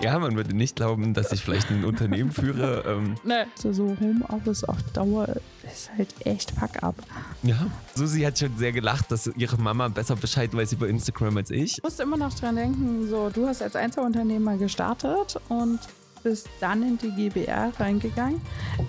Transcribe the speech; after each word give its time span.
Ja, 0.00 0.16
man 0.18 0.36
würde 0.36 0.54
nicht 0.54 0.76
glauben, 0.76 1.12
dass 1.12 1.32
ich 1.32 1.42
vielleicht 1.42 1.70
ein 1.70 1.84
Unternehmen 1.84 2.30
führe. 2.30 2.84
Ähm, 2.86 3.16
ne. 3.24 3.46
So, 3.56 3.72
so 3.72 3.96
Homeoffice 4.00 4.62
auf 4.64 4.76
Dauer 4.92 5.28
ist 5.64 5.90
halt 5.96 6.14
echt 6.24 6.52
fuck 6.52 6.82
up. 6.82 6.94
Ja, 7.42 7.66
Susi 7.94 8.20
hat 8.22 8.38
schon 8.38 8.56
sehr 8.56 8.72
gelacht, 8.72 9.10
dass 9.10 9.26
ihre 9.26 9.56
Mama 9.58 9.88
besser 9.88 10.14
Bescheid 10.14 10.54
weiß 10.54 10.72
über 10.72 10.88
Instagram 10.88 11.36
als 11.38 11.50
ich. 11.50 11.78
Ich 11.78 11.82
musste 11.82 12.04
immer 12.04 12.16
noch 12.16 12.32
dran 12.32 12.56
denken, 12.56 13.08
so, 13.08 13.28
du 13.28 13.48
hast 13.48 13.60
als 13.60 13.74
Einzelunternehmer 13.74 14.56
gestartet 14.56 15.38
und 15.48 15.80
bist 16.22 16.48
dann 16.60 16.82
in 16.82 16.98
die 16.98 17.10
GBR 17.10 17.72
reingegangen. 17.78 18.40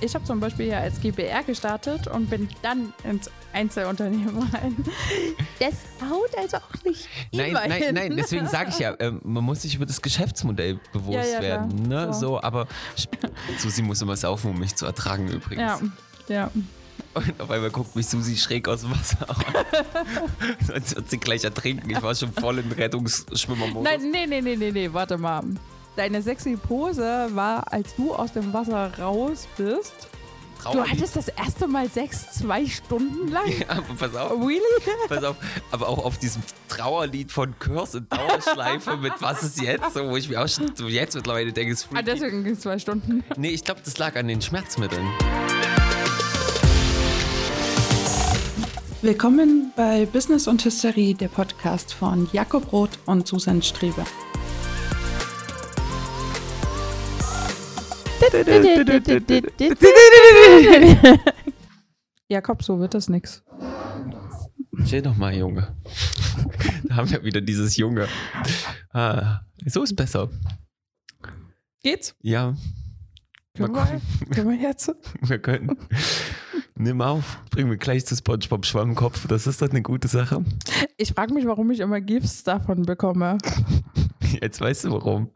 Ich 0.02 0.14
habe 0.14 0.26
zum 0.26 0.40
Beispiel 0.40 0.68
ja 0.68 0.80
als 0.80 1.00
GBR 1.02 1.44
gestartet 1.44 2.08
und 2.08 2.30
bin 2.30 2.50
dann 2.62 2.94
ins 3.04 3.30
Einzelunternehmen 3.54 4.38
rein. 4.54 4.76
Das 5.60 5.74
haut 6.10 6.38
also 6.38 6.58
auch 6.58 6.84
nicht 6.84 7.08
Nein, 7.32 7.54
nein, 7.54 7.72
hin. 7.72 7.96
nein, 7.96 8.16
deswegen 8.16 8.48
sage 8.48 8.70
ich 8.70 8.80
ja, 8.80 8.94
äh, 8.94 9.12
man 9.24 9.44
muss 9.44 9.64
sich 9.64 9.76
über 9.76 9.86
das 9.86 10.02
Geschäftsmodell 10.02 10.80
bewusst 10.94 11.18
ja, 11.18 11.36
ja, 11.36 11.42
werden. 11.42 11.88
Ne? 11.88 12.14
So. 12.14 12.20
so. 12.20 12.44
aber 12.44 12.68
Susi 13.58 13.82
muss 13.82 14.02
immer 14.02 14.16
saufen, 14.16 14.52
um 14.52 14.60
mich 14.60 14.76
zu 14.76 14.86
ertragen 14.86 15.28
übrigens. 15.28 15.62
Ja, 15.62 15.80
ja. 16.28 16.52
Und 17.14 17.42
auf 17.42 17.50
einmal 17.50 17.72
guckt 17.72 17.96
mich 17.96 18.08
Susi 18.08 18.38
schräg 18.38 18.68
aus 18.68 18.82
dem 18.82 18.92
Wasser 18.92 19.30
an. 19.30 19.36
Sonst 20.68 20.96
wird 20.96 21.10
sie 21.10 21.18
gleich 21.18 21.44
ertrinken. 21.44 21.90
Ich 21.90 22.02
war 22.02 22.14
schon 22.14 22.32
voll 22.34 22.60
im 22.60 22.72
Rettungsschwimmermodus. 22.72 23.84
Nein, 23.84 24.12
nee, 24.12 24.28
nee, 24.28 24.42
nee, 24.42 24.56
nee, 24.56 24.72
nee, 24.72 24.90
warte 24.94 25.18
mal. 25.18 25.44
Deine 25.96 26.22
sexy 26.22 26.56
Pose 26.56 27.30
war, 27.34 27.74
als 27.74 27.96
du 27.96 28.14
aus 28.14 28.32
dem 28.32 28.54
Wasser 28.54 28.92
raus 29.00 29.48
bist. 29.58 30.08
Du 30.64 30.84
hattest 30.84 31.16
das 31.16 31.30
erste 31.30 31.68
Mal 31.68 31.90
Sex 31.90 32.32
zwei 32.34 32.66
Stunden 32.66 33.30
lang? 33.30 33.44
Ja, 33.60 33.70
aber 33.70 33.94
pass 33.98 34.16
auf. 34.16 34.32
Really? 34.32 34.60
Pass 35.08 35.24
auf, 35.24 35.38
aber 35.72 35.88
auch 35.88 36.04
auf 36.06 36.18
diesem 36.18 36.44
Trauerlied 36.68 37.32
von 37.32 37.58
Curse 37.60 38.00
und 38.00 38.12
Dauerschleife 38.14 38.98
mit 38.98 39.14
Was 39.20 39.42
ist 39.44 39.62
jetzt? 39.62 39.94
So, 39.94 40.10
wo 40.10 40.18
ich 40.18 40.30
mir 40.30 40.42
auch 40.44 40.48
schon 40.48 40.76
so 40.76 40.88
jetzt 40.88 41.16
mittlerweile 41.16 41.52
denke, 41.54 41.74
es 41.74 41.88
Ah, 41.94 42.02
deswegen 42.02 42.44
ging 42.44 42.54
es 42.54 42.60
zwei 42.60 42.78
Stunden. 42.78 43.24
Nee, 43.38 43.50
ich 43.50 43.64
glaube, 43.64 43.82
das 43.86 43.98
lag 43.98 44.16
an 44.16 44.28
den 44.28 44.42
Schmerzmitteln. 44.42 45.08
Willkommen 49.02 49.72
bei 49.78 50.06
Business 50.06 50.48
und 50.48 50.64
Hysterie, 50.66 51.14
der 51.14 51.30
Podcast 51.30 51.94
von 51.94 52.30
Jakob 52.34 52.72
Roth 52.74 53.00
und 53.06 53.26
Susan 53.28 53.62
Strebe. 53.62 54.04
Jakob, 62.28 62.64
so 62.64 62.80
wird 62.80 62.94
das 62.94 63.10
nix. 63.10 63.44
Chill 64.86 65.02
doch 65.02 65.16
mal, 65.16 65.34
Junge. 65.36 65.76
da 66.84 66.98
haben 66.98 67.10
wir 67.10 67.24
wieder 67.24 67.42
dieses 67.42 67.78
Junge. 67.78 68.08
Ah, 68.92 69.40
so 69.66 69.84
ist 69.84 69.96
besser. 69.96 70.30
Geht's? 71.82 72.16
Ja. 72.22 72.56
Können 73.56 73.74
wir, 73.74 74.02
können 74.34 74.50
wir 74.50 74.58
jetzt? 74.58 74.94
Wir 75.22 75.40
können. 75.40 75.78
Nimm 76.76 77.02
auf, 77.02 77.40
bring 77.52 77.68
mir 77.68 77.78
gleich 77.78 78.06
zu 78.06 78.16
SpongeBob 78.16 78.66
Schwammkopf. 78.66 79.28
Das 79.28 79.48
ist 79.48 79.62
doch 79.62 79.70
eine 79.70 79.82
gute 79.82 80.08
Sache. 80.08 80.46
Ich 80.98 81.14
frage 81.14 81.34
mich, 81.34 81.46
warum 81.46 81.70
ich 81.72 81.82
immer 81.82 82.00
Gifts 82.00 82.44
davon 82.44 82.84
bekomme. 82.84 83.38
Jetzt 84.42 84.62
weißt 84.62 84.86
du 84.86 84.92
warum. 84.92 85.30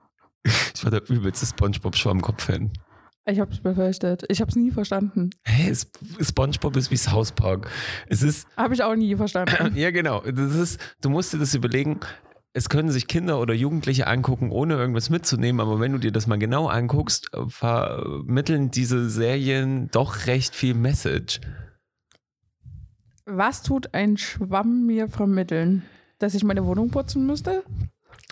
Ich 0.44 0.84
war 0.84 0.92
der 0.92 1.10
übelste 1.10 1.46
SpongeBob-Schwammkopf-Fan. 1.46 2.72
Ich 3.26 3.40
hab's 3.40 3.60
befürchtet. 3.60 4.26
Ich 4.28 4.42
hab's 4.42 4.56
nie 4.56 4.72
verstanden. 4.72 5.30
Hey, 5.44 5.74
SpongeBob 6.20 6.76
ist 6.76 6.92
wie 6.92 6.98
South 6.98 7.32
Park. 7.32 7.70
Es 8.08 8.22
ist. 8.22 8.48
Habe 8.58 8.74
ich 8.74 8.84
auch 8.84 8.96
nie 8.96 9.16
verstanden. 9.16 9.74
ja, 9.76 9.92
genau. 9.92 10.22
Das 10.22 10.56
ist, 10.56 10.80
du 11.02 11.10
musst 11.10 11.34
dir 11.34 11.38
das 11.38 11.54
überlegen. 11.54 12.02
Es 12.52 12.70
können 12.70 12.92
sich 12.92 13.08
Kinder 13.08 13.40
oder 13.40 13.54
Jugendliche 13.54 14.06
angucken, 14.06 14.52
ohne 14.52 14.76
irgendwas 14.76 15.10
mitzunehmen, 15.10 15.60
aber 15.60 15.80
wenn 15.80 15.94
du 15.94 15.98
dir 15.98 16.12
das 16.12 16.28
mal 16.28 16.38
genau 16.38 16.68
anguckst, 16.68 17.32
vermitteln 17.48 18.70
diese 18.70 19.10
Serien 19.10 19.90
doch 19.92 20.28
recht 20.28 20.54
viel 20.54 20.76
Message. 20.76 21.42
Was 23.26 23.64
tut 23.64 23.96
ein 23.96 24.18
Schwamm 24.18 24.86
mir 24.86 25.08
vermitteln? 25.08 25.84
Dass 26.20 26.36
ich 26.36 26.44
meine 26.44 26.66
Wohnung 26.66 26.92
putzen 26.92 27.26
müsste? 27.26 27.64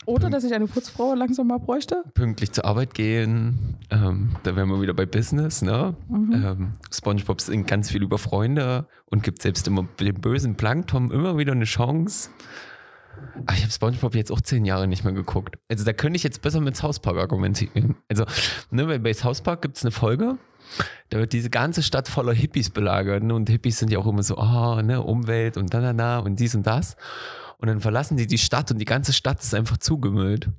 Oder 0.05 0.29
dass 0.29 0.43
ich 0.43 0.53
eine 0.53 0.65
Putzfrau 0.67 1.13
langsam 1.13 1.47
mal 1.47 1.59
bräuchte? 1.59 2.03
Pünktlich 2.13 2.51
zur 2.51 2.65
Arbeit 2.65 2.93
gehen. 2.93 3.77
Ähm, 3.91 4.35
da 4.43 4.55
wären 4.55 4.69
wir 4.69 4.81
wieder 4.81 4.93
bei 4.93 5.05
Business, 5.05 5.61
ne? 5.61 5.95
Mhm. 6.09 6.33
Ähm, 6.33 6.71
SpongeBob 6.91 7.39
singt 7.39 7.67
ganz 7.67 7.91
viel 7.91 8.01
über 8.01 8.17
Freunde 8.17 8.87
und 9.05 9.21
gibt 9.21 9.41
selbst 9.41 9.67
immer 9.67 9.87
dem 9.99 10.19
bösen 10.19 10.55
Plankton 10.55 11.11
immer 11.11 11.37
wieder 11.37 11.51
eine 11.51 11.65
Chance. 11.65 12.31
Ach, 13.45 13.55
ich 13.55 13.61
habe 13.61 13.71
SpongeBob 13.71 14.15
jetzt 14.15 14.31
auch 14.31 14.41
zehn 14.41 14.65
Jahre 14.65 14.87
nicht 14.87 15.03
mehr 15.03 15.13
geguckt. 15.13 15.57
Also 15.69 15.83
da 15.85 15.93
könnte 15.93 16.17
ich 16.17 16.23
jetzt 16.23 16.41
besser 16.41 16.61
mit 16.61 16.75
South 16.75 16.99
Park 16.99 17.17
argumentieren. 17.17 17.95
Also, 18.09 18.25
ne, 18.71 18.99
bei 18.99 19.13
South 19.13 19.41
Park 19.41 19.61
gibt 19.61 19.77
es 19.77 19.83
eine 19.83 19.91
Folge, 19.91 20.37
da 21.09 21.19
wird 21.19 21.33
diese 21.33 21.49
ganze 21.49 21.83
Stadt 21.83 22.07
voller 22.07 22.33
Hippies 22.33 22.69
belagert. 22.69 23.23
Ne? 23.23 23.33
Und 23.33 23.49
Hippies 23.49 23.79
sind 23.79 23.91
ja 23.91 23.99
auch 23.99 24.07
immer 24.07 24.23
so, 24.23 24.37
oh, 24.37 24.81
ne, 24.81 25.01
Umwelt 25.01 25.57
und 25.57 25.73
da, 25.73 25.81
da, 25.81 25.93
da 25.93 26.19
und 26.19 26.39
dies 26.39 26.55
und 26.55 26.65
das. 26.65 26.95
Und 27.61 27.67
dann 27.67 27.79
verlassen 27.79 28.17
die 28.17 28.27
die 28.27 28.39
Stadt 28.39 28.71
und 28.71 28.79
die 28.79 28.85
ganze 28.85 29.13
Stadt 29.13 29.41
ist 29.41 29.53
einfach 29.53 29.77
zugemüllt. 29.77 30.49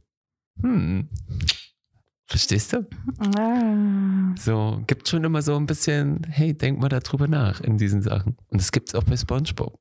Hm. 0.60 1.08
Verstehst 2.26 2.72
du? 2.72 2.86
Ah. 3.36 4.34
So, 4.38 4.82
gibt 4.86 5.08
schon 5.08 5.24
immer 5.24 5.42
so 5.42 5.56
ein 5.56 5.66
bisschen, 5.66 6.24
hey, 6.30 6.56
denk 6.56 6.80
mal 6.80 6.88
darüber 6.88 7.26
nach 7.26 7.60
in 7.60 7.76
diesen 7.76 8.02
Sachen. 8.02 8.36
Und 8.48 8.60
das 8.60 8.72
gibt 8.72 8.88
es 8.88 8.94
auch 8.94 9.02
bei 9.02 9.16
SpongeBob. 9.16 9.78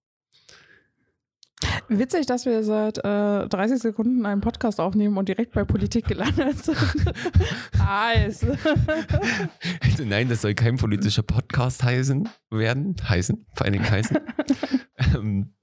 Witzig, 1.88 2.26
dass 2.26 2.46
wir 2.46 2.64
seit 2.64 2.98
äh, 2.98 3.48
30 3.48 3.80
Sekunden 3.80 4.26
einen 4.26 4.42
Podcast 4.42 4.80
aufnehmen 4.80 5.18
und 5.18 5.30
direkt 5.30 5.54
bei 5.54 5.64
Politik 5.64 6.08
gelandet 6.08 6.64
sind. 6.64 6.78
Eis. 7.80 8.44
also 9.82 10.06
nein, 10.06 10.28
das 10.28 10.42
soll 10.42 10.56
kein 10.56 10.78
politischer 10.78 11.24
Podcast 11.24 11.84
heißen 11.84 12.28
werden. 12.50 12.96
Heißen, 13.08 13.46
vor 13.54 13.66
allen 13.66 13.74
Dingen 13.74 13.90
heißen. 13.90 14.18
ähm, 15.16 15.54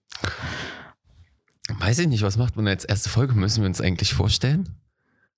Weiß 1.78 1.98
ich 1.98 2.08
nicht, 2.08 2.22
was 2.22 2.36
macht 2.36 2.56
man 2.56 2.66
als 2.66 2.84
erste 2.84 3.08
Folge? 3.08 3.34
Müssen 3.34 3.62
wir 3.62 3.68
uns 3.68 3.80
eigentlich 3.80 4.14
vorstellen? 4.14 4.68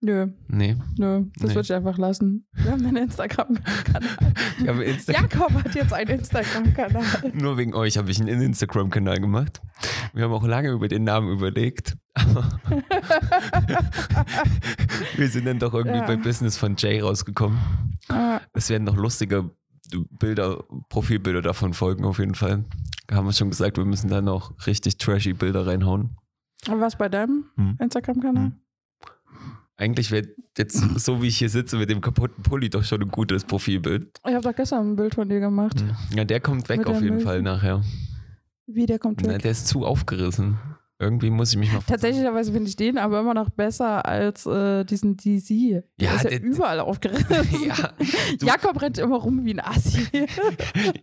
Nö. 0.02 0.28
Nee. 0.48 0.76
Nö, 0.96 1.24
das 1.34 1.48
nee. 1.50 1.54
würde 1.54 1.60
ich 1.60 1.72
einfach 1.74 1.98
lassen. 1.98 2.46
Wir 2.52 2.72
haben 2.72 2.86
einen 2.86 2.96
Instagram-Kanal. 2.96 4.82
Insta 4.82 5.12
Jakob 5.12 5.52
hat 5.52 5.74
jetzt 5.74 5.92
einen 5.92 6.20
Instagram-Kanal. 6.20 7.32
Nur 7.34 7.58
wegen 7.58 7.74
euch 7.74 7.98
habe 7.98 8.10
ich 8.10 8.18
einen 8.18 8.41
Instagram-Kanal 8.41 9.18
gemacht. 9.20 9.60
Wir 10.14 10.24
haben 10.24 10.32
auch 10.32 10.46
lange 10.46 10.70
über 10.70 10.88
den 10.88 11.04
Namen 11.04 11.30
überlegt. 11.30 11.98
wir 15.16 15.28
sind 15.28 15.44
dann 15.44 15.58
doch 15.58 15.74
irgendwie 15.74 15.98
ja. 15.98 16.06
bei 16.06 16.16
Business 16.16 16.56
von 16.56 16.76
Jay 16.78 17.00
rausgekommen. 17.00 17.58
Es 18.54 18.70
werden 18.70 18.84
noch 18.84 18.97
lustige 18.97 19.50
Bilder, 20.19 20.65
Profilbilder 20.89 21.43
davon 21.43 21.75
folgen 21.75 22.05
auf 22.05 22.19
jeden 22.19 22.34
Fall. 22.34 22.65
Haben 23.11 23.27
wir 23.27 23.33
schon 23.33 23.51
gesagt, 23.51 23.77
wir 23.77 23.84
müssen 23.84 24.09
da 24.09 24.21
noch 24.21 24.55
richtig 24.67 24.99
trashy 24.99 25.33
Bilder 25.33 25.67
reinhauen. 25.67 26.17
Was 26.67 26.97
bei 26.97 27.09
deinem 27.09 27.47
hm. 27.56 27.77
Instagram-Kanal? 27.81 28.45
Hm. 28.45 28.53
Eigentlich 29.77 30.11
wäre 30.11 30.28
jetzt 30.59 30.77
so, 31.01 31.23
wie 31.23 31.28
ich 31.28 31.39
hier 31.39 31.49
sitze 31.49 31.78
mit 31.78 31.89
dem 31.89 32.03
kaputten 32.03 32.43
Pulli, 32.43 32.69
doch 32.69 32.84
schon 32.84 33.01
ein 33.01 33.09
gutes 33.09 33.45
Profilbild. 33.45 34.21
Ich 34.27 34.34
habe 34.34 34.43
doch 34.43 34.55
gestern 34.55 34.91
ein 34.91 34.97
Bild 34.97 35.15
von 35.15 35.28
dir 35.28 35.41
gemacht. 35.41 35.81
Hm. 35.81 35.97
Ja, 36.15 36.25
der 36.25 36.41
kommt 36.41 36.69
weg 36.69 36.87
auf 36.87 37.01
jeden 37.01 37.17
Milch. 37.17 37.25
Fall 37.25 37.41
nachher. 37.43 37.83
Wie, 38.67 38.87
der 38.87 38.99
kommt 38.99 39.22
weg? 39.22 39.31
Na, 39.33 39.39
der 39.39 39.51
ist 39.51 39.67
zu 39.67 39.87
aufgerissen. 39.87 40.59
Irgendwie 41.00 41.31
muss 41.31 41.53
ich 41.53 41.59
mich 41.59 41.72
mal. 41.72 41.81
Tatsächlicherweise 41.87 42.53
finde 42.53 42.69
ich 42.69 42.77
den 42.77 42.99
aber 42.99 43.21
immer 43.21 43.33
noch 43.33 43.49
besser 43.49 44.05
als 44.05 44.44
äh, 44.44 44.84
diesen 44.84 45.16
DC. 45.16 45.49
Der 45.49 45.83
ja, 45.99 46.15
ist 46.15 46.25
ja 46.25 46.31
der, 46.31 46.43
überall 46.43 46.78
aufgerissen. 46.81 47.27
ja, 47.66 47.93
Jakob 48.43 48.83
rennt 48.83 48.99
immer 48.99 49.16
rum 49.16 49.47
wie 49.47 49.55
ein 49.55 49.60
Assi. 49.60 50.06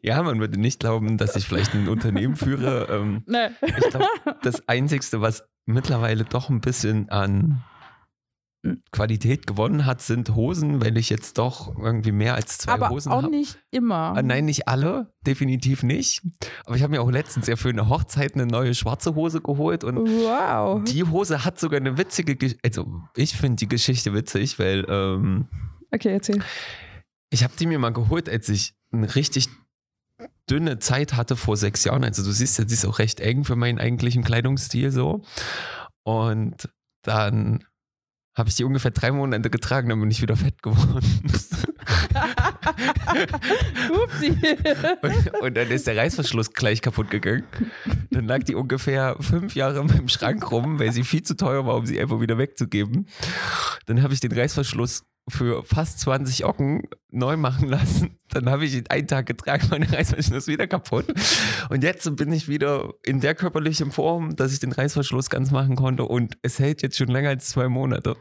ja, 0.04 0.22
man 0.22 0.40
würde 0.40 0.60
nicht 0.60 0.80
glauben, 0.80 1.18
dass 1.18 1.36
ich 1.36 1.48
vielleicht 1.48 1.74
ein 1.74 1.88
Unternehmen 1.88 2.36
führe. 2.36 2.88
Ähm, 2.92 3.24
nee. 3.26 3.48
Ich 3.66 3.90
glaube, 3.90 4.06
das 4.44 4.68
Einzige, 4.68 5.04
was 5.20 5.50
mittlerweile 5.66 6.26
doch 6.26 6.52
ein 6.52 6.62
bisschen 6.62 7.10
an 7.10 7.64
Qualität 8.92 9.48
gewonnen 9.48 9.86
hat, 9.86 10.02
sind 10.02 10.36
Hosen, 10.36 10.84
weil 10.84 10.98
ich 10.98 11.10
jetzt 11.10 11.38
doch 11.38 11.78
irgendwie 11.78 12.12
mehr 12.12 12.36
als 12.36 12.58
zwei 12.58 12.74
aber 12.74 12.90
Hosen 12.90 13.12
habe. 13.12 13.20
Aber 13.20 13.28
auch 13.28 13.32
nicht 13.32 13.58
immer. 13.72 14.14
Ah, 14.16 14.22
nein, 14.22 14.46
nicht 14.46 14.68
alle, 14.68 15.14
definitiv 15.26 15.84
nicht. 15.84 16.22
Aber 16.66 16.76
ich 16.76 16.84
habe 16.84 16.92
mir 16.92 17.02
auch 17.02 17.12
letztens 17.12 17.48
ja 17.48 17.56
für 17.56 17.70
eine 17.70 17.90
Hochzeit 17.90 18.36
eine 18.36 18.46
neue 18.46 18.74
schwarze 18.76 19.16
Hose 19.16 19.42
geholt 19.42 19.84
und 19.84 19.98
wow. 19.98 20.84
die 20.84 21.04
Hose 21.04 21.44
hat 21.44 21.60
sogar 21.60 21.80
eine 21.80 21.98
witzige, 21.98 22.36
Geschichte. 22.36 22.62
also 22.64 23.02
ich 23.16 23.36
finde 23.36 23.58
die 23.58 23.68
Geschichte 23.68 24.14
witzig, 24.14 24.60
weil 24.60 24.86
ähm, 24.90 25.48
okay, 25.92 26.14
erzähl. 26.14 26.44
Ich 27.30 27.44
habe 27.44 27.54
die 27.60 27.66
mir 27.66 27.80
mal 27.80 27.94
geholt, 27.94 28.30
als 28.30 28.50
ich 28.50 28.74
eine 28.92 29.16
richtig 29.16 29.50
dünne 30.50 30.80
Zeit 30.80 31.14
hatte 31.14 31.36
vor 31.36 31.58
sechs 31.58 31.84
Jahren. 31.84 32.04
Also 32.04 32.24
du 32.24 32.32
siehst 32.32 32.58
ja, 32.58 32.66
die 32.66 32.74
ist 32.74 32.86
auch 32.86 33.00
recht 33.00 33.20
eng 33.20 33.44
für 33.44 33.56
meinen 33.56 33.80
eigentlichen 33.80 34.24
Kleidungsstil 34.24 34.92
so. 34.92 35.24
Und 36.04 36.70
dann 37.04 37.64
habe 38.38 38.50
ich 38.50 38.56
die 38.56 38.64
ungefähr 38.64 38.92
drei 38.92 39.12
Monate 39.12 39.50
getragen, 39.50 39.90
dann 39.90 40.00
bin 40.00 40.12
ich 40.12 40.22
wieder 40.22 40.36
fett 40.36 40.62
geworden. 40.62 41.04
Upsi. 43.90 44.38
Und, 45.02 45.34
und, 45.42 45.58
dann 45.58 45.68
ist 45.70 45.88
der 45.88 45.98
Reißverschluss 45.98 46.54
gleich 46.54 46.82
kaputt 46.82 47.10
gegangen. 47.10 47.46
Dann 48.12 48.26
lag 48.26 48.44
die 48.44 48.54
ungefähr 48.54 49.16
fünf 49.20 49.56
Jahre 49.56 49.80
in 49.80 49.88
meinem 49.88 50.08
Schrank 50.08 50.52
rum, 50.52 50.80
weil 50.80 50.92
sie 50.92 51.04
viel 51.04 51.24
zu 51.24 51.36
teuer 51.36 51.66
war, 51.66 51.76
um 51.76 51.88
sie 51.88 52.00
einfach 52.00 52.22
wieder 52.22 52.38
wegzugeben. 52.38 53.08
Dann 53.88 54.04
habe 54.04 54.14
ich 54.14 54.20
den 54.20 54.32
Reißverschluss 54.32 55.04
für 55.30 55.64
fast 55.64 56.00
20 56.02 56.46
Ocken 56.46 56.84
neu 57.10 57.38
machen 57.38 57.70
lassen. 57.70 58.18
Dann 58.30 58.50
habe 58.50 58.66
ich 58.66 58.84
einen 58.90 59.08
Tag 59.08 59.26
getragen, 59.26 59.68
meine 59.72 59.92
Reißverschluss 59.92 60.48
wieder 60.48 60.68
kaputt. 60.68 61.06
Und 61.70 61.84
jetzt 61.84 62.16
bin 62.16 62.32
ich 62.32 62.48
wieder 62.48 62.94
in 63.04 63.22
der 63.22 63.36
körperlichen 63.36 63.92
Form, 63.92 64.36
dass 64.36 64.54
ich 64.54 64.60
den 64.60 64.72
Reißverschluss 64.72 65.30
ganz 65.30 65.52
machen 65.52 65.76
konnte. 65.76 66.04
Und 66.04 66.38
es 66.42 66.60
hält 66.60 66.82
jetzt 66.82 66.98
schon 66.98 67.08
länger 67.08 67.30
als 67.30 67.50
zwei 67.50 67.68
Monate. 67.70 68.16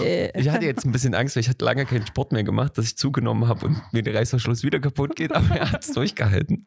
Yeah. 0.00 0.30
Ich 0.38 0.48
hatte 0.48 0.64
jetzt 0.64 0.86
ein 0.86 0.92
bisschen 0.92 1.14
Angst, 1.14 1.34
weil 1.34 1.40
ich 1.40 1.48
hatte 1.48 1.64
lange 1.64 1.84
keinen 1.86 2.06
Sport 2.06 2.32
mehr 2.32 2.44
gemacht, 2.44 2.78
dass 2.78 2.86
ich 2.86 2.96
zugenommen 2.96 3.48
habe 3.48 3.66
und 3.66 3.82
mir 3.92 4.02
der 4.02 4.14
Reißverschluss 4.14 4.62
wieder 4.62 4.78
kaputt 4.78 5.16
geht, 5.16 5.32
aber 5.32 5.56
er 5.56 5.72
hat 5.72 5.84
es 5.84 5.92
durchgehalten. 5.92 6.66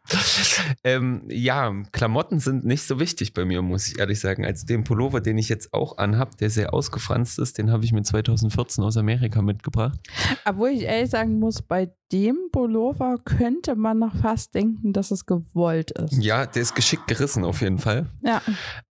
Ähm, 0.84 1.24
ja, 1.30 1.74
Klamotten 1.92 2.40
sind 2.40 2.66
nicht 2.66 2.84
so 2.84 3.00
wichtig 3.00 3.34
bei 3.34 3.46
mir, 3.46 3.62
muss 3.62 3.88
ich 3.88 4.00
ehrlich 4.00 4.20
sagen. 4.20 4.46
Also 4.46 4.66
den 4.66 4.84
Pullover, 4.84 5.22
den 5.22 5.38
ich 5.38 5.50
jetzt 5.50 5.74
auch 5.74 5.98
anhab, 5.98 6.38
der 6.38 6.50
sehr 6.50 6.74
ausgefranst 6.74 7.40
ist, 7.40 7.58
den 7.58 7.72
habe 7.72 7.86
ich 7.86 7.94
mir 7.94 8.04
2014 8.04 8.84
aus 8.84 8.98
Amerika 8.98 9.42
mitgebracht. 9.42 10.00
Obwohl 10.46 10.70
ich 10.70 10.84
ehrlich 10.84 11.10
sagen 11.10 11.27
muss, 11.34 11.62
bei 11.62 11.92
dem 12.12 12.50
Pullover 12.52 13.18
könnte 13.24 13.76
man 13.76 14.00
noch 14.00 14.16
fast 14.16 14.56
denken, 14.56 14.94
dass 14.94 15.12
es 15.12 15.26
gewollt 15.26 15.92
ist. 15.92 16.24
Ja, 16.24 16.46
der 16.46 16.62
ist 16.62 16.76
geschickt 16.76 17.08
gerissen 17.08 17.44
auf 17.44 17.62
jeden 17.62 17.80
Fall. 17.80 18.08
Ja. 18.22 18.42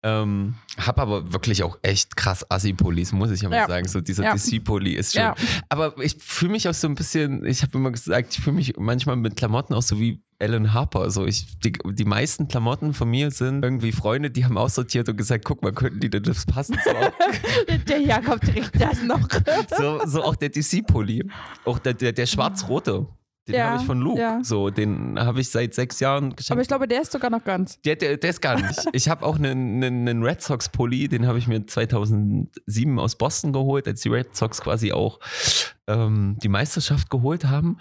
Ähm, 0.02 0.54
hab 0.78 0.99
aber 0.99 1.32
wirklich 1.32 1.62
auch 1.62 1.78
echt 1.82 2.17
krass 2.17 2.44
Assi-Pullis, 2.50 3.12
muss 3.12 3.31
ich 3.31 3.43
ja 3.43 3.49
mal 3.49 3.56
Ja. 3.56 3.67
sagen. 3.69 3.88
So 3.88 4.00
dieser 4.00 4.25
Ja. 4.25 4.34
DC-Pulli 4.34 4.93
ist 4.94 5.12
schon. 5.14 5.23
Ja. 5.23 5.34
Aber 5.69 5.94
ich 6.02 6.17
fühle 6.20 6.52
mich 6.52 6.69
auch 6.69 6.75
so 6.75 6.87
ein 6.88 6.94
bisschen, 6.94 7.44
ich 7.44 7.62
habe 7.62 7.78
immer 7.78 7.90
gesagt, 7.90 8.34
ich 8.37 8.40
fühle 8.43 8.56
mich 8.56 8.75
manchmal 8.78 9.17
mit 9.17 9.37
Klamotten 9.37 9.75
auch 9.75 9.82
so 9.82 9.99
wie 9.99 10.23
Alan 10.38 10.75
Harper. 10.75 11.11
So 11.11 11.25
ich, 11.25 11.58
die, 11.61 11.73
die 11.73 12.05
meisten 12.05 12.46
Klamotten 12.49 12.93
von 12.93 13.08
mir 13.08 13.31
sind 13.31 13.64
irgendwie 13.64 13.90
Freunde, 13.93 14.31
die 14.31 14.44
haben 14.44 14.58
aussortiert 14.58 15.08
und 15.08 15.17
gesagt, 15.17 15.44
guck 15.46 15.62
mal, 15.62 15.73
könnten 15.73 16.00
die 16.00 16.11
denn 16.11 16.25
das 16.25 16.44
passen? 16.44 16.79
So, 16.84 16.90
Der 17.88 18.00
Jakob 18.00 18.40
trägt 18.43 18.79
das 18.79 19.02
noch. 19.02 19.26
so, 19.79 20.00
so 20.05 20.22
auch 20.22 20.37
der 20.37 20.50
DC-Pulli. 20.50 21.25
Auch 21.64 21.79
der, 21.79 21.94
der, 21.94 22.12
der 22.12 22.26
schwarz-rote. 22.26 23.06
Den 23.48 23.54
Ja, 23.54 23.70
habe 23.70 23.81
ich 23.81 23.87
von 23.87 24.00
Luke. 24.00 24.20
ja. 24.20 24.40
So, 24.43 24.70
den 24.70 25.19
habe 25.19 25.40
ich 25.40 25.50
seit 25.50 25.72
sechs 25.75 26.00
Jahren 26.00 26.34
geschenkt. 26.34 26.50
Aber 26.52 26.62
ich 26.62 26.69
glaube, 26.69 26.88
der 26.88 27.02
ist 27.02 27.12
sogar 27.12 27.31
noch 27.31 27.44
ganz. 27.44 27.81
Der, 27.82 27.96
der, 27.96 28.16
der 28.16 28.31
ist 28.31 28.40
gar 28.43 28.56
nicht. 28.60 28.88
Ich 28.93 29.08
habe 29.08 29.25
auch 29.25 29.37
einen, 29.37 29.82
einen, 29.84 30.08
einen 30.08 30.22
Red 30.25 30.43
Sox 30.43 30.69
Pulli, 30.69 31.08
den 31.08 31.26
habe 31.26 31.38
ich 31.38 31.46
mir 31.46 31.64
2007 31.66 32.98
aus 32.98 33.16
Boston 33.16 33.52
geholt, 33.52 33.87
als 33.87 34.00
die 34.00 34.08
Red 34.08 34.34
Sox 34.37 34.60
quasi 34.60 34.93
auch 34.93 35.20
ähm, 35.87 36.37
die 36.43 36.48
Meisterschaft 36.48 37.08
geholt 37.10 37.44
haben. 37.44 37.78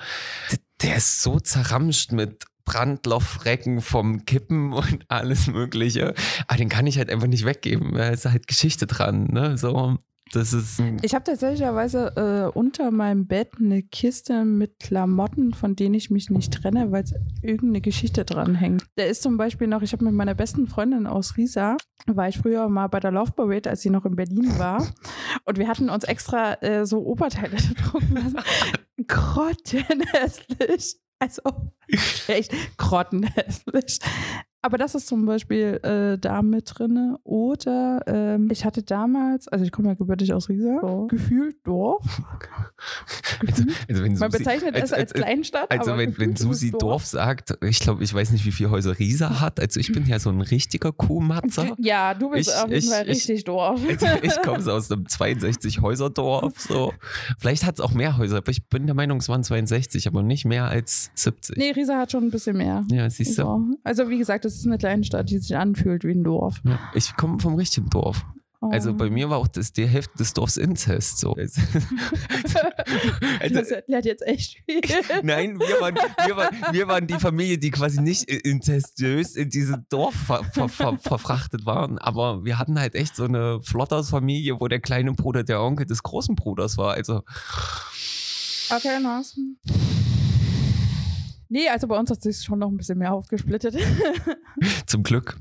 Der, 0.52 0.60
der 0.84 0.96
ist 0.98 1.22
so 1.24 1.40
zerramscht 1.40 2.12
mit 2.12 2.46
Brandlochflecken 2.66 3.82
vom 3.82 4.26
Kippen 4.26 4.74
und 4.74 5.06
alles 5.08 5.48
Mögliche. 5.48 6.14
Aber 6.48 6.58
den 6.58 6.70
kann 6.70 6.88
ich 6.88 6.98
halt 6.98 7.10
einfach 7.10 7.28
nicht 7.28 7.46
weggeben. 7.46 7.94
Da 7.94 8.10
ist 8.10 8.26
halt 8.26 8.48
Geschichte 8.48 8.88
dran. 8.88 9.28
Ne? 9.32 9.58
So, 9.58 9.98
das 10.32 10.54
ist. 10.54 10.82
Ich 11.02 11.14
habe 11.14 11.24
tatsächlicherweise 11.24 12.52
äh, 12.54 12.58
unter 12.58 12.92
meinem 12.92 13.28
Bett 13.28 13.52
eine 13.60 13.84
Kiste 13.84 14.44
mit 14.44 14.80
Klamotten, 14.80 15.54
von 15.54 15.76
denen 15.76 15.94
ich 15.94 16.10
mich 16.10 16.30
nicht 16.30 16.54
trenne, 16.54 16.92
weil 16.92 17.04
es 17.04 17.14
irgendeine 17.42 17.82
Geschichte 17.82 18.26
dran 18.26 18.56
hängt. 18.56 18.86
Da 18.96 19.04
ist 19.04 19.22
zum 19.22 19.38
Beispiel 19.38 19.68
noch, 19.68 19.82
ich 19.82 19.94
habe 19.94 20.04
mit 20.04 20.14
meiner 20.14 20.34
besten 20.34 20.68
Freundin 20.68 21.06
aus 21.06 21.38
Riesa, 21.38 21.78
war 22.08 22.28
ich 22.28 22.40
früher 22.40 22.68
mal 22.70 22.88
bei 22.88 23.00
der 23.00 23.12
Laufparade, 23.12 23.70
als 23.70 23.82
sie 23.82 23.90
noch 23.90 24.06
in 24.06 24.16
Berlin 24.16 24.58
war. 24.58 24.88
Und 25.46 25.58
wir 25.60 25.68
hatten 25.68 25.90
uns 25.90 26.04
extra 26.04 26.56
äh, 26.62 26.86
so 26.86 27.06
Oberteile 27.06 27.58
drucken 27.92 28.16
lassen. 28.16 28.40
Grottenhässlich. 29.08 30.96
Also 31.20 31.42
echt 32.28 32.52
grottenhässlich. 32.78 34.00
Aber 34.66 34.80
das 34.80 34.96
ist 34.96 35.06
zum 35.08 35.26
Beispiel 35.26 35.80
äh, 35.84 36.18
da 36.18 36.42
mit 36.42 36.72
drin. 36.76 37.16
Oder 37.24 38.02
ähm, 38.08 38.50
ich 38.52 38.66
hatte 38.66 38.82
damals, 38.82 39.48
also 39.48 39.64
ich 39.64 39.72
komme 39.72 39.90
ja 39.90 39.94
gebürtig 39.94 40.34
aus 40.34 40.50
Riesa, 40.50 40.80
so, 40.82 41.06
gefühlt 41.08 41.58
Dorf. 41.64 42.04
Also, 43.48 43.64
also 43.90 44.04
wenn 44.04 44.14
Man 44.18 44.32
bezeichnet 44.32 44.76
es 44.76 44.94
als 44.94 45.14
Kleinstadt. 45.14 45.70
Also 45.72 45.92
wenn, 45.92 46.18
wenn 46.18 46.34
gefühlt 46.34 46.38
Susi 46.40 46.72
Dorf 46.72 47.06
sagt, 47.06 47.58
ich 47.64 47.80
glaube, 47.80 48.04
ich 48.04 48.14
weiß 48.14 48.32
nicht, 48.32 48.46
wie 48.46 48.52
viele 48.52 48.70
Häuser 48.70 48.98
Riesa 48.98 49.40
hat. 49.40 49.60
Also 49.60 49.80
ich 49.80 49.92
bin 49.92 50.06
ja 50.06 50.20
so 50.20 50.30
ein 50.30 50.42
richtiger 50.42 50.92
Kuhmatzer. 50.92 51.74
Ja, 51.78 52.14
du 52.14 52.30
bist 52.30 52.50
Ich- 52.50 52.56
auf 52.56 52.70
jeden 52.70 52.78
ich- 52.78 52.90
Fall 52.90 53.04
ich- 53.04 53.10
richtig 53.10 53.44
Dorf. 53.44 53.80
Also 53.90 54.06
ich 54.22 54.42
komme 54.42 54.58
aus 54.74 54.92
einem 54.92 55.08
62 55.08 55.82
Häuserdorf. 55.82 56.60
So. 56.60 56.94
Vielleicht 57.40 57.66
hat 57.66 57.76
es 57.76 57.82
auch 57.82 57.94
mehr 57.94 58.18
Häuser, 58.18 58.38
aber 58.38 58.52
ich 58.52 58.68
bin 58.68 58.86
der 58.86 58.96
Meinung, 58.96 59.20
es 59.20 59.30
waren 59.30 59.44
62, 59.44 60.08
aber 60.08 60.22
nicht 60.24 60.46
mehr 60.46 60.66
als 60.66 61.12
70. 61.16 61.58
Nee, 61.58 61.72
Riesa 61.72 61.98
hat 61.98 62.12
schon 62.12 62.24
ein 62.26 62.32
bisschen 62.32 62.58
mehr. 62.58 62.84
Ja, 62.92 63.10
siehst 63.10 63.38
du. 63.38 63.44
So. 63.44 63.62
Also 63.84 64.10
wie 64.10 64.18
gesagt, 64.18 64.46
es 64.56 64.62
ist 64.62 64.68
eine 64.68 64.78
kleine 64.78 65.04
Stadt, 65.04 65.30
die 65.30 65.38
sich 65.38 65.56
anfühlt 65.56 66.04
wie 66.06 66.12
ein 66.12 66.24
Dorf. 66.24 66.62
Ja, 66.64 66.80
ich 66.94 67.16
komme 67.16 67.40
vom 67.40 67.56
richtigen 67.56 67.90
Dorf. 67.90 68.26
Oh. 68.62 68.70
Also 68.70 68.94
bei 68.94 69.10
mir 69.10 69.30
war 69.30 69.38
auch 69.38 69.50
das, 69.50 69.74
die 69.74 69.86
Hälfte 69.86 70.18
des 70.18 70.34
Dorfs 70.34 70.58
Inzest. 70.58 71.20
So. 71.20 71.36
Also, 73.40 73.56
das 73.56 73.70
erklärt 73.70 74.06
jetzt 74.06 74.26
echt 74.26 74.64
viel. 74.66 74.82
Nein, 75.24 75.60
wir 75.60 75.82
waren, 75.82 75.96
wir, 75.96 76.38
waren, 76.38 76.56
wir 76.72 76.88
waren 76.88 77.06
die 77.06 77.16
Familie, 77.16 77.58
die 77.58 77.70
quasi 77.70 78.02
nicht 78.02 78.24
inzestiös 78.24 79.36
in 79.36 79.50
dieses 79.50 79.76
Dorf 79.90 80.16
ver, 80.16 80.44
ver, 80.46 80.70
ver, 80.70 80.98
verfrachtet 80.98 81.66
waren, 81.66 81.98
aber 81.98 82.46
wir 82.46 82.58
hatten 82.58 82.80
halt 82.80 82.96
echt 82.96 83.16
so 83.16 83.26
eine 83.26 83.60
Flotters-Familie, 83.62 84.60
wo 84.60 84.68
der 84.68 84.80
kleine 84.80 85.12
Bruder 85.14 85.44
der 85.44 85.62
Onkel 85.62 85.86
des 85.86 86.02
großen 86.02 86.36
Bruders 86.36 86.78
war. 86.78 86.94
Also 86.94 87.24
Okay, 88.70 89.00
nice. 89.00 89.38
Nee, 91.56 91.70
also 91.70 91.88
bei 91.88 91.98
uns 91.98 92.12
hat 92.12 92.22
sich 92.22 92.42
schon 92.42 92.60
noch 92.60 92.68
ein 92.68 92.76
bisschen 92.76 92.98
mehr 92.98 93.14
aufgesplittet. 93.14 93.78
zum 94.88 95.04
Glück. 95.04 95.38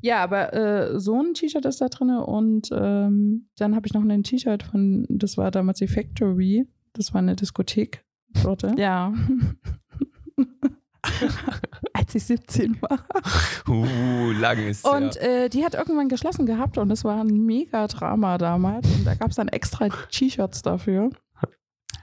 ja, 0.00 0.22
aber 0.22 0.54
äh, 0.54 1.00
so 1.00 1.20
ein 1.20 1.34
T-Shirt 1.34 1.64
ist 1.64 1.80
da 1.80 1.88
drin 1.88 2.10
und 2.10 2.68
ähm, 2.72 3.48
dann 3.56 3.74
habe 3.74 3.88
ich 3.88 3.92
noch 3.92 4.04
ein 4.04 4.22
T-Shirt 4.22 4.62
von, 4.62 5.06
das 5.08 5.36
war 5.36 5.50
damals 5.50 5.80
die 5.80 5.88
Factory, 5.88 6.68
das 6.92 7.12
war 7.14 7.18
eine 7.18 7.34
Diskothek 7.34 8.04
dort. 8.44 8.78
Ja. 8.78 9.12
Als 11.94 12.14
ich 12.14 12.26
17 12.26 12.80
war. 12.82 13.04
Uh, 13.68 14.32
lang 14.32 14.58
ist 14.58 14.84
Und 14.86 15.16
ja. 15.16 15.22
äh, 15.22 15.48
die 15.48 15.64
hat 15.64 15.74
irgendwann 15.74 16.08
geschlossen 16.08 16.46
gehabt 16.46 16.78
und 16.78 16.88
das 16.90 17.02
war 17.02 17.20
ein 17.20 17.44
mega 17.44 17.88
Drama 17.88 18.38
damals. 18.38 18.88
Und 18.88 19.04
da 19.04 19.14
gab 19.14 19.30
es 19.30 19.36
dann 19.36 19.48
extra 19.48 19.88
T-Shirts 19.88 20.62
dafür. 20.62 21.10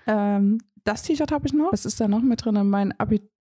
Ähm, 0.05 0.59
das 0.83 1.03
T-Shirt 1.03 1.31
habe 1.31 1.47
ich 1.47 1.53
noch. 1.53 1.71
Das 1.71 1.85
ist 1.85 1.99
da 1.99 2.07
noch 2.07 2.21
mit 2.21 2.45
drin. 2.45 2.69
Mein 2.69 2.97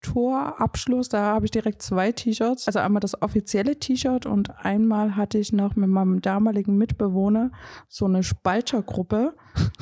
Abiturabschluss, 0.02 1.10
da 1.10 1.34
habe 1.34 1.46
ich 1.46 1.52
direkt 1.52 1.82
zwei 1.82 2.12
T-Shirts. 2.12 2.68
Also 2.68 2.80
einmal 2.80 3.00
das 3.00 3.22
offizielle 3.22 3.78
T-Shirt 3.78 4.26
und 4.26 4.50
einmal 4.64 5.16
hatte 5.16 5.38
ich 5.38 5.54
noch 5.54 5.76
mit 5.76 5.90
meinem 5.90 6.22
damaligen 6.22 6.78
Mitbewohner 6.78 7.52
so 7.88 8.06
eine 8.06 8.24
Spaltergruppe. 8.24 9.36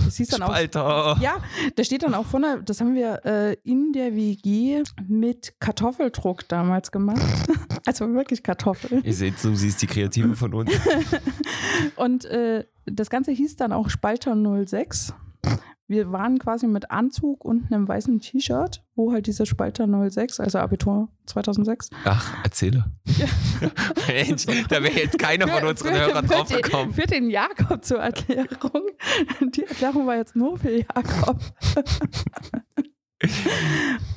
Das 0.03 0.17
hieß 0.17 0.29
dann 0.29 0.41
auch 0.43 0.49
Spalter. 0.49 1.17
ja, 1.21 1.37
da 1.75 1.83
steht 1.83 2.03
dann 2.03 2.13
auch 2.13 2.25
vorne, 2.25 2.61
das 2.63 2.81
haben 2.81 2.95
wir 2.95 3.25
äh, 3.25 3.53
in 3.63 3.93
der 3.93 4.15
WG 4.15 4.83
mit 5.07 5.53
Kartoffeldruck 5.59 6.47
damals 6.47 6.91
gemacht. 6.91 7.21
Also 7.85 8.13
wirklich 8.13 8.43
Kartoffel. 8.43 9.01
Ihr 9.03 9.13
seht, 9.13 9.39
Susi 9.39 9.69
ist 9.69 9.81
die 9.81 9.87
Kreative 9.87 10.35
von 10.35 10.53
uns. 10.53 10.69
Und 11.95 12.25
äh, 12.25 12.65
das 12.85 13.09
Ganze 13.09 13.31
hieß 13.31 13.55
dann 13.55 13.71
auch 13.71 13.89
Spalter 13.89 14.35
06. 14.35 15.13
Wir 15.89 16.11
waren 16.11 16.37
quasi 16.37 16.67
mit 16.67 16.91
Anzug 16.91 17.43
und 17.43 17.73
einem 17.73 17.87
weißen 17.87 18.19
T-Shirt, 18.19 18.83
wo 18.95 19.11
halt 19.11 19.25
diese 19.25 19.47
Spalter 19.47 19.87
06, 19.87 20.39
also 20.39 20.59
Abitur 20.59 21.09
2006. 21.25 21.89
Ach, 22.05 22.43
erzähle. 22.43 22.85
Mensch, 24.07 24.45
da 24.69 24.83
wäre 24.83 24.93
jetzt 24.93 25.17
keiner 25.17 25.47
von 25.47 25.67
unseren 25.67 25.95
Hörern 25.95 26.27
für 26.27 26.33
drauf 26.35 26.47
den- 26.47 26.61
gekommen. 26.61 26.93
Für 26.93 27.07
den 27.07 27.31
Jakob 27.31 27.83
zur 27.83 27.97
Erklärung. 28.01 28.83
Die 29.55 29.63
Erklärung 29.63 30.05
war 30.05 30.15
jetzt 30.17 30.35
nur 30.35 30.59
für 30.59 30.69
Jakob. 30.77 31.39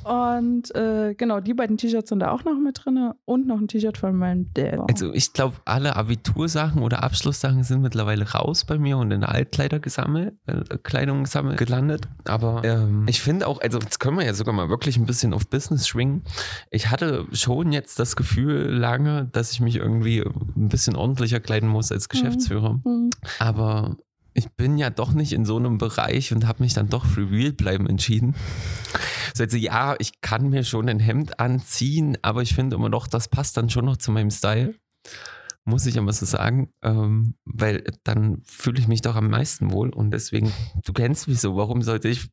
Und 0.03 0.73
äh, 0.75 1.15
genau, 1.15 1.39
die 1.39 1.53
beiden 1.53 1.77
T-Shirts 1.77 2.09
sind 2.09 2.19
da 2.19 2.31
auch 2.31 2.43
noch 2.43 2.57
mit 2.59 2.83
drin 2.83 3.11
und 3.25 3.47
noch 3.47 3.57
ein 3.57 3.67
T-Shirt 3.67 3.97
von 3.97 4.15
meinem 4.15 4.53
Dad. 4.53 4.79
Also 4.89 5.13
ich 5.13 5.33
glaube, 5.33 5.55
alle 5.65 5.95
Abitursachen 5.95 6.81
oder 6.81 7.03
Abschlusssachen 7.03 7.63
sind 7.63 7.81
mittlerweile 7.81 8.29
raus 8.31 8.65
bei 8.65 8.77
mir 8.77 8.97
und 8.97 9.11
in 9.11 9.21
der 9.21 9.29
Altkleider 9.29 9.79
gesammelt, 9.79 10.33
äh, 10.47 10.77
Kleidung 10.83 11.23
gesammelt, 11.23 11.57
gelandet. 11.57 12.07
Aber 12.25 12.63
ähm, 12.65 13.05
ich 13.07 13.21
finde 13.21 13.47
auch, 13.47 13.61
also 13.61 13.79
jetzt 13.79 13.99
können 13.99 14.17
wir 14.17 14.25
ja 14.25 14.33
sogar 14.33 14.53
mal 14.53 14.69
wirklich 14.69 14.97
ein 14.97 15.05
bisschen 15.05 15.33
auf 15.33 15.47
Business 15.47 15.87
schwingen. 15.87 16.23
Ich 16.69 16.89
hatte 16.89 17.25
schon 17.31 17.71
jetzt 17.71 17.99
das 17.99 18.15
Gefühl 18.15 18.69
lange, 18.69 19.29
dass 19.31 19.53
ich 19.53 19.61
mich 19.61 19.77
irgendwie 19.77 20.19
ein 20.21 20.67
bisschen 20.67 20.95
ordentlicher 20.95 21.39
kleiden 21.39 21.69
muss 21.69 21.91
als 21.91 22.09
Geschäftsführer. 22.09 22.81
Hm. 22.83 23.09
Aber 23.39 23.97
ich 24.33 24.49
bin 24.51 24.77
ja 24.77 24.89
doch 24.89 25.13
nicht 25.13 25.33
in 25.33 25.45
so 25.45 25.57
einem 25.57 25.77
Bereich 25.77 26.33
und 26.33 26.47
habe 26.47 26.63
mich 26.63 26.73
dann 26.73 26.89
doch 26.89 27.05
für 27.05 27.29
Real 27.29 27.51
bleiben 27.53 27.87
entschieden. 27.87 28.35
So, 29.33 29.43
Also 29.43 29.57
ja, 29.57 29.95
ich 29.99 30.21
kann 30.21 30.49
mir 30.49 30.63
schon 30.63 30.89
ein 30.89 30.99
Hemd 30.99 31.39
anziehen, 31.39 32.17
aber 32.21 32.41
ich 32.41 32.53
finde 32.55 32.75
immer 32.75 32.89
noch, 32.89 33.07
das 33.07 33.27
passt 33.27 33.57
dann 33.57 33.69
schon 33.69 33.85
noch 33.85 33.97
zu 33.97 34.11
meinem 34.11 34.31
Style. 34.31 34.75
Muss 35.65 35.85
ich 35.85 35.95
immer 35.95 36.11
so 36.11 36.25
sagen, 36.25 36.73
ähm, 36.81 37.35
weil 37.45 37.85
dann 38.03 38.41
fühle 38.43 38.79
ich 38.79 38.89
mich 38.89 38.99
doch 39.01 39.15
am 39.15 39.29
meisten 39.29 39.71
wohl 39.71 39.91
und 39.91 40.11
deswegen, 40.11 40.51
du 40.83 40.91
kennst 40.91 41.29
mich 41.29 41.39
so, 41.39 41.55
warum 41.55 41.81
sollte 41.81 42.09
ich 42.09 42.27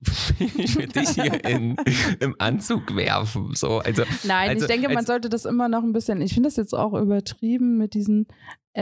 mich 0.57 0.77
mit 0.77 0.97
dich 0.97 1.11
hier 1.11 1.45
in, 1.49 1.77
im 2.19 2.35
Anzug 2.41 2.97
werfen? 2.97 3.53
So, 3.55 3.79
also, 3.79 4.03
Nein, 4.25 4.49
Also- 4.51 4.63
ich 4.63 4.67
denke, 4.67 4.89
man 4.89 4.97
also- 4.97 5.07
sollte 5.13 5.29
das 5.29 5.45
immer 5.45 5.69
noch 5.69 5.85
ein 5.85 5.93
bisschen. 5.93 6.21
Ich 6.23 6.35
finde 6.35 6.49
das 6.49 6.57
jetzt 6.57 6.75
auch 6.75 6.93
übertrieben 6.93 7.79
mit 7.79 7.95
diesen 7.95 8.27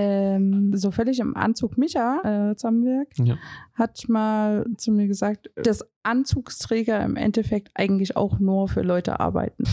ähm, 0.01 0.77
so 0.77 0.93
völlig 0.93 1.19
im 1.19 1.37
Anzug 1.37 1.77
Micha 1.77 2.51
äh, 2.53 2.57
Zamwerk 2.57 3.09
Ja. 3.19 3.37
hat 3.75 4.09
mal 4.09 4.65
zu 4.77 4.93
mir 4.93 5.09
gesagt, 5.09 5.51
dass 5.57 5.85
Anzugsträger 6.05 7.03
im 7.03 7.17
Endeffekt 7.17 7.71
eigentlich 7.75 8.17
auch 8.17 8.39
nur 8.39 8.69
für 8.69 8.83
Leute 8.83 9.19
arbeiten. 9.19 9.65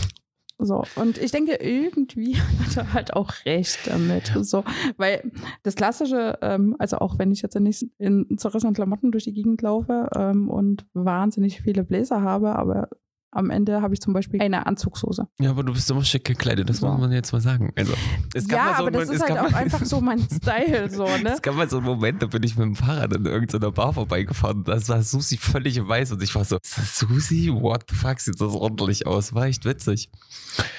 So, 0.58 0.84
und 0.96 1.18
ich 1.18 1.30
denke, 1.32 1.56
irgendwie 1.60 2.36
hat 2.64 2.76
er 2.76 2.92
halt 2.92 3.14
auch 3.14 3.32
recht 3.44 3.78
damit. 3.86 4.32
So, 4.40 4.64
weil 4.96 5.30
das 5.62 5.76
Klassische, 5.76 6.38
ähm, 6.42 6.74
also 6.78 6.98
auch 6.98 7.18
wenn 7.18 7.30
ich 7.30 7.42
jetzt 7.42 7.58
nicht 7.60 7.86
in 7.98 8.26
zerrissenen 8.36 8.74
Klamotten 8.74 9.12
durch 9.12 9.24
die 9.24 9.34
Gegend 9.34 9.62
laufe 9.62 10.08
ähm, 10.16 10.48
und 10.48 10.86
wahnsinnig 10.94 11.60
viele 11.60 11.84
Bläser 11.84 12.22
habe, 12.22 12.56
aber 12.56 12.88
am 13.36 13.50
Ende 13.50 13.82
habe 13.82 13.94
ich 13.94 14.00
zum 14.00 14.12
Beispiel 14.12 14.40
eine 14.40 14.66
Anzugshose. 14.66 15.28
Ja, 15.38 15.50
aber 15.50 15.62
du 15.62 15.72
bist 15.72 15.90
immer 15.90 16.04
schick 16.04 16.24
gekleidet, 16.24 16.68
das 16.68 16.78
So. 16.78 16.88
muss 16.88 17.00
man 17.00 17.12
jetzt 17.12 17.32
mal 17.32 17.40
sagen. 17.40 17.72
Also, 17.76 17.92
es 18.34 18.48
gab 18.48 18.58
Ja, 18.58 18.64
mal 18.64 18.76
so 18.76 18.82
aber 18.82 18.90
das 18.92 19.08
einen- 19.08 19.18
ist 19.20 19.28
halt 19.28 19.38
auch 19.38 19.52
einfach 19.52 19.84
so 19.84 20.00
mein 20.00 20.20
Style, 20.30 20.90
so, 20.90 21.04
ne? 21.04 21.34
Es 21.34 21.42
gab 21.42 21.54
mal 21.54 21.68
so 21.68 21.76
einen 21.78 21.86
Moment, 21.86 22.22
da 22.22 22.26
bin 22.26 22.42
ich 22.42 22.56
mit 22.56 22.64
dem 22.66 22.74
Fahrrad 22.76 23.14
an 23.14 23.26
irgendeiner 23.26 23.70
Bar 23.72 23.92
vorbeigefahren. 23.92 24.64
Das 24.64 24.88
war 24.88 25.02
Susi 25.02 25.36
völlig 25.36 25.76
in 25.76 25.86
weiß 25.88 26.12
und 26.12 26.22
ich 26.22 26.34
war 26.34 26.44
so, 26.44 26.58
Susi? 26.62 27.50
What 27.52 27.84
the 27.90 27.94
fuck, 27.96 28.20
sieht 28.20 28.40
das 28.40 28.52
ordentlich 28.54 29.06
aus? 29.06 29.34
War 29.34 29.46
echt 29.46 29.64
witzig. 29.64 30.10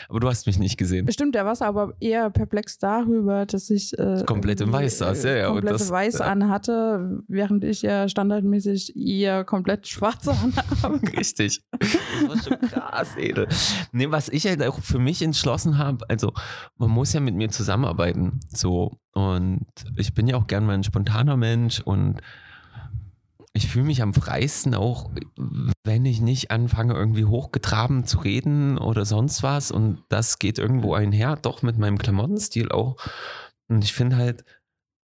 Aber 0.09 0.19
du 0.19 0.27
hast 0.27 0.47
mich 0.47 0.57
nicht 0.57 0.77
gesehen. 0.77 1.11
Stimmt, 1.11 1.35
der 1.35 1.45
war 1.45 1.61
aber 1.61 1.93
eher 1.99 2.29
perplex 2.29 2.77
darüber, 2.77 3.45
dass 3.45 3.69
ich 3.69 3.97
äh, 3.99 4.23
Komplett 4.25 4.61
in 4.61 4.67
irgendwie, 4.67 4.85
Weiß 4.85 4.97
saß, 4.99 5.23
ja, 5.23 5.35
ja, 5.35 5.47
und 5.49 5.55
Komplett 5.57 5.75
das- 5.81 5.89
weiß 5.91 6.19
ja. 6.19 6.25
anhatte, 6.25 7.23
während 7.27 7.63
ich 7.63 7.81
ja 7.81 8.07
standardmäßig 8.09 8.95
eher 8.95 9.43
komplett 9.43 9.87
schwarz 9.87 10.27
anhabe. 10.81 10.99
Richtig. 11.15 11.61
Das 12.27 12.46
war 12.46 12.46
schon 12.47 12.59
krass, 12.69 13.15
edel. 13.17 13.47
Nee, 13.91 14.11
was 14.11 14.29
ich 14.29 14.45
halt 14.45 14.63
auch 14.63 14.79
für 14.79 14.99
mich 14.99 15.21
entschlossen 15.21 15.77
habe, 15.77 16.09
also 16.09 16.33
man 16.77 16.89
muss 16.89 17.13
ja 17.13 17.19
mit 17.19 17.35
mir 17.35 17.49
zusammenarbeiten. 17.49 18.39
So. 18.49 18.97
Und 19.13 19.65
ich 19.95 20.13
bin 20.13 20.27
ja 20.27 20.37
auch 20.37 20.47
gern 20.47 20.65
mal 20.65 20.73
ein 20.73 20.83
spontaner 20.83 21.37
Mensch 21.37 21.79
und 21.79 22.21
ich 23.53 23.67
fühle 23.67 23.85
mich 23.85 24.03
am 24.03 24.13
freisten 24.13 24.75
auch, 24.75 25.09
wenn 25.83 26.05
ich 26.05 26.21
nicht 26.21 26.51
anfange, 26.51 26.93
irgendwie 26.93 27.25
hochgetraben 27.25 28.05
zu 28.05 28.19
reden 28.19 28.77
oder 28.77 29.03
sonst 29.03 29.41
was. 29.41 29.71
Und 29.71 30.03
das 30.09 30.37
geht 30.37 30.59
irgendwo 30.59 30.93
einher, 30.93 31.35
doch 31.37 31.63
mit 31.63 31.77
meinem 31.77 31.97
Klamottenstil 31.97 32.71
auch. 32.71 32.97
Und 33.67 33.83
ich 33.83 33.93
finde 33.93 34.15
halt, 34.17 34.45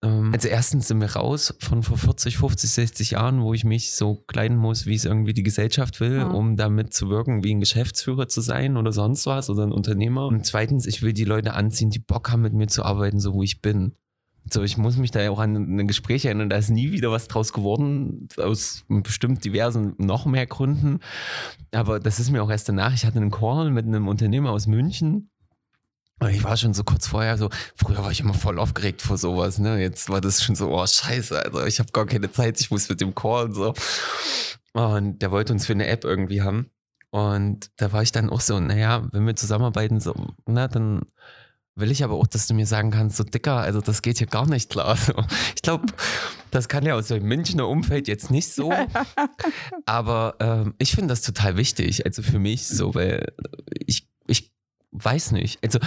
also 0.03 0.49
erstens 0.49 0.89
sind 0.89 1.01
wir 1.01 1.13
raus 1.15 1.55
von 1.61 1.83
vor 1.85 1.97
40, 1.97 2.37
50, 2.37 2.71
60 2.71 3.11
Jahren, 3.13 3.41
wo 3.43 3.55
ich 3.55 3.65
mich 3.65 3.93
so 3.93 4.17
kleiden 4.27 4.57
muss, 4.57 4.85
wie 4.87 4.97
es 4.97 5.05
irgendwie 5.05 5.33
die 5.33 5.45
Gesellschaft 5.45 6.01
will, 6.01 6.17
Ja. 6.17 6.27
um 6.29 6.57
damit 6.57 6.93
zu 6.93 7.09
wirken, 7.09 7.45
wie 7.45 7.55
ein 7.55 7.61
Geschäftsführer 7.61 8.27
zu 8.27 8.41
sein 8.41 8.77
oder 8.77 8.93
sonst 8.93 9.27
was 9.27 9.49
oder 9.49 9.63
ein 9.63 9.73
Unternehmer. 9.73 10.27
Und 10.27 10.45
zweitens, 10.45 10.87
ich 10.87 11.03
will 11.03 11.13
die 11.13 11.25
Leute 11.25 11.55
anziehen, 11.55 11.91
die 11.91 12.01
Bock 12.01 12.33
haben, 12.33 12.43
mit 12.43 12.53
mir 12.53 12.67
zu 12.67 12.85
arbeiten, 12.85 13.21
so 13.21 13.33
wo 13.35 13.43
ich 13.45 13.63
bin. 13.63 13.93
So, 14.51 14.65
ich 14.65 14.77
muss 14.77 14.97
mich 14.97 15.13
da 15.13 15.23
ja 15.23 15.31
auch 15.31 15.39
an 15.39 15.55
ein 15.79 15.87
Gespräch 15.87 16.25
erinnern, 16.25 16.51
da 16.51 16.57
ist 16.57 16.69
nie 16.69 16.91
wieder 16.91 17.13
was 17.13 17.29
draus 17.29 17.53
geworden, 17.53 18.27
aus 18.39 18.85
bestimmt 18.89 19.45
diversen 19.45 19.95
noch 19.99 20.27
mehr 20.27 20.47
Gründen. 20.47 20.99
Aber 21.71 22.01
das 22.01 22.19
ist 22.19 22.31
mir 22.33 22.43
auch 22.43 22.51
erst 22.51 22.69
danach. 22.69 22.93
Ich 22.93 23.07
hatte 23.07 23.19
einen 23.19 23.31
Call 23.31 23.71
mit 23.71 23.87
einem 23.87 24.09
Unternehmer 24.09 24.51
aus 24.51 24.67
München. 24.67 25.31
Und 26.23 26.31
ich 26.31 26.45
war 26.45 26.57
schon 26.57 26.73
so 26.73 26.85
kurz 26.85 27.09
vorher 27.09 27.37
so, 27.37 27.51
früher 27.75 27.99
war 27.99 28.13
ich 28.13 28.21
immer 28.21 28.33
voll 28.33 28.61
aufgeregt 28.61 29.03
vor 29.03 29.19
sowas, 29.19 29.59
ne? 29.59 29.81
Jetzt 29.81 30.09
war 30.09 30.21
das 30.21 30.41
schon 30.41 30.55
so, 30.55 30.71
oh 30.71 30.87
scheiße, 30.87 31.37
also 31.45 31.67
ich 31.67 31.81
habe 31.81 31.91
gar 31.91 32.07
keine 32.07 32.31
Zeit, 32.31 32.61
ich 32.61 32.71
muss 32.71 32.89
mit 32.89 33.01
dem 33.01 33.13
Call 33.13 33.47
und 33.47 33.55
so. 33.55 33.75
Und 34.73 35.21
der 35.21 35.33
wollte 35.33 35.53
uns 35.53 35.67
für 35.67 35.73
eine 35.73 35.89
App 35.89 36.05
irgendwie 36.05 36.41
haben. 36.41 36.71
Und 37.11 37.73
da 37.77 37.93
war 37.93 38.05
ich 38.05 38.13
dann 38.13 38.31
auch 38.31 38.41
so, 38.41 38.61
naja, 38.61 39.03
wenn 39.11 39.27
wir 39.27 39.35
zusammenarbeiten, 39.35 39.99
so, 39.99 40.15
na, 40.47 40.69
dann 40.69 41.03
will 41.75 41.91
ich 41.91 42.05
aber 42.05 42.15
auch, 42.15 42.29
dass 42.29 42.47
du 42.47 42.55
mir 42.55 42.67
sagen 42.67 42.93
kannst, 42.93 43.17
so 43.17 43.25
dicker, 43.25 43.57
also 43.57 43.81
das 43.81 44.01
geht 44.01 44.19
hier 44.19 44.29
gar 44.29 44.47
nicht 44.47 44.71
klar. 44.71 44.97
So. 44.97 45.15
Ich 45.57 45.63
glaube, 45.63 45.87
das 46.53 46.69
kann 46.69 46.87
ja 46.87 46.95
aus 46.95 47.09
dem 47.09 47.25
Münchner 47.25 47.67
Umfeld 47.67 48.07
jetzt 48.07 48.31
nicht 48.31 48.55
so. 48.55 48.73
Aber 49.87 50.37
ähm, 50.39 50.75
ich 50.79 50.93
finde 50.93 51.09
das 51.09 51.23
total 51.23 51.57
wichtig, 51.57 52.07
also 52.07 52.23
für 52.23 52.39
mich 52.39 52.69
so, 52.69 52.95
weil 52.95 53.33
ich, 53.87 54.07
ich 54.29 54.53
weiß 54.93 55.33
nicht. 55.33 55.63
Also 55.63 55.79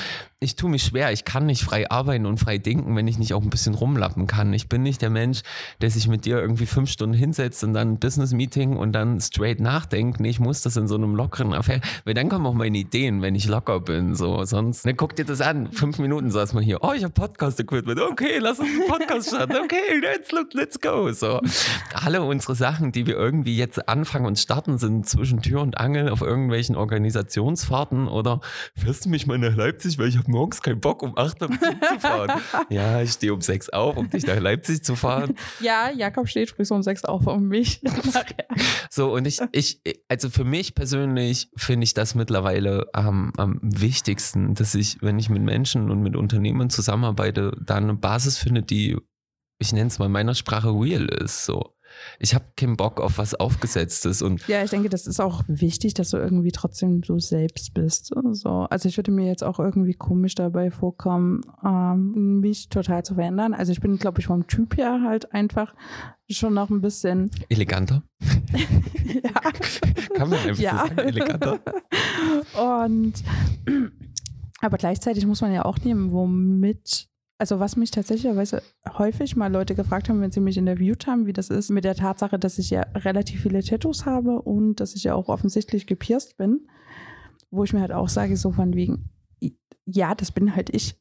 ich 0.46 0.56
tue 0.56 0.70
mich 0.70 0.84
schwer, 0.84 1.12
ich 1.12 1.26
kann 1.26 1.48
nicht 1.48 1.64
frei 1.64 1.90
arbeiten 1.90 2.26
und 2.26 2.40
frei 2.40 2.60
denken, 2.60 2.96
wenn 2.96 3.08
ich 3.08 3.18
nicht 3.18 3.34
auch 3.34 3.42
ein 3.42 3.50
bisschen 3.50 3.74
rumlappen 3.74 4.28
kann. 4.28 4.54
Ich 4.54 4.70
bin 4.70 4.84
nicht 4.84 5.02
der 5.02 5.10
Mensch, 5.10 5.42
der 5.82 5.90
sich 5.90 6.08
mit 6.08 6.26
dir 6.26 6.40
irgendwie 6.40 6.68
fünf 6.68 6.90
Stunden 6.90 7.16
hinsetzt 7.16 7.64
und 7.64 7.74
dann 7.74 7.94
ein 7.94 8.00
Business-Meeting 8.00 8.78
und 8.78 8.94
dann 8.94 9.20
straight 9.20 9.60
nachdenkt. 9.60 10.20
Nee, 10.20 10.30
ich 10.30 10.40
muss 10.40 10.62
das 10.62 10.78
in 10.78 10.88
so 10.88 10.96
einem 10.96 11.16
lockeren 11.16 11.54
Affäre, 11.54 11.82
weil 12.06 12.14
dann 12.14 12.30
kommen 12.30 12.46
auch 12.46 12.54
meine 12.54 12.78
Ideen, 12.78 13.22
wenn 13.24 13.34
ich 13.34 13.48
locker 13.48 13.80
bin. 13.80 14.14
So, 14.16 14.46
sonst, 14.46 14.86
ne, 14.86 14.94
guck 14.94 15.16
dir 15.16 15.26
das 15.26 15.42
an. 15.42 15.72
Fünf 15.72 15.98
Minuten 15.98 16.30
saß 16.30 16.54
man 16.54 16.64
hier. 16.64 16.84
Oh, 16.84 16.94
ich 16.96 17.04
habe 17.04 17.14
Podcast-Equipment. 17.14 18.00
Okay, 18.00 18.38
lass 18.40 18.60
uns 18.60 18.70
einen 18.70 18.88
Podcast 18.88 19.30
starten. 19.30 19.58
Okay, 19.58 20.00
let's, 20.00 20.32
look, 20.32 20.54
let's 20.54 20.80
go. 20.80 21.12
So. 21.12 21.42
Alle 21.94 22.22
unsere 22.22 22.54
Sachen, 22.56 22.92
die 22.92 23.08
wir 23.08 23.16
irgendwie 23.16 23.58
jetzt 23.58 23.90
anfangen 23.90 24.28
und 24.28 24.38
starten, 24.38 24.78
sind 24.78 25.10
zwischen 25.10 25.42
Tür 25.42 25.62
und 25.62 25.80
Angel 25.80 26.10
auf 26.10 26.22
irgendwelchen 26.22 26.76
Organisationsfahrten 26.76 28.08
oder 28.08 28.42
fährst 28.76 29.06
du 29.06 29.10
mich 29.10 29.26
mal 29.26 29.40
nach 29.40 29.56
Leipzig, 29.56 29.98
weil 29.98 30.08
ich 30.08 30.18
habe 30.18 30.32
morgens 30.36 30.62
keinen 30.62 30.80
Bock, 30.80 31.02
um 31.02 31.18
8 31.18 31.42
Uhr 31.42 31.50
Zug 31.50 31.60
zu 31.60 32.00
fahren. 32.00 32.42
ja, 32.70 33.02
ich 33.02 33.12
stehe 33.12 33.34
um 33.34 33.42
6 33.42 33.70
auf, 33.70 33.98
um 33.98 34.10
dich 34.10 34.26
nach 34.28 34.40
Leipzig 34.40 34.84
zu 34.84 34.96
fahren. 34.96 35.36
Ja, 35.60 35.90
Jakob 35.90 36.28
steht 36.28 36.52
früh 36.52 36.64
um 36.70 36.84
sechs 36.84 37.04
auf 37.06 37.26
um 37.28 37.48
mich. 37.48 37.82
nachher. 37.84 38.48
So, 38.90 39.14
und 39.14 39.26
ich, 39.26 39.40
ich, 39.52 39.82
also 40.08 40.30
für 40.30 40.44
mich 40.44 40.76
persönlich 40.76 41.50
finde 41.56 41.86
ich 41.86 41.94
das 41.94 42.16
mittlerweile 42.16 42.88
am, 42.94 43.32
am 43.38 43.60
wichtigsten, 43.62 44.54
dass 44.54 44.76
ich, 44.76 45.02
wenn 45.02 45.20
ich 45.20 45.30
mit 45.30 45.42
Menschen 45.42 45.90
und 45.90 46.02
mit 46.02 46.16
Unternehmen 46.16 46.70
zusammenarbeite, 46.70 47.58
da 47.64 47.76
eine 47.76 47.96
Basis 47.96 48.38
finde, 48.38 48.64
die, 48.64 48.98
ich 49.60 49.74
nenne 49.74 49.88
es 49.88 50.00
mal 50.00 50.08
in 50.08 50.12
meiner 50.12 50.36
Sprache 50.36 50.70
real 50.70 51.06
ist. 51.06 51.46
So. 51.46 51.75
Ich 52.20 52.34
habe 52.36 52.46
keinen 52.56 52.78
Bock 52.78 53.00
auf 53.02 53.18
was 53.18 53.36
Aufgesetztes 53.36 54.22
und 54.22 54.48
Ja, 54.48 54.64
ich 54.64 54.70
denke, 54.70 54.90
das 54.90 55.08
ist 55.08 55.20
auch 55.20 55.44
wichtig, 55.48 55.94
dass 55.94 56.12
du 56.12 56.18
irgendwie 56.18 56.52
trotzdem 56.52 57.02
du 57.02 57.20
selbst 57.20 57.74
bist. 57.74 58.14
So. 58.32 58.50
Also 58.70 58.88
ich 58.90 58.98
würde 58.98 59.12
mir 59.12 59.28
jetzt 59.28 59.44
auch 59.44 59.60
irgendwie 59.60 59.94
komisch 59.94 60.36
dabei 60.36 60.72
vorkommen, 60.72 61.42
ähm, 61.64 62.40
mich 62.40 62.70
total 62.70 63.04
zu 63.04 63.16
verändern. 63.16 63.54
Also 63.54 63.72
ich 63.72 63.82
bin, 63.82 63.98
glaube 63.98 64.20
ich, 64.20 64.28
vom 64.28 64.48
Typ 64.48 64.78
her 64.78 65.02
halt 65.04 65.34
einfach 65.34 65.74
schon 66.30 66.54
noch 66.54 66.70
ein 66.70 66.82
bisschen, 66.82 67.30
eleganter. 67.50 68.04
ja, 69.24 69.32
Kann 70.16 70.30
man 70.30 70.40
einfach 70.40 70.58
Ja. 70.62 70.72
so 70.72 70.96
sagen, 70.96 70.98
eleganter. 71.00 71.60
Und 72.84 73.14
aber 74.62 74.78
gleichzeitig 74.78 75.26
muss 75.28 75.42
man 75.42 75.54
ja 75.54 75.66
auch 75.66 75.78
nehmen, 75.80 76.12
womit, 76.12 77.08
also 77.38 77.60
was 77.60 77.76
mich 77.76 77.92
tatsächlicherweise 77.92 78.62
häufig 78.98 79.36
mal 79.36 79.52
Leute 79.52 79.76
gefragt 79.76 80.10
haben, 80.10 80.22
wenn 80.22 80.32
sie 80.32 80.40
mich 80.40 80.58
interviewt 80.58 81.08
haben, 81.08 81.26
wie 81.26 81.34
das 81.34 81.50
ist 81.50 81.70
mit 81.70 81.84
der 81.84 81.96
Tatsache, 81.96 82.40
dass 82.40 82.58
ich 82.58 82.70
ja 82.70 82.82
relativ 82.96 83.42
viele 83.42 83.64
Tattoos 83.64 84.06
habe 84.06 84.42
und 84.42 84.80
dass 84.80 84.96
ich 84.96 85.04
ja 85.04 85.16
auch 85.16 85.28
offensichtlich 85.28 85.86
gepierst 85.88 86.38
bin, 86.38 86.68
wo 87.52 87.64
ich 87.64 87.74
mir 87.74 87.82
halt 87.82 87.92
auch 87.92 88.10
sage, 88.10 88.38
so 88.38 88.52
von 88.52 88.74
wegen, 88.74 89.10
ja, 89.86 90.16
das 90.16 90.32
bin 90.32 90.56
halt 90.56 90.70
ich. 90.72 90.96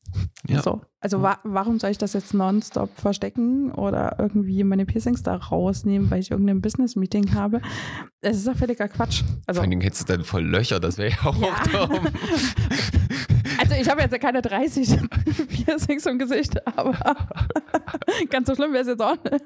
Ja. 0.47 0.63
So. 0.63 0.83
Also 1.01 1.23
wa 1.23 1.39
warum 1.43 1.79
soll 1.79 1.91
ich 1.91 1.99
das 1.99 2.13
jetzt 2.13 2.35
nonstop 2.35 2.91
verstecken 2.99 3.73
oder 3.73 4.17
irgendwie 4.19 4.63
meine 4.63 4.85
Piercings 4.85 5.23
da 5.23 5.37
rausnehmen, 5.37 6.11
weil 6.11 6.21
ich 6.21 6.31
irgendein 6.31 6.61
Business-Meeting 6.61 7.35
habe? 7.35 7.63
Es 8.21 8.37
ist 8.37 8.47
doch 8.47 8.57
völliger 8.57 8.89
Quatsch. 8.89 9.23
Also, 9.47 9.61
Vor 9.61 9.69
Dingen 9.69 9.81
hättest 9.81 10.09
du 10.09 10.15
dann 10.15 10.25
voll 10.25 10.45
Löcher, 10.45 10.81
das 10.81 10.99
wäre 10.99 11.11
ja 11.11 11.25
auch 11.25 11.37
Ja. 11.41 11.89
Also 13.65 13.81
ich 13.81 13.89
habe 13.89 14.03
jetzt 14.03 14.13
ja 14.13 14.19
keine 14.19 14.43
30 14.43 14.99
Piercings 15.49 16.05
im 16.05 16.19
Gesicht, 16.19 16.67
aber 16.67 17.17
ganz 18.31 18.47
so 18.47 18.55
schlimm 18.55 18.73
wäre 18.75 18.83
es 18.83 18.89
jetzt 18.89 19.01
auch 19.01 19.17
nicht. 19.25 19.45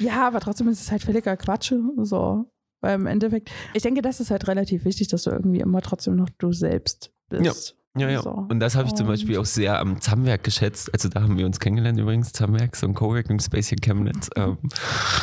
ja, 0.00 0.26
aber 0.26 0.40
trotzdem 0.40 0.66
ist 0.68 0.80
es 0.80 0.90
halt 0.90 1.02
völliger 1.02 1.36
Quatsch. 1.36 1.72
So. 1.98 2.50
Weil 2.80 2.96
im 2.96 3.06
Endeffekt, 3.06 3.50
ich 3.72 3.82
denke, 3.84 4.02
das 4.02 4.18
ist 4.18 4.32
halt 4.32 4.48
relativ 4.48 4.84
wichtig, 4.84 5.08
dass 5.08 5.22
du 5.22 5.30
irgendwie 5.30 5.60
immer 5.60 5.80
trotzdem 5.80 6.16
noch 6.16 6.28
du 6.38 6.52
selbst 6.52 7.12
bist. 7.28 7.44
Ja, 7.44 7.77
ja. 8.06 8.22
So. 8.22 8.30
Und 8.30 8.60
das 8.60 8.76
habe 8.76 8.86
ich 8.88 8.94
zum 8.94 9.06
Beispiel 9.06 9.38
auch 9.38 9.44
sehr 9.44 9.78
am 9.80 10.00
Zamwerk 10.00 10.44
geschätzt. 10.44 10.90
Also 10.92 11.08
da 11.08 11.22
haben 11.22 11.36
wir 11.38 11.46
uns 11.46 11.58
kennengelernt 11.60 11.98
übrigens, 11.98 12.32
Zamwerk, 12.32 12.76
so 12.76 12.86
ein 12.86 12.94
Coworking 12.94 13.40
Space 13.40 13.68
hier 13.68 13.78
in 13.78 13.82
Chemnitz. 13.82 14.28
Ähm, 14.36 14.56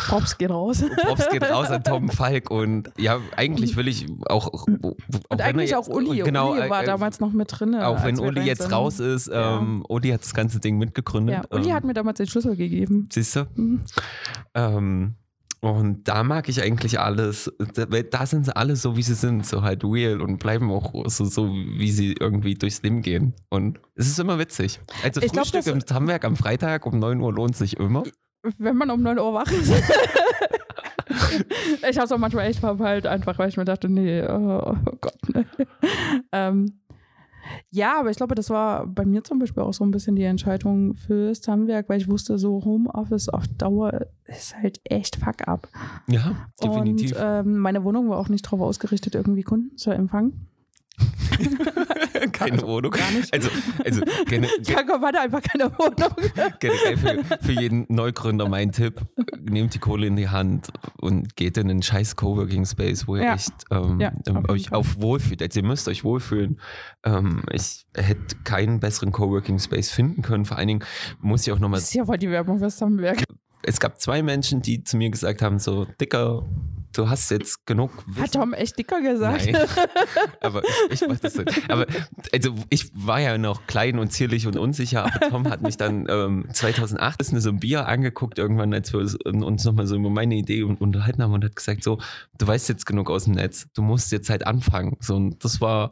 Props 0.08 0.38
geht 0.38 0.50
raus. 0.50 0.84
Props 1.04 1.30
geht 1.30 1.44
raus 1.44 1.70
an 1.70 1.84
Tom 1.84 2.10
Falk 2.10 2.52
und 2.52 2.90
ja, 2.98 3.20
eigentlich 3.38 3.76
will 3.78 3.88
ich 3.88 4.06
auch. 4.28 4.48
auch 4.48 4.68
Und 4.68 5.42
eigentlich 5.42 5.70
jetzt- 5.72 5.78
auch 5.80 5.88
Uli. 5.88 6.20
Genau, 6.22 6.52
Uli 6.52 6.70
war 6.70 6.84
äh, 6.84 6.86
damals 6.86 7.20
noch 7.20 7.32
mit 7.32 7.48
drin. 7.52 7.76
Auch 7.76 8.04
wenn 8.04 8.20
Uli 8.20 8.42
jetzt 8.42 8.64
sind. 8.64 8.74
raus 8.74 9.00
ist, 9.00 9.28
Ja. 9.28 9.58
ähm, 9.60 9.86
Uli 9.88 10.10
hat 10.10 10.22
das 10.24 10.34
ganze 10.34 10.60
Ding 10.60 10.78
mitgegründet. 10.78 11.36
Ja, 11.36 11.58
Uli 11.58 11.70
ähm, 11.70 11.74
hat 11.76 11.84
mir 11.86 11.94
damals 11.94 12.18
den 12.18 12.28
Schlüssel 12.28 12.56
gegeben. 12.56 13.08
Siehst 13.12 13.36
du? 13.36 13.46
Mhm. 13.56 13.82
Ähm, 14.54 15.16
und 15.66 16.08
da 16.08 16.24
mag 16.24 16.48
ich 16.50 16.62
eigentlich 16.62 17.00
alles, 17.00 17.52
da, 17.74 17.86
da 17.86 18.26
sind 18.26 18.46
sie 18.46 18.56
alle 18.56 18.76
so, 18.76 18.96
wie 18.98 19.02
sie 19.04 19.16
sind, 19.16 19.46
so 19.46 19.62
halt 19.64 19.84
real 19.84 20.22
und 20.22 20.38
bleiben 20.38 20.72
auch 20.72 20.94
so, 21.08 21.26
so 21.26 21.50
wie 21.52 21.92
sie 21.92 22.16
irgendwie 22.20 22.54
durchs 22.54 22.82
Leben 22.84 23.02
gehen. 23.02 23.34
Und 23.50 23.80
es 23.96 24.08
ist 24.08 24.20
immer 24.20 24.38
witzig. 24.40 24.80
Also 25.04 25.22
Ich 25.22 25.32
glaub, 25.32 25.46
Frühstück 25.48 25.74
das- 25.74 25.90
im 25.90 25.96
Hamwerk 25.96 26.26
am 26.26 26.36
Freitag 26.36 26.86
um 26.86 27.00
9 27.00 27.20
Uhr 27.20 27.34
lohnt 27.34 27.56
sich 27.56 27.78
immer. 27.78 28.04
Wenn 28.60 28.78
man 28.78 28.92
um 28.92 29.02
9 29.02 29.18
Uhr 29.18 29.34
wach 29.34 29.52
ist. 29.52 29.72
ich 31.90 31.98
habe 31.98 32.06
es 32.06 32.12
auch 32.12 32.18
manchmal 32.18 32.48
echt 32.48 32.60
verpeilt, 32.60 33.08
einfach 33.08 33.38
weil 33.40 33.50
ich 33.50 33.58
mir 33.58 33.66
dachte, 33.66 33.90
nee, 33.90 34.22
oh, 34.24 34.76
oh 34.86 34.98
Gott. 35.02 35.18
Nee. 35.34 35.46
Ähm, 36.32 36.80
Ja, 37.70 38.00
aber 38.00 38.10
ich 38.10 38.18
glaube, 38.18 38.36
das 38.36 38.50
war 38.50 38.88
bei 38.88 39.06
mir 39.06 39.24
zum 39.24 39.40
Beispiel 39.40 39.64
auch 39.64 39.74
so 39.74 39.84
ein 39.84 39.92
bisschen 39.92 40.16
die 40.16 40.24
Entscheidung 40.24 40.96
fürs 40.96 41.48
Handwerk, 41.48 41.90
weil 41.90 42.00
ich 42.00 42.10
wusste, 42.10 42.38
so 42.38 42.64
Homeoffice 42.64 43.30
auf 43.30 43.48
Dauer 43.58 44.08
ist 44.26 44.56
halt 44.58 44.80
echt 44.84 45.18
fuck 45.18 45.48
up. 45.48 45.68
Ja, 46.08 46.48
definitiv. 46.62 47.12
Und 47.12 47.18
ähm, 47.22 47.58
meine 47.60 47.84
Wohnung 47.84 48.10
war 48.10 48.18
auch 48.18 48.30
nicht 48.30 48.46
darauf 48.46 48.62
ausgerichtet, 48.62 49.16
irgendwie 49.16 49.44
Kunden 49.44 49.78
zu 49.78 49.92
empfangen. 49.92 50.48
keine 52.32 52.54
also, 52.54 52.68
Wohnung. 52.68 52.92
Gar 52.92 53.12
nicht. 53.12 53.34
Also, 53.34 53.50
also 53.84 54.02
gene, 54.28 54.48
Jakob 54.64 55.02
hatte 55.02 55.20
einfach 55.20 55.42
keine 55.42 55.72
Wohnung. 55.78 56.14
generell 56.60 56.98
für, 56.98 57.38
für 57.46 57.52
jeden 57.52 57.86
Neugründer 57.90 58.48
mein 58.48 58.72
Tipp: 58.72 59.02
Nehmt 59.42 59.74
die 59.74 59.80
Kohle 59.80 60.08
in 60.08 60.16
die 60.16 60.30
Hand 60.30 60.70
und 61.02 61.36
geht 61.36 61.58
in 61.58 61.70
einen 61.70 61.82
scheiß 61.82 62.16
Coworking 62.16 62.66
Space, 62.66 63.08
wo 63.08 63.16
ihr 63.16 63.24
Ja. 63.24 63.34
echt 63.36 63.54
ähm, 63.72 64.00
Ja, 64.00 64.12
ähm, 64.28 64.38
auf 64.38 64.50
euch 64.50 64.70
Fall. 64.70 64.80
auch 64.80 64.86
wohlfühlt. 64.98 65.42
Also 65.42 65.60
ihr 65.60 65.66
müsst 65.66 65.88
euch 65.88 66.04
wohlfühlen. 66.04 66.60
Ähm, 67.04 67.44
ich 67.52 67.86
hätte 67.96 68.36
keinen 68.44 68.80
besseren 68.80 69.12
Coworking 69.12 69.60
Space 69.60 69.92
finden 69.92 70.22
können. 70.22 70.46
Vor 70.46 70.58
allen 70.58 70.68
Dingen 70.68 70.84
muss 71.20 71.46
ich 71.46 71.54
auch 71.54 71.60
nochmal 71.60 71.80
Das 71.80 71.90
ist 71.90 71.96
ja 71.96 72.06
voll 72.06 72.18
die 72.18 72.30
Werbung 72.30 72.60
fürs 72.60 72.82
Handwerk. 72.82 73.24
es 73.64 73.80
gab 73.80 74.00
zwei 74.00 74.24
Menschen, 74.24 74.62
die 74.62 74.84
zu 74.84 74.98
mir 74.98 75.10
gesagt 75.10 75.42
haben: 75.42 75.60
so, 75.60 75.86
Dicker, 76.00 76.46
du 76.98 77.10
hast 77.10 77.30
jetzt 77.32 77.66
genug 77.66 77.92
Hat 78.20 78.34
Tom 78.34 78.54
echt 78.54 78.78
dicker 78.78 79.02
gesagt? 79.02 79.46
Nein. 79.46 79.56
aber 80.42 80.62
ich, 80.90 81.02
ich 81.02 81.08
mach 81.08 81.20
das 81.20 81.34
so. 81.34 81.44
Aber 81.68 81.86
also 82.34 82.56
ich 82.70 82.92
war 82.94 83.20
ja 83.20 83.38
noch 83.38 83.68
klein 83.68 84.00
und 84.00 84.12
zierlich 84.12 84.48
und 84.48 84.58
unsicher, 84.58 85.06
aber 85.06 85.30
Tom 85.30 85.50
hat 85.50 85.62
mich 85.62 85.78
dann 85.78 86.08
ähm, 86.10 86.48
2008 86.54 87.22
ist 87.22 87.32
so 87.42 87.50
ein 87.50 87.60
Bier 87.60 87.88
angeguckt, 87.88 88.38
irgendwann, 88.40 88.74
als 88.74 88.94
wir 88.94 89.00
uns- 89.00 89.16
uns 89.16 89.64
nochmal 89.66 89.88
so 89.88 89.96
über 89.96 90.10
meine 90.10 90.36
Idee 90.36 90.64
un- 90.64 90.76
unterhalten 90.78 91.22
haben 91.22 91.34
und 91.34 91.44
hat 91.44 91.56
gesagt: 91.56 91.84
So, 91.84 92.00
du 92.38 92.48
weißt 92.48 92.70
jetzt 92.70 92.86
genug 92.86 93.10
aus 93.10 93.26
dem 93.26 93.34
Netz, 93.34 93.68
du 93.74 93.82
musst 93.82 94.12
jetzt 94.12 94.30
halt 94.30 94.48
anfangen. 94.48 94.98
So, 95.00 95.16
und 95.16 95.44
das 95.44 95.62
war 95.62 95.92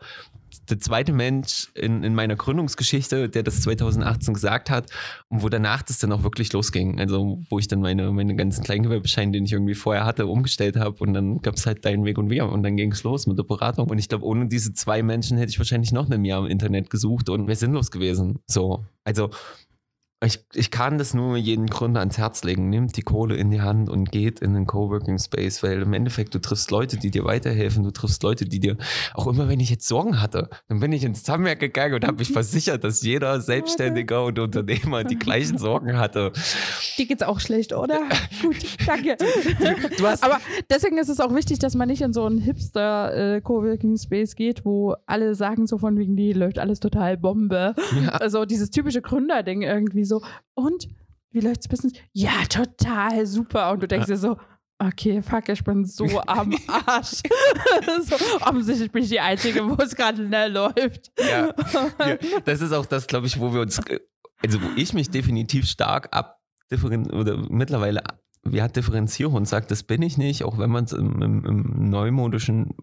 der 0.70 0.80
zweite 0.80 1.14
Mensch 1.14 1.70
in, 1.76 2.04
in 2.04 2.16
meiner 2.16 2.36
Gründungsgeschichte, 2.36 3.30
der 3.30 3.44
das 3.44 3.62
2018 3.62 4.34
gesagt 4.34 4.70
hat 4.70 4.90
und 5.30 5.44
wo 5.44 5.50
danach 5.50 5.82
das 5.82 6.00
dann 6.00 6.12
auch 6.12 6.24
wirklich 6.24 6.54
losging. 6.54 7.00
Also 7.00 7.40
wo 7.50 7.60
ich 7.60 7.68
dann 7.68 7.82
meine, 7.82 8.12
meine 8.12 8.36
ganzen 8.36 8.64
Kleingewerbescheine, 8.64 9.32
den 9.32 9.46
ich 9.46 9.54
irgendwie 9.54 9.76
vorher 9.76 10.06
hatte, 10.06 10.28
umgestellt 10.28 10.76
habe 10.78 10.98
und 11.00 11.14
dann 11.14 11.42
gab 11.42 11.56
es 11.56 11.66
halt 11.66 11.86
deinen 11.86 12.06
Weg 12.06 12.18
und 12.18 12.30
wir 12.30 12.46
und 12.48 12.64
dann 12.64 12.78
ging 12.78 12.92
es 12.92 13.04
los 13.04 13.28
mit 13.28 13.38
der 13.38 13.44
Beratung. 13.44 13.90
Und 13.90 13.98
ich 13.98 14.10
glaube, 14.10 14.26
ohne 14.26 14.48
diese 14.48 14.74
zwei 14.74 15.04
Menschen 15.04 15.38
hätte 15.38 15.50
ich 15.50 15.60
wahrscheinlich 15.60 15.92
noch 15.92 16.10
ein 16.10 16.26
Jahr 16.26 16.40
im 16.40 16.48
Internet 16.48 16.90
gesucht 16.90 17.30
und 17.30 17.48
wäre 17.48 17.56
sinnlos 17.56 17.92
gewesen. 17.92 18.40
So, 18.48 18.86
also 19.04 19.30
ich, 20.26 20.46
ich 20.54 20.72
kann 20.72 20.98
das 20.98 21.14
nur 21.14 21.38
jedem 21.38 21.68
Gründer 21.68 22.00
ans 22.00 22.18
Herz 22.18 22.44
legen. 22.44 22.70
Nimmt 22.70 22.96
die 22.98 23.02
Kohle 23.02 23.36
in 23.36 23.52
die 23.52 23.62
Hand 23.62 23.90
und 23.90 24.12
geht 24.12 24.40
in 24.40 24.54
den 24.54 24.66
Coworking 24.66 25.20
Space, 25.20 25.64
weil 25.64 25.82
im 25.82 25.94
Endeffekt 25.94 26.34
du 26.36 26.40
triffst 26.40 26.72
Leute, 26.72 26.98
die 26.98 27.12
dir 27.12 27.26
weiterhelfen, 27.26 27.84
du 27.84 27.92
triffst 27.92 28.24
Leute, 28.24 28.46
die 28.46 28.60
dir, 28.60 28.78
auch 29.14 29.28
immer 29.28 29.50
wenn 29.50 29.60
ich 29.60 29.70
jetzt 29.70 29.88
Sorgen 29.88 30.22
hatte, 30.22 30.50
dann 30.68 30.80
bin 30.80 30.92
ich 30.92 31.04
ins 31.04 31.24
Zahnwerk 31.24 31.60
gegangen 31.60 31.96
und 31.96 32.06
habe 32.06 32.18
mich 32.18 32.30
versichert, 32.34 32.84
dass 32.84 33.02
jeder 33.02 33.42
Selbstständiger 33.42 34.26
und 34.26 34.40
Unternehmer 34.40 35.04
die 35.04 35.18
gleichen 35.18 35.58
Sorgen 35.58 35.98
hatte. 35.98 36.32
Die 36.98 37.08
geht's 37.08 37.24
auch 37.24 37.40
schlecht, 37.40 37.74
oder? 37.74 38.02
Gut, 38.42 38.56
danke. 38.86 39.18
Du 39.98 40.08
hast 40.08 40.24
Aber 40.24 40.40
deswegen 40.70 40.98
ist 40.98 41.10
es 41.10 41.20
auch 41.20 41.34
wichtig, 41.36 41.60
dass 41.60 41.76
man 41.76 41.88
nicht 41.88 42.02
in 42.02 42.14
so 42.14 42.26
einen 42.26 42.40
Hipster-Coworking-Space 42.40 44.36
geht, 44.36 44.66
wo 44.66 44.96
alle 45.06 45.36
sagen 45.36 45.68
so 45.68 45.78
von 45.78 45.98
wegen, 45.98 46.16
die 46.16 46.34
läuft 46.34 46.60
alles 46.60 46.80
total 46.80 47.18
Bombe. 47.18 47.76
Ja. 48.02 48.10
Also 48.10 48.46
dieses 48.46 48.70
typische 48.72 49.02
Gründerding 49.02 49.62
irgendwie 49.62 50.06
so. 50.06 50.13
Und 50.54 50.88
wie 51.32 51.40
läuft's 51.40 51.68
Business? 51.68 51.94
Ja, 52.12 52.46
total 52.50 53.26
super. 53.26 53.72
Und 53.72 53.84
du 53.84 53.88
denkst 53.88 54.08
dir 54.08 54.18
so, 54.18 54.38
okay, 54.80 55.22
fuck, 55.22 55.50
ich 55.50 55.64
bin 55.64 55.86
so 55.86 56.06
am 56.28 56.56
Arsch. 56.68 57.22
so, 58.02 58.16
offensichtlich 58.42 58.92
bin 58.92 59.04
ich 59.04 59.10
die 59.10 59.20
Einzige, 59.20 59.68
wo 59.68 59.76
es 59.82 59.96
gerade 59.96 60.26
schnell 60.26 60.52
läuft. 60.52 61.12
Ja, 61.20 61.54
ja, 62.00 62.18
das 62.46 62.62
ist 62.62 62.72
auch 62.72 62.86
das, 62.86 63.08
glaube 63.08 63.28
ich, 63.28 63.40
wo 63.40 63.54
wir 63.54 63.62
uns, 63.62 63.80
äh, 63.80 64.00
also 64.44 64.62
wo 64.62 64.68
ich 64.76 64.94
mich 64.94 65.10
definitiv 65.10 65.66
stark 65.66 66.10
abdifferenzieren 66.12 67.20
oder 67.20 67.38
mittlerweile 67.50 68.04
ja, 68.50 68.68
differenziere 68.68 69.30
und 69.30 69.48
sage, 69.48 69.68
das 69.68 69.84
bin 69.84 70.02
ich 70.02 70.18
nicht, 70.18 70.44
auch 70.44 70.58
wenn 70.58 70.70
man 70.70 70.84
es 70.84 70.92
im, 70.92 71.22
im, 71.22 71.46
im 71.46 71.90
neumodischen 71.90 72.76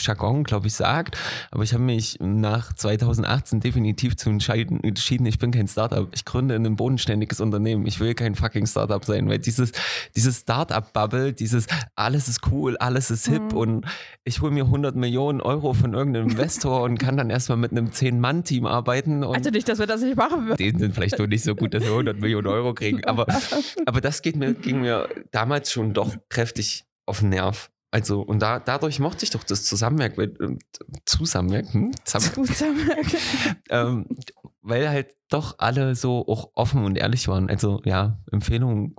Jargon, 0.00 0.44
glaube 0.44 0.66
ich, 0.66 0.74
sagt. 0.74 1.16
Aber 1.50 1.62
ich 1.62 1.72
habe 1.72 1.82
mich 1.82 2.18
nach 2.20 2.72
2018 2.72 3.60
definitiv 3.60 4.16
zu 4.16 4.30
entscheiden, 4.30 4.82
entschieden, 4.82 5.26
ich 5.26 5.38
bin 5.38 5.50
kein 5.50 5.68
Startup. 5.68 6.08
Ich 6.14 6.24
gründe 6.24 6.54
ein 6.56 6.76
bodenständiges 6.76 7.40
Unternehmen. 7.40 7.86
Ich 7.86 8.00
will 8.00 8.14
kein 8.14 8.34
fucking 8.34 8.66
Startup 8.66 9.04
sein, 9.04 9.28
weil 9.28 9.38
dieses, 9.38 9.72
dieses 10.14 10.40
Startup-Bubble, 10.40 11.32
dieses 11.32 11.66
alles 11.94 12.28
ist 12.28 12.40
cool, 12.50 12.76
alles 12.78 13.10
ist 13.10 13.26
hip 13.26 13.36
Mhm. 13.52 13.56
und 13.56 13.86
ich 14.24 14.40
hole 14.40 14.50
mir 14.52 14.64
100 14.64 14.96
Millionen 14.96 15.40
Euro 15.40 15.72
von 15.72 15.94
irgendeinem 15.94 16.30
Investor 16.30 16.82
und 16.82 16.98
kann 16.98 17.16
dann 17.16 17.30
erstmal 17.30 17.58
mit 17.58 17.70
einem 17.72 17.88
10-Mann-Team 17.88 18.66
arbeiten 18.66 19.22
Also 19.24 19.50
nicht, 19.50 19.68
dass 19.68 19.78
wir 19.78 19.86
das 19.86 20.00
nicht 20.00 20.16
machen 20.16 20.46
würden. 20.46 20.56
denen 20.56 20.78
sind 20.78 20.94
vielleicht 20.94 21.18
nur 21.18 21.28
nicht 21.28 21.44
so 21.44 21.54
gut, 21.54 21.74
dass 21.74 21.82
wir 21.84 21.90
100 21.90 22.18
Millionen 22.20 22.46
Euro 22.46 22.74
kriegen. 22.74 23.04
Aber, 23.04 23.26
aber 23.86 24.00
das 24.00 24.22
geht 24.22 24.36
mir, 24.36 24.54
ging 24.54 24.80
mir 24.80 25.08
damals 25.30 25.70
schon 25.70 25.92
doch 25.92 26.14
kräftig 26.28 26.84
auf 27.06 27.20
den 27.20 27.28
Nerv. 27.30 27.70
Also, 27.90 28.20
und 28.20 28.40
da, 28.40 28.58
dadurch 28.58 28.98
mochte 28.98 29.24
ich 29.24 29.30
doch 29.30 29.44
das 29.44 29.64
Zusammenwerk, 29.64 30.18
weil, 30.18 30.34
ähm, 30.40 30.58
Zusammenwerk, 31.04 31.72
hm? 31.72 31.92
Zusammen, 32.04 32.90
ähm, 33.70 34.06
weil 34.60 34.88
halt 34.88 35.14
doch 35.28 35.56
alle 35.58 35.94
so 35.94 36.26
auch 36.26 36.50
offen 36.54 36.84
und 36.84 36.98
ehrlich 36.98 37.28
waren. 37.28 37.48
Also, 37.48 37.80
ja, 37.84 38.18
Empfehlung. 38.30 38.96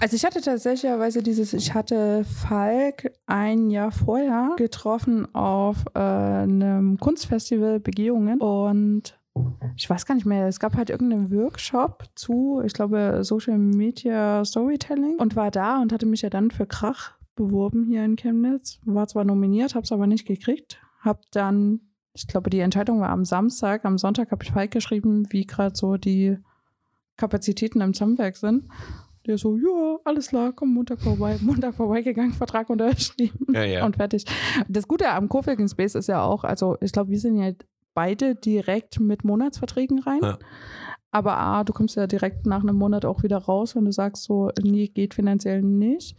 Also 0.00 0.14
ich 0.14 0.24
hatte 0.24 0.40
tatsächlicherweise 0.40 1.22
dieses, 1.22 1.52
ich 1.52 1.74
hatte 1.74 2.24
Falk 2.24 3.12
ein 3.26 3.70
Jahr 3.70 3.90
vorher 3.90 4.54
getroffen 4.56 5.32
auf 5.34 5.78
äh, 5.94 5.98
einem 5.98 6.98
Kunstfestival 6.98 7.80
Begehungen 7.80 8.40
und 8.40 9.18
ich 9.76 9.90
weiß 9.90 10.06
gar 10.06 10.14
nicht 10.14 10.26
mehr, 10.26 10.46
es 10.46 10.60
gab 10.60 10.76
halt 10.76 10.88
irgendeinen 10.88 11.30
Workshop 11.30 12.04
zu, 12.14 12.62
ich 12.64 12.72
glaube, 12.72 13.18
Social 13.22 13.58
Media 13.58 14.44
Storytelling 14.44 15.16
und 15.18 15.36
war 15.36 15.50
da 15.50 15.80
und 15.82 15.92
hatte 15.92 16.06
mich 16.06 16.22
ja 16.22 16.30
dann 16.30 16.50
für 16.50 16.66
Krach 16.66 17.16
beworben 17.36 17.84
hier 17.84 18.04
in 18.04 18.16
Chemnitz. 18.16 18.80
War 18.84 19.06
zwar 19.06 19.24
nominiert, 19.24 19.74
habe 19.74 19.84
es 19.84 19.92
aber 19.92 20.06
nicht 20.06 20.26
gekriegt. 20.26 20.80
Hab 21.00 21.22
dann, 21.30 21.80
ich 22.14 22.26
glaube, 22.26 22.50
die 22.50 22.60
Entscheidung 22.60 23.00
war 23.00 23.10
am 23.10 23.24
Samstag. 23.24 23.84
Am 23.84 23.98
Sonntag 23.98 24.32
habe 24.32 24.42
ich 24.42 24.50
Falk 24.50 24.72
geschrieben, 24.72 25.26
wie 25.30 25.46
gerade 25.46 25.76
so 25.76 25.96
die 25.96 26.38
Kapazitäten 27.16 27.80
im 27.80 27.94
Zamwerk 27.94 28.36
sind. 28.36 28.64
Der 29.26 29.38
so, 29.38 29.56
ja, 29.56 29.98
alles 30.04 30.28
klar, 30.28 30.52
komm 30.52 30.74
Montag 30.74 31.00
vorbei. 31.00 31.38
Montag 31.42 31.74
vorbeigegangen, 31.74 32.32
Vertrag 32.32 32.70
unterschrieben 32.70 33.54
Ja, 33.54 33.64
ja. 33.64 33.86
und 33.86 33.96
fertig. 33.96 34.24
Das 34.68 34.88
Gute 34.88 35.10
am 35.10 35.28
Coworking 35.28 35.68
Space 35.68 35.94
ist 35.94 36.08
ja 36.08 36.22
auch, 36.22 36.44
also 36.44 36.76
ich 36.80 36.92
glaube, 36.92 37.10
wir 37.10 37.20
sind 37.20 37.38
ja 37.38 37.52
beide 37.94 38.34
direkt 38.34 39.00
mit 39.00 39.24
Monatsverträgen 39.24 40.00
rein. 40.00 40.20
Ja. 40.22 40.38
Aber 41.10 41.38
A, 41.38 41.64
du 41.64 41.72
kommst 41.72 41.96
ja 41.96 42.06
direkt 42.06 42.46
nach 42.46 42.62
einem 42.62 42.76
Monat 42.76 43.04
auch 43.04 43.22
wieder 43.22 43.38
raus, 43.38 43.74
wenn 43.74 43.86
du 43.86 43.92
sagst, 43.92 44.24
so, 44.24 44.50
nee, 44.62 44.88
geht 44.88 45.14
finanziell 45.14 45.62
nicht. 45.62 46.16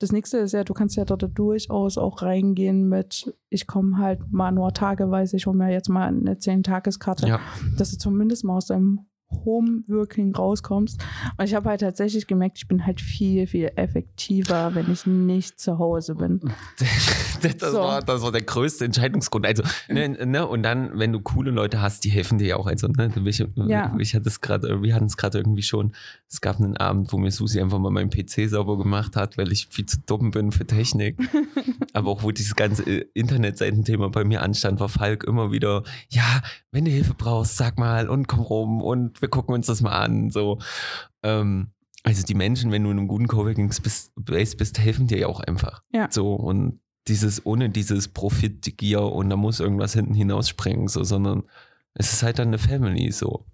Das 0.00 0.12
nächste 0.12 0.38
ist 0.38 0.52
ja, 0.52 0.62
du 0.62 0.74
kannst 0.74 0.96
ja 0.96 1.04
dort 1.04 1.26
durchaus 1.36 1.98
auch 1.98 2.22
reingehen 2.22 2.88
mit, 2.88 3.34
ich 3.48 3.66
komme 3.66 3.98
halt 3.98 4.20
mal 4.30 4.52
nur 4.52 4.72
tageweise, 4.72 5.36
ich 5.36 5.46
hole 5.46 5.56
mir 5.56 5.72
jetzt 5.72 5.88
mal 5.88 6.06
eine 6.06 6.34
10-Tageskarte, 6.34 7.26
Ja. 7.26 7.40
dass 7.76 7.90
du 7.90 7.98
zumindest 7.98 8.44
mal 8.44 8.56
aus 8.56 8.66
deinem 8.66 9.06
Homeworking 9.30 10.34
rauskommst. 10.34 11.00
Und 11.36 11.44
ich 11.44 11.54
habe 11.54 11.68
halt 11.68 11.80
tatsächlich 11.80 12.26
gemerkt, 12.26 12.58
ich 12.58 12.68
bin 12.68 12.86
halt 12.86 13.00
viel, 13.00 13.46
viel 13.46 13.70
effektiver, 13.76 14.74
wenn 14.74 14.90
ich 14.90 15.06
nicht 15.06 15.60
zu 15.60 15.78
Hause 15.78 16.14
bin. 16.14 16.40
das, 17.42 17.60
So. 17.72 17.78
war, 17.78 18.02
das 18.02 18.22
war 18.22 18.32
der 18.32 18.42
größte 18.42 18.84
Entscheidungsgrund. 18.84 19.46
Also, 19.46 19.62
ne, 19.88 20.08
ne, 20.26 20.46
und 20.46 20.62
dann, 20.62 20.98
wenn 20.98 21.12
du 21.12 21.20
coole 21.20 21.50
Leute 21.50 21.80
hast, 21.82 22.04
die 22.04 22.10
helfen 22.10 22.38
dir 22.38 22.46
ja 22.48 22.56
auch. 22.56 22.66
Also, 22.66 22.88
ne, 22.88 23.10
ich, 23.26 23.44
Ja. 23.56 23.94
ich 23.98 24.14
hatte 24.14 24.28
es 24.28 24.40
gerade, 24.40 24.82
wir 24.82 24.94
hatten 24.94 25.06
es 25.06 25.16
gerade 25.16 25.38
irgendwie 25.38 25.62
schon. 25.62 25.92
Es 26.30 26.40
gab 26.40 26.58
einen 26.60 26.76
Abend, 26.76 27.12
wo 27.12 27.18
mir 27.18 27.30
Susi 27.30 27.60
einfach 27.60 27.78
mal 27.78 27.90
meinen 27.90 28.10
PC 28.10 28.48
sauber 28.48 28.78
gemacht 28.78 29.16
hat, 29.16 29.38
weil 29.38 29.52
ich 29.52 29.68
viel 29.70 29.86
zu 29.86 29.98
dumm 30.06 30.30
bin 30.30 30.52
für 30.52 30.66
Technik. 30.66 31.16
Aber 31.92 32.10
auch 32.10 32.22
wo 32.22 32.30
dieses 32.30 32.54
ganze 32.54 32.82
äh, 32.84 33.06
Internetseitenthema 33.14 34.08
bei 34.08 34.24
mir 34.24 34.42
anstand, 34.42 34.80
war 34.80 34.88
Falk 34.88 35.24
immer 35.24 35.52
wieder, 35.52 35.82
ja, 36.10 36.42
wenn 36.70 36.84
du 36.84 36.90
Hilfe 36.90 37.14
brauchst, 37.14 37.56
sag 37.56 37.78
mal 37.78 38.08
und 38.08 38.28
komm 38.28 38.40
rum 38.40 38.82
und 38.82 39.17
wir 39.20 39.28
gucken 39.28 39.54
uns 39.54 39.66
das 39.66 39.80
mal 39.80 39.98
an. 39.98 40.30
So. 40.30 40.58
Ähm, 41.22 41.68
also 42.04 42.22
die 42.22 42.34
Menschen, 42.34 42.70
wenn 42.70 42.84
du 42.84 42.90
in 42.90 42.98
einem 42.98 43.08
guten 43.08 43.28
Coworking 43.28 43.68
bist, 43.68 44.12
bist, 44.24 44.78
helfen 44.78 45.06
dir 45.06 45.18
ja 45.18 45.26
auch 45.26 45.40
einfach. 45.40 45.82
Ja. 45.92 46.08
So 46.10 46.34
und 46.34 46.80
dieses, 47.08 47.44
ohne 47.44 47.70
dieses 47.70 48.08
Profitgier 48.08 49.02
und 49.02 49.30
da 49.30 49.36
muss 49.36 49.60
irgendwas 49.60 49.94
hinten 49.94 50.14
hinausspringen, 50.14 50.88
so, 50.88 51.04
sondern 51.04 51.44
es 51.94 52.12
ist 52.12 52.22
halt 52.22 52.38
dann 52.38 52.48
eine 52.48 52.58
Family 52.58 53.10
so. 53.10 53.46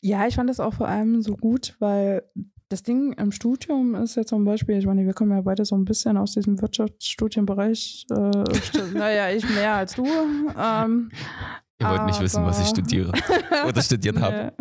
Ja, 0.00 0.26
ich 0.26 0.36
fand 0.36 0.48
das 0.48 0.60
auch 0.60 0.74
vor 0.74 0.88
allem 0.88 1.22
so 1.22 1.36
gut, 1.36 1.76
weil 1.78 2.22
das 2.68 2.82
Ding 2.82 3.12
im 3.12 3.32
Studium 3.32 3.94
ist 3.94 4.16
ja 4.16 4.24
zum 4.24 4.44
Beispiel, 4.44 4.78
ich 4.78 4.86
meine, 4.86 5.04
wir 5.04 5.12
kommen 5.12 5.32
ja 5.32 5.42
beide 5.42 5.64
so 5.64 5.76
ein 5.76 5.84
bisschen 5.84 6.16
aus 6.16 6.32
diesem 6.32 6.60
Wirtschaftsstudienbereich. 6.60 8.06
Äh, 8.10 8.14
naja, 8.94 9.30
ich 9.30 9.48
mehr 9.48 9.74
als 9.74 9.94
du. 9.94 10.06
Ähm, 10.58 11.10
Ihr 11.82 11.88
wollt 11.90 12.06
nicht 12.06 12.20
wissen, 12.20 12.44
was 12.44 12.60
ich 12.60 12.66
studiere 12.68 13.12
oder 13.68 13.82
studiert 13.88 14.20
habe 14.20 14.52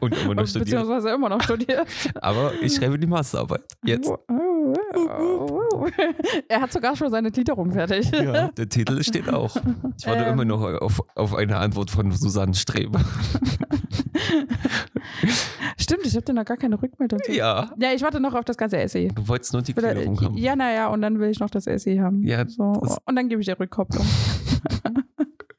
und 0.00 0.16
immer 0.20 0.34
noch 0.34 0.46
studiere. 0.46 0.64
Beziehungsweise 0.80 1.10
immer 1.10 1.28
noch 1.28 1.40
studiert. 1.42 1.86
Aber 2.20 2.52
ich 2.60 2.74
schreibe 2.74 2.98
die 2.98 3.06
Masterarbeit 3.06 3.62
jetzt. 3.84 4.10
Er 6.48 6.60
hat 6.60 6.72
sogar 6.72 6.96
schon 6.96 7.10
seine 7.10 7.30
Gliederung 7.30 7.70
fertig. 7.72 8.10
Ja, 8.10 8.48
der 8.48 8.68
Titel 8.68 9.02
steht 9.02 9.28
auch. 9.32 9.56
Ich 9.98 10.06
warte 10.06 10.24
Ähm. 10.24 10.32
immer 10.32 10.44
noch 10.44 10.62
auf, 10.62 11.00
auf 11.14 11.34
eine 11.34 11.56
Antwort 11.58 11.90
von 11.90 12.10
Susanne 12.10 12.54
Streber. 12.54 13.00
Stimmt, 15.78 16.04
ich 16.06 16.14
habe 16.16 16.24
dir 16.24 16.32
noch 16.34 16.44
gar 16.44 16.56
keine 16.56 16.80
Rückmeldung. 16.80 17.20
zu- 17.24 17.32
Ja. 17.32 17.70
Ja, 17.78 17.92
ich 17.92 18.02
warte 18.02 18.18
noch 18.20 18.34
auf 18.34 18.44
das 18.44 18.56
ganze 18.56 18.78
Essay. 18.78 19.08
Du 19.14 19.28
wolltest 19.28 19.52
nur 19.52 19.62
die 19.62 19.74
Gliederung 19.74 20.20
haben. 20.20 20.36
Ja, 20.36 20.56
naja, 20.56 20.88
und 20.88 21.02
dann 21.02 21.18
will 21.20 21.30
ich 21.30 21.38
noch 21.38 21.50
das 21.50 21.66
Essay 21.66 21.98
haben. 21.98 22.22
Ja, 22.24 22.46
so. 22.48 22.62
Und 23.04 23.14
dann 23.16 23.28
gebe 23.28 23.40
ich 23.40 23.46
dir 23.46 23.58
Rückkopplung. 23.58 24.04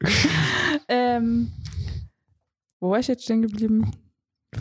ähm, 0.88 1.52
wo 2.80 2.90
war 2.90 2.98
ich 2.98 3.08
jetzt 3.08 3.24
stehen 3.24 3.42
geblieben? 3.42 3.90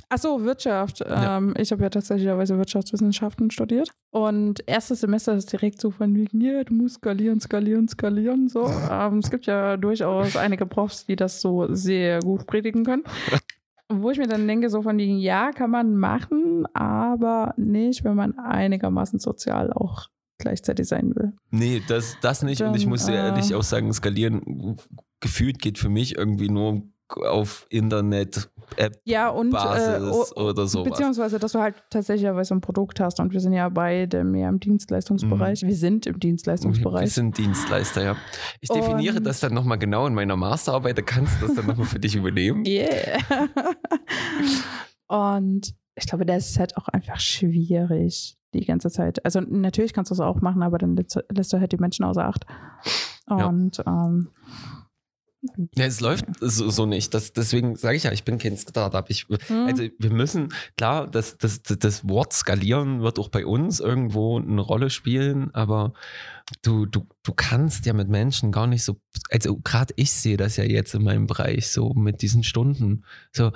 Ach 0.09 0.17
so, 0.17 0.43
Wirtschaft. 0.43 0.99
Ja. 0.99 1.37
Ähm, 1.37 1.53
ich 1.57 1.71
habe 1.71 1.83
ja 1.83 1.89
tatsächlich 1.89 2.27
Wirtschaftswissenschaften 2.27 3.51
studiert. 3.51 3.89
Und 4.11 4.61
erstes 4.67 5.01
Semester 5.01 5.33
ist 5.35 5.51
direkt 5.51 5.79
so 5.79 5.91
von 5.91 6.13
wegen, 6.15 6.41
ja, 6.41 6.63
du 6.63 6.73
musst 6.73 6.95
skalieren, 6.95 7.39
skalieren, 7.39 7.87
skalieren. 7.87 8.49
So. 8.49 8.69
Ähm, 8.89 9.19
es 9.19 9.29
gibt 9.29 9.45
ja 9.45 9.75
durchaus 9.77 10.35
einige 10.37 10.65
Profs, 10.65 11.05
die 11.05 11.15
das 11.15 11.41
so 11.41 11.73
sehr 11.73 12.19
gut 12.21 12.47
predigen 12.47 12.83
können. 12.83 13.03
Wo 13.89 14.11
ich 14.11 14.17
mir 14.17 14.27
dann 14.27 14.47
denke, 14.47 14.69
so 14.69 14.81
von 14.81 14.97
wegen, 14.97 15.17
ja, 15.17 15.51
kann 15.51 15.71
man 15.71 15.95
machen, 15.97 16.65
aber 16.73 17.53
nicht, 17.57 18.03
wenn 18.03 18.15
man 18.15 18.37
einigermaßen 18.37 19.19
sozial 19.19 19.71
auch 19.71 20.07
gleichzeitig 20.37 20.87
sein 20.87 21.15
will. 21.15 21.33
Nee, 21.51 21.81
das, 21.87 22.17
das 22.21 22.43
nicht. 22.43 22.61
und 22.61 22.75
ich 22.75 22.83
Dann, 22.83 22.89
muss 22.89 23.05
dir 23.05 23.13
äh, 23.13 23.27
ehrlich 23.27 23.53
auch 23.55 23.63
sagen, 23.63 23.91
skalieren 23.93 24.77
gefühlt 25.19 25.59
geht 25.59 25.77
für 25.77 25.89
mich 25.89 26.17
irgendwie 26.17 26.49
nur 26.49 26.83
auf 27.09 27.65
Internet, 27.69 28.49
App, 28.75 28.99
Ja, 29.05 29.29
und 29.29 29.47
äh, 29.47 29.51
Basis 29.51 30.35
o- 30.35 30.41
oder 30.49 30.67
sowas. 30.67 30.89
beziehungsweise, 30.89 31.39
dass 31.39 31.53
du 31.53 31.59
halt 31.59 31.75
tatsächlich 31.89 32.27
ein 32.27 32.59
Produkt 32.59 32.99
hast 32.99 33.21
und 33.21 33.31
wir 33.31 33.39
sind 33.39 33.53
ja 33.53 33.69
beide 33.69 34.25
mehr 34.25 34.49
im 34.49 34.59
Dienstleistungsbereich. 34.59 35.61
Wir 35.61 35.75
sind 35.75 36.05
im 36.05 36.15
Wir 36.15 36.19
Dienstleistungsbereich. 36.19 37.13
sind 37.13 37.37
Dienstleister, 37.37 38.03
ja. 38.03 38.15
Ich 38.59 38.67
definiere 38.67 39.17
Und- 39.17 39.23
das 39.23 39.39
dann 39.39 39.53
nochmal 39.53 39.77
genau 39.79 40.05
in 40.05 40.13
meiner 40.13 40.35
Masterarbeit. 40.35 40.97
Da 40.97 41.01
kannst 41.01 41.41
du 41.41 41.47
das 41.47 41.55
dann 41.55 41.65
nochmal 41.67 41.85
für 41.87 41.99
dich 41.99 42.13
übernehmen. 42.15 42.65
Yeah. 42.67 43.19
und 45.07 45.73
ich 45.95 46.05
glaube, 46.07 46.25
das 46.25 46.49
ist 46.49 46.59
halt 46.59 46.77
auch 46.77 46.87
einfach 46.89 47.19
schwierig 47.19 48.37
die 48.53 48.65
ganze 48.65 48.89
Zeit. 48.91 49.23
Also 49.25 49.39
natürlich 49.41 49.93
kannst 49.93 50.11
du 50.11 50.13
es 50.13 50.19
auch 50.19 50.41
machen, 50.41 50.61
aber 50.63 50.77
dann 50.77 50.95
lässt, 50.95 51.53
du 51.53 51.59
halt 51.59 51.71
die 51.71 51.77
Menschen 51.77 52.05
außer 52.05 52.25
Acht. 52.25 52.45
Ja. 53.29 53.45
Und 53.47 53.81
ähm, 53.85 54.29
Ja, 55.75 55.85
es 55.85 55.99
läuft 55.99 56.25
so, 56.39 56.69
so 56.69 56.85
nicht. 56.85 57.13
Das, 57.13 57.33
deswegen 57.33 57.75
sage 57.75 57.97
ich 57.97 58.03
ja, 58.03 58.11
ich 58.11 58.23
bin 58.23 58.37
kein 58.37 58.57
Startup. 58.57 59.05
Ich, 59.09 59.27
hm, 59.27 59.65
also 59.65 59.83
wir 59.97 60.11
müssen, 60.11 60.53
klar, 60.77 61.07
das, 61.07 61.37
das, 61.37 61.61
das, 61.61 62.07
Wort 62.07 62.33
skalieren 62.33 63.01
wird 63.01 63.19
auch 63.19 63.29
bei 63.29 63.45
uns 63.45 63.79
irgendwo 63.79 64.39
eine 64.39 64.61
Rolle 64.61 64.89
spielen, 64.89 65.53
aber 65.53 65.93
du, 66.61 66.85
du, 66.85 67.07
du 67.23 67.33
kannst 67.33 67.85
ja 67.85 67.93
mit 67.93 68.09
Menschen 68.09 68.51
gar 68.51 68.67
nicht 68.67 68.83
so, 68.83 68.99
also 69.29 69.57
gerade 69.57 69.93
ich 69.97 70.11
sehe 70.11 70.37
das 70.37 70.57
ja 70.57 70.63
jetzt 70.63 70.93
in 70.93 71.03
meinem 71.03 71.27
Bereich 71.27 71.69
so 71.69 71.93
mit 71.93 72.21
diesen 72.21 72.43
Stunden. 72.43 73.03
So, 73.31 73.51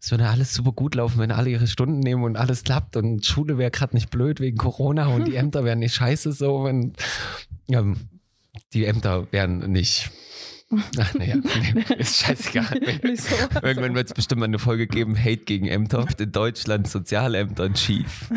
es 0.00 0.10
würde 0.10 0.28
alles 0.28 0.54
super 0.54 0.72
gut 0.72 0.94
laufen, 0.94 1.18
wenn 1.18 1.32
alle 1.32 1.50
ihre 1.50 1.66
Stunden 1.66 2.00
nehmen 2.00 2.24
und 2.24 2.36
alles 2.36 2.64
klappt 2.64 2.96
und 2.96 3.24
Schule 3.24 3.58
wäre 3.58 3.70
gerade 3.70 3.94
nicht 3.94 4.10
blöd 4.10 4.40
wegen 4.40 4.56
Corona 4.56 5.06
und 5.06 5.26
die 5.26 5.36
Ämter 5.36 5.64
wären 5.64 5.78
nicht 5.78 5.94
scheiße 5.94 6.32
so, 6.32 6.64
wenn 6.64 6.92
ähm, 7.68 7.96
die 8.72 8.84
Ämter 8.84 9.26
wären 9.32 9.70
nicht. 9.70 10.10
Ach 10.72 11.14
naja, 11.14 11.36
nee, 11.36 11.84
ist 11.98 12.18
scheißegal. 12.18 12.80
Irgendwann 13.62 13.94
wird 13.94 14.08
es 14.08 14.14
bestimmt 14.14 14.40
mal 14.40 14.46
eine 14.46 14.58
Folge 14.58 14.86
geben, 14.86 15.16
Hate 15.16 15.44
gegen 15.44 15.66
Ämter. 15.66 16.06
In 16.18 16.32
Deutschland 16.32 16.88
Sozialämtern 16.88 17.76
schief. 17.76 18.30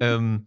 ähm, 0.00 0.46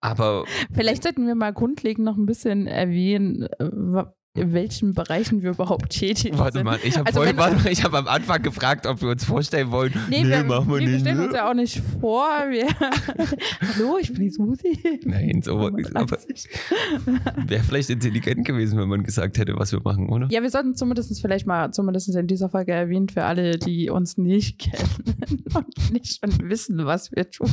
aber 0.00 0.44
Vielleicht 0.72 1.04
sollten 1.04 1.26
wir 1.26 1.34
mal 1.34 1.52
grundlegend 1.52 2.04
noch 2.04 2.16
ein 2.16 2.26
bisschen 2.26 2.66
erwähnen, 2.66 3.44
äh, 3.58 4.04
in 4.34 4.54
welchen 4.54 4.94
Bereichen 4.94 5.42
wir 5.42 5.50
überhaupt 5.50 5.90
tätig 5.90 6.32
warte 6.38 6.58
sind. 6.58 6.64
mal, 6.64 6.78
ich 6.82 6.96
habe 6.96 7.06
Also 7.06 7.84
hab 7.84 7.94
am 7.94 8.08
Anfang 8.08 8.42
gefragt, 8.42 8.86
ob 8.86 9.02
wir 9.02 9.10
uns 9.10 9.24
vorstellen 9.24 9.70
wollen. 9.70 9.92
Nee, 10.08 10.26
wir, 10.26 10.42
machen 10.44 10.70
wir 10.70 10.78
nee, 10.78 10.86
wir 10.86 10.92
nicht. 10.92 11.00
stellen 11.02 11.18
ne? 11.18 11.24
uns 11.26 11.34
ja 11.34 11.50
auch 11.50 11.54
nicht 11.54 11.82
vor. 12.00 12.26
Wir 12.48 12.66
Hallo, 13.76 13.98
ich 14.00 14.12
bin 14.12 14.22
die 14.22 14.30
Susi. 14.30 15.00
Nein, 15.04 15.42
so 15.42 15.58
wäre 15.60 17.62
vielleicht 17.62 17.90
intelligent 17.90 18.46
gewesen, 18.46 18.78
wenn 18.78 18.88
man 18.88 19.02
gesagt 19.02 19.36
hätte, 19.36 19.54
was 19.56 19.72
wir 19.72 19.80
machen, 19.82 20.08
oder? 20.08 20.28
Ja, 20.30 20.42
wir 20.42 20.50
sollten 20.50 20.74
zumindest 20.74 21.20
vielleicht 21.20 21.46
mal, 21.46 21.70
zumindest 21.72 22.14
in 22.14 22.26
dieser 22.26 22.48
Folge 22.48 22.72
erwähnen, 22.72 23.10
für 23.10 23.24
alle, 23.24 23.58
die 23.58 23.90
uns 23.90 24.16
nicht 24.16 24.60
kennen 24.60 25.44
und 25.54 25.92
nicht 25.92 26.20
schon 26.20 26.48
wissen, 26.48 26.86
was 26.86 27.12
wir 27.12 27.30
tun. 27.30 27.50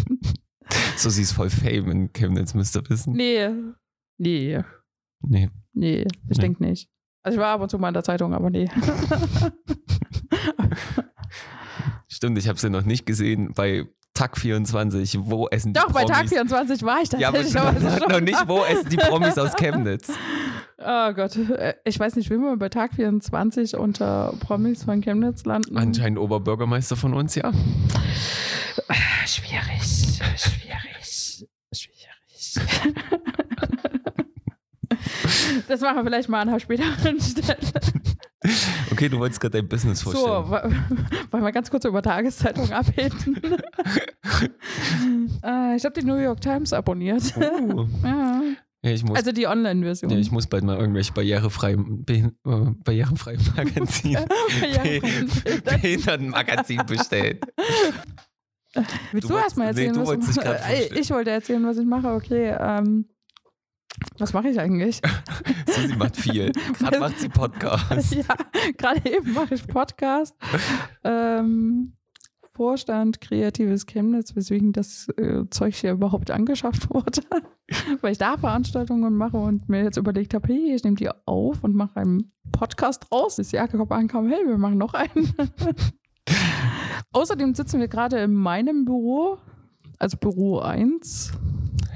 So 0.96 1.10
sie 1.10 1.24
ist 1.24 1.34
voll 1.34 1.50
Fame 1.50 1.92
in 1.92 2.14
Chemnitz, 2.14 2.54
müsst 2.54 2.78
ihr 2.78 2.90
wissen. 2.90 3.14
Nee. 3.14 3.50
Nee. 4.18 4.60
Nee. 5.22 5.50
Nee, 5.74 6.06
ich 6.30 6.38
Nee. 6.38 6.42
denke 6.42 6.64
nicht. 6.64 6.90
Also 7.24 7.38
ich 7.38 7.42
war 7.42 7.54
ab 7.54 7.62
und 7.62 7.70
zu 7.70 7.78
mal 7.78 7.90
in 7.90 7.94
der 7.94 8.04
Zeitung, 8.04 8.34
aber 8.34 8.50
nee. 8.50 8.68
Stimmt, 12.08 12.38
ich 12.38 12.48
habe 12.48 12.60
sie 12.60 12.70
noch 12.70 12.84
nicht 12.84 13.06
gesehen 13.06 13.54
bei 13.54 13.86
Tag 14.14 14.38
24. 14.38 15.18
Wo 15.22 15.48
essen 15.48 15.74
die 15.74 15.80
Doch, 15.80 15.92
bei 15.92 16.02
Promis? 16.04 16.18
Tag 16.18 16.30
24 16.30 16.84
war 16.84 17.02
ich 17.02 17.12
Ja, 17.14 17.30
aber 17.30 17.38
tatsächlich. 17.38 17.62
aber 17.68 17.78
es 17.78 17.84
ist 17.84 18.00
noch 18.02 18.10
schon- 18.12 18.24
nicht, 18.24 18.48
wo 18.48 18.64
essen 18.64 18.90
die 18.90 18.98
Promis 19.10 19.38
aus 19.38 19.56
Chemnitz? 19.56 20.12
Oh 20.78 21.14
Gott, 21.14 21.36
Äh, 21.36 21.76
ich 21.86 22.00
weiß 22.00 22.16
nicht, 22.16 22.30
will 22.30 22.40
man 22.40 22.58
bei 22.58 22.70
Tag 22.70 22.94
24 22.96 23.76
unter 23.76 24.34
Promis 24.40 24.84
von 24.86 25.02
Chemnitz 25.02 25.46
landen? 25.46 25.78
Anscheinend 25.78 26.20
Oberbürgermeister 26.20 26.96
von 26.96 27.14
uns, 27.14 27.36
ja. 27.36 27.52
Schwierig, 29.26 29.84
schwierig, 30.38 31.46
schwierig. 31.74 33.46
Das 35.68 35.82
machen 35.82 35.98
wir 35.98 36.04
vielleicht 36.06 36.30
mal 36.30 36.42
an 36.42 36.50
einer 36.50 36.60
späteren 36.60 37.20
Stelle. 37.20 37.58
Okay, 38.92 39.10
du 39.10 39.20
wolltest 39.20 39.42
gerade 39.42 39.58
dein 39.58 39.68
Business 39.68 40.00
So, 40.00 40.12
vorstellen. 40.12 40.46
wo- 40.90 41.32
wollen 41.32 41.44
wir 41.44 41.52
ganz 41.52 41.70
kurz 41.70 41.84
über 41.86 42.02
Tageszeitungen 42.02 42.72
abheben? 42.72 43.36
äh, 45.44 45.76
ich 45.76 45.86
habe 45.86 46.00
die 46.00 46.06
New 46.06 46.16
York 46.16 46.40
Times 46.42 46.74
abonniert. 46.74 47.34
Uh. 47.38 47.86
ja. 48.04 48.42
Ja, 48.82 48.92
ich 48.92 49.04
muss, 49.04 49.18
Also 49.18 49.34
die 49.34 49.46
Online-Version. 49.46 50.10
ja, 50.10 50.18
ich 50.18 50.32
muss 50.32 50.48
bald 50.48 50.64
mal 50.64 50.78
irgendwelche 50.78 51.12
barrierefreien, 51.14 52.06
behin, 52.06 52.28
äh, 52.46 52.72
barrierefreien 52.86 53.42
Magazin, 53.58 54.18
Behindertenmagazin 55.66 56.82
bestellen. 56.88 57.40
Willst 59.12 59.30
Du 59.30 59.34
du, 59.34 59.38
erst 59.38 59.58
mal 59.58 59.66
wolltest- 59.66 59.80
nee, 59.80 59.86
erzählen, 59.88 59.94
du 59.94 60.02
was 60.02 60.36
vorstellen. 60.36 60.90
Ich 60.96 61.10
wollte 61.10 61.32
erzählen, 61.32 61.66
was 61.66 61.78
ich 61.78 61.86
mache. 61.86 62.08
Okay, 62.14 62.56
ähm, 62.58 63.06
was 64.18 64.34
mache 64.34 64.50
ich 64.50 64.60
eigentlich? 64.60 65.02
Susi 65.68 65.96
macht 65.96 66.16
viel. 66.16 66.52
Gerade 66.78 67.00
macht 67.00 67.20
sie 67.20 67.30
Podcast. 67.30 68.14
ja, 68.14 68.26
gerade 68.78 69.02
eben 69.10 69.34
mache 69.34 69.56
ich 69.56 69.66
Podcast. 69.68 70.36
ähm, 71.04 71.94
Vorstand 72.54 73.22
Kreatives 73.22 73.86
Chemnitz, 73.86 74.36
weswegen 74.36 74.74
das 74.74 75.08
äh, 75.16 75.46
Zeug 75.50 75.76
hier 75.76 75.94
überhaupt 75.94 76.30
angeschafft 76.30 76.90
wurde. 76.90 77.22
Weil 78.02 78.12
ich 78.12 78.18
da 78.18 78.38
Veranstaltungen 78.38 79.16
mache 79.16 79.38
und 79.38 79.70
mir 79.70 79.84
jetzt 79.84 79.96
überlegt 79.96 80.34
habe, 80.34 80.48
hey, 80.50 80.76
ich 80.76 80.84
nehme 80.84 80.98
die 80.98 81.10
auf 81.26 81.64
und 81.64 81.74
mache 81.74 81.98
einen 82.02 82.34
Podcast 82.52 83.10
raus. 83.12 83.38
Bis 83.38 83.52
Jakob 83.52 83.92
ankam, 83.92 84.28
hey, 84.28 84.46
wir 84.46 84.58
machen 84.58 84.78
noch 84.78 84.94
einen. 84.94 85.34
Außerdem 87.14 87.56
sitzen 87.56 87.80
wir 87.80 87.88
gerade 87.88 88.18
in 88.18 88.34
meinem 88.34 88.84
Büro, 88.84 89.38
also 89.98 90.18
Büro 90.18 90.60
1. 90.60 91.32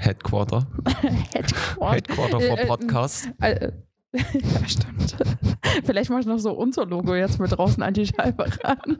Headquarter. 0.04 0.66
Headquarter. 1.32 1.92
Headquarter 1.94 2.40
for 2.40 2.58
Äh, 2.58 2.62
äh, 2.62 2.66
Podcast. 2.66 3.28
Äh, 3.40 3.72
ja, 4.12 4.68
stimmt. 4.68 5.16
Vielleicht 5.84 6.08
mache 6.10 6.20
ich 6.20 6.26
noch 6.26 6.38
so 6.38 6.52
unser 6.52 6.86
Logo 6.86 7.14
jetzt 7.16 7.40
mit 7.40 7.50
draußen 7.50 7.82
an 7.82 7.94
die 7.94 8.06
Scheibe 8.06 8.44
ran. 8.62 8.78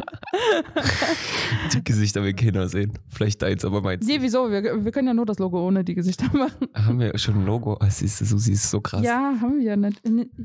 Die 1.72 1.84
Gesichter 1.84 2.24
will 2.24 2.32
keiner 2.32 2.66
sehen. 2.68 2.98
Vielleicht 3.08 3.40
deins, 3.42 3.64
aber 3.64 3.80
meins. 3.80 4.04
Nee, 4.06 4.18
wieso? 4.20 4.50
Wir, 4.50 4.84
wir 4.84 4.90
können 4.92 5.06
ja 5.06 5.14
nur 5.14 5.26
das 5.26 5.38
Logo 5.38 5.64
ohne 5.64 5.84
die 5.84 5.94
Gesichter 5.94 6.26
machen. 6.36 6.66
Haben 6.74 6.98
wir 6.98 7.16
schon 7.16 7.36
ein 7.36 7.46
Logo? 7.46 7.76
Ah, 7.80 7.90
siehst 7.90 8.20
du, 8.20 8.24
Susi 8.24 8.52
ist 8.52 8.68
so 8.70 8.80
krass. 8.80 9.04
Ja, 9.04 9.34
haben 9.40 9.60
wir 9.60 9.76
nicht. 9.76 10.00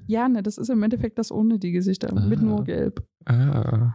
Ja, 0.05 0.29
ne, 0.29 0.43
das 0.43 0.57
ist 0.59 0.69
im 0.69 0.83
Endeffekt 0.83 1.17
das 1.17 1.31
ohne 1.31 1.57
die 1.57 1.71
Gesichter, 1.71 2.13
mit 2.13 2.39
Ah. 2.39 2.43
nur 2.43 2.63
gelb. 2.63 3.03
Ah. 3.25 3.93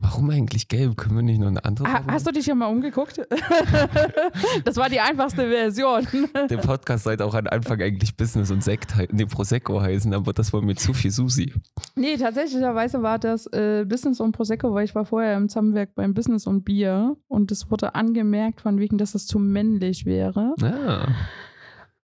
Warum 0.00 0.30
eigentlich 0.30 0.68
gelb? 0.68 0.96
Können 0.96 1.16
wir 1.16 1.22
nicht 1.22 1.40
noch 1.40 1.48
eine 1.48 1.64
andere 1.64 1.88
Farbe 1.88 2.12
hast 2.12 2.24
du 2.24 2.30
dich 2.30 2.44
hier 2.44 2.54
mal 2.54 2.66
umgeguckt? 2.66 3.18
das 4.64 4.76
war 4.76 4.88
die 4.88 5.00
einfachste 5.00 5.48
Version. 5.48 6.06
Der 6.50 6.58
Podcast 6.58 7.02
sollte 7.02 7.24
auch 7.24 7.34
am 7.34 7.48
Anfang 7.48 7.82
eigentlich 7.82 8.16
Business 8.16 8.52
und 8.52 8.62
Sekt 8.62 8.94
heißen, 8.94 9.16
nee, 9.16 9.26
Prosecco 9.26 9.80
heißen, 9.80 10.14
aber 10.14 10.32
das 10.32 10.52
war 10.52 10.62
mir 10.62 10.76
zu 10.76 10.94
viel 10.94 11.10
Susi. 11.10 11.52
Nee, 11.96 12.16
tatsächlicherweise 12.16 13.02
war 13.02 13.18
das 13.18 13.46
äh, 13.48 13.84
Business 13.88 14.20
und 14.20 14.30
Prosecco, 14.30 14.72
weil 14.72 14.84
ich 14.84 14.94
war 14.94 15.04
vorher 15.04 15.36
im 15.36 15.48
Zusammenwerk 15.48 15.96
beim 15.96 16.14
Business 16.14 16.46
und 16.46 16.64
Bier 16.64 17.16
und 17.26 17.50
es 17.50 17.68
wurde 17.68 17.96
angemerkt 17.96 18.60
von 18.60 18.78
wegen, 18.78 18.98
dass 18.98 19.16
es 19.16 19.26
zu 19.26 19.40
männlich 19.40 20.06
wäre. 20.06 20.54
Ah. 20.62 21.08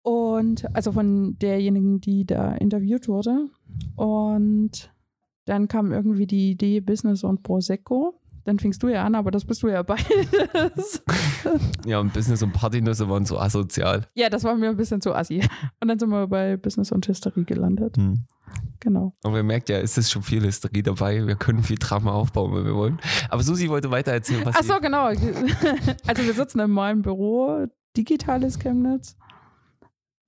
Und 0.01 0.65
also 0.75 0.91
von 0.93 1.38
derjenigen, 1.39 2.01
die 2.01 2.25
da 2.25 2.53
interviewt 2.53 3.08
wurde. 3.08 3.49
Und 3.95 4.92
dann 5.45 5.67
kam 5.67 5.91
irgendwie 5.91 6.27
die 6.27 6.51
Idee 6.51 6.79
Business 6.82 7.23
und 7.23 7.43
Prosecco. 7.43 8.19
dann 8.45 8.60
fingst 8.60 8.82
du 8.84 8.89
ja 8.89 9.06
an, 9.06 9.15
aber 9.15 9.32
das 9.32 9.45
bist 9.45 9.63
du 9.63 9.67
ja 9.69 9.84
beides. 9.84 11.01
Ja, 11.86 11.99
und 11.99 12.13
Business 12.13 12.41
und 12.43 12.53
Partynüsse 12.53 13.10
waren 13.10 13.25
so 13.25 13.38
asozial. 13.39 14.08
ja, 14.15 14.29
das 14.29 14.43
war 14.43 14.56
mir 14.56 14.69
ein 14.69 14.77
bisschen 14.77 15.01
zu 15.01 15.13
assi. 15.13 15.41
Und 15.79 15.88
dann 15.88 15.99
sind 15.99 16.10
wir 16.10 16.27
bei 16.27 16.58
Business 16.58 16.91
und 16.91 17.08
Hysterie 17.08 17.43
gelandet. 17.45 17.97
Hm. 17.97 18.25
Genau. 18.79 19.13
Aber 19.23 19.38
ihr 19.38 19.43
merkt 19.43 19.69
ja, 19.69 19.77
es 19.79 19.97
ist 19.97 20.12
schon 20.12 20.23
viel 20.23 20.43
Hysterie 20.43 20.84
dabei. 20.84 21.25
Wir 21.25 21.36
können 21.36 21.63
viel 21.63 21.77
Drama 21.77 22.12
aufbauen, 22.12 22.53
wenn 22.53 22.65
wir 22.65 22.75
wollen. 22.75 22.99
Aber 23.29 23.41
Susi 23.41 23.69
wollte 23.69 23.89
weiter 23.91 24.12
erzählen, 24.12 24.45
was 24.45 24.56
Ach 24.60 24.63
so, 24.63 24.79
genau. 24.82 25.08
Also 26.08 26.23
wir 26.23 26.34
sitzen 26.34 26.60
in 26.60 26.69
meinem 26.71 27.01
Büro, 27.01 27.65
digitales 27.95 28.60
Chemnitz, 28.60 29.15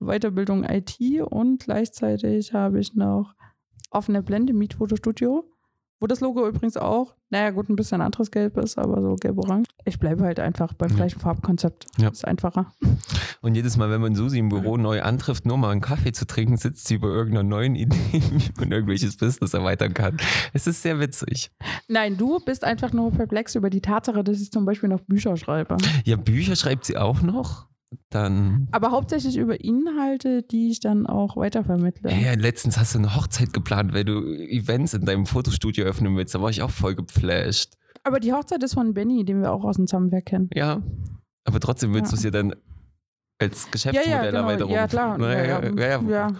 Weiterbildung 0.00 0.64
IT 0.64 0.98
und 1.22 1.64
gleichzeitig 1.64 2.52
habe 2.54 2.80
ich 2.80 2.94
noch 2.94 3.34
offene 3.90 4.22
Blende 4.22 4.52
Mietfotostudio, 4.52 5.44
wo 5.98 6.06
das 6.06 6.20
Logo 6.20 6.46
übrigens 6.46 6.76
auch, 6.76 7.14
naja 7.30 7.50
gut, 7.50 7.70
ein 7.70 7.76
bisschen 7.76 8.02
anderes 8.02 8.30
Gelb 8.30 8.58
ist, 8.58 8.76
aber 8.78 9.00
so 9.00 9.14
gelb-orange. 9.16 9.66
Ich 9.86 9.98
bleibe 9.98 10.24
halt 10.24 10.38
einfach 10.38 10.74
beim 10.74 10.90
Ja. 10.90 10.96
gleichen 10.96 11.20
Farbkonzept. 11.20 11.86
Ja. 11.96 12.08
Ist 12.10 12.26
einfacher. 12.26 12.72
Und 13.40 13.54
jedes 13.54 13.78
Mal, 13.78 13.88
wenn 13.90 14.02
man 14.02 14.14
Susi 14.14 14.38
im 14.38 14.50
Büro 14.50 14.76
neu 14.76 15.00
antrifft, 15.02 15.46
nur 15.46 15.56
mal 15.56 15.70
einen 15.70 15.80
Kaffee 15.80 16.12
zu 16.12 16.26
trinken, 16.26 16.58
sitzt 16.58 16.86
sie 16.86 16.96
über 16.96 17.08
irgendeiner 17.08 17.48
neuen 17.48 17.74
Idee, 17.76 17.96
wie 18.12 18.50
man 18.60 18.72
irgendwelches 18.72 19.16
Business 19.16 19.54
erweitern 19.54 19.94
kann. 19.94 20.18
Es 20.52 20.66
ist 20.66 20.82
sehr 20.82 21.00
witzig. 21.00 21.50
Nein, 21.88 22.18
du 22.18 22.40
bist 22.44 22.64
einfach 22.64 22.92
nur 22.92 23.10
perplex 23.12 23.54
über 23.54 23.70
die 23.70 23.80
Tatsache, 23.80 24.22
dass 24.22 24.40
ich 24.40 24.52
zum 24.52 24.66
Beispiel 24.66 24.90
noch 24.90 25.00
Bücher 25.00 25.36
schreibe. 25.38 25.78
Ja, 26.04 26.16
Bücher 26.16 26.56
schreibt 26.56 26.84
sie 26.84 26.98
auch 26.98 27.22
noch. 27.22 27.68
Dann. 28.10 28.68
Aber 28.72 28.90
hauptsächlich 28.90 29.36
über 29.36 29.60
Inhalte, 29.62 30.42
die 30.42 30.70
ich 30.70 30.80
dann 30.80 31.06
auch 31.06 31.36
weitervermittle. 31.36 32.10
Ja, 32.12 32.34
letztens 32.34 32.78
hast 32.78 32.94
du 32.94 32.98
eine 32.98 33.14
Hochzeit 33.14 33.52
geplant, 33.52 33.94
weil 33.94 34.04
du 34.04 34.22
Events 34.34 34.92
in 34.94 35.04
deinem 35.04 35.26
Fotostudio 35.26 35.84
öffnen 35.84 36.16
willst. 36.16 36.34
Da 36.34 36.42
war 36.42 36.50
ich 36.50 36.62
auch 36.62 36.70
voll 36.70 36.94
geflasht. 36.96 37.74
Aber 38.04 38.20
die 38.20 38.32
Hochzeit 38.32 38.62
ist 38.62 38.74
von 38.74 38.92
Benny, 38.94 39.24
den 39.24 39.40
wir 39.40 39.52
auch 39.52 39.64
aus 39.64 39.76
dem 39.76 39.86
Zusammenwerk 39.86 40.26
kennen. 40.26 40.50
Ja. 40.54 40.82
Aber 41.44 41.60
trotzdem 41.60 41.94
willst 41.94 42.10
Ja. 42.12 42.16
du 42.16 42.16
es 42.16 42.22
ja 42.24 42.30
dann 42.30 42.54
als 43.38 43.64
Ja, 43.64 43.70
Geschäftsmodell 43.70 44.10
ja, 44.10 44.30
genau. 44.30 44.40
Erweiterung. 44.40 44.72
Ja, 44.72 44.86
klar. 44.88 45.20
Ja, 45.20 45.44
ja, 45.44 45.64
ja, 45.64 46.00
ja, 46.00 46.02
ja. 46.10 46.32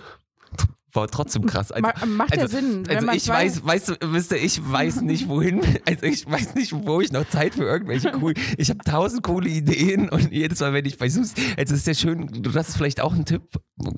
War 0.96 1.06
trotzdem 1.08 1.46
krass. 1.46 1.70
Also, 1.70 1.86
Ma- 1.86 2.06
macht 2.06 2.34
ja 2.34 2.42
also- 2.42 2.56
Sinn. 2.56 2.84
Also 2.88 3.08
ich 3.10 3.28
weiß, 3.28 3.64
weißt 3.64 3.88
du, 3.88 3.94
wisst 4.12 4.32
ihr, 4.32 4.42
ich 4.42 4.60
weiß 4.70 5.02
nicht 5.02 5.28
wohin, 5.28 5.60
also 5.86 6.04
ich 6.06 6.28
weiß 6.30 6.54
nicht, 6.54 6.72
wo 6.72 7.00
ich 7.00 7.12
noch 7.12 7.28
Zeit 7.28 7.54
für 7.54 7.64
irgendwelche 7.64 8.10
coolen, 8.12 8.36
ich 8.56 8.70
habe 8.70 8.78
tausend 8.80 9.22
coole 9.22 9.48
Ideen 9.48 10.08
und 10.08 10.32
jedes 10.32 10.60
Mal, 10.60 10.72
wenn 10.72 10.84
ich 10.86 10.98
bei 10.98 11.08
Sus, 11.08 11.34
also 11.56 11.74
es 11.74 11.80
ist 11.80 11.86
ja 11.86 11.94
schön, 11.94 12.26
du 12.28 12.50
das 12.50 12.70
ist 12.70 12.76
vielleicht 12.76 13.00
auch 13.00 13.12
ein 13.14 13.24
Tipp, 13.24 13.42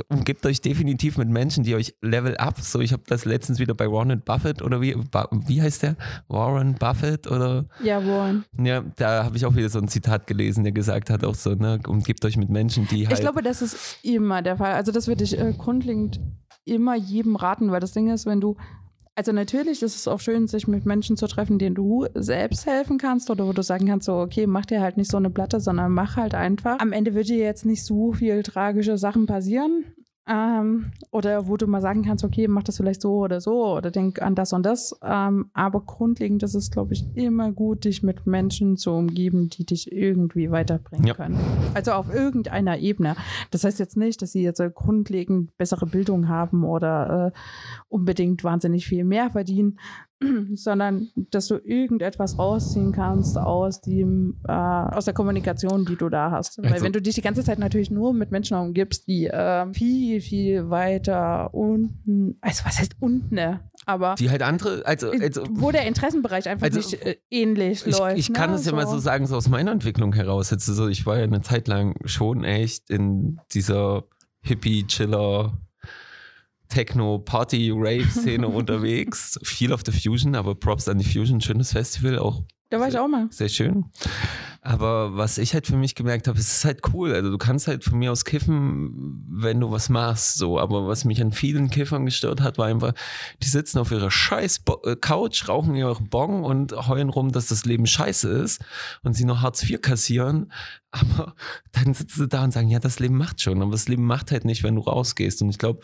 umgebt 0.09 0.45
euch 0.47 0.61
definitiv 0.61 1.17
mit 1.19 1.29
Menschen, 1.29 1.63
die 1.65 1.75
euch 1.75 1.95
level 2.03 2.37
up, 2.37 2.59
so 2.61 2.81
ich 2.81 2.93
habe 2.93 3.03
das 3.07 3.25
letztens 3.25 3.59
wieder 3.61 3.75
bei 3.75 3.87
Warren 3.91 4.21
Buffett 4.25 4.61
oder 4.63 4.81
wie, 4.81 4.97
wie 5.47 5.63
heißt 5.63 5.83
der? 5.85 5.97
Warren 6.29 6.75
Buffett 6.75 7.27
oder, 7.31 7.67
Ja, 7.83 8.05
Warren. 8.05 8.45
ja, 8.61 8.83
da 8.97 9.25
habe 9.25 9.37
ich 9.37 9.47
auch 9.47 9.55
wieder 9.55 9.69
so 9.69 9.79
ein 9.79 9.89
Zitat 9.89 10.27
gelesen, 10.27 10.65
der 10.65 10.73
gesagt 10.73 11.11
hat 11.11 11.25
auch 11.25 11.35
so, 11.37 11.55
ne, 11.55 11.79
umgebt 11.87 12.25
euch 12.25 12.37
mit 12.37 12.51
Menschen, 12.51 12.89
die 12.89 13.07
halt, 13.07 13.17
Ich 13.19 13.21
glaube, 13.23 13.43
das 13.43 13.63
ist 13.63 13.99
immer 14.03 14.43
der 14.43 14.57
Fall. 14.57 14.73
Also 14.73 14.91
das 14.91 15.07
würde 15.07 15.23
ich 15.25 15.39
äh, 15.39 15.53
grundlegend 15.57 16.21
immer 16.69 16.95
jedem 16.95 17.37
raten, 17.37 17.71
weil 17.71 17.81
das 17.81 17.93
Ding 17.93 18.09
ist, 18.09 18.27
wenn 18.27 18.41
du 18.41 18.57
also 19.19 19.33
natürlich 19.33 19.83
ist 19.83 19.97
es 19.97 20.07
auch 20.07 20.21
schön, 20.21 20.47
sich 20.47 20.69
mit 20.69 20.87
Menschen 20.87 21.17
zu 21.17 21.27
treffen, 21.27 21.59
denen 21.59 21.75
du 21.75 22.07
selbst 22.15 22.67
helfen 22.67 22.99
kannst 22.99 23.31
oder 23.31 23.49
wo 23.49 23.53
du 23.53 23.65
sagen 23.65 23.89
kannst, 23.89 24.07
so, 24.07 24.15
okay, 24.15 24.47
mach 24.47 24.65
dir 24.65 24.81
halt 24.81 24.97
nicht 24.97 25.11
so 25.11 25.17
eine 25.17 25.29
Platte, 25.29 25.59
sondern 25.59 25.91
mach 25.91 26.17
halt 26.17 26.37
einfach. 26.37 26.79
Am 26.79 26.93
Ende 26.93 27.15
wird 27.15 27.29
dir 27.29 27.39
jetzt 27.39 27.67
nicht 27.67 27.85
so 27.85 28.13
viel 28.13 28.45
tragische 28.45 28.97
Sachen 28.97 29.27
passieren. 29.27 29.87
Ähm, 30.29 30.93
oder 31.11 31.49
wo 31.49 31.57
du 31.57 31.67
mal 31.67 31.81
sagen 31.81 32.03
kannst, 32.05 32.23
okay, 32.23 32.49
mach 32.49 32.63
das 32.63 32.77
vielleicht 32.77 33.01
so 33.01 33.19
oder 33.19 33.41
so 33.41 33.75
oder 33.75 33.91
denk 33.91 34.21
an 34.21 34.35
das 34.35 34.53
und 34.53 34.65
das. 34.65 34.95
Ähm, 35.03 35.51
aber 35.55 35.81
grundlegend 35.81 36.43
ist 36.43 36.55
es, 36.55 36.71
glaube 36.71 36.93
ich, 36.93 37.07
immer 37.15 37.51
gut, 37.51 37.85
dich 37.85 38.03
mit 38.03 38.27
Menschen 38.27 38.77
zu 38.77 38.91
umgeben, 38.93 39.49
die 39.49 39.65
dich 39.65 39.91
irgendwie 39.91 40.51
weiterbringen 40.51 41.07
Ja. 41.07 41.15
können. 41.15 41.39
Also 41.75 41.93
auf 41.93 42.13
irgendeiner 42.13 42.79
Ebene. 42.79 43.17
Das 43.51 43.65
heißt 43.65 43.79
jetzt 43.79 43.97
nicht, 43.97 44.21
dass 44.21 44.33
sie 44.33 44.43
jetzt 44.43 44.61
äh, 44.61 44.71
grundlegend 44.73 45.57
bessere 45.57 45.87
Bildung 45.87 46.29
haben 46.29 46.65
oder 46.65 47.33
äh, 47.35 47.39
unbedingt 47.89 48.45
wahnsinnig 48.45 48.87
viel 48.87 49.05
mehr 49.05 49.31
verdienen, 49.31 49.79
sondern 50.55 51.09
dass 51.31 51.49
du 51.49 51.57
irgendetwas 51.57 52.39
rausziehen 52.39 52.93
kannst 52.93 53.39
aus 53.39 53.81
dem 53.81 54.41
äh, 54.47 54.53
aus 54.53 55.05
der 55.05 55.15
Kommunikation, 55.15 55.85
die 55.85 55.97
du 55.97 56.09
da 56.09 56.31
hast. 56.31 56.59
Weil 56.59 56.73
Also- 56.73 56.85
wenn 56.85 56.93
du 56.93 57.01
dich 57.03 57.15
die 57.15 57.23
ganze 57.23 57.45
Zeit 57.45 57.59
natürlich 57.59 57.91
nur 57.91 58.13
mit 58.13 58.31
Menschen 58.31 58.57
umgibst, 58.57 59.07
die 59.07 59.27
äh, 59.27 59.73
viel 59.73 60.21
viel 60.21 60.71
weiter 60.71 61.53
unten, 61.55 62.37
also 62.41 62.65
was 62.65 62.79
heißt 62.79 62.97
unten, 63.01 63.35
ne? 63.35 63.61
aber 63.87 64.17
die 64.19 64.29
halt 64.29 64.43
andere, 64.43 64.85
also, 64.85 65.11
also 65.11 65.45
wo 65.51 65.71
der 65.71 65.87
Interessenbereich 65.87 66.49
einfach 66.49 66.67
Also, 66.67 66.79
nicht 66.79 66.95
äh, 67.05 67.17
ähnlich 67.31 67.87
ich, 67.87 67.99
läuft. 67.99 68.19
ich 68.19 68.33
kann 68.33 68.51
ne? 68.51 68.57
es 68.57 68.67
ja 68.67 68.73
mal 68.73 68.87
so 68.87 68.99
sagen, 68.99 69.27
so 69.27 69.37
aus 69.37 69.49
meiner 69.49 69.73
Entwicklung 69.73 70.13
heraus. 70.13 70.51
Jetzt 70.51 70.67
so, 70.67 70.89
ich 70.89 71.07
war 71.07 71.17
ja 71.17 71.25
eine 71.25 71.41
Zeit 71.41 71.69
lang 71.69 71.95
schon 72.05 72.45
echt 72.45 72.91
in 72.91 73.41
dieser 73.53 74.05
Hippie-Chiller 74.43 75.59
Techno-Party-Rave-Szene 76.69 78.49
unterwegs. 78.49 79.39
Viel 79.43 79.73
auf 79.73 79.83
der 79.83 79.95
Fusion, 79.95 80.35
aber 80.35 80.55
Props 80.55 80.89
an 80.89 80.99
die 80.99 81.05
Fusion, 81.05 81.41
schönes 81.41 81.73
Festival, 81.73 82.19
auch 82.19 82.43
Da 82.71 82.81
war 82.81 82.89
ich 82.89 82.99
auch 82.99 83.09
mal. 83.09 83.29
sehr 83.31 83.49
schön. 83.49 83.87
Aber 84.61 85.17
was 85.17 85.39
ich 85.39 85.55
halt 85.55 85.67
für 85.67 85.77
mich 85.77 85.95
gemerkt 85.95 86.29
habe, 86.29 86.39
es 86.39 86.53
ist 86.53 86.65
halt 86.67 86.81
cool. 86.93 87.15
Also 87.15 87.31
du 87.31 87.39
kannst 87.39 87.69
halt 87.69 87.85
von 87.85 87.99
mir 87.99 88.13
aus 88.13 88.27
kiffen, 88.27 89.25
wenn 89.31 89.61
du 89.61 89.71
was 89.71 89.89
machst. 89.89 90.37
So, 90.37 90.59
aber 90.59 90.87
was 90.87 91.07
mich 91.07 91.23
an 91.23 91.33
vielen 91.33 91.71
Kiffern 91.71 92.05
gestört 92.05 92.43
hat, 92.43 92.59
war 92.59 92.67
einfach, 92.67 92.93
die 93.43 93.49
sitzen 93.49 93.79
auf 93.79 93.91
ihrer 93.93 94.11
scheiß 94.11 94.59
Bo 94.59 94.83
äh, 94.85 94.97
Couch, 94.97 95.49
rauchen 95.49 95.75
ihre 95.75 95.95
Bong 95.95 96.45
und 96.45 96.73
heulen 96.73 97.09
rum, 97.09 97.33
dass 97.33 97.47
das 97.47 97.65
Leben 97.65 97.87
scheiße 97.87 98.29
ist 98.29 98.63
und 99.03 99.15
sie 99.15 99.25
noch 99.25 99.41
Hartz 99.41 99.63
IV 99.63 99.81
kassieren. 99.81 100.53
Aber 100.91 101.35
dann 101.73 101.95
sitzen 101.95 102.19
sie 102.19 102.29
da 102.29 102.45
und 102.45 102.53
sagen, 102.53 102.69
ja, 102.69 102.79
das 102.79 102.99
Leben 102.99 103.17
macht 103.17 103.41
schon. 103.41 103.63
Aber 103.63 103.73
das 103.73 103.89
Leben 103.89 104.05
macht 104.05 104.33
halt 104.33 104.45
nicht, 104.45 104.65
wenn 104.65 104.75
du 104.75 104.83
rausgehst. 104.83 105.41
Und 105.41 105.49
ich 105.49 105.59
glaube, 105.59 105.81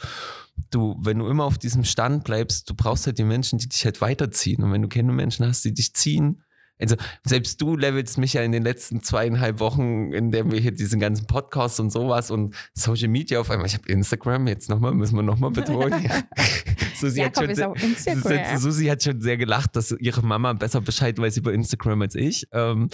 du, 0.70 0.96
wenn 1.00 1.20
du 1.20 1.28
immer 1.28 1.44
auf 1.44 1.56
diesem 1.56 1.84
Stand 1.84 2.24
bleibst, 2.24 2.68
du 2.68 2.74
brauchst 2.74 3.06
halt 3.06 3.18
die 3.18 3.24
Menschen, 3.24 3.58
die 3.58 3.68
dich 3.68 3.84
halt 3.86 4.02
weiterziehen. 4.02 4.62
Und 4.62 4.72
wenn 4.72 4.82
du 4.82 4.88
keine 4.88 5.12
Menschen 5.12 5.46
hast, 5.46 5.64
die 5.64 5.72
dich 5.72 5.94
ziehen, 5.94 6.43
also 6.80 6.96
selbst 7.24 7.60
du 7.60 7.76
levelst 7.76 8.18
mich 8.18 8.32
ja 8.32 8.42
in 8.42 8.52
den 8.52 8.62
letzten 8.64 9.02
zweieinhalb 9.02 9.60
Wochen, 9.60 10.12
in 10.12 10.30
dem 10.30 10.50
wir 10.50 10.60
hier 10.60 10.72
diesen 10.72 10.98
ganzen 11.00 11.26
Podcasts 11.26 11.78
und 11.80 11.90
sowas 11.90 12.30
und 12.30 12.54
Social 12.74 13.08
Media 13.08 13.40
auf 13.40 13.50
einmal. 13.50 13.66
Ich 13.66 13.74
habe 13.74 13.88
Instagram, 13.88 14.48
jetzt 14.48 14.68
nochmal, 14.68 14.92
müssen 14.92 15.16
wir 15.16 15.22
nochmal 15.22 15.50
betonen. 15.50 16.08
Susi, 16.96 17.20
hat 17.20 17.37
schon 17.37 17.50
ist 17.50 17.64
sehr. 18.04 18.58
Susi 18.58 18.87
hat 18.87 19.02
schon 19.02 19.20
sehr 19.20 19.37
gelacht, 19.37 19.76
dass 19.76 19.92
ihre 19.92 20.22
Mama 20.22 20.52
besser 20.52 20.80
Bescheid 20.80 21.18
weiß 21.18 21.37
über 21.37 21.52
Instagram 21.52 22.02
als 22.02 22.14
ich. 22.14 22.48
Ähm, 22.52 22.88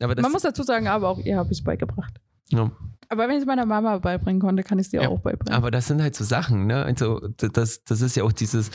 aber 0.00 0.20
Man 0.20 0.32
muss 0.32 0.42
dazu 0.42 0.62
sagen, 0.62 0.88
aber 0.88 1.08
auch 1.08 1.18
ihr 1.18 1.36
habe 1.36 1.50
ich 1.52 1.58
es 1.58 1.64
beigebracht. 1.64 2.20
ja. 2.48 2.70
Aber 3.08 3.28
wenn 3.28 3.36
ich 3.36 3.42
es 3.42 3.46
meiner 3.46 3.66
Mama 3.66 3.98
beibringen 3.98 4.40
konnte, 4.40 4.64
kann 4.64 4.80
ich 4.80 4.86
es 4.86 4.90
dir 4.90 5.02
Ja, 5.02 5.08
auch 5.10 5.20
beibringen. 5.20 5.54
Aber 5.54 5.70
das 5.70 5.86
sind 5.86 6.02
halt 6.02 6.16
so 6.16 6.24
Sachen, 6.24 6.66
ne? 6.66 6.82
Also, 6.84 7.20
das, 7.38 7.84
das 7.84 8.00
ist 8.00 8.16
ja 8.16 8.24
auch 8.24 8.32
dieses, 8.32 8.72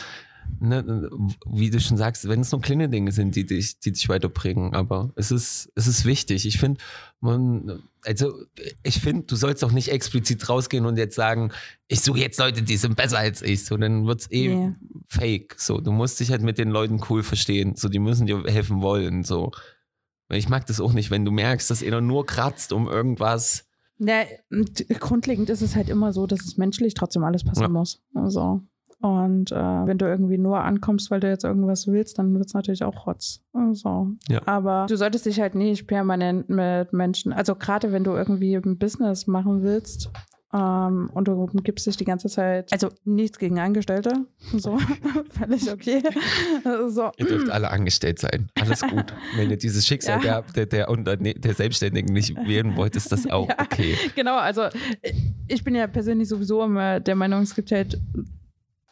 ne, 0.60 1.10
wie 1.46 1.70
du 1.70 1.80
schon 1.80 1.98
sagst, 1.98 2.28
wenn 2.28 2.42
es 2.42 2.52
nur 2.52 2.62
kleine 2.62 2.90
Dinge 2.90 3.12
sind, 3.12 3.36
die 3.36 3.46
dich, 3.46 3.80
die 3.80 3.92
dich 3.92 4.10
weiterbringen. 4.10 4.74
Aber 4.74 5.12
es 5.16 5.32
ist, 5.32 5.72
es 5.76 5.88
ist 5.88 6.06
wichtig. 6.06 6.46
Ich 6.46 6.58
finde, 6.60 6.80
man, 7.20 7.82
also, 8.06 8.34
ich 8.84 9.00
finde, 9.00 9.24
du 9.28 9.36
sollst 9.36 9.64
auch 9.64 9.72
nicht 9.72 9.90
explizit 9.90 10.48
rausgehen 10.50 10.86
und 10.86 10.98
jetzt 10.98 11.16
sagen, 11.16 11.52
ich 11.88 12.02
suche 12.02 12.20
jetzt 12.20 12.40
Leute, 12.40 12.62
die 12.64 12.78
sind 12.78 12.96
besser 12.96 13.20
als 13.20 13.42
ich. 13.42 13.66
So, 13.66 13.78
dann 13.78 14.06
wird 14.08 14.22
es 14.22 14.32
eh 14.32 14.56
Nee. 14.56 14.74
fake. 15.08 15.56
So, 15.60 15.80
du 15.80 15.92
musst 15.92 16.20
dich 16.20 16.32
halt 16.32 16.42
mit 16.42 16.58
den 16.58 16.70
Leuten 16.70 17.02
cool 17.10 17.24
verstehen. 17.24 17.76
So, 17.76 17.90
die 17.90 18.00
müssen 18.00 18.26
dir 18.28 18.44
helfen 18.46 18.82
wollen. 18.82 19.24
So. 19.24 19.52
Ich 20.30 20.50
mag 20.50 20.66
das 20.66 20.80
auch 20.80 20.94
nicht, 20.94 21.12
wenn 21.12 21.26
du 21.26 21.32
merkst, 21.32 21.70
dass 21.70 21.84
einer 21.84 22.02
nur 22.02 22.26
kratzt 22.26 22.74
um 22.74 22.88
irgendwas. 22.88 23.68
Und 24.50 24.88
grundlegend 25.00 25.50
ist 25.52 25.62
es 25.62 25.76
halt 25.76 25.88
immer 25.90 26.12
so, 26.12 26.26
dass 26.26 26.42
es 26.42 26.58
menschlich 26.58 26.96
trotzdem 26.96 27.24
alles 27.24 27.44
passen 27.44 27.62
Ja. 27.62 27.68
muss. 27.70 28.02
Also. 28.16 28.62
Und 29.02 29.52
äh, 29.52 29.56
wenn 29.56 29.98
du 29.98 30.06
irgendwie 30.06 30.38
nur 30.38 30.60
ankommst, 30.62 31.10
weil 31.10 31.20
du 31.20 31.28
jetzt 31.28 31.44
irgendwas 31.44 31.88
willst, 31.88 32.20
dann 32.20 32.34
wird 32.34 32.46
es 32.46 32.54
natürlich 32.54 32.84
auch 32.84 33.08
Rotz. 33.08 33.42
Also. 33.54 34.10
Ja. 34.30 34.42
Aber 34.46 34.86
du 34.88 34.96
solltest 34.96 35.26
dich 35.26 35.40
halt 35.40 35.56
nicht 35.56 35.88
permanent 35.88 36.50
mit 36.50 36.94
Menschen, 36.94 37.34
also 37.34 37.56
gerade 37.56 37.92
wenn 37.92 38.04
du 38.04 38.12
irgendwie 38.12 38.56
ein 38.56 38.78
Business 38.78 39.26
machen 39.26 39.64
willst, 39.64 40.12
ähm, 40.54 41.10
und 41.14 41.28
du 41.28 41.46
gibst 41.64 41.88
dich 41.88 41.96
die 41.96 42.04
ganze 42.04 42.28
Zeit, 42.28 42.74
also 42.74 42.90
nichts 43.06 43.40
gegen 43.40 43.58
Angestellte, 43.60 44.12
so, 44.58 44.78
völlig 45.30 45.72
okay. 45.72 46.04
so. 46.90 47.12
Ihr 47.18 47.26
dürft 47.26 47.50
alle 47.50 47.70
angestellt 47.72 48.20
sein. 48.20 48.50
Alles 48.60 48.82
gut. 48.82 49.14
Wenn 49.38 49.50
ihr 49.50 49.58
dieses 49.58 49.88
Schicksal 49.88 50.24
Ja. 50.24 50.42
der, 50.42 50.54
der, 50.54 50.66
der, 50.66 50.90
Unterne 50.90 51.36
der 51.36 51.54
Selbstständigen 51.54 52.14
nicht 52.14 52.36
wählen 52.36 52.76
wollt, 52.76 52.96
ist 52.98 53.12
das 53.12 53.30
auch 53.30 53.48
Ja. 53.50 53.56
okay. 53.60 53.96
Genau, 54.16 54.38
also 54.38 54.64
ich 55.48 55.64
bin 55.64 55.76
ja 55.76 55.88
persönlich 55.88 56.28
sowieso 56.28 56.64
immer 56.64 57.00
der 57.00 57.16
Meinung, 57.16 57.44
es 57.44 57.56
gibt 57.56 57.72
halt, 57.72 57.98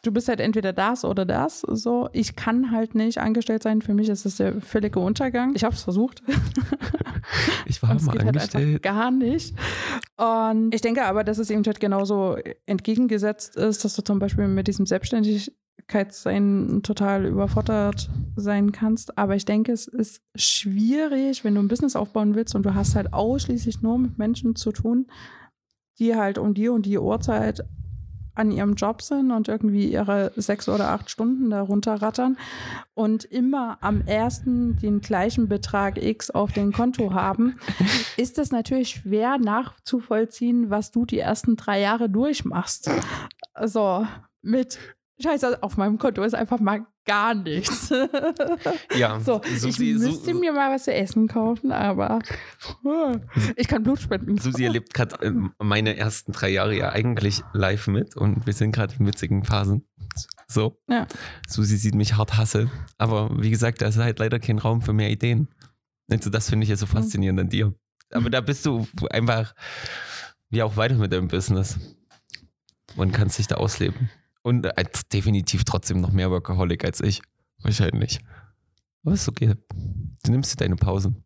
du 0.02 0.12
bist 0.12 0.28
halt 0.28 0.40
entweder 0.40 0.72
das 0.72 1.04
oder 1.04 1.24
das. 1.24 1.60
So, 1.60 2.08
ich 2.12 2.36
kann 2.36 2.70
halt 2.70 2.94
nicht 2.94 3.18
angestellt 3.18 3.62
sein. 3.62 3.82
Für 3.82 3.94
mich 3.94 4.08
ist 4.08 4.24
das 4.24 4.36
der 4.36 4.60
völlige 4.60 5.00
Untergang. 5.00 5.54
Ich 5.54 5.64
habe 5.64 5.74
es 5.74 5.82
versucht. 5.82 6.22
Ich 7.66 7.82
war 7.82 7.94
mal 7.94 8.18
halt 8.18 8.28
angestellt. 8.28 8.82
gar 8.82 9.10
nicht. 9.12 9.54
Und 10.16 10.74
ich 10.74 10.80
denke 10.80 11.04
aber, 11.04 11.22
dass 11.22 11.38
es 11.38 11.50
eben 11.50 11.62
halt 11.64 11.78
genauso 11.78 12.36
entgegengesetzt 12.66 13.56
ist, 13.56 13.84
dass 13.84 13.94
du 13.94 14.02
zum 14.02 14.18
Beispiel 14.18 14.48
mit 14.48 14.66
diesem 14.66 14.86
Selbstständigkeitssein 14.86 16.80
total 16.82 17.26
überfordert 17.26 18.10
sein 18.34 18.72
kannst. 18.72 19.16
Aber 19.18 19.36
ich 19.36 19.44
denke, 19.44 19.70
es 19.72 19.86
ist 19.86 20.22
schwierig, 20.34 21.44
wenn 21.44 21.54
du 21.54 21.60
ein 21.60 21.68
Business 21.68 21.94
aufbauen 21.94 22.34
willst 22.34 22.56
und 22.56 22.64
du 22.64 22.74
hast 22.74 22.96
halt 22.96 23.12
ausschließlich 23.12 23.82
nur 23.82 23.98
mit 23.98 24.18
Menschen 24.18 24.56
zu 24.56 24.72
tun, 24.72 25.06
die 25.98 26.16
halt 26.16 26.38
um 26.38 26.54
die 26.54 26.68
und 26.68 26.86
die 26.86 26.98
Uhrzeit 26.98 27.64
an 28.34 28.50
ihrem 28.50 28.74
Job 28.74 29.02
sind 29.02 29.30
und 29.30 29.48
irgendwie 29.48 29.90
ihre 29.90 30.32
sechs 30.36 30.68
oder 30.68 30.90
acht 30.90 31.10
Stunden 31.10 31.50
darunter 31.50 32.00
rattern 32.02 32.36
und 32.94 33.24
immer 33.24 33.78
am 33.80 34.02
ersten 34.06 34.76
den 34.76 35.00
gleichen 35.00 35.48
Betrag 35.48 36.02
X 36.02 36.30
auf 36.30 36.52
dem 36.52 36.72
Konto 36.72 37.12
haben, 37.12 37.58
ist 38.16 38.38
es 38.38 38.52
natürlich 38.52 38.90
schwer 38.90 39.38
nachzuvollziehen, 39.38 40.70
was 40.70 40.90
du 40.90 41.04
die 41.04 41.18
ersten 41.18 41.56
drei 41.56 41.80
Jahre 41.80 42.08
durchmachst. 42.08 42.90
So, 43.64 44.06
mit 44.42 44.78
Scheiße, 45.20 45.62
auf 45.62 45.76
meinem 45.76 45.98
Konto 45.98 46.22
ist 46.22 46.34
einfach 46.34 46.60
mal 46.60 46.86
gar 47.10 47.34
nichts. 47.34 47.92
Ja, 48.96 49.20
So, 49.20 49.40
Susi, 49.56 49.92
ich 49.92 49.98
müsste 49.98 50.32
Su- 50.32 50.38
mir 50.40 50.52
mal 50.52 50.72
was 50.74 50.84
zu 50.84 50.92
essen 50.94 51.26
kaufen, 51.28 51.72
aber 51.72 52.18
ich 53.56 53.66
kann 53.68 53.82
Blut 53.82 54.00
spenden. 54.00 54.38
Susi 54.38 54.64
erlebt 54.64 54.94
gerade 54.94 55.50
meine 55.58 55.96
ersten 55.96 56.32
drei 56.32 56.50
Jahre 56.50 56.76
ja 56.76 56.90
eigentlich 56.90 57.42
live 57.52 57.86
mit 57.88 58.16
und 58.16 58.46
wir 58.46 58.52
sind 58.52 58.72
gerade 58.72 58.94
in 58.98 59.06
witzigen 59.06 59.44
Phasen. 59.44 59.86
So. 60.48 60.80
Ja. 60.88 61.06
Susi 61.48 61.76
sieht 61.76 61.94
mich 61.94 62.16
hart 62.16 62.36
hasse. 62.36 62.70
Aber 62.98 63.30
wie 63.40 63.50
gesagt, 63.50 63.80
da 63.82 63.86
ist 63.86 63.96
halt 63.98 64.18
leider 64.18 64.38
kein 64.40 64.58
Raum 64.58 64.82
für 64.82 64.92
mehr 64.92 65.10
Ideen. 65.10 65.48
Also 66.10 66.28
das 66.30 66.50
finde 66.50 66.64
ich 66.64 66.70
ja 66.70 66.76
so 66.76 66.86
faszinierend 66.86 67.38
an 67.40 67.48
dir. 67.48 67.72
Aber 68.12 68.28
da 68.30 68.40
bist 68.40 68.66
du 68.66 68.86
einfach 69.10 69.54
wie 70.50 70.62
auch 70.62 70.76
weiter 70.76 70.96
mit 70.96 71.12
deinem 71.12 71.28
Business 71.28 71.78
und 72.96 73.12
kannst 73.12 73.38
dich 73.38 73.46
da 73.46 73.56
ausleben. 73.56 74.10
Und 74.42 74.66
äh, 74.66 74.84
definitiv 75.12 75.64
trotzdem 75.64 76.00
noch 76.00 76.12
mehr 76.12 76.30
Workaholic 76.30 76.84
als 76.84 77.00
ich. 77.00 77.22
Wahrscheinlich. 77.62 78.20
Aber 79.04 79.14
ist 79.14 79.28
okay. 79.28 79.54
Du 80.22 80.32
nimmst 80.32 80.52
dir 80.52 80.56
deine 80.56 80.76
Pausen. 80.76 81.24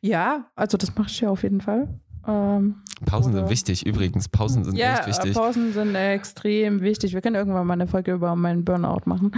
Ja, 0.00 0.50
also 0.54 0.76
das 0.76 0.94
mache 0.94 1.08
ich 1.08 1.20
ja 1.20 1.30
auf 1.30 1.42
jeden 1.42 1.60
Fall. 1.60 2.00
Ähm, 2.26 2.76
Pausen 3.06 3.32
Oder- 3.32 3.40
sind 3.42 3.50
wichtig 3.50 3.84
übrigens. 3.86 4.28
Pausen 4.28 4.64
sind 4.64 4.76
ja, 4.76 4.94
echt 4.98 5.06
wichtig. 5.08 5.34
Pausen 5.34 5.72
sind 5.72 5.94
extrem 5.94 6.80
wichtig. 6.80 7.12
Wir 7.12 7.20
können 7.20 7.34
irgendwann 7.36 7.66
mal 7.66 7.74
eine 7.74 7.86
Folge 7.86 8.12
über 8.12 8.34
meinen 8.36 8.64
Burnout 8.64 9.02
machen. 9.04 9.32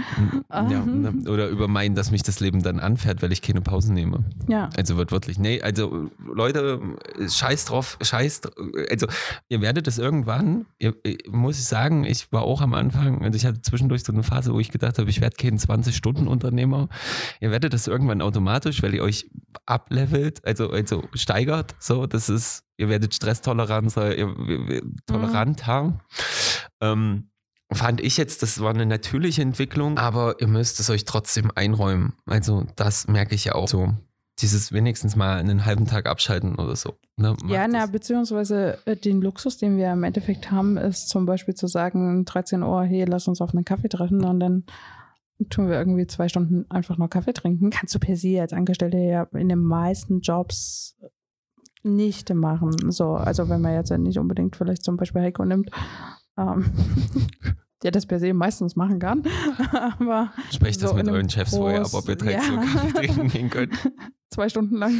Ja, 0.51 0.85
ne? 0.85 1.13
Oder 1.29 1.49
über 1.49 1.67
meinen, 1.67 1.95
dass 1.95 2.11
mich 2.11 2.23
das 2.23 2.39
Leben 2.39 2.61
dann 2.63 2.79
anfährt, 2.79 3.21
weil 3.21 3.31
ich 3.31 3.41
keine 3.41 3.61
Pausen 3.61 3.93
nehme. 3.93 4.23
Ja, 4.47 4.69
Also 4.77 4.95
wird 4.97 5.11
wirklich, 5.11 5.37
nee, 5.39 5.61
also 5.61 6.09
Leute, 6.33 6.79
scheiß 7.27 7.65
drauf, 7.65 7.97
scheiß, 8.01 8.41
also 8.89 9.07
ihr 9.49 9.61
werdet 9.61 9.87
es 9.87 9.97
irgendwann, 9.97 10.65
ihr- 10.79 10.95
muss 11.29 11.57
ich 11.59 11.65
sagen, 11.65 12.03
ich 12.05 12.31
war 12.31 12.43
auch 12.43 12.61
am 12.61 12.73
Anfang, 12.73 13.23
also 13.23 13.35
ich 13.35 13.45
hatte 13.45 13.61
zwischendurch 13.61 14.03
so 14.03 14.13
eine 14.13 14.23
Phase, 14.23 14.53
wo 14.53 14.59
ich 14.59 14.71
gedacht 14.71 14.97
habe, 14.99 15.09
ich 15.09 15.19
werde 15.19 15.35
kein 15.35 15.57
20-Stunden-Unternehmer. 15.57 16.89
Ihr 17.41 17.51
werdet 17.51 17.73
das 17.73 17.87
irgendwann 17.87 18.21
automatisch, 18.21 18.81
weil 18.83 18.93
ihr 18.93 19.03
euch 19.03 19.29
ablevelt, 19.65 20.45
also, 20.45 20.69
also 20.69 21.03
steigert, 21.13 21.75
so, 21.79 22.05
das 22.05 22.29
ist, 22.29 22.63
ihr 22.77 22.89
werdet 22.89 23.13
stresstoleranter, 23.13 24.15
ihr, 24.15 24.35
ihr, 24.47 24.81
toleranter. 25.05 25.99
Ähm, 26.79 27.29
fand 27.71 28.01
ich 28.01 28.17
jetzt, 28.17 28.43
das 28.43 28.61
war 28.61 28.69
eine 28.69 28.85
natürliche 28.85 29.41
Entwicklung, 29.41 29.97
aber 29.97 30.39
ihr 30.39 30.47
müsst 30.47 30.79
es 30.79 30.89
euch 30.89 31.05
trotzdem 31.05 31.51
einräumen. 31.53 32.13
Also 32.25 32.65
das 32.75 33.07
merke 33.07 33.35
ich 33.35 33.45
ja 33.45 33.55
auch 33.55 33.67
so. 33.67 33.93
Dieses 34.39 34.71
wenigstens 34.71 35.15
mal 35.15 35.39
einen 35.39 35.65
halben 35.65 35.87
Tag 35.87 36.05
abschalten 36.05 36.55
oder 36.55 36.75
so. 36.75 36.93
Ne? 37.15 37.35
Ja 37.47 37.67
na, 37.67 37.87
beziehungsweise 37.87 38.77
äh, 38.85 38.95
den 38.95 39.19
Luxus, 39.19 39.57
den 39.57 39.77
wir 39.77 39.91
im 39.91 40.03
Endeffekt 40.03 40.51
haben, 40.51 40.77
ist 40.77 41.09
zum 41.09 41.25
Beispiel 41.25 41.55
zu 41.55 41.65
sagen, 41.65 42.23
13 42.23 42.61
Uhr, 42.61 42.83
hey, 42.83 43.05
lass 43.05 43.27
uns 43.27 43.41
auf 43.41 43.55
einen 43.55 43.65
Kaffee 43.65 43.89
treffen 43.89 44.23
und 44.23 44.39
dann 44.39 44.65
tun 45.49 45.67
wir 45.67 45.77
irgendwie 45.77 46.05
zwei 46.05 46.29
Stunden 46.29 46.69
einfach 46.69 46.99
nur 46.99 47.09
Kaffee 47.09 47.33
trinken. 47.33 47.71
Kannst 47.71 47.95
du 47.95 47.99
per 47.99 48.15
se 48.15 48.39
als 48.39 48.53
Angestellte 48.53 48.97
ja 48.97 49.23
in 49.33 49.49
den 49.49 49.63
meisten 49.63 50.21
Jobs 50.21 50.95
nicht 51.87 52.33
machen. 52.33 52.91
So, 52.91 53.13
also 53.13 53.49
wenn 53.49 53.61
man 53.61 53.73
jetzt 53.73 53.91
nicht 53.91 54.19
unbedingt 54.19 54.55
vielleicht 54.55 54.83
zum 54.83 54.97
Beispiel 54.97 55.21
Heiko 55.21 55.45
nimmt, 55.45 55.69
ähm, 56.37 56.65
der 57.83 57.91
das 57.91 58.05
per 58.05 58.19
se 58.19 58.33
meistens 58.33 58.75
machen 58.75 58.99
kann. 58.99 59.23
Aber 59.99 60.31
Sprecht 60.53 60.81
das 60.81 60.89
so 60.91 60.95
mit 60.95 61.03
in 61.03 61.09
einem 61.09 61.15
euren 61.17 61.29
Chefs 61.29 61.55
vorher 61.55 61.81
ab, 61.81 61.93
ob 61.93 62.07
ihr 62.09 62.15
Groß- 62.15 62.23
13 62.23 62.57
Uhr 62.57 62.63
Ja. 62.63 62.69
Kaffee 62.71 62.91
trinken 62.93 63.27
gehen 63.29 63.49
könnt. 63.49 63.91
zwei 64.31 64.49
Stunden 64.49 64.75
lang, 64.77 64.93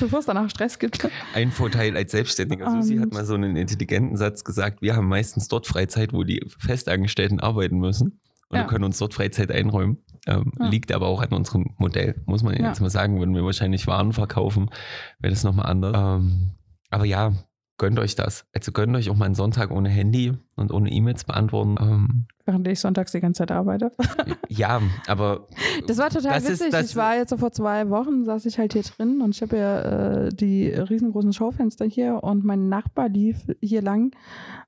bevor 0.00 0.20
es 0.20 0.26
danach 0.26 0.48
Stress 0.50 0.78
gibt. 0.78 1.08
Ein 1.34 1.50
Vorteil 1.50 1.96
als 1.96 2.12
Selbstständiger. 2.12 2.70
Susi 2.70 2.96
hat 2.98 3.12
mal 3.12 3.24
so 3.24 3.34
einen 3.34 3.56
intelligenten 3.56 4.16
Satz 4.16 4.42
gesagt, 4.44 4.80
wir 4.82 4.96
haben 4.96 5.08
meistens 5.08 5.48
dort 5.48 5.66
Freizeit, 5.66 6.12
wo 6.12 6.22
die 6.24 6.44
Festangestellten 6.58 7.40
arbeiten 7.40 7.78
müssen. 7.78 8.20
Und 8.52 8.58
Ja. 8.58 8.64
wir 8.64 8.68
können 8.68 8.84
uns 8.84 8.98
dort 8.98 9.14
Freizeit 9.14 9.50
einräumen. 9.50 9.98
Ähm, 10.26 10.52
Ja. 10.60 10.66
Liegt 10.68 10.92
aber 10.92 11.08
auch 11.08 11.20
an 11.22 11.32
unserem 11.32 11.74
Modell, 11.78 12.22
muss 12.26 12.42
man 12.44 12.54
Ja. 12.54 12.68
jetzt 12.68 12.80
mal 12.80 12.90
sagen. 12.90 13.18
Würden 13.18 13.34
wir 13.34 13.44
wahrscheinlich 13.44 13.86
Waren 13.88 14.12
verkaufen, 14.12 14.70
wäre 15.18 15.32
das 15.32 15.42
nochmal 15.42 15.66
anders. 15.66 15.94
Ähm, 15.96 16.50
aber 16.90 17.04
ja, 17.06 17.32
gönnt 17.78 17.98
euch 17.98 18.14
das. 18.14 18.44
Also 18.54 18.70
gönnt 18.70 18.94
euch 18.94 19.10
auch 19.10 19.16
mal 19.16 19.24
einen 19.24 19.34
Sonntag 19.34 19.72
ohne 19.72 19.88
Handy 19.88 20.34
und 20.54 20.70
ohne 20.72 20.90
E-Mails 20.92 21.24
beantworten. 21.24 21.76
Ähm, 21.80 22.26
Während 22.44 22.68
ich 22.68 22.78
sonntags 22.78 23.10
die 23.12 23.20
ganze 23.20 23.38
Zeit 23.38 23.50
arbeite. 23.50 23.90
ja, 24.48 24.80
aber 25.08 25.48
Das 25.88 25.98
war 25.98 26.10
total 26.10 26.34
Das 26.34 26.44
ist- 26.44 26.60
witzig. 26.60 26.70
das- 26.70 26.90
ich 26.90 26.96
war 26.96 27.16
jetzt 27.16 27.30
so 27.30 27.38
vor 27.38 27.50
zwei 27.50 27.88
Wochen, 27.90 28.24
saß 28.24 28.46
ich 28.46 28.58
halt 28.58 28.74
hier 28.74 28.82
drin 28.82 29.20
und 29.22 29.34
ich 29.34 29.42
habe 29.42 29.56
ja 29.56 29.80
äh, 29.80 30.28
die 30.28 30.68
riesengroßen 30.68 31.32
Schaufenster 31.32 31.84
hier 31.86 32.22
und 32.22 32.44
mein 32.44 32.68
Nachbar 32.68 33.08
lief 33.08 33.46
hier 33.60 33.82
lang 33.82 34.12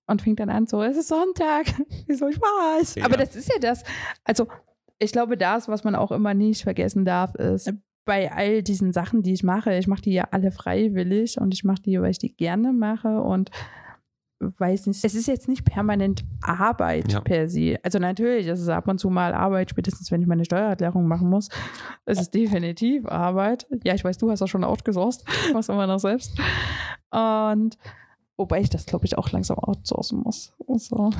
und 0.06 0.22
fing 0.22 0.36
dann 0.36 0.50
an 0.50 0.66
so, 0.66 0.82
es 0.82 0.96
ist 0.96 1.08
Sonntag. 1.08 1.66
Ich 2.08 2.18
so, 2.18 2.28
ich 2.28 2.40
weiß. 2.40 2.96
Ja. 2.96 3.04
Aber 3.06 3.16
das 3.16 3.34
ist 3.36 3.48
ja 3.52 3.58
das. 3.58 3.82
Also 4.24 4.46
ich 4.98 5.12
glaube, 5.12 5.36
das, 5.36 5.68
was 5.68 5.84
man 5.84 5.94
auch 5.94 6.12
immer 6.12 6.34
nicht 6.34 6.62
vergessen 6.62 7.04
darf, 7.04 7.34
ist, 7.34 7.72
bei 8.06 8.30
all 8.30 8.62
diesen 8.62 8.92
Sachen, 8.92 9.22
die 9.22 9.32
ich 9.32 9.42
mache, 9.42 9.74
ich 9.78 9.86
mache 9.86 10.02
die 10.02 10.12
ja 10.12 10.28
alle 10.30 10.50
freiwillig 10.52 11.38
und 11.40 11.54
ich 11.54 11.64
mache 11.64 11.80
die, 11.82 12.00
weil 12.00 12.10
ich 12.10 12.18
die 12.18 12.36
gerne 12.36 12.72
mache 12.74 13.20
und 13.22 13.50
weiß 14.40 14.88
nicht, 14.88 15.02
es 15.02 15.14
ist 15.14 15.26
jetzt 15.26 15.48
nicht 15.48 15.64
permanent 15.64 16.22
Arbeit 16.42 17.12
Ja. 17.12 17.20
per 17.20 17.48
se. 17.48 17.78
Also 17.82 17.98
natürlich, 17.98 18.46
es 18.46 18.60
ist 18.60 18.68
ab 18.68 18.86
und 18.88 18.98
zu 18.98 19.08
mal 19.08 19.32
Arbeit, 19.32 19.70
spätestens 19.70 20.10
wenn 20.12 20.20
ich 20.20 20.26
meine 20.26 20.44
Steuererklärung 20.44 21.06
machen 21.08 21.30
muss. 21.30 21.48
Es 22.04 22.20
ist 22.20 22.34
definitiv 22.34 23.06
Arbeit. 23.06 23.66
Ja, 23.84 23.94
ich 23.94 24.04
weiß, 24.04 24.18
du 24.18 24.30
hast 24.30 24.40
das 24.40 24.50
schon 24.50 24.64
outgesourced, 24.64 25.24
was 25.54 25.70
immer 25.70 25.86
noch 25.86 25.98
selbst. 26.00 26.38
Und 27.10 27.78
wobei 28.36 28.60
ich 28.60 28.68
das, 28.70 28.86
glaube 28.86 29.04
ich, 29.06 29.16
auch 29.16 29.30
langsam 29.30 29.58
outsourcen 29.58 30.20
muss. 30.20 30.52
So. 30.76 31.10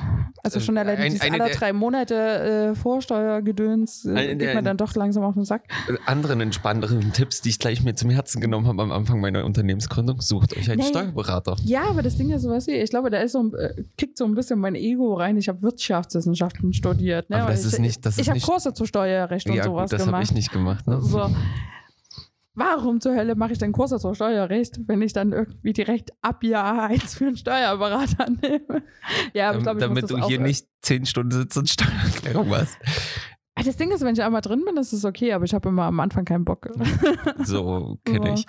Also 0.43 0.59
schon 0.61 0.77
allein 0.77 0.97
Ein- 0.99 1.05
dieses 1.13 1.21
eine 1.21 1.35
alle 1.41 1.51
der- 1.51 1.59
drei 1.59 1.73
Monate 1.73 2.15
äh, 2.15 2.75
Vorsteuergedöns 2.75 4.05
äh, 4.05 4.15
der- 4.15 4.35
geht 4.37 4.55
mir 4.55 4.63
dann 4.63 4.77
doch 4.77 4.95
langsam 4.95 5.23
auf 5.25 5.35
den 5.35 5.45
Sack. 5.45 5.63
anderen 6.07 6.41
entspannteren 6.41 7.13
Tipps, 7.13 7.41
die 7.41 7.51
ich 7.51 7.59
gleich 7.59 7.83
mir 7.85 7.95
zum 7.95 8.11
Herzen 8.11 8.41
genommen 8.41 8.67
habe 8.67 8.83
am 8.83 8.91
Anfang 8.93 9.21
meiner 9.21 9.45
Unternehmensgründung, 9.45 10.21
sucht 10.21 10.57
euch 10.57 10.71
einen 10.71 10.81
Nee. 10.81 10.87
Steuerberater. 10.89 11.57
Ja, 11.65 11.83
aber 11.89 12.03
das 12.03 12.17
Ding 12.17 12.31
ist, 12.31 12.49
was 12.49 12.67
ich, 12.69 12.75
ich 12.75 12.91
glaube, 12.91 13.11
da 13.11 13.19
ist 13.19 13.33
so, 13.33 13.43
ein- 13.43 13.55
äh, 13.55 13.85
kickt 13.97 14.19
so 14.19 14.25
ein 14.25 14.35
bisschen 14.35 14.59
mein 14.59 14.75
Ego 14.75 15.15
rein. 15.15 15.37
Ich 15.37 15.49
habe 15.49 15.63
Wirtschaftswissenschaften 15.63 16.73
studiert. 16.73 17.31
Ne? 17.31 17.41
Aber 17.43 17.51
das 17.53 17.61
ich, 17.61 17.73
ist 17.75 17.79
nicht- 17.79 18.05
das 18.05 18.15
ist 18.15 18.23
ich 18.23 18.31
habe 18.31 18.41
Kurse 18.41 18.73
zu 18.75 18.87
Steuerrecht 18.87 19.49
und 19.49 19.55
Ja, 19.57 19.65
sowas 19.65 19.85
gut, 19.91 19.93
das 19.93 20.01
habe 20.03 20.11
gemacht. 20.13 20.25
ich 20.25 20.33
nicht 20.33 20.53
gemacht. 20.53 20.87
Ne? 20.87 21.01
So. 21.01 21.31
Warum 22.57 23.01
zur 23.01 23.17
Hölle 23.17 23.35
mache 23.35 23.53
ich 23.53 23.59
denn 23.59 23.73
Kurse 23.73 23.99
zur 23.99 24.15
Steuerrecht, 24.15 24.79
wenn 24.87 25.03
ich 25.03 25.13
dann 25.13 25.33
irgendwie 25.33 25.73
direkt 25.73 26.13
ab 26.23 26.45
Jahr 26.45 26.85
1 26.85 27.17
für 27.17 27.27
einen 27.27 27.37
Steuerberater 27.37 28.31
nehme? 28.43 28.85
Ja, 29.33 29.49
aber 29.49 29.59
ich 29.59 29.65
glaube, 29.65 29.79
ich 29.81 29.85
Damit 29.85 30.03
muss 30.03 30.11
du 30.11 30.17
das 30.19 30.27
hier 30.29 30.39
auch, 30.39 30.43
nicht 30.43 30.69
zehn 30.81 31.05
Stunden 31.05 31.33
sitzt 31.33 31.57
und 31.59 31.69
Steuererklärung 31.69 32.49
machst. 32.49 32.79
Ah, 33.57 33.63
Das 33.63 33.77
Ding 33.77 33.93
ist, 33.93 34.01
wenn 34.03 34.15
ich 34.15 34.23
einmal 34.23 34.41
drin 34.41 34.65
bin, 34.67 34.77
ist 34.77 34.93
es 34.93 35.05
okay, 35.05 35.33
aber 35.33 35.45
ich 35.45 35.55
habe 35.55 35.69
immer 35.69 35.85
am 35.85 36.01
Anfang 36.01 36.25
keinen 36.25 36.45
Bock. 36.45 36.69
So 37.45 37.99
kenne 38.05 38.35
ich. 38.35 38.47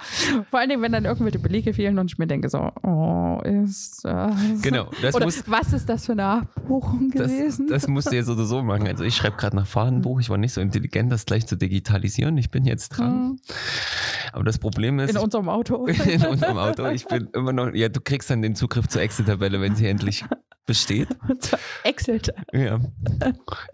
Vor 0.50 0.60
allen 0.60 0.70
Dingen, 0.70 0.82
wenn 0.82 0.92
dann 0.92 1.06
irgendwelche 1.06 1.38
Belege 1.38 1.74
fehlen 1.74 2.00
und 2.00 2.12
ich 2.12 2.18
mir 2.18 2.26
denke 2.26 2.50
so, 2.50 2.72
oh, 2.82 3.40
ist 3.44 4.04
das... 4.04 4.62
Genau, 4.64 4.90
das 5.04 5.14
Oder 5.14 5.26
muss, 5.26 5.44
was 5.48 5.74
ist 5.74 5.88
das 5.88 6.08
für 6.08 6.14
eine 6.14 6.26
Abbuchung 6.26 7.12
das, 7.12 7.32
gewesen? 7.32 7.68
das 7.68 7.88
musst 7.88 8.12
du 8.12 8.16
ja 8.16 8.24
so 8.24 8.34
oder 8.34 8.46
so 8.46 8.64
machen. 8.64 8.88
Also 8.88 9.04
ich 9.04 9.16
schreibe 9.16 9.38
gerade 9.38 9.56
nach 9.56 9.68
Fahrtenbuch. 9.68 10.20
Ich 10.22 10.30
war 10.30 10.38
nicht 10.38 10.54
so 10.54 10.62
intelligent, 10.62 11.12
das 11.12 11.26
gleich 11.26 11.46
zu 11.46 11.56
digitalisieren. 11.56 12.36
Ich 12.38 12.50
bin 12.50 12.66
jetzt 12.66 12.90
dran. 12.90 13.12
Hm, 13.14 13.40
Aber 14.34 14.44
das 14.44 14.58
Problem 14.58 14.98
ist, 15.00 15.12
in 15.12 15.18
unserem 15.18 15.50
Auto. 15.50 15.86
in 15.88 16.26
unserem 16.26 16.58
Auto, 16.58 16.88
ich 16.88 17.06
bin 17.06 17.28
immer 17.34 17.54
noch, 17.54 17.74
ja, 17.74 17.90
du 17.90 18.02
kriegst 18.02 18.32
dann 18.32 18.42
den 18.42 18.56
Zugriff 18.56 18.88
zur 18.88 19.04
Excel-Tabelle, 19.04 19.62
wenn 19.62 19.76
sie 19.76 19.86
endlich 19.86 20.26
besteht. 20.66 21.08
Excel. 21.84 22.22
Ja. 22.54 22.80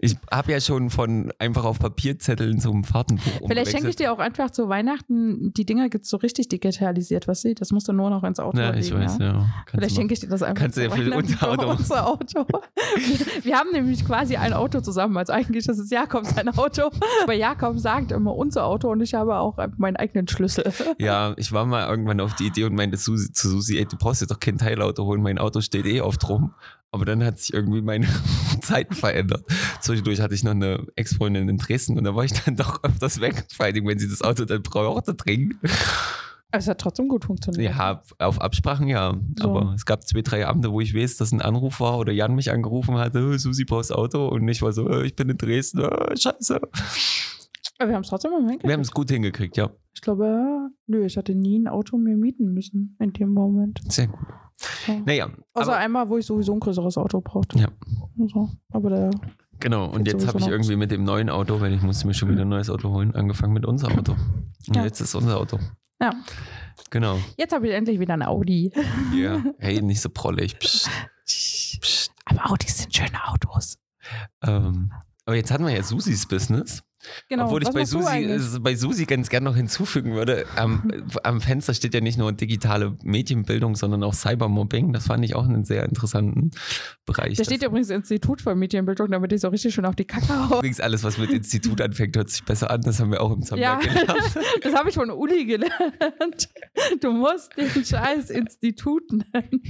Ich 0.00 0.16
habe 0.30 0.52
ja 0.52 0.60
schon 0.60 0.90
von 0.90 1.32
einfach 1.38 1.64
auf 1.64 1.78
Papierzetteln 1.78 2.60
zum 2.60 2.84
Fahrtenbuch 2.84 3.48
Vielleicht 3.48 3.70
schenke 3.70 3.88
ich 3.88 3.96
dir 3.96 4.12
auch 4.12 4.18
einfach 4.18 4.50
zu 4.50 4.68
Weihnachten, 4.68 5.52
die 5.54 5.64
Dinger 5.64 5.88
gibt 5.88 6.04
es 6.04 6.10
so 6.10 6.16
richtig 6.18 6.48
digitalisiert, 6.48 7.28
was 7.28 7.42
sie, 7.42 7.54
das 7.54 7.70
musst 7.70 7.88
du 7.88 7.92
nur 7.92 8.10
noch 8.10 8.24
ins 8.24 8.38
Auto 8.40 8.58
Ja, 8.58 8.70
legen. 8.70 8.84
ich 8.84 8.94
weiß, 8.94 9.18
ja. 9.18 9.26
ja. 9.32 9.46
Vielleicht 9.70 9.96
schenke 9.96 10.14
ich 10.14 10.20
dir 10.20 10.28
das 10.28 10.42
einfach 10.42 10.62
Kannst 10.62 10.76
du 10.76 10.82
zu 10.82 10.88
ja 10.88 10.94
für 10.94 11.16
unser 11.16 11.48
Auto 11.48 11.70
unser 11.70 12.06
Auto. 12.06 12.46
Wir, 12.96 13.44
wir 13.44 13.56
haben 13.56 13.70
nämlich 13.72 14.04
quasi 14.04 14.36
ein 14.36 14.52
Auto 14.52 14.80
zusammen, 14.80 15.16
also 15.16 15.32
eigentlich 15.32 15.66
ist 15.66 15.78
es 15.78 15.90
Jakob 15.90 16.26
sein 16.26 16.48
Auto. 16.50 16.90
Aber 17.22 17.32
Jakob 17.32 17.78
sagt 17.78 18.12
immer 18.12 18.34
unser 18.34 18.66
Auto 18.66 18.90
und 18.90 19.00
ich 19.00 19.14
habe 19.14 19.36
auch 19.36 19.56
meinen 19.78 19.96
eigenen 19.96 20.28
Schlüssel. 20.28 20.64
Ja, 20.98 21.34
ich 21.36 21.52
war 21.52 21.64
mal 21.64 21.88
irgendwann 21.88 22.20
auf 22.20 22.34
die 22.34 22.46
Idee 22.46 22.64
und 22.64 22.74
meinte 22.74 22.98
zu 22.98 23.16
Susi, 23.16 23.78
ey, 23.78 23.86
du 23.86 23.96
brauchst 23.96 24.20
dir 24.22 24.26
doch 24.26 24.38
kein 24.38 24.58
Teilauto 24.58 25.04
holen, 25.04 25.22
mein 25.22 25.38
Auto 25.38 25.60
steht 25.60 25.86
eh 25.86 26.00
oft 26.00 26.28
rum. 26.28 26.54
Aber 26.92 27.06
dann 27.06 27.24
hat 27.24 27.38
sich 27.38 27.54
irgendwie 27.54 27.80
meine 27.80 28.06
Zeiten 28.60 28.94
verändert. 28.94 29.44
Zwischendurch 29.80 30.20
hatte 30.20 30.34
ich 30.34 30.44
noch 30.44 30.50
eine 30.52 30.86
Ex-Freundin 30.94 31.48
in 31.48 31.56
Dresden 31.56 31.96
und 31.96 32.04
da 32.04 32.14
war 32.14 32.24
ich 32.24 32.32
dann 32.32 32.54
doch 32.56 32.84
öfters 32.84 33.20
weg, 33.20 33.46
vor 33.52 33.66
allem 33.66 33.86
wenn 33.86 33.98
sie 33.98 34.08
das 34.08 34.22
Auto 34.22 34.44
dann 34.44 34.62
brauchte 34.62 35.14
dringend. 35.14 35.54
Es 36.54 36.68
hat 36.68 36.82
trotzdem 36.82 37.08
gut 37.08 37.24
funktioniert. 37.24 37.74
Ja, 37.74 38.02
auf 38.18 38.38
Absprachen 38.42 38.86
ja. 38.86 39.18
So. 39.40 39.48
Aber 39.48 39.72
es 39.74 39.86
gab 39.86 40.06
zwei, 40.06 40.20
drei 40.20 40.46
Abende, 40.46 40.70
wo 40.70 40.82
ich 40.82 40.94
weiß, 40.94 41.16
dass 41.16 41.32
ein 41.32 41.40
Anruf 41.40 41.80
war 41.80 41.98
oder 41.98 42.12
Jan 42.12 42.34
mich 42.34 42.50
angerufen 42.52 42.96
hatte, 42.98 43.26
"Oh, 43.26 43.38
Susi 43.38 43.64
brauchst 43.64 43.90
Auto 43.90 44.28
und 44.28 44.46
ich 44.48 44.60
war 44.60 44.72
so, 44.72 44.86
"Oh, 44.86 45.00
ich 45.00 45.16
bin 45.16 45.30
in 45.30 45.38
Dresden, 45.38 45.80
oh, 45.80 46.14
scheiße. 46.14 46.60
Aber 47.78 47.88
wir 47.88 47.94
haben 47.94 48.02
es 48.02 48.08
trotzdem 48.08 48.32
im 48.38 48.46
Wir 48.62 48.72
haben 48.74 48.80
es 48.80 48.92
gut 48.92 49.10
hingekriegt, 49.10 49.56
ja. 49.56 49.70
Ich 49.94 50.02
glaube, 50.02 50.68
nö, 50.86 51.06
ich 51.06 51.16
hatte 51.16 51.34
nie 51.34 51.58
ein 51.58 51.68
Auto 51.68 51.96
mir 51.96 52.16
mieten 52.16 52.52
müssen 52.52 52.96
in 53.00 53.14
dem 53.14 53.30
Moment. 53.30 53.80
Sehr 53.88 54.08
gut. 54.08 54.18
So. 54.86 54.92
Naja, 55.04 55.28
Außer 55.54 55.72
aber, 55.72 55.76
einmal, 55.78 56.08
wo 56.08 56.18
ich 56.18 56.26
sowieso 56.26 56.52
ein 56.54 56.60
größeres 56.60 56.96
Auto 56.96 57.20
brauchte. 57.20 57.58
Ja. 57.58 57.68
So. 58.32 58.48
Aber 58.72 58.90
der, 58.90 59.10
genau. 59.60 59.86
Und 59.86 60.06
jetzt 60.06 60.26
habe 60.26 60.38
ich 60.38 60.46
irgendwie 60.46 60.76
mit 60.76 60.90
dem 60.90 61.04
neuen 61.04 61.28
Auto, 61.30 61.60
weil 61.60 61.72
ich 61.72 61.82
musste 61.82 62.06
mir 62.06 62.14
schon 62.14 62.30
wieder 62.30 62.42
ein 62.42 62.48
neues 62.48 62.70
Auto 62.70 62.90
holen, 62.90 63.14
angefangen 63.14 63.52
mit 63.52 63.66
unserem 63.66 63.98
Auto. 63.98 64.12
Und 64.68 64.76
Ja. 64.76 64.84
jetzt 64.84 65.00
ist 65.00 65.14
unser 65.14 65.38
Auto. 65.38 65.58
ja. 66.00 66.12
Genau. 66.90 67.18
Jetzt 67.36 67.52
habe 67.54 67.68
ich 67.68 67.74
endlich 67.74 68.00
wieder 68.00 68.14
ein 68.14 68.22
Audi. 68.22 68.72
Ja. 69.14 69.42
Hey, 69.58 69.80
nicht 69.82 70.00
so 70.00 70.08
prollig. 70.10 70.58
Psst. 70.58 70.88
Psst. 71.26 72.10
Aber 72.24 72.50
Audis 72.50 72.78
sind 72.78 72.94
schöne 72.94 73.26
Autos. 73.28 73.78
Ähm, 74.42 74.90
aber 75.26 75.36
jetzt 75.36 75.50
hatten 75.50 75.64
wir 75.66 75.72
ja 75.74 75.82
Susis 75.82 76.26
Business. 76.26 76.82
Genau. 77.28 77.46
Obwohl 77.46 77.62
ich 77.62 77.70
bei 77.70 77.84
Susi, 77.84 78.24
äh, 78.24 78.40
bei 78.60 78.74
Susi 78.76 79.04
ganz 79.06 79.28
gern 79.28 79.44
noch 79.44 79.56
hinzufügen 79.56 80.14
würde, 80.14 80.44
am, 80.56 80.90
am 81.24 81.40
Fenster 81.40 81.74
steht 81.74 81.94
ja 81.94 82.00
nicht 82.00 82.18
nur 82.18 82.32
digitale 82.32 82.96
Medienbildung, 83.02 83.74
sondern 83.76 84.02
auch 84.04 84.14
Cybermobbing. 84.14 84.92
Das 84.92 85.06
fand 85.06 85.24
ich 85.24 85.34
auch 85.34 85.44
einen 85.44 85.64
sehr 85.64 85.84
interessanten 85.84 86.50
Bereich. 87.06 87.36
Da 87.38 87.44
steht 87.44 87.62
Das- 87.62 87.68
übrigens 87.68 87.90
Institut 87.90 88.40
für 88.42 88.54
Medienbildung, 88.54 89.10
damit 89.10 89.32
ich 89.32 89.40
so 89.40 89.48
richtig 89.48 89.74
schön 89.74 89.84
auf 89.84 89.96
die 89.96 90.04
Kacke 90.04 90.28
haue. 90.48 90.58
Übrigens 90.58 90.80
alles, 90.80 91.02
was 91.04 91.18
mit 91.18 91.30
Institut 91.30 91.80
anfängt, 91.80 92.16
hört 92.16 92.30
sich 92.30 92.44
besser 92.44 92.70
an. 92.70 92.80
Das 92.82 93.00
haben 93.00 93.10
wir 93.10 93.20
auch 93.20 93.32
im 93.32 93.40
Ja, 93.40 93.44
Zamberg 93.46 93.80
gelernt. 93.82 94.36
das 94.62 94.74
habe 94.74 94.88
ich 94.88 94.94
von 94.94 95.10
Uli 95.10 95.44
gelernt. 95.44 96.48
Du 97.00 97.12
musst 97.12 97.56
den 97.56 97.84
scheiß 97.84 98.30
Institut 98.30 99.10
nennen. 99.12 99.62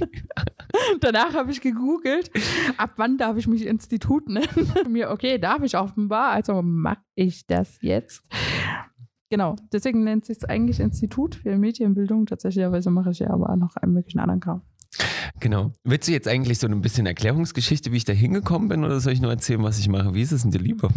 Danach 1.01 1.33
habe 1.33 1.51
ich 1.51 1.61
gegoogelt, 1.61 2.31
ab 2.77 2.93
wann 2.97 3.17
darf 3.17 3.37
ich 3.37 3.47
mich 3.47 3.65
Institut 3.65 4.27
nennen? 4.27 4.47
Mir, 4.89 5.09
okay, 5.11 5.37
darf 5.37 5.61
ich 5.63 5.77
offenbar, 5.77 6.31
also 6.31 6.61
mache 6.63 6.97
ich 7.23 7.47
das 7.47 7.77
jetzt. 7.81 8.23
Genau, 9.29 9.55
deswegen 9.71 10.03
nennt 10.03 10.25
sich 10.25 10.37
es 10.37 10.43
eigentlich 10.45 10.79
Institut 10.79 11.35
für 11.35 11.57
Medienbildung. 11.57 12.27
Tatsächlicherweise 12.27 12.91
mache 12.91 13.11
ich 13.11 13.19
ja 13.19 13.31
aber 13.31 13.55
noch 13.55 13.75
einen 13.77 13.93
möglichen 13.93 14.19
anderen 14.19 14.39
Kram. 14.39 14.61
Genau. 15.39 15.71
Willst 15.83 16.07
du 16.07 16.11
jetzt 16.11 16.27
eigentlich 16.27 16.59
so 16.59 16.67
ein 16.67 16.81
bisschen 16.81 17.05
Erklärungsgeschichte, 17.05 17.91
wie 17.91 17.97
ich 17.97 18.05
da 18.05 18.13
hingekommen 18.13 18.69
bin, 18.69 18.83
oder 18.83 18.99
soll 18.99 19.13
ich 19.13 19.21
nur 19.21 19.31
erzählen, 19.31 19.63
was 19.63 19.79
ich 19.79 19.89
mache? 19.89 20.13
Wie 20.13 20.21
ist 20.21 20.31
es 20.31 20.43
denn 20.43 20.51
dir 20.51 20.59
lieber? 20.59 20.89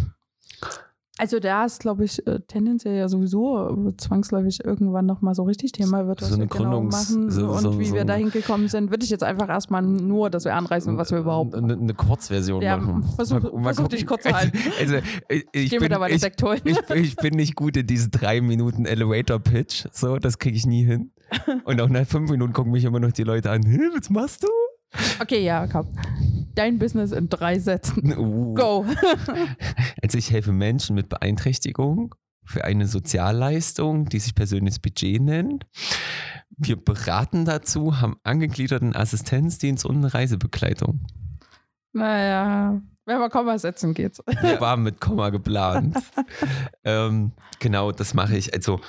Also 1.19 1.39
da 1.39 1.65
ist, 1.65 1.79
glaube 1.79 2.05
ich, 2.05 2.25
äh, 2.27 2.39
tendenziell 2.47 2.95
ja 2.95 3.09
sowieso 3.09 3.87
äh, 3.89 3.97
zwangsläufig 3.97 4.63
irgendwann 4.63 5.05
nochmal 5.07 5.33
so 5.35 5.43
richtig 5.43 5.71
Thema 5.71 6.05
wird, 6.07 6.21
was 6.21 6.29
So 6.29 6.35
eine 6.35 6.43
wir 6.43 6.47
genau 6.49 6.79
Gründungs- 6.81 6.91
machen 6.91 7.31
so- 7.31 7.49
und 7.49 7.59
so- 7.61 7.79
wie 7.79 7.85
so- 7.85 7.95
wir 7.95 8.05
dahin 8.05 8.29
gekommen 8.29 8.67
sind, 8.67 8.91
würde 8.91 9.03
ich 9.03 9.09
jetzt 9.09 9.23
einfach 9.23 9.49
erstmal 9.49 9.81
nur, 9.81 10.29
dass 10.29 10.45
wir 10.45 10.53
anreißen, 10.55 10.95
was 10.97 11.11
wir 11.11 11.19
überhaupt 11.19 11.55
Eine, 11.55 11.73
eine 11.73 11.93
Kurzversion 11.93 12.61
Ja, 12.61 12.77
machen. 12.77 13.03
versuch- 13.15 13.41
Mal- 13.41 13.51
mal 13.53 13.63
versuch 13.73 13.87
dich 13.87 14.05
gucken. 14.05 14.23
kurz 14.23 14.23
zu 14.23 14.33
halten. 14.39 14.57
Also, 14.79 14.95
ich, 15.29 15.45
ich, 15.51 15.69
bin, 15.79 15.91
ich, 16.09 16.23
ich, 16.23 16.85
bin- 16.85 17.03
ich 17.03 17.15
bin 17.15 17.33
nicht 17.35 17.55
gut 17.55 17.75
in 17.77 17.87
diesen 17.87 18.11
drei 18.11 18.41
Minuten 18.41 18.85
Elevator 18.85 19.39
Pitch. 19.39 19.85
So, 19.91 20.17
das 20.17 20.37
kriege 20.37 20.55
ich 20.55 20.65
nie 20.67 20.83
hin. 20.85 21.11
Und 21.65 21.81
auch 21.81 21.89
nach 21.89 22.05
fünf 22.05 22.29
Minuten 22.29 22.53
gucken 22.53 22.71
mich 22.71 22.83
immer 22.85 22.99
noch 22.99 23.11
die 23.11 23.23
Leute 23.23 23.49
an. 23.51 23.63
"Hä, 23.65 23.79
Was 23.97 24.09
machst 24.09 24.43
du? 24.43 24.47
Okay, 25.21 25.43
ja, 25.43 25.67
komm. 25.67 25.87
Dein 26.57 26.79
Business 26.79 27.11
in 27.11 27.29
drei 27.29 27.59
Sätzen. 27.59 28.13
Uh. 28.17 28.53
Go. 28.55 28.85
Also 30.01 30.17
ich 30.17 30.31
helfe 30.31 30.51
Menschen 30.51 30.95
mit 30.95 31.09
Beeinträchtigung 31.09 32.15
für 32.43 32.63
eine 32.63 32.87
Sozialleistung, 32.87 34.05
die 34.05 34.19
sich 34.19 34.33
persönliches 34.33 34.79
Budget 34.79 35.21
nennt. 35.21 35.65
Wir 36.49 36.77
beraten 36.77 37.45
dazu, 37.45 37.99
haben 37.99 38.17
angegliederten 38.23 38.95
Assistenzdienst 38.95 39.85
und 39.85 39.97
eine 39.97 40.13
Reisebegleitung. 40.13 41.05
Naja, 41.93 42.81
wenn 43.05 43.19
wir 43.19 43.29
Komma 43.29 43.59
setzen, 43.59 43.93
geht's. 43.93 44.23
Wir 44.41 44.59
waren 44.59 44.81
mit 44.81 44.99
Komma 44.99 45.29
geplant. 45.29 45.97
ähm, 46.83 47.33
genau, 47.59 47.91
das 47.91 48.13
mache 48.13 48.35
ich. 48.35 48.53
Also 48.53 48.79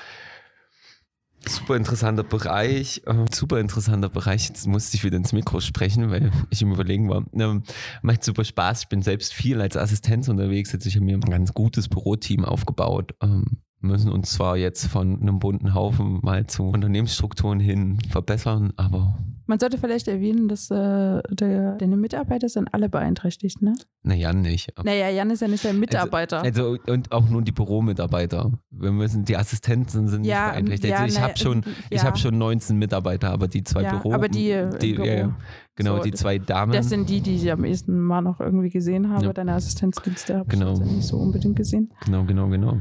super 1.46 1.76
interessanter 1.76 2.24
Bereich. 2.24 3.02
Äh, 3.06 3.26
super 3.32 3.60
interessanter 3.60 4.08
Bereich. 4.08 4.48
Jetzt 4.48 4.66
musste 4.66 4.96
ich 4.96 5.04
wieder 5.04 5.16
ins 5.16 5.32
Mikro 5.32 5.60
sprechen, 5.60 6.10
weil 6.10 6.30
ich 6.50 6.62
im 6.62 6.72
Überlegen 6.72 7.08
war. 7.08 7.24
Ähm, 7.32 7.62
macht 8.02 8.24
super 8.24 8.44
Spaß. 8.44 8.82
Ich 8.82 8.88
bin 8.88 9.02
selbst 9.02 9.32
viel 9.32 9.60
als 9.60 9.76
Assistenz 9.76 10.28
unterwegs. 10.28 10.72
Jetzt 10.72 10.86
ich 10.86 10.96
habe 10.96 11.04
mir 11.04 11.14
ein 11.14 11.20
ganz 11.20 11.54
gutes 11.54 11.88
Büroteam 11.88 12.44
aufgebaut. 12.44 13.14
Ähm, 13.22 13.58
müssen 13.80 14.10
uns 14.10 14.32
zwar 14.32 14.56
jetzt 14.56 14.86
von 14.86 15.20
einem 15.20 15.38
bunten 15.38 15.74
Haufen 15.74 16.18
mal 16.22 16.46
zu 16.46 16.64
Unternehmensstrukturen 16.64 17.60
hin 17.60 17.98
verbessern, 18.10 18.72
aber 18.76 19.16
Man 19.46 19.58
sollte 19.60 19.78
vielleicht 19.78 20.08
erwähnen, 20.08 20.48
dass 20.48 20.70
äh, 20.70 21.22
der, 21.30 21.76
deine 21.76 21.96
Mitarbeiter 21.96 22.48
sind 22.48 22.74
alle 22.74 22.88
beeinträchtigt, 22.88 23.62
ne? 23.62 23.74
naja, 24.02 24.32
nicht. 24.32 24.72
Naja, 24.84 25.08
Jan 25.10 25.30
ist 25.30 25.40
ja 25.42 25.48
nicht 25.48 25.64
dein 25.64 25.78
Mitarbeiter. 25.78 26.42
Also 26.42 26.76
und 26.88 27.12
auch 27.12 27.28
nur 27.28 27.42
die 27.42 27.52
Büromitarbeiter. 27.52 28.50
Wir 28.70 28.90
müssen, 28.90 29.24
die 29.24 29.36
Assistenten 29.36 30.08
sind 30.08 30.24
Ja, 30.24 30.46
nicht 30.46 30.52
beeinträchtigt. 30.54 30.90
ja, 30.92 30.96
also 30.98 31.14
ich 31.14 31.20
na, 31.20 31.28
habe 31.28 31.38
schon, 31.38 31.64
ich 31.90 31.98
ja. 32.02 32.04
habe 32.04 32.18
schon 32.18 32.36
19 32.38 32.76
Mitarbeiter, 32.78 33.30
aber 33.30 33.46
die 33.48 33.62
zwei 33.64 33.82
Ja, 33.82 33.96
Büro, 33.96 34.12
aber 34.12 34.28
die, 34.28 34.50
äh, 34.50 34.76
die 34.78 34.94
Büro. 34.94 35.06
Ja, 35.06 35.36
genau, 35.76 35.96
So, 35.98 36.02
die 36.02 36.12
zwei 36.12 36.38
Damen. 36.38 36.72
das 36.72 36.88
sind 36.88 37.08
die, 37.08 37.20
die 37.20 37.36
ich 37.36 37.50
am 37.52 37.64
ehesten 37.64 37.98
mal 38.00 38.22
noch 38.22 38.40
irgendwie 38.40 38.70
gesehen 38.70 39.08
habe. 39.10 39.26
Ja. 39.26 39.32
Deine 39.32 39.52
Assistenzdienste 39.54 40.36
habe 40.38 40.48
Genau. 40.48 40.72
ich 40.74 40.80
nicht 40.80 41.06
so 41.06 41.16
unbedingt 41.18 41.54
gesehen. 41.56 41.90
genau, 42.04 42.24
genau, 42.24 42.48
genau. 42.48 42.76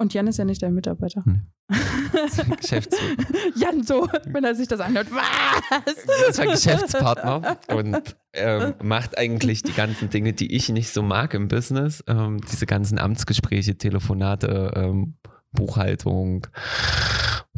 Und 0.00 0.14
Jan 0.14 0.26
ist 0.28 0.38
ja 0.38 0.46
nicht 0.46 0.62
dein 0.62 0.72
Mitarbeiter. 0.72 1.22
Nee. 1.26 1.42
Geschäftsführer. 2.62 3.16
Jan 3.54 3.82
so, 3.82 4.08
wenn 4.24 4.44
er 4.44 4.54
sich 4.54 4.66
das 4.66 4.80
anhört. 4.80 5.08
Was? 5.10 5.94
Das 6.26 6.38
war 6.38 6.46
Geschäftspartner 6.46 7.58
und 7.68 8.16
ähm, 8.32 8.72
macht 8.82 9.18
eigentlich 9.18 9.62
die 9.62 9.74
ganzen 9.74 10.08
Dinge, 10.08 10.32
die 10.32 10.56
ich 10.56 10.70
nicht 10.70 10.88
so 10.88 11.02
mag 11.02 11.34
im 11.34 11.48
Business. 11.48 12.02
Ähm, 12.06 12.40
diese 12.50 12.64
ganzen 12.64 12.98
Amtsgespräche, 12.98 13.76
Telefonate, 13.76 14.72
ähm, 14.74 15.16
Buchhaltung, 15.52 16.46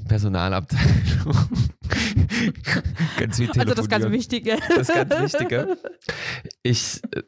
Personalabteilung. 0.08 1.36
ganz 3.18 3.36
viel 3.36 3.50
Also 3.50 3.74
das 3.74 3.88
ganz. 3.88 4.10
Wichtige. 4.10 4.58
Das 4.74 4.88
ganz 4.88 5.10
Wichtige. 5.34 5.76
Ich, 6.62 7.00
äh, 7.14 7.22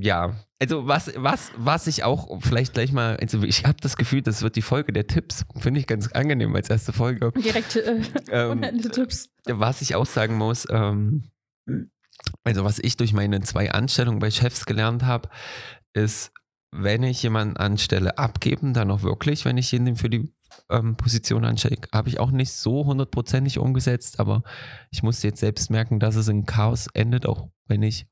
ja, 0.00 0.36
also 0.58 0.86
was, 0.86 1.12
was, 1.16 1.52
was 1.56 1.86
ich 1.86 2.04
auch 2.04 2.40
vielleicht 2.40 2.74
gleich 2.74 2.92
mal, 2.92 3.16
also 3.16 3.42
ich 3.42 3.64
habe 3.64 3.78
das 3.80 3.96
Gefühl, 3.96 4.22
das 4.22 4.42
wird 4.42 4.56
die 4.56 4.62
Folge 4.62 4.92
der 4.92 5.06
Tipps. 5.06 5.44
Finde 5.56 5.80
ich 5.80 5.86
ganz 5.86 6.08
angenehm 6.12 6.54
als 6.54 6.68
erste 6.70 6.92
Folge. 6.92 7.32
Direkt 7.32 7.76
äh, 7.76 8.00
Ähm, 8.30 8.62
Tipps. 8.92 9.30
was 9.46 9.80
ich 9.82 9.94
auch 9.94 10.06
sagen 10.06 10.36
muss, 10.36 10.66
ähm, 10.70 11.30
also 12.44 12.64
was 12.64 12.78
ich 12.78 12.96
durch 12.96 13.12
meine 13.12 13.40
zwei 13.40 13.70
Anstellungen 13.70 14.18
bei 14.18 14.30
Chefs 14.30 14.66
gelernt 14.66 15.04
habe, 15.04 15.28
ist, 15.94 16.32
wenn 16.72 17.02
ich 17.02 17.22
jemanden 17.22 17.56
anstelle, 17.56 18.18
abgeben, 18.18 18.74
dann 18.74 18.90
auch 18.90 19.02
wirklich, 19.02 19.44
wenn 19.44 19.56
ich 19.56 19.72
ihn 19.72 19.96
für 19.96 20.10
die 20.10 20.32
ähm, 20.68 20.96
Position 20.96 21.44
anstelle, 21.44 21.76
habe 21.92 22.08
ich 22.08 22.20
auch 22.20 22.30
nicht 22.30 22.52
so 22.52 22.84
hundertprozentig 22.86 23.58
umgesetzt, 23.58 24.20
aber 24.20 24.42
ich 24.90 25.02
musste 25.02 25.28
jetzt 25.28 25.40
selbst 25.40 25.70
merken, 25.70 26.00
dass 26.00 26.16
es 26.16 26.28
in 26.28 26.46
Chaos 26.46 26.88
endet, 26.94 27.26
auch 27.26 27.48
wenn 27.66 27.82
ich 27.82 28.06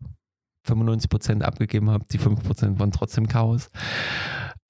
95% 0.67 1.43
abgegeben 1.43 1.91
habe, 1.91 2.05
die 2.11 2.19
5% 2.19 2.79
waren 2.79 2.93
trotzdem 2.93 3.29
Chaos. 3.29 3.71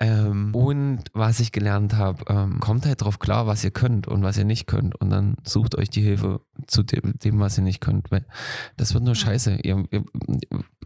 Ähm, 0.01 0.55
und 0.55 1.05
was 1.12 1.40
ich 1.40 1.51
gelernt 1.51 1.94
habe, 1.96 2.24
ähm, 2.28 2.61
kommt 2.61 2.86
halt 2.86 3.03
drauf 3.03 3.18
klar, 3.18 3.46
was 3.46 3.64
ihr 3.64 3.72
könnt 3.72 4.07
und 4.07 4.22
was 4.22 4.38
ihr 4.38 4.44
nicht 4.44 4.66
könnt. 4.66 4.94
Und 5.01 5.11
dann 5.11 5.36
sucht 5.44 5.76
euch 5.76 5.90
die 5.90 6.03
Hilfe 6.03 6.40
zu 6.66 6.84
dem, 6.84 7.18
dem 7.18 7.40
was 7.40 7.59
ihr 7.59 7.64
nicht 7.64 7.80
könnt. 7.80 8.11
Weil 8.11 8.24
das 8.76 8.94
wird 8.94 9.03
nur 9.03 9.16
scheiße. 9.16 9.59
Ihr, 9.62 9.84
ihr, 9.90 10.05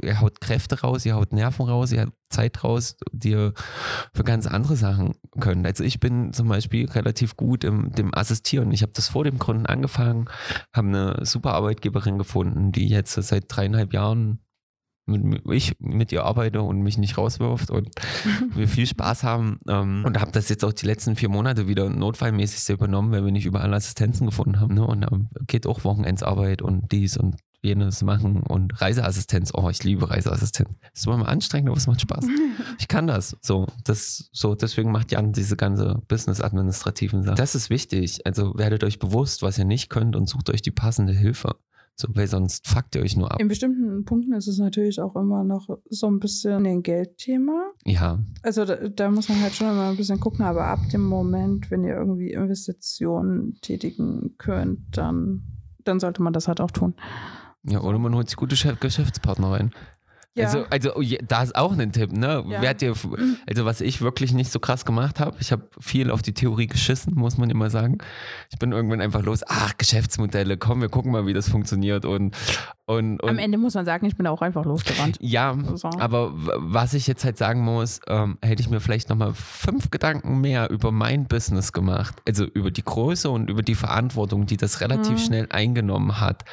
ihr 0.03 0.21
haut 0.21 0.41
Kräfte 0.41 0.81
raus, 0.81 1.05
ihr 1.05 1.15
haut 1.15 1.33
Nerven 1.33 1.67
raus, 1.67 1.93
ihr 1.93 2.03
haut 2.03 2.13
Zeit 2.31 2.65
raus, 2.65 2.97
die 3.13 3.31
ihr 3.31 3.53
für 4.15 4.25
ganz 4.25 4.47
andere 4.47 4.77
Sachen 4.77 5.15
könnt. 5.39 5.67
Also 5.67 5.85
ich 5.85 6.01
bin 6.01 6.33
zum 6.33 6.49
Beispiel 6.49 6.89
relativ 6.89 7.37
gut 7.37 7.65
im 7.65 7.93
dem 7.93 8.15
Assistieren. 8.15 8.73
Ich 8.73 8.81
habe 8.81 8.93
das 8.95 9.09
vor 9.09 9.25
dem 9.25 9.39
Gründen 9.39 9.67
angefangen, 9.67 10.31
habe 10.73 10.89
eine 10.89 11.27
super 11.27 11.53
Arbeitgeberin 11.53 12.17
gefunden, 12.17 12.73
die 12.73 12.89
jetzt 12.89 13.13
seit 13.13 13.45
dreieinhalb 13.49 13.93
Jahren 13.93 14.39
mit, 15.13 15.43
ich 15.51 15.77
mit 15.79 16.13
ihr 16.13 16.25
arbeite 16.25 16.63
und 16.63 16.81
mich 16.81 16.99
nicht 16.99 17.19
rauswirft 17.19 17.71
und 17.71 17.91
wir 18.55 18.69
viel 18.69 18.87
Spaß 18.87 19.23
haben 19.23 19.59
ähm, 19.69 20.05
und 20.05 20.21
habe 20.21 20.33
das 20.33 20.49
jetzt 20.49 20.65
auch 20.65 20.73
die 20.73 20.87
letzten 20.87 21.17
vier 21.17 21.29
Monate 21.29 21.69
wieder 21.69 21.89
notfallmäßig 21.89 22.61
so 22.61 22.73
übernommen, 22.73 23.13
weil 23.13 23.25
wir 23.25 23.33
nicht 23.33 23.47
überall 23.47 23.73
Assistenzen 23.75 24.27
gefunden 24.27 24.61
haben. 24.61 24.75
Ne? 24.75 24.87
Und 24.87 25.03
ähm, 25.11 25.29
geht 25.47 25.67
auch 25.67 25.85
Wochenendsarbeit 25.85 26.63
und 26.63 26.91
dies 26.93 27.17
und 27.17 27.37
jenes 27.63 28.03
machen 28.03 28.43
und 28.43 28.81
Reiseassistenz. 28.81 29.53
Oh, 29.55 29.71
ich 29.71 29.85
liebe 29.85 30.11
Reiseassistenz. 30.11 30.69
Das 30.81 31.01
ist 31.01 31.07
immer 31.07 31.29
anstrengend, 31.29 31.69
aber 31.69 31.79
es 31.79 31.87
macht 31.87 32.01
Spaß. 32.01 32.27
Ich 32.79 32.89
kann 32.89 33.07
das. 33.07 33.37
So, 33.41 33.67
das, 33.85 34.29
so, 34.33 34.55
deswegen 34.55 34.91
macht 34.91 35.13
Jan 35.13 35.33
diese 35.33 35.57
ganze 35.57 36.03
Business-administrativen 36.09 37.23
Sachen. 37.23 37.37
Das 37.37 37.55
ist 37.55 37.71
wichtig. 37.71 38.27
Also 38.27 38.55
werdet 38.57 38.83
euch 38.83 38.99
bewusst, 38.99 39.43
was 39.43 39.59
ihr 39.59 39.65
nicht 39.65 39.89
könnt 39.89 40.17
und 40.17 40.29
sucht 40.29 40.51
euch 40.51 40.63
die 40.63 40.71
passende 40.71 41.13
Hilfe. 41.13 41.57
So, 41.95 42.09
weil 42.15 42.27
sonst 42.27 42.67
fuckt 42.67 42.95
ihr 42.95 43.03
euch 43.03 43.17
nur 43.17 43.31
ab. 43.31 43.41
In 43.41 43.49
bestimmten 43.49 44.05
Punkten 44.05 44.33
ist 44.33 44.49
es 44.49 44.59
natürlich 44.59 45.01
auch 45.01 45.15
immer 45.15 45.45
noch 45.45 45.69
so 45.91 46.07
ein 46.07 46.21
bisschen 46.21 46.67
ein 46.67 46.83
Geldthema. 46.83 47.73
Ja. 47.85 48.19
Also 48.43 48.65
da, 48.65 48.77
da, 48.89 49.11
muss 49.11 49.29
man 49.29 49.41
halt 49.41 49.55
schon 49.55 49.71
immer 49.71 49.91
ein 49.91 49.97
bisschen 49.97 50.19
gucken, 50.19 50.45
aber 50.45 50.67
ab 50.67 50.81
dem 50.93 51.03
Moment, 51.03 51.71
wenn 51.71 51.85
ihr 51.85 51.95
irgendwie 51.95 52.33
Investitionen 52.33 53.59
tätigen 53.61 54.35
könnt, 54.39 54.97
dann, 54.97 55.43
dann 55.85 56.01
sollte 56.01 56.23
man 56.23 56.33
das 56.33 56.49
halt 56.49 56.61
auch 56.61 56.71
tun. 56.71 56.95
Ja, 57.65 57.81
oder 57.81 57.99
man 57.99 58.15
holt 58.15 58.29
sich 58.29 58.37
gute 58.37 58.57
Geschäftspartner 58.77 59.53
rein. 59.53 59.71
Ja. 60.35 60.47
Also, 60.47 60.65
also 60.71 60.95
oh 60.97 61.03
da 61.29 61.43
ist 61.43 61.55
auch 61.55 61.77
ein 61.77 61.93
Tipp, 61.93 62.13
ne? 62.13 62.43
Ja. 62.49 62.63
Ihr, 62.63 62.95
also 63.47 63.65
was 63.67 63.83
ich 63.83 64.01
wirklich 64.01 64.33
nicht 64.33 64.51
so 64.51 64.61
krass 64.61 64.87
gemacht 64.87 65.21
habe, 65.21 65.37
ich 65.41 65.53
habe 65.53 65.69
viel 65.79 66.11
auf 66.11 66.23
die 66.23 66.33
Theorie 66.33 66.69
geschissen, 66.69 67.15
muss 67.15 67.37
man 67.37 67.51
immer 67.51 67.69
sagen. 67.69 67.99
Ich 68.51 68.59
bin 68.59 68.73
irgendwann 68.73 69.03
einfach 69.03 69.23
los, 69.23 69.43
ach, 69.47 69.77
Geschäftsmodelle, 69.77 70.57
komm, 70.57 70.81
wir 70.81 70.89
gucken 70.89 71.13
mal, 71.13 71.27
wie 71.27 71.35
das 71.35 71.51
funktioniert. 71.51 72.07
Und, 72.07 72.35
und, 72.87 73.23
und 73.23 73.29
Am 73.29 73.39
Ende 73.39 73.59
muss 73.59 73.75
man 73.75 73.85
sagen, 73.85 74.07
ich 74.07 74.17
bin 74.17 74.27
auch 74.27 74.41
einfach 74.41 74.65
losgerannt. 74.65 75.19
Ja, 75.21 75.55
so. 75.75 75.91
aber 75.99 76.33
was 76.33 76.95
ich 76.95 77.07
jetzt 77.07 77.25
halt 77.25 77.37
sagen 77.37 77.61
muss, 77.61 78.01
ähm, 78.07 78.39
hätte 78.41 78.63
ich 78.63 78.71
mir 78.71 78.81
vielleicht 78.81 79.11
nochmal 79.11 79.35
fünf 79.35 79.91
Gedanken 79.91 80.41
mehr 80.41 80.71
über 80.71 80.93
mein 80.93 81.27
Business 81.27 81.75
gemacht, 81.75 82.23
also 82.27 82.45
über 82.45 82.71
die 82.71 82.85
Größe 82.85 83.29
und 83.29 83.51
über 83.51 83.63
die 83.63 83.75
Verantwortung, 83.75 84.47
die 84.47 84.57
das 84.57 84.81
relativ 84.81 85.13
mhm. 85.13 85.19
schnell 85.19 85.47
eingenommen 85.51 86.21
hat, 86.21 86.45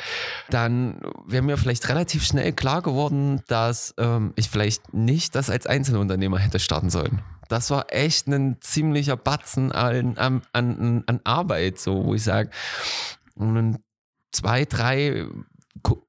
dann 0.50 1.00
wäre 1.26 1.44
mir 1.44 1.56
vielleicht 1.56 1.88
relativ 1.88 2.26
schnell 2.26 2.52
klar 2.52 2.82
geworden, 2.82 3.42
dass 3.48 3.69
dass 3.70 3.94
ähm, 4.00 4.34
ich 4.36 4.50
vielleicht 4.50 4.96
nicht 4.96 5.36
das 5.36 5.52
als 5.52 5.68
Einzelunternehmer 5.68 6.40
hätte 6.40 6.58
starten 6.58 6.90
sollen. 6.90 7.22
Das 7.50 7.70
war 7.70 7.86
echt 7.90 8.28
ein 8.28 8.58
ziemlicher 8.62 9.16
Batzen 9.16 9.72
an, 9.72 10.18
an, 10.18 10.42
an, 10.54 11.04
an 11.06 11.20
Arbeit, 11.24 11.80
so 11.80 12.04
wo 12.06 12.16
ich 12.16 12.24
sage, 12.24 12.50
ein 13.40 13.78
zwei, 14.32 14.66
drei 14.66 15.28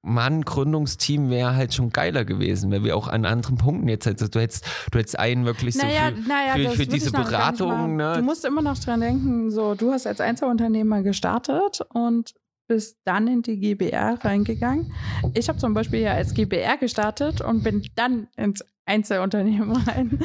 Mann 0.02 0.42
Gründungsteam 0.42 1.28
wäre 1.28 1.54
halt 1.54 1.74
schon 1.74 1.90
geiler 1.90 2.24
gewesen, 2.24 2.72
weil 2.72 2.82
wir 2.82 2.96
auch 2.96 3.08
an 3.08 3.26
anderen 3.26 3.56
Punkten 3.56 3.88
jetzt 3.88 4.06
also 4.06 4.26
du 4.26 4.40
hättest 4.40 4.66
du 4.90 4.98
hättest 4.98 5.18
einen 5.18 5.44
wirklich 5.44 5.76
so 5.76 5.86
naja, 5.86 6.10
für, 6.12 6.28
naja, 6.28 6.70
für, 6.70 6.76
für 6.76 6.86
diese 6.86 7.12
Beratung. 7.12 7.96
Ne? 7.96 8.14
Du 8.16 8.22
musst 8.22 8.44
immer 8.44 8.62
noch 8.62 8.78
dran 8.78 9.00
denken, 9.00 9.50
so 9.50 9.74
du 9.74 9.92
hast 9.92 10.06
als 10.06 10.20
Einzelunternehmer 10.20 11.02
gestartet 11.02 11.82
und 11.92 12.34
bist 12.70 12.98
dann 13.04 13.26
in 13.26 13.42
die 13.42 13.58
GBR 13.58 14.24
reingegangen. 14.24 14.92
Ich 15.34 15.48
habe 15.48 15.58
zum 15.58 15.74
Beispiel 15.74 16.02
ja 16.02 16.12
als 16.12 16.34
GBR 16.34 16.76
gestartet 16.76 17.40
und 17.40 17.64
bin 17.64 17.82
dann 17.96 18.28
ins 18.36 18.64
Einzelunternehmen 18.90 19.70
rein. 19.72 20.18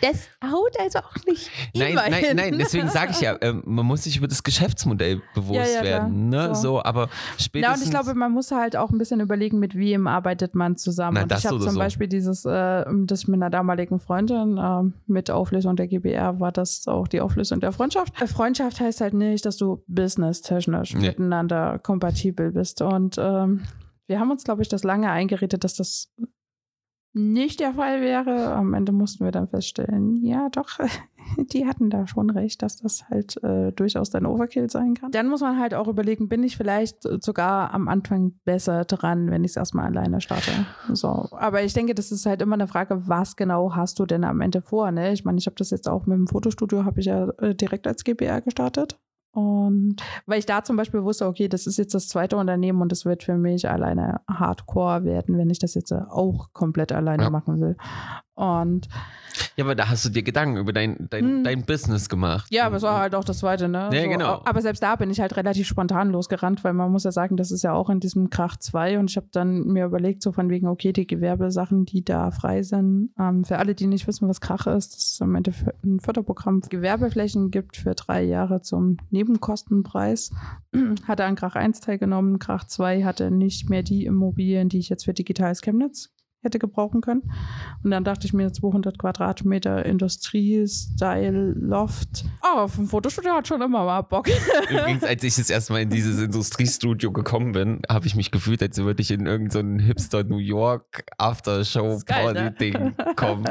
Das 0.00 0.28
haut 0.44 0.78
also 0.80 1.00
auch 1.00 1.16
nicht. 1.26 1.50
Nein, 1.74 1.94
nein, 1.94 2.36
nein, 2.36 2.58
deswegen 2.58 2.88
sage 2.88 3.10
ich 3.10 3.20
ja, 3.20 3.34
äh, 3.34 3.52
man 3.52 3.84
muss 3.84 4.04
sich 4.04 4.16
über 4.16 4.28
das 4.28 4.42
Geschäftsmodell 4.44 5.20
bewusst 5.34 5.58
ja, 5.58 5.78
ja, 5.78 5.82
werden. 5.82 6.28
Ne? 6.28 6.54
So. 6.54 6.62
so. 6.62 6.84
aber 6.84 7.08
spätestens. 7.38 7.62
Ja, 7.62 7.74
und 7.74 7.82
ich 7.82 7.90
glaube, 7.90 8.18
man 8.18 8.32
muss 8.32 8.52
halt 8.52 8.76
auch 8.76 8.90
ein 8.90 8.98
bisschen 8.98 9.20
überlegen, 9.20 9.58
mit 9.58 9.74
wem 9.74 10.06
arbeitet 10.06 10.54
man 10.54 10.76
zusammen. 10.76 11.14
Na, 11.16 11.22
und 11.22 11.32
ich 11.32 11.46
habe 11.46 11.58
zum 11.58 11.70
so. 11.70 11.78
Beispiel 11.78 12.06
dieses, 12.06 12.44
äh, 12.44 12.84
das 13.04 13.26
mit 13.26 13.42
einer 13.42 13.50
damaligen 13.50 13.98
Freundin, 13.98 14.56
äh, 14.56 14.82
mit 15.06 15.30
Auflösung 15.30 15.74
der 15.74 15.88
GBR 15.88 16.38
war 16.38 16.52
das 16.52 16.86
auch 16.86 17.08
die 17.08 17.20
Auflösung 17.20 17.60
der 17.60 17.72
Freundschaft. 17.72 18.20
Äh, 18.20 18.28
Freundschaft 18.28 18.80
heißt 18.80 19.00
halt 19.00 19.14
nicht, 19.14 19.44
dass 19.44 19.56
du 19.56 19.82
business-technisch 19.88 20.94
nee. 20.94 21.08
miteinander 21.08 21.78
kompatibel 21.80 22.52
bist. 22.52 22.82
Und 22.82 23.16
ähm, 23.18 23.62
wir 24.06 24.20
haben 24.20 24.30
uns, 24.30 24.44
glaube 24.44 24.62
ich, 24.62 24.68
das 24.68 24.84
lange 24.84 25.10
eingeredet, 25.10 25.64
dass 25.64 25.74
das 25.74 26.12
nicht 27.18 27.60
der 27.60 27.74
Fall 27.74 28.00
wäre. 28.00 28.52
Am 28.54 28.74
Ende 28.74 28.92
mussten 28.92 29.24
wir 29.24 29.32
dann 29.32 29.48
feststellen, 29.48 30.16
ja 30.16 30.48
doch, 30.50 30.78
die 31.52 31.66
hatten 31.66 31.90
da 31.90 32.06
schon 32.06 32.30
recht, 32.30 32.62
dass 32.62 32.76
das 32.76 33.08
halt 33.08 33.42
äh, 33.42 33.72
durchaus 33.72 34.14
ein 34.14 34.26
Overkill 34.26 34.70
sein 34.70 34.94
kann. 34.94 35.10
Dann 35.10 35.28
muss 35.28 35.40
man 35.40 35.58
halt 35.58 35.74
auch 35.74 35.88
überlegen, 35.88 36.28
bin 36.28 36.42
ich 36.44 36.56
vielleicht 36.56 37.02
sogar 37.22 37.74
am 37.74 37.88
Anfang 37.88 38.34
besser 38.44 38.84
dran, 38.84 39.30
wenn 39.30 39.44
ich 39.44 39.52
es 39.52 39.56
erstmal 39.56 39.86
alleine 39.86 40.20
starte. 40.20 40.50
So. 40.92 41.28
Aber 41.32 41.62
ich 41.62 41.74
denke, 41.74 41.94
das 41.94 42.12
ist 42.12 42.26
halt 42.26 42.40
immer 42.40 42.54
eine 42.54 42.68
Frage, 42.68 43.08
was 43.08 43.36
genau 43.36 43.74
hast 43.74 43.98
du 43.98 44.06
denn 44.06 44.24
am 44.24 44.40
Ende 44.40 44.62
vor? 44.62 44.90
Ne? 44.90 45.12
Ich 45.12 45.24
meine, 45.24 45.38
ich 45.38 45.46
habe 45.46 45.56
das 45.56 45.70
jetzt 45.70 45.88
auch 45.88 46.06
mit 46.06 46.16
dem 46.16 46.28
Fotostudio, 46.28 46.84
habe 46.84 47.00
ich 47.00 47.06
ja 47.06 47.28
äh, 47.38 47.54
direkt 47.54 47.86
als 47.86 48.04
GBR 48.04 48.40
gestartet. 48.40 48.98
Und 49.32 49.96
weil 50.26 50.38
ich 50.38 50.46
da 50.46 50.64
zum 50.64 50.76
Beispiel 50.76 51.02
wusste, 51.04 51.26
okay, 51.26 51.48
das 51.48 51.66
ist 51.66 51.76
jetzt 51.76 51.94
das 51.94 52.08
zweite 52.08 52.36
Unternehmen 52.36 52.80
und 52.80 52.92
es 52.92 53.04
wird 53.04 53.22
für 53.22 53.36
mich 53.36 53.68
alleine 53.68 54.20
Hardcore 54.28 55.04
werden, 55.04 55.36
wenn 55.38 55.50
ich 55.50 55.58
das 55.58 55.74
jetzt 55.74 55.92
auch 55.92 56.52
komplett 56.52 56.92
alleine 56.92 57.24
ja. 57.24 57.30
machen 57.30 57.60
will. 57.60 57.76
Und 58.38 58.88
ja, 59.56 59.64
aber 59.64 59.74
da 59.74 59.88
hast 59.88 60.04
du 60.04 60.08
dir 60.08 60.22
Gedanken 60.22 60.56
über 60.58 60.72
dein, 60.72 61.08
dein, 61.10 61.24
hm. 61.24 61.44
dein 61.44 61.62
Business 61.64 62.08
gemacht. 62.08 62.46
Ja, 62.50 62.66
aber 62.66 62.76
es 62.76 62.82
war 62.82 63.00
halt 63.00 63.14
auch 63.16 63.24
das 63.24 63.38
zweite, 63.38 63.68
ne? 63.68 63.90
Ja, 63.92 64.02
so, 64.02 64.08
genau. 64.08 64.42
Aber 64.44 64.62
selbst 64.62 64.82
da 64.82 64.94
bin 64.94 65.10
ich 65.10 65.20
halt 65.20 65.36
relativ 65.36 65.66
spontan 65.66 66.10
losgerannt, 66.10 66.62
weil 66.62 66.72
man 66.72 66.92
muss 66.92 67.02
ja 67.02 67.10
sagen, 67.10 67.36
das 67.36 67.50
ist 67.50 67.64
ja 67.64 67.72
auch 67.72 67.90
in 67.90 67.98
diesem 67.98 68.30
Krach 68.30 68.56
2 68.56 69.00
und 69.00 69.10
ich 69.10 69.16
habe 69.16 69.26
dann 69.32 69.66
mir 69.66 69.86
überlegt, 69.86 70.22
so 70.22 70.30
von 70.30 70.50
wegen, 70.50 70.68
okay, 70.68 70.92
die 70.92 71.06
Gewerbesachen, 71.06 71.84
die 71.84 72.04
da 72.04 72.30
frei 72.30 72.62
sind, 72.62 73.10
ähm, 73.18 73.44
für 73.44 73.58
alle, 73.58 73.74
die 73.74 73.88
nicht 73.88 74.06
wissen, 74.06 74.28
was 74.28 74.40
Krach 74.40 74.68
ist, 74.68 74.94
das 74.94 75.04
ist 75.04 75.22
am 75.22 75.34
Ende 75.34 75.52
ein 75.84 75.98
Förderprogramm. 75.98 76.60
Gewerbeflächen 76.60 77.50
gibt 77.50 77.76
für 77.76 77.96
drei 77.96 78.22
Jahre 78.22 78.60
zum 78.60 78.98
Nebenkostenpreis. 79.10 80.30
hatte 81.08 81.24
an 81.24 81.34
Krach 81.34 81.56
1 81.56 81.80
teilgenommen, 81.80 82.38
Krach 82.38 82.64
2 82.64 83.02
hatte 83.02 83.32
nicht 83.32 83.68
mehr 83.68 83.82
die 83.82 84.04
Immobilien, 84.04 84.68
die 84.68 84.78
ich 84.78 84.88
jetzt 84.88 85.06
für 85.06 85.14
Digitales 85.14 85.62
Chemnitz 85.62 86.10
hätte 86.42 86.58
gebrauchen 86.58 87.00
können. 87.00 87.22
Und 87.82 87.90
dann 87.90 88.04
dachte 88.04 88.26
ich 88.26 88.32
mir, 88.32 88.52
200 88.52 88.98
Quadratmeter 88.98 89.84
Industrie-Style 89.84 91.54
Loft. 91.56 92.24
Oh, 92.42 92.60
auf 92.60 92.76
dem 92.76 92.86
Fotostudio 92.86 93.32
hat 93.32 93.48
schon 93.48 93.60
immer 93.60 93.84
mal 93.84 94.02
Bock. 94.02 94.28
Übrigens, 94.70 95.02
als 95.02 95.24
ich 95.24 95.34
das 95.34 95.50
erste 95.50 95.72
Mal 95.72 95.82
in 95.82 95.90
dieses 95.90 96.20
Industriestudio 96.22 97.12
gekommen 97.12 97.52
bin, 97.52 97.82
habe 97.88 98.06
ich 98.06 98.14
mich 98.14 98.30
gefühlt, 98.30 98.62
als 98.62 98.78
würde 98.78 99.02
ich 99.02 99.10
in 99.10 99.26
irgendein 99.26 99.80
so 99.80 99.84
Hipster 99.84 100.24
New 100.24 100.38
York 100.38 101.04
Aftershow-Party-Ding 101.18 102.72
ne? 102.72 102.94
kommen. 103.16 103.44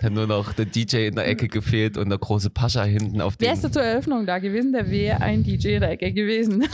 Dann 0.00 0.14
nur 0.14 0.26
noch 0.26 0.52
der 0.52 0.66
DJ 0.66 1.06
in 1.06 1.14
der 1.14 1.28
Ecke 1.28 1.46
gefehlt 1.46 1.96
und 1.96 2.08
der 2.08 2.18
große 2.18 2.50
Pascha 2.50 2.82
hinten 2.82 3.20
auf 3.20 3.36
dem. 3.36 3.46
Wärst 3.46 3.64
du 3.64 3.70
zur 3.70 3.82
Eröffnung 3.82 4.26
da 4.26 4.38
gewesen, 4.38 4.72
der 4.72 4.90
wäre 4.90 5.20
ein 5.20 5.44
DJ 5.44 5.74
in 5.74 5.80
der 5.80 5.92
Ecke 5.92 6.12
gewesen. 6.12 6.66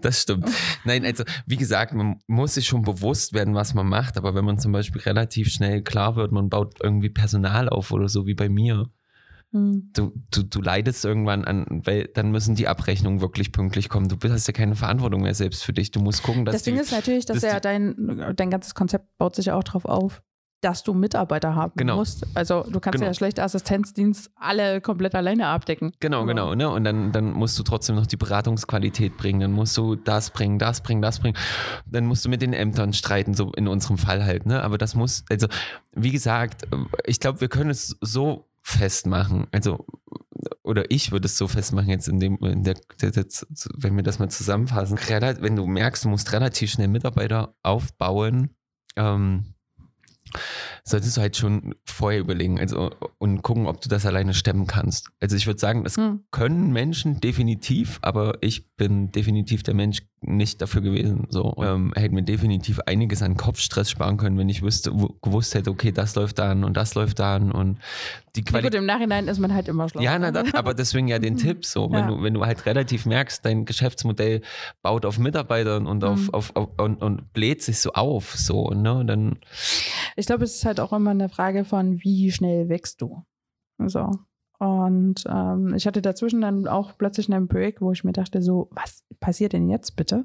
das 0.00 0.22
stimmt. 0.22 0.46
Nein, 0.84 1.04
also 1.04 1.24
wie 1.46 1.56
gesagt, 1.56 1.92
man 1.92 2.20
muss 2.26 2.54
sich 2.54 2.66
schon 2.66 2.82
bewusst 2.82 3.34
werden, 3.34 3.54
was 3.54 3.74
man 3.74 3.86
macht, 3.86 4.16
aber 4.16 4.34
wenn 4.34 4.44
man 4.44 4.58
zum 4.58 4.72
Beispiel 4.72 4.77
Beispiel 4.78 5.02
relativ 5.02 5.48
schnell 5.48 5.82
klar 5.82 6.16
wird, 6.16 6.32
man 6.32 6.48
baut 6.48 6.76
irgendwie 6.82 7.10
Personal 7.10 7.68
auf 7.68 7.92
oder 7.92 8.08
so 8.08 8.26
wie 8.26 8.34
bei 8.34 8.48
mir. 8.48 8.90
Mhm. 9.50 9.90
Du, 9.94 10.12
du, 10.30 10.42
du 10.42 10.60
leidest 10.60 11.04
irgendwann 11.04 11.44
an, 11.44 11.82
weil 11.84 12.08
dann 12.14 12.30
müssen 12.30 12.54
die 12.54 12.68
Abrechnungen 12.68 13.20
wirklich 13.20 13.52
pünktlich 13.52 13.88
kommen. 13.88 14.08
Du 14.08 14.16
hast 14.28 14.46
ja 14.46 14.52
keine 14.52 14.74
Verantwortung 14.74 15.22
mehr 15.22 15.34
selbst 15.34 15.64
für 15.64 15.72
dich. 15.72 15.90
Du 15.90 16.00
musst 16.00 16.22
gucken, 16.22 16.44
dass 16.44 16.54
Das 16.54 16.62
Ding 16.64 16.74
die, 16.74 16.80
ist 16.80 16.92
natürlich, 16.92 17.24
dass, 17.24 17.40
dass 17.40 17.52
ja 17.52 17.60
dein, 17.60 18.34
dein 18.36 18.50
ganzes 18.50 18.74
Konzept 18.74 19.16
baut 19.16 19.36
sich 19.36 19.46
ja 19.46 19.54
auch 19.54 19.64
darauf 19.64 19.86
auf, 19.86 20.22
dass 20.60 20.82
du 20.82 20.92
Mitarbeiter 20.92 21.54
haben 21.54 21.72
genau. 21.76 21.96
musst. 21.96 22.26
Also 22.34 22.64
du 22.64 22.80
kannst 22.80 22.98
genau. 22.98 23.06
ja 23.06 23.14
schlecht 23.14 23.38
Assistenzdienst 23.38 24.30
alle 24.34 24.80
komplett 24.80 25.14
alleine 25.14 25.46
abdecken. 25.46 25.92
Genau, 26.00 26.24
genau. 26.24 26.54
Ne? 26.54 26.68
Und 26.68 26.84
dann, 26.84 27.12
dann 27.12 27.32
musst 27.32 27.58
du 27.58 27.62
trotzdem 27.62 27.96
noch 27.96 28.06
die 28.06 28.16
Beratungsqualität 28.16 29.16
bringen. 29.16 29.40
Dann 29.40 29.52
musst 29.52 29.76
du 29.76 29.94
das 29.94 30.30
bringen, 30.30 30.58
das 30.58 30.80
bringen, 30.80 31.00
das 31.00 31.20
bringen. 31.20 31.36
Dann 31.86 32.06
musst 32.06 32.24
du 32.24 32.28
mit 32.28 32.42
den 32.42 32.52
Ämtern 32.52 32.92
streiten, 32.92 33.34
so 33.34 33.52
in 33.52 33.68
unserem 33.68 33.98
Fall 33.98 34.24
halt. 34.24 34.46
Ne? 34.46 34.62
Aber 34.62 34.78
das 34.78 34.94
muss, 34.94 35.24
also 35.30 35.46
wie 35.94 36.10
gesagt, 36.10 36.66
ich 37.04 37.20
glaube, 37.20 37.40
wir 37.40 37.48
können 37.48 37.70
es 37.70 37.96
so 38.00 38.48
festmachen. 38.62 39.46
Also, 39.52 39.86
oder 40.62 40.90
ich 40.90 41.12
würde 41.12 41.26
es 41.26 41.38
so 41.38 41.48
festmachen, 41.48 41.88
jetzt 41.88 42.08
in 42.08 42.20
dem, 42.20 42.36
in 42.38 42.64
der, 42.64 42.74
der, 43.00 43.26
wenn 43.76 43.96
wir 43.96 44.02
das 44.02 44.18
mal 44.18 44.28
zusammenfassen. 44.28 44.98
Wenn 45.40 45.56
du 45.56 45.66
merkst, 45.66 46.04
du 46.04 46.08
musst 46.08 46.32
relativ 46.32 46.70
schnell 46.70 46.88
Mitarbeiter 46.88 47.54
aufbauen, 47.62 48.50
ähm, 48.96 49.54
solltest 50.84 51.16
du 51.16 51.20
halt 51.20 51.36
schon 51.36 51.74
vorher 51.84 52.20
überlegen 52.20 52.58
also, 52.58 52.90
und 53.18 53.42
gucken, 53.42 53.66
ob 53.66 53.80
du 53.80 53.88
das 53.88 54.06
alleine 54.06 54.34
stemmen 54.34 54.66
kannst. 54.66 55.10
Also 55.20 55.36
ich 55.36 55.46
würde 55.46 55.60
sagen, 55.60 55.84
das 55.84 55.96
hm. 55.96 56.24
können 56.30 56.72
Menschen 56.72 57.20
definitiv, 57.20 57.98
aber 58.02 58.38
ich 58.40 58.68
bin 58.76 59.10
definitiv 59.12 59.62
der 59.62 59.74
Mensch 59.74 60.02
nicht 60.20 60.60
dafür 60.60 60.80
gewesen. 60.80 61.26
So 61.30 61.54
ähm, 61.62 61.92
hätte 61.94 62.14
mir 62.14 62.22
definitiv 62.22 62.80
einiges 62.80 63.22
an 63.22 63.36
Kopfstress 63.36 63.90
sparen 63.90 64.16
können, 64.16 64.36
wenn 64.38 64.48
ich 64.48 64.62
wüsste, 64.62 64.90
gewusst 65.22 65.54
hätte, 65.54 65.70
okay, 65.70 65.92
das 65.92 66.14
läuft 66.16 66.38
da 66.38 66.50
an 66.50 66.64
und 66.64 66.76
das 66.76 66.94
läuft 66.94 67.20
da 67.20 67.36
an 67.36 67.52
und 67.52 67.78
die 68.34 68.42
Qualität. 68.42 68.72
Gut, 68.72 68.78
im 68.78 68.86
Nachhinein 68.86 69.28
ist 69.28 69.38
man 69.38 69.54
halt 69.54 69.68
immer 69.68 69.88
schlau. 69.88 70.00
Ja, 70.00 70.18
na, 70.18 70.30
das, 70.30 70.54
aber 70.54 70.74
deswegen 70.74 71.08
ja 71.08 71.18
den 71.18 71.36
Tipp 71.38 71.64
so, 71.64 71.90
wenn 71.90 72.00
ja. 72.00 72.06
du 72.08 72.22
wenn 72.22 72.34
du 72.34 72.44
halt 72.44 72.66
relativ 72.66 73.06
merkst, 73.06 73.44
dein 73.44 73.64
Geschäftsmodell 73.64 74.42
baut 74.82 75.06
auf 75.06 75.18
Mitarbeitern 75.18 75.86
und 75.86 76.02
auf, 76.04 76.20
mhm. 76.20 76.34
auf, 76.34 76.56
auf 76.56 76.68
und, 76.78 77.02
und 77.02 77.32
bläht 77.32 77.62
sich 77.62 77.78
so 77.78 77.92
auf, 77.92 78.34
so 78.34 78.70
ne, 78.70 79.04
dann. 79.06 79.38
Ich 80.16 80.26
glaube, 80.26 80.44
es 80.44 80.56
ist 80.56 80.64
halt 80.64 80.80
auch 80.80 80.92
immer 80.92 81.10
eine 81.10 81.28
Frage 81.28 81.64
von, 81.64 82.00
wie 82.02 82.32
schnell 82.32 82.68
wächst 82.68 83.00
du. 83.00 83.22
So. 83.86 84.10
Und 84.58 85.24
ähm, 85.28 85.74
ich 85.74 85.86
hatte 85.86 86.02
dazwischen 86.02 86.40
dann 86.40 86.66
auch 86.66 86.98
plötzlich 86.98 87.32
einen 87.32 87.46
Break, 87.46 87.80
wo 87.80 87.92
ich 87.92 88.02
mir 88.02 88.12
dachte, 88.12 88.42
so, 88.42 88.68
was 88.72 89.04
passiert 89.20 89.52
denn 89.52 89.68
jetzt 89.68 89.94
bitte? 89.94 90.24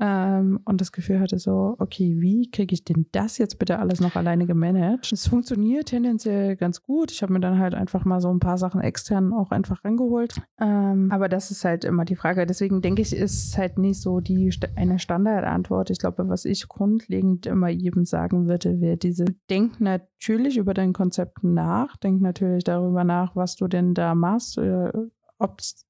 Ähm, 0.00 0.60
und 0.64 0.80
das 0.80 0.92
Gefühl 0.92 1.20
hatte 1.20 1.38
so, 1.38 1.76
okay, 1.78 2.16
wie 2.18 2.50
kriege 2.50 2.72
ich 2.72 2.84
denn 2.84 3.06
das 3.12 3.36
jetzt 3.36 3.58
bitte 3.58 3.78
alles 3.78 4.00
noch 4.00 4.16
alleine 4.16 4.46
gemanagt? 4.46 5.12
Es 5.12 5.28
funktioniert 5.28 5.88
tendenziell 5.88 6.56
ganz 6.56 6.82
gut. 6.82 7.12
Ich 7.12 7.22
habe 7.22 7.34
mir 7.34 7.40
dann 7.40 7.58
halt 7.58 7.74
einfach 7.74 8.06
mal 8.06 8.20
so 8.22 8.30
ein 8.30 8.40
paar 8.40 8.56
Sachen 8.56 8.80
extern 8.80 9.34
auch 9.34 9.50
einfach 9.50 9.84
rangeholt. 9.84 10.40
Ähm, 10.58 11.10
aber 11.12 11.28
das 11.28 11.50
ist 11.50 11.66
halt 11.66 11.84
immer 11.84 12.06
die 12.06 12.16
Frage. 12.16 12.46
Deswegen 12.46 12.80
denke 12.80 13.02
ich, 13.02 13.14
ist 13.14 13.58
halt 13.58 13.78
nicht 13.78 14.00
so 14.00 14.20
die 14.20 14.50
eine 14.74 14.98
Standardantwort. 14.98 15.90
Ich 15.90 15.98
glaube, 15.98 16.28
was 16.28 16.46
ich 16.46 16.66
grundlegend 16.66 17.44
immer 17.44 17.68
jedem 17.68 18.06
sagen 18.06 18.46
würde, 18.48 18.80
wäre 18.80 18.96
diese, 18.96 19.26
denk 19.50 19.80
natürlich 19.80 20.56
über 20.56 20.72
dein 20.72 20.94
Konzept 20.94 21.44
nach, 21.44 21.98
denk 21.98 22.22
natürlich 22.22 22.64
darüber 22.64 23.04
nach, 23.04 23.36
was 23.36 23.54
du 23.56 23.68
denn 23.68 23.92
da 23.92 24.14
machst, 24.14 24.56
äh, 24.56 24.90
ob 25.38 25.60
es 25.60 25.89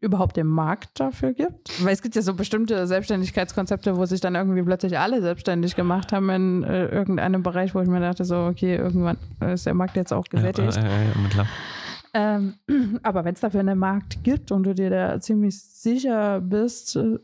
überhaupt 0.00 0.36
den 0.36 0.46
Markt 0.46 1.00
dafür 1.00 1.32
gibt. 1.32 1.84
Weil 1.84 1.92
es 1.92 2.02
gibt 2.02 2.14
ja 2.14 2.22
so 2.22 2.34
bestimmte 2.34 2.86
Selbstständigkeitskonzepte, 2.86 3.96
wo 3.96 4.06
sich 4.06 4.20
dann 4.20 4.34
irgendwie 4.34 4.62
plötzlich 4.62 4.98
alle 4.98 5.20
selbstständig 5.20 5.74
gemacht 5.74 6.12
haben 6.12 6.30
in 6.30 6.62
äh, 6.62 6.86
irgendeinem 6.86 7.42
Bereich, 7.42 7.74
wo 7.74 7.80
ich 7.80 7.88
mir 7.88 8.00
dachte, 8.00 8.24
so, 8.24 8.46
okay, 8.46 8.76
irgendwann 8.76 9.16
ist 9.40 9.66
der 9.66 9.74
Markt 9.74 9.96
jetzt 9.96 10.12
auch 10.12 10.24
gesättigt. 10.24 10.76
Ja, 10.76 10.82
ja, 10.82 11.02
ja. 11.36 11.46
Ähm, 12.14 12.54
aber 13.02 13.24
wenn 13.24 13.34
es 13.34 13.40
dafür 13.40 13.60
einen 13.60 13.78
Markt 13.78 14.22
gibt 14.22 14.52
und 14.52 14.64
du 14.64 14.74
dir 14.74 14.90
da 14.90 15.20
ziemlich 15.20 15.60
sicher 15.60 16.40
bist, 16.40 16.96
äh, 16.96 17.18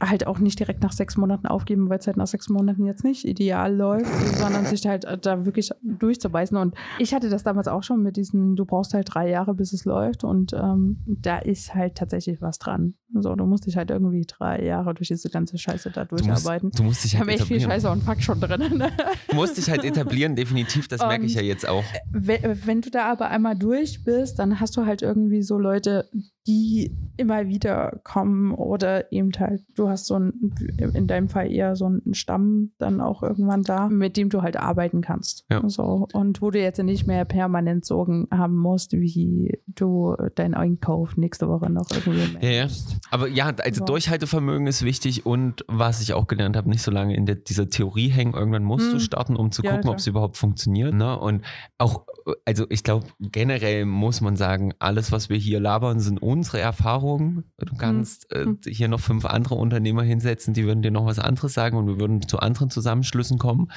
halt 0.00 0.26
auch 0.26 0.38
nicht 0.38 0.58
direkt 0.58 0.82
nach 0.82 0.92
sechs 0.92 1.16
Monaten 1.16 1.46
aufgeben, 1.46 1.88
weil 1.88 1.98
es 1.98 2.06
halt 2.06 2.16
nach 2.16 2.26
sechs 2.26 2.48
Monaten 2.48 2.84
jetzt 2.84 3.02
nicht 3.02 3.24
ideal 3.24 3.74
läuft, 3.74 4.10
sondern 4.38 4.64
sich 4.66 4.86
halt 4.86 5.06
da 5.22 5.44
wirklich 5.44 5.70
durchzubeißen. 5.82 6.56
Und 6.56 6.74
ich 6.98 7.14
hatte 7.14 7.28
das 7.28 7.42
damals 7.42 7.68
auch 7.68 7.82
schon 7.82 8.02
mit 8.02 8.16
diesen, 8.16 8.54
du 8.54 8.64
brauchst 8.64 8.94
halt 8.94 9.08
drei 9.12 9.28
Jahre, 9.28 9.54
bis 9.54 9.72
es 9.72 9.84
läuft. 9.84 10.24
Und 10.24 10.52
ähm, 10.52 10.98
da 11.06 11.38
ist 11.38 11.74
halt 11.74 11.96
tatsächlich 11.96 12.40
was 12.40 12.58
dran. 12.58 12.94
So, 13.14 13.34
du 13.34 13.44
musst 13.44 13.66
dich 13.66 13.76
halt 13.76 13.90
irgendwie 13.90 14.24
drei 14.26 14.64
Jahre 14.64 14.94
durch 14.94 15.08
diese 15.08 15.28
ganze 15.28 15.58
Scheiße 15.58 15.90
da 15.90 16.04
durcharbeiten. 16.04 16.70
Du 16.70 16.78
musst, 16.78 16.78
du 16.78 16.82
musst 16.84 17.04
dich 17.04 17.18
halt 17.18 17.28
echt 17.28 17.44
viel 17.44 17.60
Scheiße 17.60 17.90
und 17.90 18.02
Fuck 18.02 18.22
schon 18.22 18.40
drin. 18.40 18.78
Ne? 18.78 18.90
Du 19.28 19.36
musst 19.36 19.56
dich 19.56 19.68
halt 19.70 19.84
etablieren, 19.84 20.36
definitiv, 20.36 20.88
das 20.88 21.00
merke 21.00 21.24
ich 21.24 21.34
ja 21.34 21.42
jetzt 21.42 21.66
auch. 21.66 21.84
Wenn, 22.10 22.40
wenn 22.66 22.80
du 22.80 22.90
da 22.90 23.10
aber 23.10 23.28
einmal 23.28 23.56
durch 23.56 24.04
bist, 24.04 24.38
dann 24.38 24.60
hast 24.60 24.76
du 24.76 24.86
halt 24.86 25.02
irgendwie 25.02 25.42
so 25.42 25.58
Leute, 25.58 26.08
die 26.46 26.96
immer 27.16 27.46
wieder 27.46 28.00
kommen 28.02 28.52
oder 28.52 29.12
eben 29.12 29.30
halt, 29.38 29.62
du 29.76 29.88
hast 29.88 30.06
so 30.06 30.18
ein, 30.18 30.54
in 30.76 31.06
deinem 31.06 31.28
Fall 31.28 31.52
eher 31.52 31.76
so 31.76 31.86
einen 31.86 32.14
Stamm 32.14 32.72
dann 32.78 33.00
auch 33.00 33.22
irgendwann 33.22 33.62
da, 33.62 33.88
mit 33.88 34.16
dem 34.16 34.28
du 34.28 34.42
halt 34.42 34.56
arbeiten 34.56 35.02
kannst. 35.02 35.44
Ja. 35.50 35.62
So. 35.68 36.08
Und 36.12 36.42
wo 36.42 36.50
du 36.50 36.60
jetzt 36.60 36.82
nicht 36.82 37.06
mehr 37.06 37.24
permanent 37.24 37.84
Sorgen 37.84 38.26
haben 38.32 38.56
musst, 38.56 38.92
wie 38.92 39.58
du 39.68 40.16
deinen 40.34 40.54
Einkauf 40.54 41.16
nächste 41.16 41.48
Woche 41.48 41.70
noch 41.70 41.88
irgendwie 41.90 42.38
mehr 42.38 42.52
ja, 42.52 42.66
ja. 42.66 42.72
Aber 43.10 43.28
ja, 43.28 43.52
also 43.62 43.80
so. 43.80 43.84
Durchhaltevermögen 43.84 44.66
ist 44.66 44.84
wichtig 44.84 45.24
und 45.24 45.64
was 45.68 46.00
ich 46.00 46.14
auch 46.14 46.26
gelernt 46.26 46.56
habe, 46.56 46.68
nicht 46.68 46.82
so 46.82 46.90
lange 46.90 47.14
in 47.14 47.26
der, 47.26 47.36
dieser 47.36 47.68
Theorie 47.68 48.08
hängen, 48.08 48.34
irgendwann 48.34 48.64
musst 48.64 48.86
hm. 48.86 48.94
du 48.94 49.00
starten, 49.00 49.36
um 49.36 49.52
zu 49.52 49.62
ja, 49.62 49.72
gucken, 49.72 49.90
ob 49.90 49.98
es 49.98 50.06
überhaupt 50.06 50.36
funktioniert. 50.36 50.94
Ne? 50.94 51.18
Und 51.18 51.44
auch, 51.78 52.04
also 52.44 52.66
ich 52.68 52.82
glaube, 52.82 53.06
generell 53.20 53.84
muss 53.84 54.20
man 54.20 54.36
sagen, 54.36 54.72
alles, 54.78 55.12
was 55.12 55.28
wir 55.28 55.36
hier 55.36 55.60
labern, 55.60 56.00
sind 56.00 56.18
unsere 56.32 56.60
Erfahrungen. 56.60 57.44
Du 57.58 57.76
kannst 57.76 58.26
mhm. 58.34 58.58
äh, 58.64 58.70
hier 58.70 58.88
noch 58.88 59.00
fünf 59.00 59.26
andere 59.26 59.54
Unternehmer 59.54 60.02
hinsetzen, 60.02 60.54
die 60.54 60.64
würden 60.64 60.82
dir 60.82 60.90
noch 60.90 61.04
was 61.04 61.18
anderes 61.18 61.52
sagen 61.52 61.76
und 61.76 61.86
wir 61.86 62.00
würden 62.00 62.26
zu 62.26 62.38
anderen 62.38 62.70
Zusammenschlüssen 62.70 63.38
kommen. 63.38 63.68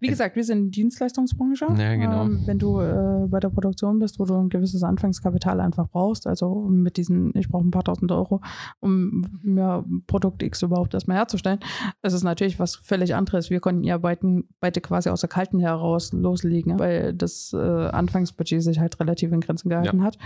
Wie 0.00 0.06
gesagt, 0.06 0.36
wir 0.36 0.44
sind 0.44 0.70
Dienstleistungsbranche. 0.76 1.66
Ja, 1.76 1.96
genau. 1.96 2.24
Ähm, 2.24 2.42
wenn 2.46 2.58
du 2.58 2.80
äh, 2.80 3.26
bei 3.28 3.40
der 3.40 3.50
Produktion 3.50 3.98
bist, 3.98 4.18
wo 4.20 4.24
du 4.24 4.34
ein 4.34 4.48
gewisses 4.48 4.82
Anfangskapital 4.82 5.60
einfach 5.60 5.88
brauchst, 5.88 6.26
also 6.26 6.68
mit 6.70 6.96
diesen, 6.96 7.32
ich 7.34 7.48
brauche 7.48 7.66
ein 7.66 7.70
paar 7.72 7.84
tausend 7.84 8.12
Euro, 8.12 8.40
um 8.80 9.26
mir 9.42 9.84
Produkt 10.06 10.42
X 10.42 10.62
überhaupt 10.62 10.94
erstmal 10.94 11.16
herzustellen, 11.16 11.58
ist 12.02 12.12
es 12.12 12.22
natürlich 12.22 12.58
was 12.58 12.76
völlig 12.76 13.14
anderes. 13.14 13.50
Wir 13.50 13.60
konnten 13.60 13.84
ja 13.84 13.98
beide, 13.98 14.44
beide 14.60 14.80
quasi 14.80 15.10
aus 15.10 15.20
der 15.20 15.28
Kalten 15.28 15.58
heraus 15.58 16.12
loslegen, 16.12 16.78
weil 16.78 17.12
das 17.12 17.52
äh, 17.52 17.56
Anfangsbudget 17.58 18.62
sich 18.62 18.78
halt 18.78 19.00
relativ 19.00 19.32
in 19.32 19.40
Grenzen 19.40 19.68
gehalten 19.68 19.98
ja. 19.98 20.04
hat, 20.04 20.18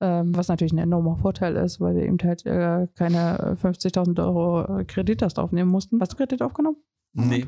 ähm, 0.00 0.34
was 0.34 0.48
natürlich 0.48 0.72
ein 0.72 0.78
enormer 0.78 1.16
Vorteil 1.16 1.33
ist 1.40 1.74
ist, 1.74 1.80
weil 1.80 1.96
wir 1.96 2.02
eben 2.04 2.18
halt 2.22 2.44
äh, 2.46 2.86
keine 2.94 3.56
50.000 3.62 4.18
Euro 4.24 4.84
Kredit 4.86 5.22
erst 5.22 5.38
aufnehmen 5.38 5.70
mussten. 5.70 6.00
Hast 6.00 6.12
du 6.12 6.16
Kredit 6.16 6.42
aufgenommen? 6.42 6.76
Nee. 7.12 7.44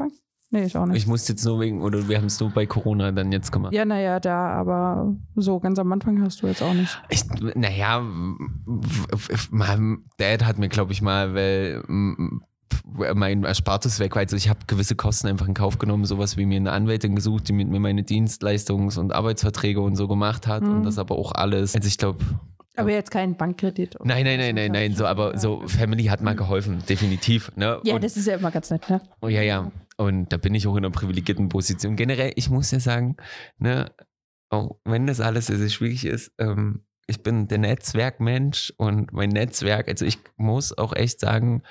Nee, 0.51 0.65
ich 0.65 0.77
auch 0.77 0.87
nicht. 0.87 0.99
Ich 0.99 1.07
musste 1.09 1.33
jetzt 1.33 1.45
nur 1.45 1.59
wegen, 1.59 1.83
oder 1.83 2.09
wir 2.09 2.19
haben 2.19 2.27
es 2.27 2.39
nur 2.39 2.51
bei 2.51 2.67
Corona 2.67 3.11
dann 3.11 3.33
jetzt 3.33 3.51
gemacht. 3.51 3.73
Ja, 3.73 3.85
naja, 3.85 4.21
da, 4.21 4.51
aber 4.51 5.17
so 5.35 5.59
ganz 5.59 5.79
am 5.81 5.91
Anfang 5.93 6.23
hast 6.23 6.41
du 6.41 6.47
jetzt 6.47 6.63
auch 6.63 6.73
nicht. 6.73 7.03
Ich, 7.09 7.25
naja, 7.57 8.01
mein 9.51 10.05
Dad 10.19 10.45
hat 10.45 10.59
mir, 10.59 10.69
glaube 10.69 10.93
ich, 10.93 11.03
mal, 11.03 11.35
weil 11.35 11.83
mein 13.15 13.43
Erspartes 13.43 13.99
weg, 13.99 14.17
also 14.17 14.37
ich 14.37 14.49
habe 14.49 14.61
gewisse 14.69 14.95
Kosten 14.95 15.27
einfach 15.27 15.49
in 15.49 15.55
Kauf 15.55 15.79
genommen, 15.79 16.05
sowas 16.05 16.37
wie 16.37 16.47
mir 16.47 16.57
eine 16.57 16.73
Anwältin 16.73 17.17
gesucht, 17.17 17.49
die 17.49 17.53
mit 17.53 17.69
mir 17.69 17.81
meine 17.81 18.03
Dienstleistungs- 18.03 18.99
und 18.99 19.13
Arbeitsverträge 19.13 19.81
und 19.81 19.97
so 19.97 20.07
gemacht 20.07 20.47
hat 20.47 20.63
mhm. 20.63 20.77
und 20.77 20.83
das 20.85 20.99
aber 20.99 21.17
auch 21.17 21.33
alles. 21.33 21.75
Also 21.75 21.89
ich 21.89 21.99
glaube, 21.99 22.25
aber 22.77 22.91
jetzt 22.91 23.11
kein 23.11 23.37
Bankkredit. 23.37 23.97
Nein, 24.05 24.25
nein, 24.25 24.39
nein, 24.39 24.55
nein, 24.55 24.73
nein. 24.73 24.95
So, 24.95 25.07
aber 25.07 25.37
so 25.39 25.67
Family 25.67 26.05
hat 26.05 26.21
mal 26.21 26.35
geholfen, 26.35 26.83
definitiv. 26.89 27.51
Ne? 27.57 27.81
Ja, 27.85 27.95
und, 27.95 28.05
das 28.05 28.17
ist 28.17 28.27
ja 28.27 28.37
immer 28.37 28.51
ganz 28.51 28.71
nett, 28.71 28.89
ne? 28.89 29.01
Oh, 29.21 29.29
ja, 29.29 29.43
ja. 29.43 29.71
Und 29.97 30.33
da 30.33 30.37
bin 30.37 30.55
ich 30.55 30.67
auch 30.67 30.77
in 30.77 30.85
einer 30.85 30.93
privilegierten 30.93 31.49
Position. 31.49 31.97
Generell, 31.97 32.33
ich 32.37 32.51
muss 32.51 32.71
ja 32.71 32.81
sagen, 32.81 33.17
ne, 33.59 33.91
auch 34.51 34.77
wenn 34.85 35.07
das 35.07 35.21
alles 35.21 35.47
sehr, 35.47 35.57
sehr 35.57 35.71
schwierig 35.71 36.05
ist, 36.05 36.33
ähm, 36.39 36.85
ich 37.07 37.23
bin 37.23 37.49
der 37.49 37.59
Netzwerkmensch 37.59 38.73
und 38.77 39.13
mein 39.13 39.31
Netzwerk, 39.31 39.89
also 39.89 40.05
ich 40.05 40.19
muss 40.37 40.77
auch 40.77 40.95
echt 40.95 41.21
sagen, 41.21 41.63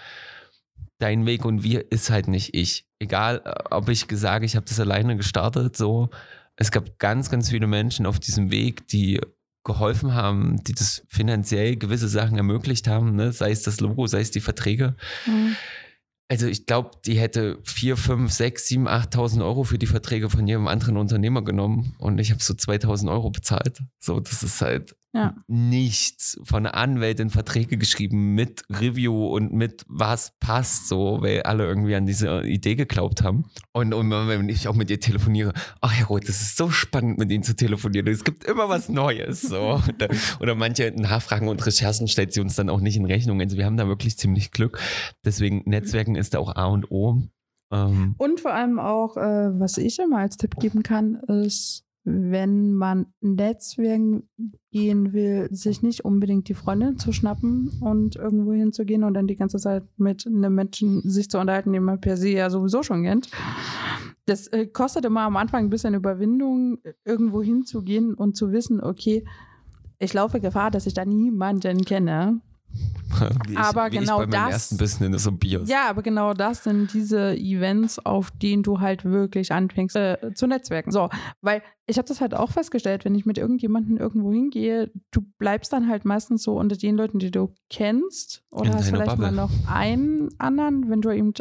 dein 0.97 1.25
Weg 1.25 1.45
und 1.45 1.63
wir 1.63 1.91
ist 1.91 2.09
halt 2.09 2.27
nicht 2.27 2.55
ich. 2.55 2.87
Egal, 2.99 3.41
äh, 3.45 3.53
ob 3.71 3.89
ich 3.89 4.07
sage, 4.11 4.45
ich 4.45 4.55
habe 4.55 4.65
das 4.65 4.79
alleine 4.79 5.17
gestartet, 5.17 5.75
so. 5.75 6.09
Es 6.57 6.71
gab 6.71 6.99
ganz, 6.99 7.29
ganz 7.29 7.49
viele 7.49 7.67
Menschen 7.67 8.05
auf 8.05 8.19
diesem 8.19 8.49
Weg, 8.49 8.87
die 8.87 9.19
geholfen 9.65 10.13
haben, 10.13 10.63
die 10.63 10.73
das 10.73 11.03
finanziell 11.09 11.75
gewisse 11.75 12.07
Sachen 12.07 12.37
ermöglicht 12.37 12.87
haben, 12.87 13.15
ne? 13.15 13.33
sei 13.33 13.51
es 13.51 13.63
das 13.63 13.81
Logo, 13.81 14.07
sei 14.07 14.21
es 14.21 14.31
die 14.31 14.39
Verträge. 14.39 14.95
Mhm. 15.25 15.57
Also 16.27 16.47
ich 16.47 16.65
glaube, 16.65 16.91
die 17.05 17.19
hätte 17.19 17.59
4, 17.63 17.97
5, 17.97 18.31
6, 18.31 18.67
7, 18.67 18.87
8.000 18.87 19.43
Euro 19.43 19.63
für 19.63 19.77
die 19.77 19.85
Verträge 19.85 20.29
von 20.29 20.47
jedem 20.47 20.67
anderen 20.67 20.97
Unternehmer 20.97 21.43
genommen 21.43 21.95
und 21.99 22.19
ich 22.19 22.31
habe 22.31 22.41
so 22.41 22.53
2.000 22.53 23.11
Euro 23.11 23.29
bezahlt. 23.29 23.83
So, 23.99 24.19
das 24.19 24.41
ist 24.41 24.61
halt 24.61 24.95
ja. 25.15 25.33
nichts 25.47 26.37
von 26.43 26.65
einer 26.65 26.75
Anwältin 26.75 27.29
Verträge 27.29 27.77
geschrieben 27.77 28.35
mit 28.35 28.63
Review 28.69 29.27
und 29.27 29.53
mit 29.53 29.85
was 29.87 30.33
passt 30.39 30.89
so, 30.89 31.21
weil 31.21 31.43
alle 31.43 31.65
irgendwie 31.65 31.95
an 31.95 32.05
diese 32.05 32.41
Idee 32.41 32.75
geglaubt 32.75 33.23
haben. 33.23 33.45
Und, 33.71 33.93
und 33.93 34.09
wenn 34.11 34.49
ich 34.49 34.67
auch 34.67 34.75
mit 34.75 34.89
ihr 34.89 34.99
telefoniere, 34.99 35.53
ach 35.79 35.93
Herr 35.93 36.07
Roth, 36.07 36.27
das 36.27 36.41
ist 36.41 36.57
so 36.57 36.69
spannend 36.69 37.17
mit 37.17 37.31
ihnen 37.31 37.43
zu 37.43 37.55
telefonieren. 37.55 38.07
Es 38.07 38.25
gibt 38.25 38.43
immer 38.43 38.67
was 38.67 38.89
Neues. 38.89 39.41
So. 39.41 39.81
Oder 40.41 40.55
manche 40.55 40.91
Nachfragen 40.95 41.47
und 41.47 41.65
Recherchen 41.65 42.07
stellt 42.07 42.33
sie 42.33 42.41
uns 42.41 42.55
dann 42.55 42.69
auch 42.69 42.81
nicht 42.81 42.97
in 42.97 43.05
Rechnung. 43.05 43.39
Also 43.39 43.57
wir 43.57 43.65
haben 43.65 43.77
da 43.77 43.87
wirklich 43.87 44.17
ziemlich 44.17 44.51
Glück. 44.51 44.79
Deswegen 45.23 45.63
Netzwerken 45.65 46.15
ist 46.15 46.33
da 46.33 46.39
auch 46.39 46.55
A 46.55 46.65
und 46.65 46.91
O. 46.91 47.21
Ähm 47.71 48.15
und 48.17 48.41
vor 48.41 48.53
allem 48.53 48.79
auch, 48.79 49.15
äh, 49.15 49.59
was 49.59 49.77
ich 49.77 49.97
immer 49.99 50.19
als 50.19 50.35
Tipp 50.35 50.57
geben 50.59 50.83
kann, 50.83 51.15
ist 51.27 51.84
wenn 52.05 52.75
man 52.75 53.07
Netzwerken 53.19 54.29
gehen 54.71 55.11
will, 55.11 55.47
sich 55.51 55.81
nicht 55.81 56.05
unbedingt 56.05 56.47
die 56.47 56.53
Freundin 56.53 56.99
zu 56.99 57.11
schnappen 57.11 57.71
und 57.81 58.15
irgendwo 58.15 58.53
hinzugehen 58.53 59.03
und 59.03 59.15
dann 59.15 59.25
die 59.25 59.35
ganze 59.35 59.57
Zeit 59.57 59.83
mit 59.97 60.27
einem 60.27 60.53
Menschen 60.53 61.01
sich 61.01 61.29
zu 61.29 61.39
unterhalten, 61.39 61.73
den 61.73 61.83
man 61.83 61.99
per 61.99 62.15
se 62.15 62.29
ja 62.29 62.51
sowieso 62.51 62.83
schon 62.83 63.03
kennt. 63.03 63.29
Das 64.27 64.47
äh, 64.47 64.67
kostet 64.67 65.03
immer 65.05 65.21
am 65.21 65.35
Anfang 65.35 65.65
ein 65.65 65.69
bisschen 65.71 65.95
Überwindung, 65.95 66.77
irgendwo 67.03 67.41
hinzugehen 67.41 68.13
und 68.13 68.37
zu 68.37 68.51
wissen, 68.51 68.81
okay, 68.81 69.25
ich 69.97 70.13
laufe 70.13 70.39
Gefahr, 70.39 70.69
dass 70.69 70.85
ich 70.85 70.93
da 70.93 71.05
niemanden 71.05 71.83
kenne. 71.85 72.41
Aber 73.55 73.87
ich, 73.87 73.93
wie 73.93 73.97
genau 73.99 74.25
das. 74.25 74.69
Ja, 75.69 75.89
aber 75.89 76.01
genau 76.01 76.33
das 76.33 76.63
sind 76.63 76.93
diese 76.93 77.35
Events, 77.35 77.99
auf 77.99 78.31
denen 78.31 78.63
du 78.63 78.79
halt 78.79 79.05
wirklich 79.05 79.51
anfängst 79.51 79.95
äh, 79.95 80.33
zu 80.33 80.47
netzwerken. 80.47 80.91
So, 80.91 81.09
weil 81.41 81.61
ich 81.87 81.97
habe 81.97 82.07
das 82.07 82.19
halt 82.19 82.33
auch 82.33 82.51
festgestellt, 82.51 83.05
wenn 83.05 83.15
ich 83.15 83.25
mit 83.25 83.37
irgendjemandem 83.37 83.97
irgendwo 83.97 84.31
hingehe, 84.31 84.91
du 85.11 85.21
bleibst 85.37 85.71
dann 85.71 85.87
halt 85.87 86.03
meistens 86.03 86.43
so 86.43 86.57
unter 86.57 86.75
den 86.75 86.97
Leuten, 86.97 87.19
die 87.19 87.31
du 87.31 87.53
kennst. 87.69 88.43
Oder 88.49 88.73
hast 88.73 88.89
vielleicht 88.89 89.11
Bubble. 89.11 89.31
mal 89.31 89.31
noch 89.31 89.51
einen 89.71 90.29
anderen, 90.39 90.89
wenn 90.89 91.01
du 91.01 91.11
eben 91.11 91.33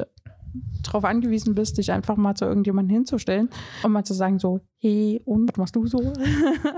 darauf 0.82 1.04
angewiesen 1.04 1.54
bist, 1.54 1.78
dich 1.78 1.92
einfach 1.92 2.16
mal 2.16 2.34
zu 2.34 2.44
irgendjemandem 2.44 2.94
hinzustellen 2.94 3.48
und 3.82 3.92
mal 3.92 4.04
zu 4.04 4.14
sagen 4.14 4.38
so, 4.38 4.60
hey, 4.78 5.20
und 5.24 5.50
was 5.50 5.56
machst 5.56 5.76
du 5.76 5.86
so? 5.86 6.12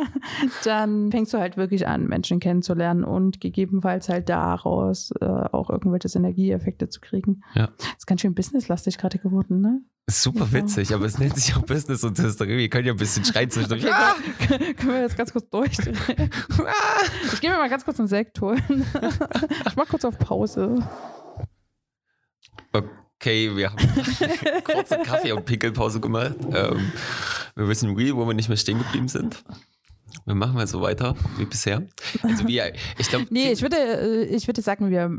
dann 0.64 1.10
fängst 1.10 1.34
du 1.34 1.38
halt 1.38 1.56
wirklich 1.56 1.86
an, 1.86 2.06
Menschen 2.06 2.40
kennenzulernen 2.40 3.04
und 3.04 3.40
gegebenenfalls 3.40 4.08
halt 4.08 4.28
daraus 4.28 5.10
äh, 5.20 5.24
auch 5.24 5.70
irgendwelche 5.70 6.08
Synergieeffekte 6.08 6.88
zu 6.88 7.00
kriegen. 7.00 7.42
Ja. 7.54 7.70
ist 7.96 8.06
ganz 8.06 8.20
schön 8.20 8.34
businesslastig 8.34 8.98
gerade 8.98 9.18
geworden, 9.18 9.60
ne? 9.60 9.80
Super 10.08 10.52
witzig, 10.52 10.94
aber 10.94 11.06
es 11.06 11.18
nennt 11.18 11.34
sich 11.36 11.56
auch 11.56 11.62
Business 11.62 12.04
und 12.04 12.16
Hysterie. 12.16 12.58
Wir 12.58 12.68
können 12.68 12.86
ja 12.86 12.92
ein 12.92 12.96
bisschen 12.96 13.24
schreien 13.24 13.50
zwischendurch. 13.50 13.82
Okay, 13.82 13.92
ah! 13.92 14.14
können 14.74 14.92
wir 14.92 15.00
jetzt 15.00 15.16
ganz 15.16 15.32
kurz 15.32 15.50
durchdrehen? 15.50 15.98
ich 17.32 17.40
gehe 17.40 17.50
mir 17.50 17.56
mal 17.56 17.68
ganz 17.68 17.84
kurz 17.84 17.98
einen 17.98 18.06
Sekt 18.06 18.40
holen. 18.40 18.86
ich 19.66 19.74
mach 19.74 19.88
kurz 19.88 20.04
auf 20.04 20.16
Pause. 20.16 20.78
Okay. 22.72 22.88
Okay, 23.26 23.56
wir 23.56 23.70
haben 23.70 23.78
kurze 24.64 24.98
Kaffee- 24.98 25.32
und 25.32 25.44
Pickelpause 25.44 26.00
gemacht. 26.00 26.36
Ähm, 26.52 26.92
wir 27.56 27.68
wissen 27.68 27.94
real, 27.96 28.14
wo 28.16 28.26
wir 28.26 28.34
nicht 28.34 28.48
mehr 28.48 28.56
stehen 28.56 28.78
geblieben 28.78 29.08
sind. 29.08 29.42
Wir 30.24 30.34
machen 30.34 30.54
mal 30.54 30.66
so 30.66 30.80
weiter 30.80 31.14
wie 31.36 31.44
bisher. 31.44 31.82
Also 32.22 32.46
wie, 32.46 32.60
ich 32.98 33.08
glaube, 33.08 33.26
Nee, 33.30 33.52
ich 33.52 33.62
würde, 33.62 33.76
äh, 33.76 34.24
ich 34.24 34.46
würde 34.46 34.62
sagen, 34.62 34.90
wir 34.90 35.10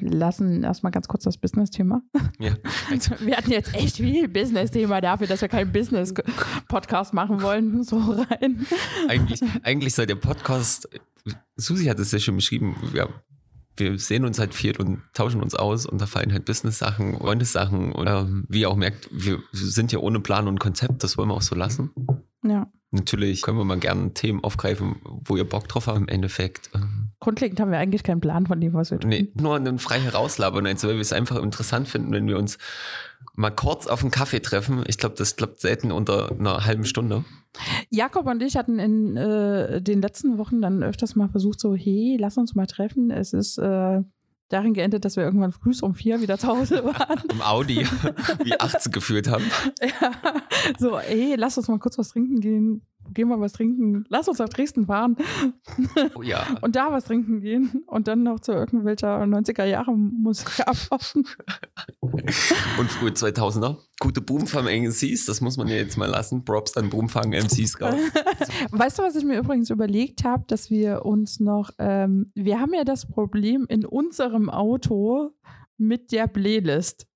lassen 0.00 0.62
erstmal 0.62 0.92
ganz 0.92 1.08
kurz 1.08 1.24
das 1.24 1.38
Business-Thema. 1.38 2.02
ja, 2.38 2.52
also, 2.90 3.14
Wir 3.20 3.36
hatten 3.36 3.50
jetzt 3.50 3.74
echt 3.74 3.96
viel 3.96 4.28
Business-Thema 4.28 5.00
dafür, 5.00 5.26
dass 5.26 5.40
wir 5.40 5.48
keinen 5.48 5.72
Business-Podcast 5.72 7.14
machen 7.14 7.42
wollen, 7.42 7.82
so 7.82 7.98
rein. 7.98 8.66
eigentlich, 9.08 9.40
eigentlich 9.62 9.94
soll 9.94 10.06
der 10.06 10.16
Podcast, 10.16 10.88
Susi 11.56 11.86
hat 11.86 11.98
es 11.98 12.12
ja 12.12 12.18
schon 12.18 12.36
beschrieben, 12.36 12.76
wir, 12.92 13.08
wir 13.78 13.98
sehen 13.98 14.24
uns 14.24 14.38
halt 14.38 14.54
viel 14.54 14.76
und 14.76 15.02
tauschen 15.14 15.42
uns 15.42 15.54
aus 15.54 15.86
und 15.86 16.00
da 16.00 16.06
fallen 16.06 16.32
halt 16.32 16.44
Business-Sachen, 16.44 17.18
Freundessachen 17.18 17.92
oder 17.92 18.28
wie 18.48 18.60
ihr 18.60 18.70
auch 18.70 18.76
merkt, 18.76 19.08
wir 19.12 19.38
sind 19.52 19.92
ja 19.92 19.98
ohne 19.98 20.20
Plan 20.20 20.48
und 20.48 20.60
Konzept, 20.60 21.02
das 21.04 21.16
wollen 21.18 21.28
wir 21.28 21.34
auch 21.34 21.42
so 21.42 21.54
lassen. 21.54 21.90
Ja. 22.42 22.70
Natürlich 22.90 23.42
können 23.42 23.58
wir 23.58 23.64
mal 23.64 23.78
gerne 23.78 24.14
Themen 24.14 24.42
aufgreifen, 24.42 24.96
wo 25.04 25.36
ihr 25.36 25.46
Bock 25.46 25.68
drauf 25.68 25.88
habt 25.88 25.98
im 25.98 26.08
Endeffekt. 26.08 26.70
Ähm, 26.74 27.10
Grundlegend 27.20 27.60
haben 27.60 27.70
wir 27.70 27.78
eigentlich 27.78 28.02
keinen 28.02 28.20
Plan 28.20 28.46
von 28.46 28.60
dem, 28.60 28.72
was 28.72 28.90
wir 28.90 28.98
tun. 28.98 29.10
Nee, 29.10 29.30
nur 29.34 29.56
einen 29.56 29.78
frei 29.78 30.00
herauslabern, 30.00 30.66
also 30.66 30.88
weil 30.88 30.94
wir 30.94 31.02
es 31.02 31.12
einfach 31.12 31.36
interessant 31.36 31.86
finden, 31.88 32.12
wenn 32.12 32.26
wir 32.26 32.38
uns 32.38 32.56
mal 33.34 33.50
kurz 33.50 33.86
auf 33.86 34.00
einen 34.00 34.10
Kaffee 34.10 34.40
treffen. 34.40 34.84
Ich 34.86 34.96
glaube, 34.96 35.16
das 35.18 35.36
klappt 35.36 35.60
selten 35.60 35.92
unter 35.92 36.32
einer 36.32 36.64
halben 36.64 36.84
Stunde. 36.84 37.24
Jakob 37.90 38.26
und 38.26 38.42
ich 38.42 38.56
hatten 38.56 38.78
in 38.78 39.16
äh, 39.16 39.80
den 39.80 40.02
letzten 40.02 40.38
Wochen 40.38 40.60
dann 40.60 40.82
öfters 40.82 41.16
mal 41.16 41.28
versucht, 41.28 41.60
so, 41.60 41.74
hey, 41.74 42.16
lass 42.18 42.36
uns 42.38 42.54
mal 42.54 42.66
treffen. 42.66 43.10
Es 43.10 43.32
ist 43.32 43.58
äh, 43.58 44.02
darin 44.48 44.74
geendet, 44.74 45.04
dass 45.04 45.16
wir 45.16 45.24
irgendwann 45.24 45.52
früh 45.52 45.72
um 45.82 45.94
vier 45.94 46.20
wieder 46.20 46.38
zu 46.38 46.48
Hause 46.48 46.84
waren. 46.84 47.22
Im 47.30 47.42
Audi, 47.42 47.86
wie 48.44 48.58
18 48.58 48.92
geführt 48.92 49.28
haben. 49.28 49.44
ja. 49.80 50.12
So, 50.78 50.98
hey, 50.98 51.34
lass 51.36 51.58
uns 51.58 51.68
mal 51.68 51.78
kurz 51.78 51.98
was 51.98 52.10
trinken 52.10 52.40
gehen. 52.40 52.82
Gehen 53.14 53.28
wir 53.28 53.40
was 53.40 53.52
trinken. 53.52 54.04
Lass 54.08 54.28
uns 54.28 54.38
nach 54.38 54.48
Dresden 54.48 54.86
fahren 54.86 55.16
Oh 56.14 56.22
ja. 56.22 56.46
und 56.60 56.76
da 56.76 56.92
was 56.92 57.04
trinken 57.04 57.40
gehen 57.40 57.84
und 57.86 58.08
dann 58.08 58.22
noch 58.22 58.40
zu 58.40 58.52
irgendwelcher 58.52 59.22
90er 59.22 59.64
Jahre 59.64 59.96
Musik 59.96 60.66
abwaschen. 60.66 61.26
Und 62.00 62.90
frühe 62.90 63.10
2000er. 63.10 63.76
Gute 64.00 64.20
Boomfang-MCs, 64.20 65.26
das 65.26 65.40
muss 65.40 65.56
man 65.56 65.68
ja 65.68 65.76
jetzt 65.76 65.96
mal 65.96 66.08
lassen. 66.08 66.44
Props 66.44 66.76
an 66.76 66.88
Boomfang-MCs 66.88 67.80
raus. 67.80 67.94
Weißt 68.70 68.98
du, 68.98 69.02
was 69.02 69.16
ich 69.16 69.24
mir 69.24 69.38
übrigens 69.38 69.70
überlegt 69.70 70.24
habe, 70.24 70.44
dass 70.46 70.70
wir 70.70 71.04
uns 71.04 71.40
noch, 71.40 71.70
ähm, 71.78 72.30
wir 72.34 72.60
haben 72.60 72.74
ja 72.74 72.84
das 72.84 73.06
Problem 73.06 73.66
in 73.68 73.84
unserem 73.84 74.50
Auto 74.50 75.32
mit 75.76 76.12
der 76.12 76.28
Playlist. 76.28 77.07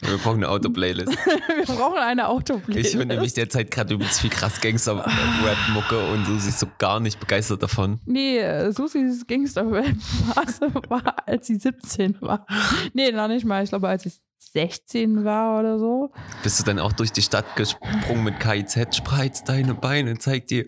Wir 0.00 0.18
brauchen 0.18 0.38
eine 0.38 0.48
Auto-Playlist. 0.48 1.12
wir 1.16 1.64
brauchen 1.64 1.98
eine 1.98 2.28
Autoplaylist. 2.28 2.90
Ich 2.90 2.96
höre 2.96 3.06
nämlich 3.06 3.32
derzeit 3.32 3.70
gerade 3.70 3.94
übelst 3.94 4.20
viel 4.20 4.30
krass 4.30 4.60
Gangster-Rap-Mucke 4.60 6.12
und 6.12 6.26
Susi 6.26 6.50
ist 6.50 6.60
so 6.60 6.66
gar 6.78 7.00
nicht 7.00 7.18
begeistert 7.18 7.62
davon. 7.62 8.00
Nee, 8.04 8.38
äh, 8.38 8.72
Susis 8.72 9.26
Gangster-Phase 9.26 10.74
war, 10.88 11.16
als 11.26 11.46
sie 11.46 11.56
17 11.56 12.20
war. 12.20 12.46
Nee, 12.92 13.12
noch 13.12 13.28
nicht 13.28 13.44
mal. 13.44 13.62
Ich 13.64 13.70
glaube, 13.70 13.88
als 13.88 14.06
ich 14.06 14.20
16 14.52 15.24
war 15.24 15.60
oder 15.60 15.78
so. 15.78 16.10
Bist 16.42 16.58
du 16.58 16.64
dann 16.64 16.78
auch 16.78 16.92
durch 16.92 17.12
die 17.12 17.22
Stadt 17.22 17.56
gesprungen 17.56 18.24
mit 18.24 18.40
KIZ, 18.40 18.96
spreiz 18.96 19.44
deine 19.44 19.74
Beine, 19.74 20.18
zeig 20.18 20.46
dir. 20.46 20.64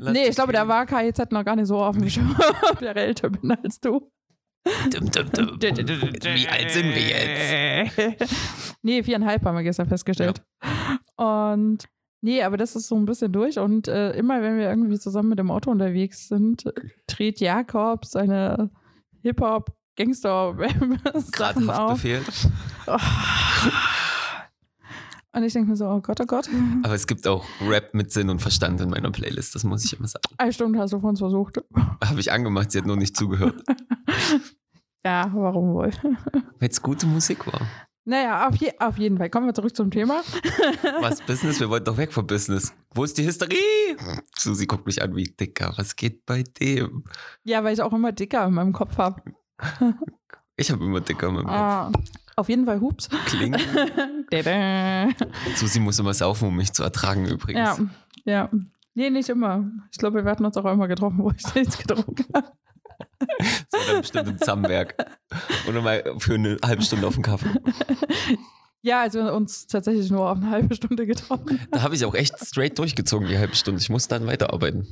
nee, 0.00 0.28
ich 0.28 0.34
glaube, 0.34 0.52
da 0.52 0.68
war 0.68 0.86
KIZ 0.86 1.30
noch 1.30 1.44
gar 1.44 1.56
nicht 1.56 1.68
so 1.68 1.82
auf 1.82 1.96
dem 1.96 2.08
Schirm, 2.08 2.36
der 2.80 2.96
älter 2.96 3.30
bin 3.30 3.52
als 3.52 3.80
du. 3.80 4.10
Dum, 4.90 5.10
dum, 5.10 5.30
dum. 5.32 5.60
Wie 5.60 6.48
alt 6.48 6.70
sind 6.70 6.94
wir 6.94 7.02
jetzt? 7.02 8.36
nee, 8.82 9.02
viereinhalb 9.02 9.44
haben 9.44 9.56
wir 9.56 9.64
gestern 9.64 9.88
festgestellt. 9.88 10.42
Und 11.16 11.84
nee, 12.20 12.42
aber 12.42 12.56
das 12.56 12.76
ist 12.76 12.88
so 12.88 12.96
ein 12.96 13.04
bisschen 13.04 13.32
durch. 13.32 13.58
Und 13.58 13.88
äh, 13.88 14.12
immer 14.12 14.40
wenn 14.42 14.58
wir 14.58 14.70
irgendwie 14.70 14.98
zusammen 14.98 15.30
mit 15.30 15.38
dem 15.38 15.50
Auto 15.50 15.70
unterwegs 15.70 16.28
sind, 16.28 16.64
dreht 17.06 17.40
Jakob 17.40 18.04
seine 18.04 18.70
Gerade 19.22 19.22
Hip-Hop-Gangster-Sachen 19.22 21.70
auf. 21.70 22.04
Haftbefehl. 22.04 22.22
Und 25.34 25.44
ich 25.44 25.52
denke 25.54 25.70
mir 25.70 25.76
so, 25.76 25.86
oh 25.86 26.00
Gott, 26.00 26.20
oh 26.20 26.26
Gott. 26.26 26.48
Aber 26.82 26.94
es 26.94 27.06
gibt 27.06 27.26
auch 27.26 27.44
Rap 27.66 27.94
mit 27.94 28.12
Sinn 28.12 28.28
und 28.28 28.40
Verstand 28.40 28.80
in 28.80 28.90
meiner 28.90 29.10
Playlist, 29.10 29.54
das 29.54 29.64
muss 29.64 29.84
ich 29.84 29.98
immer 29.98 30.08
sagen. 30.08 30.24
Eine 30.36 30.52
Stunde 30.52 30.78
hast 30.78 30.92
du 30.92 31.00
von 31.00 31.10
uns 31.10 31.20
versucht. 31.20 31.58
Habe 32.04 32.20
ich 32.20 32.30
angemacht, 32.30 32.70
sie 32.70 32.78
hat 32.78 32.86
nur 32.86 32.96
nicht 32.96 33.16
zugehört. 33.16 33.62
Ja, 35.04 35.28
warum 35.34 35.74
wohl? 35.74 35.90
Weil 36.60 36.68
es 36.68 36.80
gute 36.80 37.06
Musik 37.08 37.44
war. 37.48 37.60
Naja, 38.04 38.46
auf, 38.46 38.54
je 38.54 38.72
auf 38.78 38.98
jeden 38.98 39.18
Fall. 39.18 39.30
Kommen 39.30 39.46
wir 39.46 39.54
zurück 39.54 39.74
zum 39.74 39.90
Thema. 39.90 40.22
Was 41.00 41.20
Business? 41.22 41.58
Wir 41.58 41.68
wollten 41.70 41.86
doch 41.86 41.96
weg 41.96 42.12
von 42.12 42.24
Business. 42.24 42.72
Wo 42.94 43.02
ist 43.02 43.18
die 43.18 43.26
Hysterie? 43.26 43.96
Susi 44.36 44.66
guckt 44.66 44.86
mich 44.86 45.02
an 45.02 45.16
wie 45.16 45.24
dicker. 45.24 45.72
Was 45.76 45.96
geht 45.96 46.24
bei 46.24 46.44
dem? 46.44 47.02
Ja, 47.42 47.64
weil 47.64 47.74
ich 47.74 47.82
auch 47.82 47.92
immer 47.92 48.12
dicker 48.12 48.46
in 48.46 48.54
meinem 48.54 48.72
Kopf 48.72 48.96
habe. 48.96 49.22
Ich 50.56 50.70
habe 50.70 50.84
immer 50.84 51.00
dicker 51.00 51.28
in 51.30 51.34
meinem 51.34 51.46
Kopf. 51.46 51.54
Ah, 51.54 51.92
auf 52.36 52.48
jeden 52.48 52.64
Fall 52.66 52.80
Hups. 52.80 53.08
Klingt. 53.26 53.60
ja, 54.32 55.08
Susi 55.56 55.80
muss 55.80 55.98
immer 55.98 56.14
saufen, 56.14 56.48
um 56.48 56.56
mich 56.56 56.72
zu 56.72 56.82
ertragen 56.82 57.26
übrigens. 57.26 57.80
ja. 58.24 58.48
Nee, 58.94 59.08
nicht 59.08 59.30
immer. 59.30 59.64
Ich 59.90 59.98
glaube, 59.98 60.22
wir 60.24 60.30
hatten 60.30 60.44
uns 60.44 60.56
auch 60.56 60.64
einmal 60.66 60.88
getroffen, 60.88 61.18
wo 61.22 61.30
ich 61.30 61.54
nichts 61.54 61.78
getrunken 61.78 62.26
habe. 62.34 62.52
War 63.70 63.80
dann 63.88 64.00
bestimmt 64.00 64.28
im 64.28 64.38
Zamberg. 64.38 64.94
Oder 65.66 65.80
mal 65.80 66.02
für 66.18 66.34
eine 66.34 66.58
halbe 66.64 66.82
Stunde 66.82 67.06
auf 67.06 67.14
den 67.14 67.22
Kaffee. 67.22 67.48
Ja, 68.82 69.02
also 69.02 69.20
wir 69.20 69.26
haben 69.26 69.36
uns 69.36 69.66
tatsächlich 69.68 70.10
nur 70.10 70.28
auf 70.28 70.38
eine 70.38 70.50
halbe 70.50 70.74
Stunde 70.74 71.06
getroffen. 71.06 71.60
Da 71.70 71.82
habe 71.82 71.94
ich 71.94 72.04
auch 72.04 72.14
echt 72.14 72.34
straight 72.44 72.76
durchgezogen, 72.78 73.28
die 73.28 73.38
halbe 73.38 73.54
Stunde. 73.54 73.80
Ich 73.80 73.88
muss 73.90 74.08
dann 74.08 74.26
weiterarbeiten. 74.26 74.86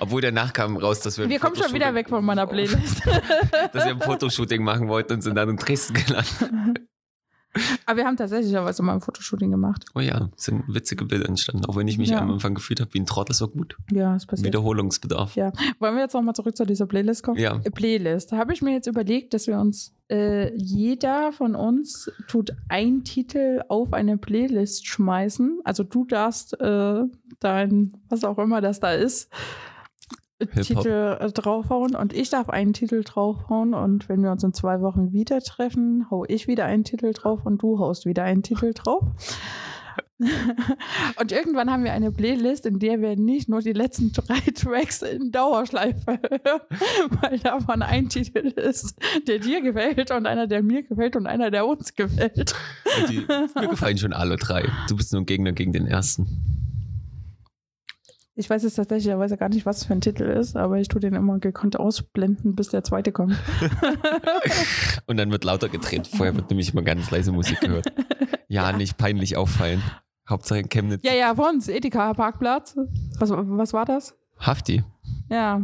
Obwohl 0.00 0.20
danach 0.20 0.52
kam 0.52 0.76
raus, 0.76 1.00
dass 1.00 1.16
wir, 1.16 1.28
Wir 1.28 1.38
kommen 1.38 1.56
schon 1.56 1.72
wieder 1.72 1.94
weg 1.94 2.08
von 2.08 2.24
meiner 2.24 2.46
Playlist. 2.46 3.02
Dass 3.72 3.86
wir 3.86 3.92
ein 3.94 4.00
Fotoshooting 4.00 4.62
machen 4.62 4.88
wollten 4.88 5.14
und 5.14 5.22
sind 5.22 5.36
dann 5.36 5.48
in 5.48 5.56
Dresden 5.56 5.94
gelandet. 5.94 6.34
Aber 7.86 7.98
wir 7.98 8.04
haben 8.04 8.16
tatsächlich 8.16 8.56
auch 8.58 8.64
was 8.64 8.80
mal 8.82 8.94
ein 8.94 9.00
Fotoshooting 9.00 9.50
gemacht. 9.52 9.84
Oh 9.94 10.00
ja, 10.00 10.28
es 10.36 10.44
sind 10.44 10.64
witzige 10.66 11.04
Bilder 11.04 11.28
entstanden. 11.28 11.64
Auch 11.66 11.76
wenn 11.76 11.86
ich 11.86 11.98
mich 11.98 12.08
Ja. 12.10 12.18
am 12.18 12.32
Anfang 12.32 12.54
gefühlt 12.54 12.80
habe 12.80 12.92
wie 12.94 12.98
ein 13.00 13.06
Trottel, 13.06 13.32
so 13.34 13.46
gut. 13.48 13.76
Ja, 13.92 14.16
ist 14.16 14.26
passiert. 14.26 14.48
Wiederholungsbedarf. 14.48 15.36
Ja. 15.36 15.52
Wollen 15.78 15.94
wir 15.94 16.02
jetzt 16.02 16.14
nochmal 16.14 16.34
zurück 16.34 16.56
zu 16.56 16.66
dieser 16.66 16.86
Playlist 16.86 17.22
kommen? 17.22 17.38
Ja. 17.38 17.58
Playlist. 17.58 18.32
Da 18.32 18.38
habe 18.38 18.52
ich 18.52 18.60
mir 18.60 18.72
jetzt 18.72 18.88
überlegt, 18.88 19.34
dass 19.34 19.46
wir 19.46 19.58
uns, 19.58 19.94
äh, 20.14 20.54
jeder 20.56 21.32
von 21.32 21.56
uns 21.56 22.10
tut 22.28 22.54
einen 22.68 23.02
Titel 23.02 23.62
auf 23.68 23.92
eine 23.92 24.16
Playlist 24.16 24.86
schmeißen. 24.86 25.60
Also 25.64 25.82
du 25.82 26.04
darfst 26.04 26.60
äh, 26.60 27.02
dein, 27.40 27.92
was 28.08 28.22
auch 28.22 28.38
immer 28.38 28.60
das 28.60 28.78
da 28.78 28.92
ist. 28.92 29.32
Titel 30.62 31.16
äh, 31.20 31.32
draufhauen 31.32 31.94
und 31.94 32.12
ich 32.12 32.28
darf 32.28 32.48
einen 32.50 32.72
Titel 32.72 33.02
draufhauen 33.02 33.72
und 33.72 34.08
wenn 34.08 34.22
wir 34.22 34.30
uns 34.30 34.44
in 34.44 34.52
zwei 34.52 34.80
Wochen 34.82 35.12
wieder 35.12 35.40
treffen, 35.40 36.10
hau 36.10 36.24
ich 36.28 36.46
wieder 36.48 36.66
einen 36.66 36.84
Titel 36.84 37.12
drauf 37.12 37.46
und 37.46 37.62
du 37.62 37.78
haust 37.78 38.04
wieder 38.04 38.24
einen 38.24 38.42
Titel 38.42 38.72
drauf. 38.74 39.04
Und 41.20 41.32
irgendwann 41.32 41.70
haben 41.70 41.84
wir 41.84 41.92
eine 41.92 42.10
Playlist, 42.10 42.66
in 42.66 42.78
der 42.78 43.00
wir 43.00 43.16
nicht 43.16 43.48
nur 43.48 43.60
die 43.60 43.72
letzten 43.72 44.12
drei 44.12 44.40
Tracks 44.54 45.02
in 45.02 45.30
Dauerschleife 45.30 46.06
hören, 46.06 46.60
weil 47.20 47.38
davon 47.38 47.82
ein 47.82 48.08
Titel 48.08 48.48
ist, 48.48 48.96
der 49.26 49.38
dir 49.38 49.60
gefällt 49.60 50.10
und 50.10 50.26
einer, 50.26 50.46
der 50.46 50.62
mir 50.62 50.82
gefällt 50.82 51.16
und 51.16 51.26
einer, 51.26 51.50
der 51.50 51.66
uns 51.66 51.94
gefällt. 51.94 52.54
Die, 53.08 53.24
mir 53.54 53.68
gefallen 53.68 53.98
schon 53.98 54.12
alle 54.12 54.36
drei. 54.36 54.68
Du 54.88 54.96
bist 54.96 55.12
nur 55.12 55.22
ein 55.22 55.26
Gegner 55.26 55.52
gegen 55.52 55.72
den 55.72 55.86
ersten. 55.86 56.54
Ich 58.36 58.50
weiß 58.50 58.64
jetzt 58.64 58.74
tatsächlich 58.74 59.14
gar 59.38 59.48
nicht, 59.48 59.64
was 59.64 59.78
es 59.78 59.84
für 59.84 59.92
ein 59.92 60.00
Titel 60.00 60.24
ist, 60.24 60.56
aber 60.56 60.78
ich 60.78 60.88
tue 60.88 61.00
den 61.00 61.14
immer 61.14 61.38
gekonnt 61.38 61.78
ausblenden, 61.78 62.56
bis 62.56 62.68
der 62.68 62.82
zweite 62.82 63.12
kommt. 63.12 63.36
Und 65.06 65.18
dann 65.18 65.30
wird 65.30 65.44
lauter 65.44 65.68
gedreht. 65.68 66.08
Vorher 66.08 66.34
wird 66.34 66.50
nämlich 66.50 66.72
immer 66.72 66.82
ganz 66.82 67.12
leise 67.12 67.30
Musik 67.30 67.60
gehört. 67.60 67.92
Ja, 68.48 68.72
nicht 68.72 68.98
peinlich 68.98 69.36
auffallen. 69.36 69.82
Hauptsache 70.28 70.60
in 70.60 70.68
Chemnitz. 70.68 71.02
Ja, 71.04 71.14
ja, 71.14 71.34
von 71.34 71.56
uns, 71.56 71.68
Edeka-Parkplatz. 71.68 72.76
Was, 73.18 73.30
was 73.30 73.72
war 73.72 73.84
das? 73.84 74.16
Hafti. 74.38 74.82
Ja. 75.28 75.60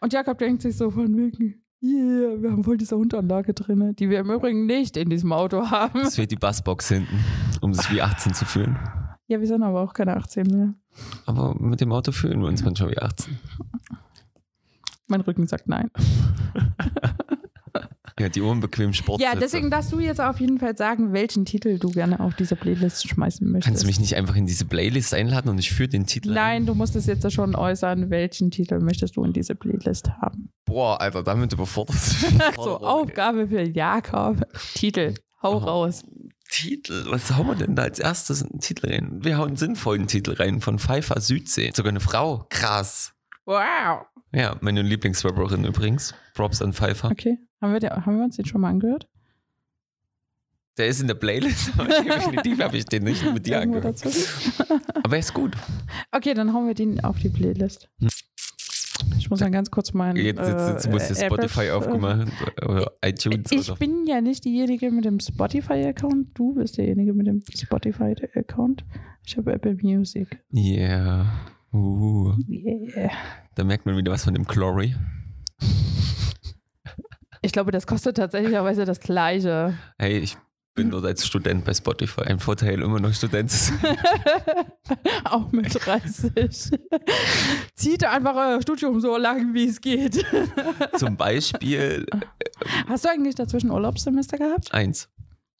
Und 0.00 0.12
Jakob 0.12 0.38
denkt 0.38 0.62
sich 0.62 0.76
so 0.76 0.90
von 0.90 1.16
wegen, 1.16 1.62
yeah, 1.82 2.40
wir 2.40 2.50
haben 2.50 2.64
voll 2.64 2.76
diese 2.76 2.96
Unteranlage 2.96 3.52
drin, 3.52 3.94
die 3.96 4.08
wir 4.08 4.20
im 4.20 4.30
Übrigen 4.30 4.66
nicht 4.66 4.96
in 4.96 5.10
diesem 5.10 5.32
Auto 5.32 5.70
haben. 5.70 6.00
Es 6.00 6.16
fehlt 6.16 6.30
die 6.30 6.36
Bassbox 6.36 6.88
hinten, 6.88 7.18
um 7.60 7.74
sich 7.74 7.90
wie 7.92 8.00
18 8.00 8.34
zu 8.34 8.44
fühlen. 8.44 8.78
Ja, 9.26 9.40
wir 9.40 9.46
sind 9.46 9.62
aber 9.62 9.80
auch 9.80 9.94
keine 9.94 10.16
18 10.16 10.46
mehr. 10.46 10.74
Aber 11.26 11.54
mit 11.58 11.80
dem 11.80 11.92
Auto 11.92 12.12
fühlen 12.12 12.40
wir 12.40 12.48
uns 12.48 12.62
manchmal 12.62 12.90
wie 12.90 12.98
18. 12.98 13.38
Mein 15.06 15.20
Rücken 15.20 15.46
sagt 15.46 15.68
nein. 15.68 15.90
Ja, 18.18 18.28
die 18.28 18.40
unbequemen 18.40 18.94
Sportsitze. 18.94 19.32
Ja, 19.32 19.36
deswegen 19.38 19.70
darfst 19.70 19.90
du 19.92 19.98
jetzt 19.98 20.20
auf 20.20 20.38
jeden 20.38 20.58
Fall 20.60 20.76
sagen, 20.76 21.12
welchen 21.12 21.44
Titel 21.44 21.78
du 21.80 21.90
gerne 21.90 22.20
auf 22.20 22.34
diese 22.36 22.54
Playlist 22.54 23.08
schmeißen 23.08 23.44
möchtest. 23.50 23.66
Kannst 23.66 23.82
du 23.82 23.86
mich 23.88 23.98
nicht 23.98 24.14
einfach 24.14 24.36
in 24.36 24.46
diese 24.46 24.64
Playlist 24.66 25.12
einladen 25.14 25.48
und 25.48 25.58
ich 25.58 25.72
führe 25.72 25.88
den 25.88 26.06
Titel 26.06 26.28
ein? 26.30 26.34
Nein, 26.34 26.66
du 26.66 26.74
musst 26.74 26.94
es 26.94 27.06
jetzt 27.06 27.30
schon 27.32 27.56
äußern, 27.56 28.10
welchen 28.10 28.52
Titel 28.52 28.78
möchtest 28.78 29.16
du 29.16 29.24
in 29.24 29.32
diese 29.32 29.56
Playlist 29.56 30.10
haben. 30.20 30.50
Boah, 30.64 31.00
Alter, 31.00 31.24
damit 31.24 31.52
überfordert. 31.52 31.96
So, 32.56 32.80
Aufgabe 32.80 33.48
für 33.48 33.62
Jakob. 33.62 34.46
Titel. 34.74 35.14
Hau 35.42 35.54
Oh. 35.56 35.58
raus. 35.58 36.04
Titel, 36.50 37.06
was 37.10 37.34
hauen 37.36 37.48
wir 37.48 37.54
denn 37.56 37.74
da 37.74 37.82
als 37.82 37.98
erstes 37.98 38.42
einen 38.44 38.60
Titel 38.60 38.86
rein? 38.90 39.18
Wir 39.24 39.38
hauen 39.38 39.48
einen 39.48 39.56
sinnvollen 39.56 40.06
Titel 40.06 40.34
rein 40.34 40.60
von 40.60 40.78
Pfeiffer 40.78 41.20
Südsee. 41.20 41.72
Sogar 41.74 41.90
eine 41.90 42.00
Frau. 42.00 42.46
Krass. 42.48 43.12
Wow. 43.44 44.06
Ja, 44.32 44.56
meine 44.60 44.82
Lieblingsrapperin 44.82 45.64
übrigens. 45.64 46.14
Props 46.34 46.62
an 46.62 46.72
Pfeiffer. 46.72 47.10
Okay. 47.10 47.38
Haben 47.64 47.72
wir, 47.72 47.80
den, 47.80 47.90
haben 47.90 48.18
wir 48.18 48.24
uns 48.24 48.36
den 48.36 48.44
schon 48.44 48.60
mal 48.60 48.68
angehört? 48.68 49.08
Der 50.76 50.88
ist 50.88 51.00
in 51.00 51.06
der 51.06 51.14
Playlist, 51.14 51.70
aber 51.78 51.88
definitiv 52.02 52.60
habe 52.60 52.76
ich 52.76 52.84
den 52.84 53.04
nicht 53.04 53.24
mit 53.32 53.46
dir 53.46 53.60
Irgendwo 53.60 53.78
angehört. 53.78 54.04
dazwischen? 54.04 54.52
Aber 55.02 55.14
er 55.14 55.18
ist 55.20 55.32
gut. 55.32 55.52
Okay, 56.12 56.34
dann 56.34 56.52
hauen 56.52 56.66
wir 56.66 56.74
den 56.74 57.02
auf 57.02 57.18
die 57.20 57.30
Playlist. 57.30 57.88
Ich 59.18 59.30
muss 59.30 59.38
dann 59.38 59.50
ganz 59.52 59.70
kurz 59.70 59.94
meinen. 59.94 60.16
Jetzt, 60.16 60.38
jetzt, 60.40 60.68
jetzt 60.68 60.86
äh, 60.86 60.90
muss 60.90 61.10
äh, 61.10 61.24
Spotify 61.26 61.60
äh, 61.66 61.70
aufgemacht 61.70 62.28
oder 62.62 62.92
iTunes 63.02 63.50
Ich 63.50 63.70
oder. 63.70 63.78
bin 63.78 64.06
ja 64.06 64.20
nicht 64.20 64.44
diejenige 64.44 64.90
mit 64.90 65.06
dem 65.06 65.20
Spotify-Account. 65.20 66.28
Du 66.34 66.54
bist 66.54 66.76
derjenige 66.76 67.14
mit 67.14 67.26
dem 67.28 67.42
Spotify-Account. 67.50 68.84
Ich 69.26 69.38
habe 69.38 69.54
Apple 69.54 69.78
Music. 69.80 70.38
Yeah. 70.52 71.32
Uh, 71.72 72.34
Yeah. 72.46 73.10
da 73.54 73.64
merkt 73.64 73.86
man 73.86 73.96
wieder 73.96 74.12
was 74.12 74.24
von 74.24 74.34
dem 74.34 74.44
Glory. 74.44 74.94
Ich 77.44 77.52
glaube, 77.52 77.72
das 77.72 77.86
kostet 77.86 78.16
tatsächlicherweise 78.16 78.86
das 78.86 79.00
Gleiche. 79.00 79.74
Hey, 79.98 80.18
ich 80.18 80.36
bin 80.74 80.90
dort 80.90 81.04
als 81.04 81.26
Student 81.26 81.64
bei 81.66 81.74
Spotify. 81.74 82.22
Ein 82.22 82.40
Vorteil, 82.40 82.80
immer 82.80 82.98
noch 83.00 83.12
Student 83.12 83.50
zu 83.50 83.72
sein. 83.74 83.96
Auch 85.24 85.52
mit 85.52 85.72
30. 85.74 86.78
Zieht 87.74 88.02
einfach 88.04 88.34
euer 88.34 88.62
Studium 88.62 88.98
so 89.00 89.16
lang, 89.18 89.52
wie 89.52 89.66
es 89.68 89.80
geht. 89.80 90.24
Zum 90.96 91.16
Beispiel 91.18 92.06
Hast 92.88 93.04
du 93.04 93.10
eigentlich 93.10 93.34
dazwischen 93.34 93.70
Urlaubssemester 93.70 94.38
gehabt? 94.38 94.72
eins. 94.72 95.10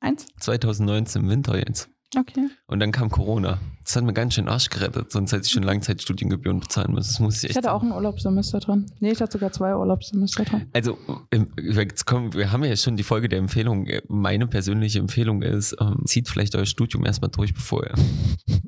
Eins? 0.00 0.26
2019 0.40 1.22
im 1.22 1.28
Winter 1.28 1.56
jetzt. 1.58 1.90
Okay. 2.16 2.48
Und 2.68 2.78
dann 2.80 2.92
kam 2.92 3.10
Corona. 3.10 3.58
Das 3.82 3.96
hat 3.96 4.04
mir 4.04 4.12
ganz 4.12 4.34
schön 4.34 4.48
Arsch 4.48 4.70
gerettet, 4.70 5.10
sonst 5.10 5.32
hätte 5.32 5.42
ich 5.46 5.50
schon 5.50 5.64
Langzeitstudiengebühren 5.64 6.60
bezahlen 6.60 6.92
müssen. 6.92 7.08
Das 7.08 7.18
muss 7.20 7.36
ich 7.38 7.44
echt 7.44 7.50
Ich 7.50 7.56
hatte 7.56 7.72
auch 7.72 7.82
ein 7.82 7.90
Urlaubssemester 7.92 8.60
dran. 8.60 8.86
Nee, 9.00 9.10
ich 9.10 9.20
hatte 9.20 9.32
sogar 9.32 9.50
zwei 9.52 9.74
Urlaubssemester 9.74 10.44
dran. 10.44 10.66
Also, 10.72 10.96
im- 11.30 11.48
jetzt 11.56 12.06
kommen, 12.06 12.32
wir 12.34 12.52
haben 12.52 12.62
ja 12.64 12.76
schon 12.76 12.96
die 12.96 13.02
Folge 13.02 13.28
der 13.28 13.40
Empfehlung. 13.40 13.88
Meine 14.08 14.46
persönliche 14.46 15.00
Empfehlung 15.00 15.42
ist, 15.42 15.76
ähm, 15.80 16.02
zieht 16.06 16.28
vielleicht 16.28 16.54
euer 16.54 16.66
Studium 16.66 17.04
erstmal 17.04 17.30
durch, 17.30 17.52
bevor 17.52 17.84
ihr. 17.84 17.94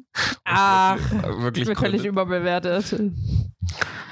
Ach, 0.44 0.98
wirklich 1.40 1.62
Ich 1.62 1.68
bin 1.68 1.76
völlig 1.76 2.04
überbewertet. 2.04 2.94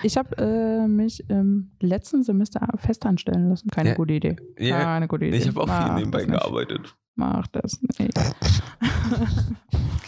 Ich 0.02 0.16
habe 0.16 0.36
äh, 0.38 0.86
mich 0.86 1.28
im 1.28 1.72
letzten 1.80 2.22
Semester 2.22 2.66
festanstellen 2.78 3.48
lassen. 3.48 3.68
Keine 3.70 3.90
Ja. 3.90 3.94
gute 3.96 4.12
Idee. 4.14 4.36
Ja, 4.58 4.80
Keine 4.80 5.08
gute 5.08 5.26
Idee. 5.26 5.36
ich 5.38 5.48
habe 5.48 5.60
auch 5.62 5.84
viel 5.86 5.94
nebenbei 5.94 6.18
das 6.20 6.28
nicht. 6.28 6.38
gearbeitet. 6.40 6.94
Mach 7.16 7.46
das 7.48 7.80
nicht. 7.98 8.18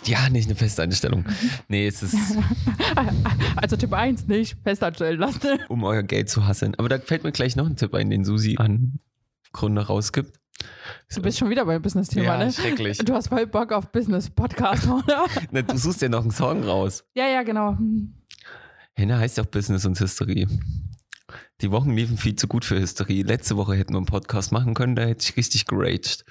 Ja, 0.05 0.29
nicht 0.31 0.47
eine 0.47 0.55
Festanstellung. 0.55 1.25
Nee, 1.67 1.89
es 1.89 2.01
ist, 2.05 2.15
Also 3.57 3.77
Tipp 3.77 3.93
1 3.93 4.29
nicht 4.29 4.57
festanstellen 4.63 5.19
lassen. 5.19 5.59
um 5.69 5.83
euer 5.83 6.05
Geld 6.05 6.31
zu 6.31 6.47
hasseln. 6.47 6.77
Aber 6.77 6.89
da 6.89 7.01
fällt 7.01 7.25
mir 7.25 7.33
gleich 7.33 7.57
noch 7.57 7.67
ein 7.67 7.75
Tipp 7.75 7.93
ein, 7.93 8.09
den 8.11 8.25
Susi 8.25 8.55
an 8.59 9.01
Gründer 9.53 9.83
rausgibt. 9.83 10.39
Du 11.13 11.23
bist 11.23 11.39
schon 11.39 11.51
wieder 11.51 11.65
beim 11.65 11.83
Business-Thema, 11.83 12.25
ja, 12.25 12.39
ne? 12.39 12.53
schrecklich. 12.53 12.99
Du 12.99 13.15
hast 13.15 13.29
voll 13.29 13.47
Bock 13.49 13.73
auf 13.73 13.91
Business-Podcast, 13.91 14.87
oder? 14.89 15.27
Na, 15.51 15.63
du 15.63 15.77
suchst 15.77 16.03
ja 16.03 16.09
noch 16.09 16.23
einen 16.23 16.31
Song 16.31 16.63
raus. 16.63 17.05
ja, 17.15 17.27
ja, 17.27 17.43
genau. 17.43 17.77
Henne 18.95 19.19
heißt 19.19 19.39
ja 19.39 19.43
auch 19.43 19.49
Business 19.49 19.85
und 19.87 19.99
Hysterie. 19.99 20.47
Die 21.61 21.71
Wochen 21.73 21.91
liefen 21.97 22.17
viel 22.17 22.37
zu 22.37 22.47
gut 22.47 22.65
für 22.65 22.79
Hysterie. 22.79 23.23
Letzte 23.25 23.57
Woche 23.57 23.75
hätten 23.75 23.93
wir 23.93 23.99
einen 23.99 24.07
Podcast 24.07 24.53
machen 24.53 24.75
können, 24.75 24.95
da 24.95 25.03
hätte 25.03 25.25
ich 25.29 25.37
richtig 25.37 25.67
geraged. 25.67 26.25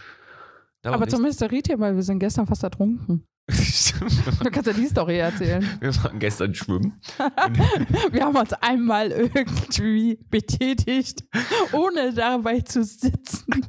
Da 0.85 0.91
war 0.91 0.97
Aber 0.97 1.07
zum 1.07 1.25
Hysterie-Thema, 1.25 1.95
wir 1.95 2.03
sind 2.03 2.19
gestern 2.19 2.45
fast 2.45 2.61
ertrunken. 2.61 3.25
Du 4.43 4.51
kannst 4.51 4.67
ja 4.67 4.73
die 4.73 4.85
Story 4.85 5.17
erzählen. 5.17 5.67
Wir 5.79 5.95
waren 6.03 6.19
gestern 6.19 6.53
schwimmen. 6.53 7.01
Wir 8.11 8.23
haben 8.23 8.35
uns 8.35 8.53
einmal 8.53 9.11
irgendwie 9.11 10.19
betätigt, 10.29 11.23
ohne 11.71 12.13
dabei 12.13 12.59
zu 12.61 12.83
sitzen. 12.83 13.63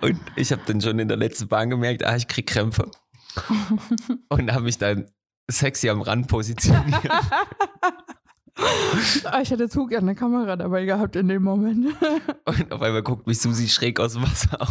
Und 0.00 0.20
ich 0.36 0.52
habe 0.52 0.62
dann 0.66 0.80
schon 0.80 0.98
in 1.00 1.08
der 1.08 1.16
letzten 1.16 1.48
Bahn 1.48 1.70
gemerkt, 1.70 2.04
ah, 2.04 2.14
ich 2.14 2.28
krieg 2.28 2.46
Krämpfe. 2.46 2.88
Und 4.28 4.52
habe 4.52 4.64
mich 4.64 4.78
dann 4.78 5.06
sexy 5.50 5.88
am 5.88 6.02
Rand 6.02 6.28
positioniert. 6.28 7.02
Ah, 9.24 9.40
Ich 9.42 9.50
hätte 9.50 9.68
zu 9.68 9.86
gerne 9.86 10.10
eine 10.10 10.14
Kamera 10.14 10.56
dabei 10.56 10.84
gehabt 10.84 11.16
in 11.16 11.28
dem 11.28 11.42
Moment. 11.42 11.86
Und 12.44 12.72
auf 12.72 12.80
einmal 12.80 13.02
guckt 13.02 13.26
mich 13.26 13.40
Susi 13.40 13.68
schräg 13.68 13.98
aus 14.00 14.12
dem 14.14 14.22
Wasser 14.22 14.60
an. 14.60 14.68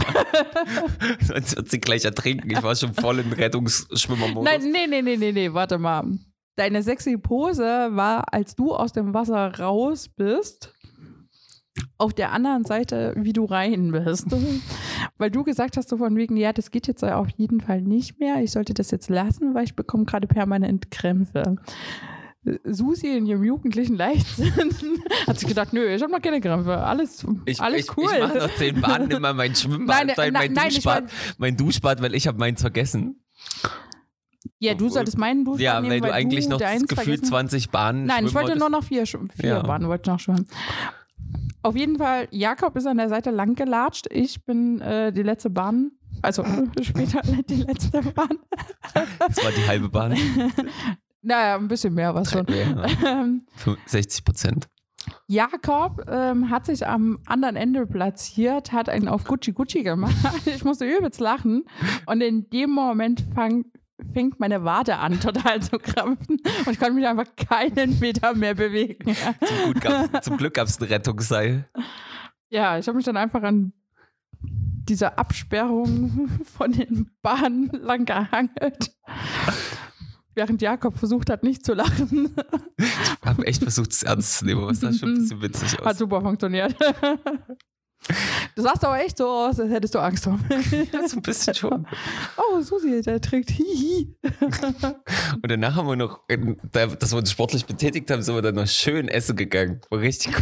Sonst 1.19 1.55
wird 1.57 1.69
sie 1.69 1.81
gleich 1.81 2.05
ertrinken. 2.05 2.49
Ich 2.49 2.63
war 2.63 2.75
schon 2.75 2.93
voll 2.93 3.19
im 3.19 3.31
Rettungsschwimmermodus. 3.33 4.45
Nein, 4.45 4.71
nee, 4.71 4.87
nee, 4.87 5.01
nee, 5.01 5.17
nee, 5.17 5.31
nee, 5.31 5.53
warte 5.53 5.77
mal. 5.77 6.05
Deine 6.55 6.83
sexy 6.83 7.17
Pose 7.17 7.63
war, 7.91 8.31
als 8.31 8.55
du 8.55 8.73
aus 8.73 8.93
dem 8.93 9.13
Wasser 9.13 9.59
raus 9.59 10.07
bist, 10.07 10.73
auf 11.97 12.13
der 12.13 12.31
anderen 12.31 12.63
Seite, 12.63 13.13
wie 13.17 13.33
du 13.33 13.45
rein 13.45 13.91
bist. 13.91 14.27
Weil 15.17 15.31
du 15.31 15.43
gesagt 15.43 15.77
hast, 15.77 15.89
so 15.89 15.97
von 15.97 16.15
wegen, 16.15 16.37
ja, 16.37 16.53
das 16.53 16.71
geht 16.71 16.87
jetzt 16.87 17.03
auf 17.03 17.29
jeden 17.35 17.59
Fall 17.59 17.81
nicht 17.81 18.19
mehr. 18.19 18.41
Ich 18.43 18.51
sollte 18.51 18.73
das 18.73 18.91
jetzt 18.91 19.09
lassen, 19.09 19.53
weil 19.53 19.65
ich 19.65 19.75
bekomme 19.75 20.05
gerade 20.05 20.27
permanent 20.27 20.91
Krämpfe. 20.91 21.57
Susi 22.65 23.07
in 23.15 23.25
ihrem 23.25 23.43
jugendlichen 23.43 23.95
Leichtsinn 23.95 24.51
hat 25.27 25.39
sich 25.39 25.47
gedacht, 25.47 25.71
nö, 25.71 25.85
ich 25.93 26.01
habe 26.01 26.11
noch 26.11 26.21
keine 26.21 26.41
Krämpfe. 26.41 26.77
Alles, 26.77 27.25
Ich, 27.45 27.61
alles 27.61 27.85
ich, 27.85 27.97
cool. 27.97 28.09
Ich 28.13 28.19
mache 28.19 28.37
nach 28.37 28.55
zehn 28.55 28.81
Bahnen 28.81 29.11
immer 29.11 29.33
mein 29.33 29.55
Schwimmbad, 29.55 30.07
Nein, 30.07 30.13
mein, 30.17 30.33
nein, 30.33 30.33
mein 30.33 30.53
nein, 30.53 30.69
Duschbad, 30.69 31.03
mein 31.37 31.55
Duschbad, 31.57 32.01
weil 32.01 32.13
ich 32.15 32.27
habe 32.27 32.37
meins 32.37 32.59
vergessen. 32.61 33.23
ja, 34.59 34.73
du 34.73 34.89
solltest 34.89 35.17
meinen 35.17 35.45
Duschbad 35.45 35.61
Ja, 35.61 35.79
nehmen, 35.79 35.91
weil 35.91 36.01
du 36.01 36.13
eigentlich 36.13 36.49
noch 36.49 36.59
gefühlt 36.59 36.87
vergessen 36.93 37.23
20 37.25 37.69
Bahnen 37.69 38.05
Nein, 38.05 38.25
ich 38.25 38.33
wollte 38.35 38.57
nur 38.57 38.69
noch 38.69 38.83
vier, 38.83 39.05
vier 39.05 39.25
Ja. 39.41 39.61
Bahnen 39.61 39.87
wollte 39.87 40.09
noch 40.09 40.19
schwimmen. 40.19 40.47
Auf 41.61 41.77
jeden 41.77 41.97
Fall, 41.97 42.27
Jakob 42.31 42.75
ist 42.75 42.85
an 42.87 42.97
der 42.97 43.07
Seite 43.07 43.31
lang 43.31 43.55
gelatscht. 43.55 44.07
Ich 44.11 44.43
bin 44.43 44.81
äh, 44.81 45.13
die 45.13 45.23
letzte 45.23 45.49
Bahn, 45.49 45.91
also 46.21 46.43
später 46.81 47.21
die 47.47 47.63
letzte 47.63 48.01
Bahn. 48.01 48.37
Das 48.93 49.37
war 49.41 49.51
die 49.51 49.65
halbe 49.65 49.87
Bahn. 49.87 50.17
Naja, 51.23 51.55
ein 51.55 51.67
bisschen 51.67 51.93
mehr 51.93 52.13
war 52.13 52.25
schon. 52.25 52.45
Ja, 52.47 52.85
Ähm, 53.05 53.45
60 53.85 54.25
Prozent. 54.25 54.69
Jakob 55.27 56.03
ähm, 56.07 56.49
hat 56.49 56.65
sich 56.65 56.85
am 56.87 57.19
anderen 57.25 57.55
Ende 57.55 57.85
platziert, 57.87 58.71
hat 58.71 58.89
einen 58.89 59.07
auf 59.07 59.23
Gucci 59.23 59.51
Gucci 59.53 59.83
gemacht. 59.83 60.15
Ich 60.45 60.63
musste 60.63 60.85
übelst 60.85 61.19
lachen. 61.19 61.63
Und 62.05 62.21
in 62.21 62.49
dem 62.49 62.71
Moment 62.71 63.23
fang, 63.33 63.65
fängt 64.13 64.39
meine 64.39 64.63
Wade 64.63 64.97
an, 64.97 65.19
total 65.19 65.61
zu 65.61 65.77
krampfen. 65.79 66.37
Und 66.65 66.71
ich 66.71 66.79
konnte 66.79 66.93
mich 66.93 67.07
einfach 67.07 67.27
keinen 67.35 67.99
Meter 67.99 68.33
mehr 68.35 68.55
bewegen. 68.55 69.15
Zum, 69.45 69.73
gab, 69.75 70.23
zum 70.23 70.37
Glück 70.37 70.53
gab 70.53 70.67
es 70.67 70.79
ein 70.79 70.87
Rettungsseil. 70.87 71.69
Ja, 72.49 72.77
ich 72.77 72.87
habe 72.87 72.97
mich 72.97 73.05
dann 73.05 73.17
einfach 73.17 73.43
an 73.43 73.73
dieser 74.89 75.17
Absperrung 75.17 76.29
von 76.57 76.71
den 76.73 77.09
Bahnen 77.21 77.69
lang 77.71 78.05
gehangelt. 78.05 78.93
Während 80.35 80.61
Jakob 80.61 80.97
versucht 80.97 81.29
hat, 81.29 81.43
nicht 81.43 81.65
zu 81.65 81.73
lachen. 81.73 82.35
Ich 82.79 83.25
habe 83.29 83.45
echt 83.47 83.63
versucht, 83.63 83.91
es 83.91 84.03
ernst 84.03 84.39
zu 84.39 84.45
nehmen, 84.45 84.61
aber 84.61 84.71
es 84.71 84.81
sah 84.81 84.91
schon 84.91 85.09
ein 85.13 85.19
bisschen 85.21 85.41
witzig 85.41 85.71
Hat 85.77 85.85
aus. 85.85 85.97
super 85.97 86.21
funktioniert. 86.21 86.75
Du 88.55 88.61
sahst 88.61 88.83
aber 88.83 88.99
echt 88.99 89.17
so 89.17 89.25
aus, 89.29 89.57
als 89.61 89.71
hättest 89.71 89.95
du 89.95 89.99
Angst 89.99 90.25
vor 90.25 90.33
mir. 90.37 90.59
Ja, 90.91 91.07
so 91.07 91.15
ein 91.17 91.21
bisschen 91.21 91.53
schon. 91.55 91.87
Oh, 92.35 92.59
Susi, 92.61 93.01
der 93.01 93.21
trägt 93.21 93.49
Hihi. 93.51 94.13
Und 95.41 95.49
danach 95.49 95.75
haben 95.75 95.87
wir 95.87 95.95
noch, 95.95 96.19
da- 96.71 96.87
dass 96.87 97.13
wir 97.13 97.17
uns 97.19 97.31
sportlich 97.31 97.65
betätigt 97.65 98.11
haben, 98.11 98.21
sind 98.21 98.35
wir 98.35 98.41
dann 98.41 98.55
noch 98.55 98.67
schön 98.67 99.07
essen 99.07 99.37
gegangen. 99.37 99.79
War 99.89 99.99
richtig. 99.99 100.35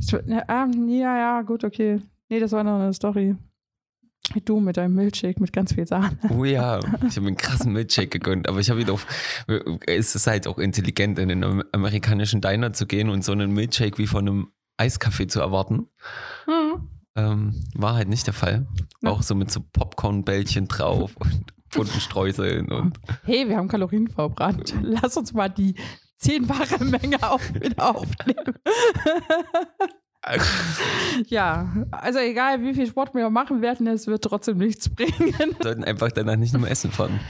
Ich- 0.00 0.12
ähm, 0.48 0.88
ja, 0.88 1.16
ja, 1.18 1.42
gut, 1.42 1.64
okay. 1.64 2.00
Nee, 2.28 2.40
das 2.40 2.52
war 2.52 2.62
noch 2.64 2.78
eine 2.78 2.92
Story. 2.92 3.36
Du 4.44 4.60
mit 4.60 4.76
deinem 4.76 4.94
Milchshake 4.94 5.40
mit 5.40 5.52
ganz 5.52 5.72
viel 5.74 5.86
Sahne. 5.86 6.16
Oh 6.30 6.44
ja, 6.44 6.78
ich 6.78 6.84
habe 7.16 7.22
mir 7.22 7.26
einen 7.28 7.36
krassen 7.36 7.72
Milkshake 7.72 8.08
gegönnt, 8.10 8.48
aber 8.48 8.60
ich 8.60 8.70
habe 8.70 8.80
ihn 8.80 8.90
auf, 8.90 9.06
es 9.86 10.14
ist 10.14 10.26
halt 10.26 10.46
auch 10.46 10.58
intelligent, 10.58 11.18
in 11.18 11.28
den 11.28 11.42
am- 11.44 11.62
amerikanischen 11.72 12.40
Diner 12.40 12.72
zu 12.72 12.86
gehen 12.86 13.08
und 13.10 13.24
so 13.24 13.32
einen 13.32 13.52
Milkshake 13.52 13.98
wie 13.98 14.06
von 14.06 14.28
einem 14.28 14.48
Eiskaffee 14.76 15.26
zu 15.26 15.40
erwarten. 15.40 15.88
Hm. 16.44 16.88
Ähm, 17.16 17.64
war 17.74 17.94
halt 17.94 18.08
nicht 18.08 18.26
der 18.26 18.34
Fall. 18.34 18.66
Ja. 19.02 19.10
Auch 19.10 19.22
so 19.22 19.34
mit 19.34 19.50
so 19.50 19.60
Popcornbällchen 19.72 20.68
drauf 20.68 21.16
und 21.16 21.52
bunten 21.74 22.00
Streuseln 22.00 22.70
und 22.70 22.98
Hey, 23.24 23.48
wir 23.48 23.56
haben 23.56 23.68
Kalorien 23.68 24.08
verbrannt. 24.08 24.74
Lass 24.82 25.16
uns 25.16 25.32
mal 25.32 25.48
die 25.48 25.74
zehnfache 26.18 26.84
Menge 26.84 27.28
auf, 27.28 27.52
wieder 27.54 27.96
aufnehmen. 27.96 28.54
ja, 31.26 31.86
also 31.90 32.18
egal 32.18 32.62
wie 32.62 32.74
viel 32.74 32.86
Sport 32.86 33.14
wir 33.14 33.30
machen 33.30 33.62
werden, 33.62 33.86
es 33.86 34.06
wird 34.06 34.24
trotzdem 34.24 34.58
nichts 34.58 34.88
bringen. 34.88 35.56
sollten 35.62 35.84
einfach 35.84 36.10
danach 36.12 36.36
nicht 36.36 36.56
mehr 36.58 36.70
essen 36.70 36.90
fahren. 36.90 37.20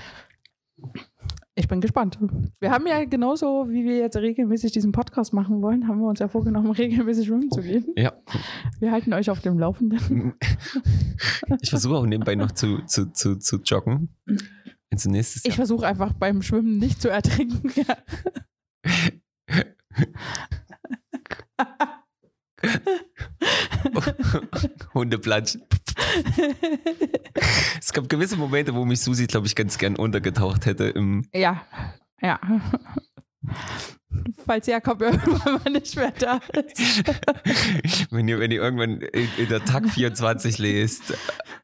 Ich 1.59 1.67
bin 1.67 1.81
gespannt. 1.81 2.19
Wir 2.61 2.71
haben 2.71 2.87
ja 2.87 3.05
genauso, 3.05 3.67
wie 3.69 3.85
wir 3.85 3.99
jetzt 3.99 4.17
regelmäßig 4.17 4.71
diesen 4.71 4.93
Podcast 4.93 5.33
machen 5.33 5.61
wollen, 5.61 5.89
haben 5.89 5.99
wir 5.99 6.07
uns 6.07 6.21
ja 6.21 6.29
vorgenommen, 6.29 6.71
regelmäßig 6.79 7.27
schwimmen 7.27 7.51
zu 7.51 7.63
gehen. 7.63 7.85
Ja. 7.97 8.13
Wir 8.79 8.93
halten 8.93 9.13
euch 9.13 9.29
auf 9.29 9.41
dem 9.41 9.59
Laufenden. 9.59 10.35
Ich 11.61 11.71
versuche 11.71 11.97
auch 11.97 12.07
nebenbei 12.07 12.37
noch 12.37 12.53
zu, 12.53 12.83
zu, 12.87 13.11
zu, 13.13 13.37
zu 13.37 13.57
joggen. 13.57 14.11
Also 14.91 15.11
nächstes 15.11 15.45
Ich 15.45 15.57
versuche 15.57 15.87
einfach 15.87 16.13
beim 16.13 16.43
Schwimmen 16.43 16.79
nicht 16.79 17.03
zu 17.03 17.09
ertrinken. 17.09 17.73
Hundeplatschen. 24.95 25.63
es 27.79 27.93
gab 27.93 28.09
gewisse 28.09 28.37
Momente, 28.37 28.75
wo 28.75 28.85
mich 28.85 29.01
Susi, 29.01 29.27
glaube 29.27 29.47
ich, 29.47 29.55
ganz 29.55 29.79
gern 29.79 29.97
untergetaucht 29.97 30.67
hätte 30.67 30.85
im 30.85 31.27
Ja, 31.33 31.65
ja. 32.21 32.41
Falls 34.45 34.67
Jakob 34.67 35.01
irgendwann 35.03 35.61
mal 35.65 35.71
nicht 35.71 35.95
mehr 35.95 36.13
da 36.19 36.41
ist. 36.53 37.05
wenn 38.11 38.27
ihr, 38.27 38.41
wenn 38.41 38.51
ihr 38.51 38.61
irgendwann 38.61 39.01
in, 39.01 39.29
in 39.37 39.49
der 39.49 39.65
Tag 39.65 39.89
24 39.89 40.59
lest, 40.59 41.15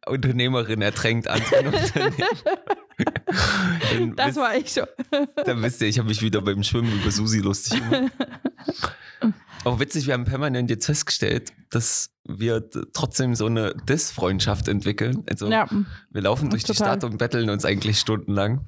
Unternehmerin 0.07 0.83
ertränkt 0.83 1.27
anderen 1.27 1.69
Unternehmen. 1.69 2.15
Das 4.17 4.29
wisst, 4.29 4.39
war 4.39 4.57
ich 4.57 4.71
schon. 4.71 4.87
dann 5.45 5.63
wisst 5.63 5.81
ihr, 5.81 5.89
ich 5.89 5.99
habe 5.99 6.09
mich 6.09 6.23
wieder 6.23 6.43
beim 6.43 6.63
Schwimmen 6.63 6.93
über 6.93 7.11
Susi 7.11 7.41
lustig 7.41 7.81
gemacht. 7.81 8.13
Auch 9.65 9.81
witzig, 9.81 10.07
wir 10.07 10.15
haben 10.15 10.25
permanent 10.25 10.71
jetzt 10.71 10.87
festgestellt, 10.87 11.53
dass 11.71 12.11
wir 12.27 12.69
trotzdem 12.93 13.35
so 13.35 13.47
eine 13.47 13.75
Dis-Freundschaft 13.89 14.69
entwickeln. 14.69 15.25
Also 15.29 15.51
Ja, 15.51 15.69
wir 16.11 16.23
laufen 16.23 16.51
durch 16.51 16.65
die 16.65 16.73
Total. 16.73 16.99
Stadt 16.99 17.05
und 17.05 17.19
betteln 17.19 17.49
uns 17.51 17.65
eigentlich 17.65 17.99
stundenlang. 17.99 18.65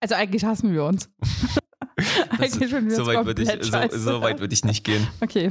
also 0.00 0.14
eigentlich 0.14 0.44
hassen 0.44 0.72
wir 0.72 0.84
uns. 0.84 1.08
eigentlich 2.38 2.72
würden 2.72 2.90
wir 2.90 2.96
so 2.96 3.06
weit 3.06 3.24
würde 3.24 3.42
ich, 3.42 3.48
so, 3.64 3.78
so 3.90 4.20
weit 4.20 4.40
würde 4.40 4.52
ich 4.52 4.64
nicht 4.64 4.84
gehen. 4.84 5.06
Okay. 5.20 5.50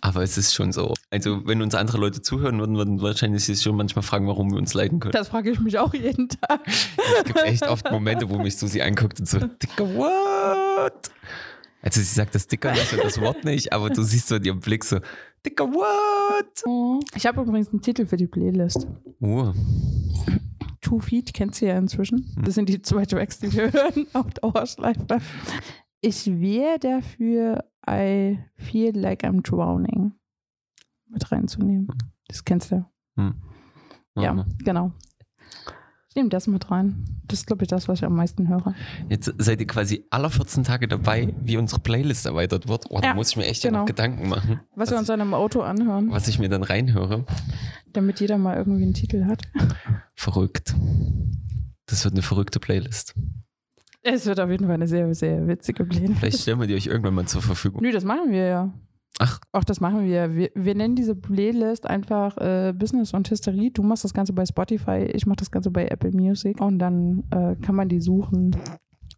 Aber 0.00 0.22
es 0.22 0.38
ist 0.38 0.54
schon 0.54 0.72
so. 0.72 0.94
Also, 1.10 1.46
wenn 1.46 1.60
uns 1.60 1.74
andere 1.74 1.98
Leute 1.98 2.22
zuhören 2.22 2.58
würden, 2.58 2.76
würden 2.76 3.02
wahrscheinlich 3.02 3.44
sich 3.44 3.60
schon 3.60 3.76
manchmal 3.76 4.02
fragen, 4.02 4.26
warum 4.26 4.50
wir 4.50 4.58
uns 4.58 4.72
leiden 4.72 5.00
können. 5.00 5.12
Das 5.12 5.28
frage 5.28 5.50
ich 5.50 5.60
mich 5.60 5.78
auch 5.78 5.92
jeden 5.92 6.28
Tag. 6.28 6.60
Es 6.66 7.24
gibt 7.24 7.42
echt 7.42 7.66
oft 7.66 7.90
Momente, 7.90 8.30
wo 8.30 8.38
mich 8.38 8.56
Susi 8.56 8.80
anguckt 8.80 9.20
und 9.20 9.28
so, 9.28 9.38
Dicker, 9.38 9.94
what? 9.94 11.10
Also, 11.82 12.00
sie 12.00 12.06
sagt 12.06 12.34
das 12.34 12.46
Dicker 12.46 12.72
nicht 12.72 12.92
und 12.92 13.04
das 13.04 13.20
Wort 13.20 13.44
nicht, 13.44 13.72
aber 13.72 13.90
du 13.90 14.02
siehst 14.02 14.28
so 14.28 14.36
in 14.36 14.44
ihrem 14.44 14.60
Blick 14.60 14.84
so, 14.84 14.98
Dicker, 15.46 15.64
what? 15.66 17.06
Ich 17.14 17.26
habe 17.26 17.40
übrigens 17.42 17.68
einen 17.70 17.80
Titel 17.80 18.06
für 18.06 18.16
die 18.16 18.26
Playlist. 18.26 18.86
Oh, 19.20 19.52
Two 20.80 20.98
Feet 21.00 21.34
kennst 21.34 21.60
du 21.60 21.66
ja 21.66 21.76
inzwischen. 21.76 22.32
Das 22.42 22.54
sind 22.54 22.68
die 22.68 22.80
zwei 22.82 23.04
Tracks, 23.04 23.38
die 23.38 23.52
wir 23.52 23.72
hören 23.72 24.06
auf 24.14 24.26
Dauerschleife. 24.34 25.20
Ich 26.00 26.26
wäre 26.26 26.78
dafür 26.78 27.64
I 27.88 28.38
Feel 28.56 28.96
Like 28.98 29.24
I'm 29.24 29.42
Drowning 29.42 30.12
mit 31.08 31.30
reinzunehmen. 31.30 31.88
Das 32.26 32.44
kennst 32.44 32.72
du. 32.72 32.84
hm. 33.16 33.34
Ja, 34.16 34.44
genau. 34.58 34.92
Ich 36.10 36.16
nehme 36.16 36.30
das 36.30 36.46
mit 36.46 36.70
rein. 36.70 37.04
Das 37.26 37.40
ist, 37.40 37.46
glaube 37.46 37.64
ich, 37.64 37.68
das, 37.68 37.86
was 37.86 37.98
ich 37.98 38.04
am 38.04 38.16
meisten 38.16 38.48
höre. 38.48 38.74
Jetzt 39.10 39.32
seid 39.38 39.60
ihr 39.60 39.66
quasi 39.66 40.06
alle 40.10 40.30
14 40.30 40.64
Tage 40.64 40.88
dabei, 40.88 41.34
wie 41.42 41.58
unsere 41.58 41.80
Playlist 41.80 42.24
erweitert 42.26 42.66
wird. 42.66 42.86
Oh, 42.88 42.98
da 43.00 43.08
Ja, 43.08 43.14
muss 43.14 43.30
ich 43.30 43.36
mir 43.36 43.44
echt 43.46 43.62
genau. 43.62 43.80
noch 43.80 43.86
Gedanken 43.86 44.28
machen, 44.28 44.60
Was 44.74 44.90
wir 44.90 44.98
uns 44.98 45.06
dann 45.08 45.20
im 45.20 45.34
Auto 45.34 45.60
anhören, 45.60 46.10
was 46.10 46.26
ich 46.26 46.38
mir 46.38 46.48
dann 46.48 46.62
reinhöre. 46.62 47.26
damit 47.92 48.20
jeder 48.20 48.38
mal 48.38 48.56
irgendwie 48.56 48.82
einen 48.84 48.94
Titel 48.94 49.26
hat. 49.26 49.42
Verrückt. 50.14 50.74
Das 51.86 52.04
wird 52.04 52.14
eine 52.14 52.22
verrückte 52.22 52.58
Playlist. 52.58 53.14
Es 54.02 54.24
wird 54.26 54.40
auf 54.40 54.50
jeden 54.50 54.64
Fall 54.66 54.74
eine 54.74 54.88
sehr, 54.88 55.14
sehr 55.14 55.46
witzige 55.46 55.84
Playlist. 55.84 56.18
Vielleicht 56.20 56.40
stellen 56.40 56.58
wir 56.60 56.66
die 56.66 56.74
euch 56.74 56.86
irgendwann 56.86 57.14
mal 57.14 57.26
zur 57.26 57.42
Verfügung. 57.42 57.82
Nö, 57.82 57.92
das 57.92 58.04
machen 58.04 58.30
wir 58.30 58.46
ja. 58.46 58.72
Ach. 59.18 59.40
Auch 59.52 59.64
das 59.64 59.80
machen 59.80 60.04
wir. 60.04 60.34
Wir, 60.34 60.50
wir 60.54 60.74
nennen 60.74 60.94
diese 60.94 61.16
Playlist 61.16 61.86
einfach 61.86 62.36
äh, 62.38 62.72
Business 62.72 63.12
und 63.12 63.30
Hysterie. 63.30 63.70
Du 63.70 63.82
machst 63.82 64.04
das 64.04 64.14
Ganze 64.14 64.32
bei 64.32 64.46
Spotify, 64.46 65.10
ich 65.12 65.26
mache 65.26 65.36
das 65.36 65.50
Ganze 65.50 65.70
bei 65.70 65.86
Apple 65.86 66.12
Music. 66.12 66.60
Und 66.60 66.78
dann 66.78 67.24
äh, 67.30 67.56
kann 67.56 67.74
man 67.74 67.88
die 67.88 68.00
suchen 68.00 68.56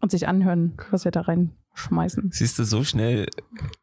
und 0.01 0.11
sich 0.11 0.27
anhören, 0.27 0.73
was 0.89 1.05
wir 1.05 1.11
da 1.11 1.21
reinschmeißen. 1.21 2.31
Siehst 2.31 2.57
du, 2.57 2.63
so 2.63 2.83
schnell 2.83 3.27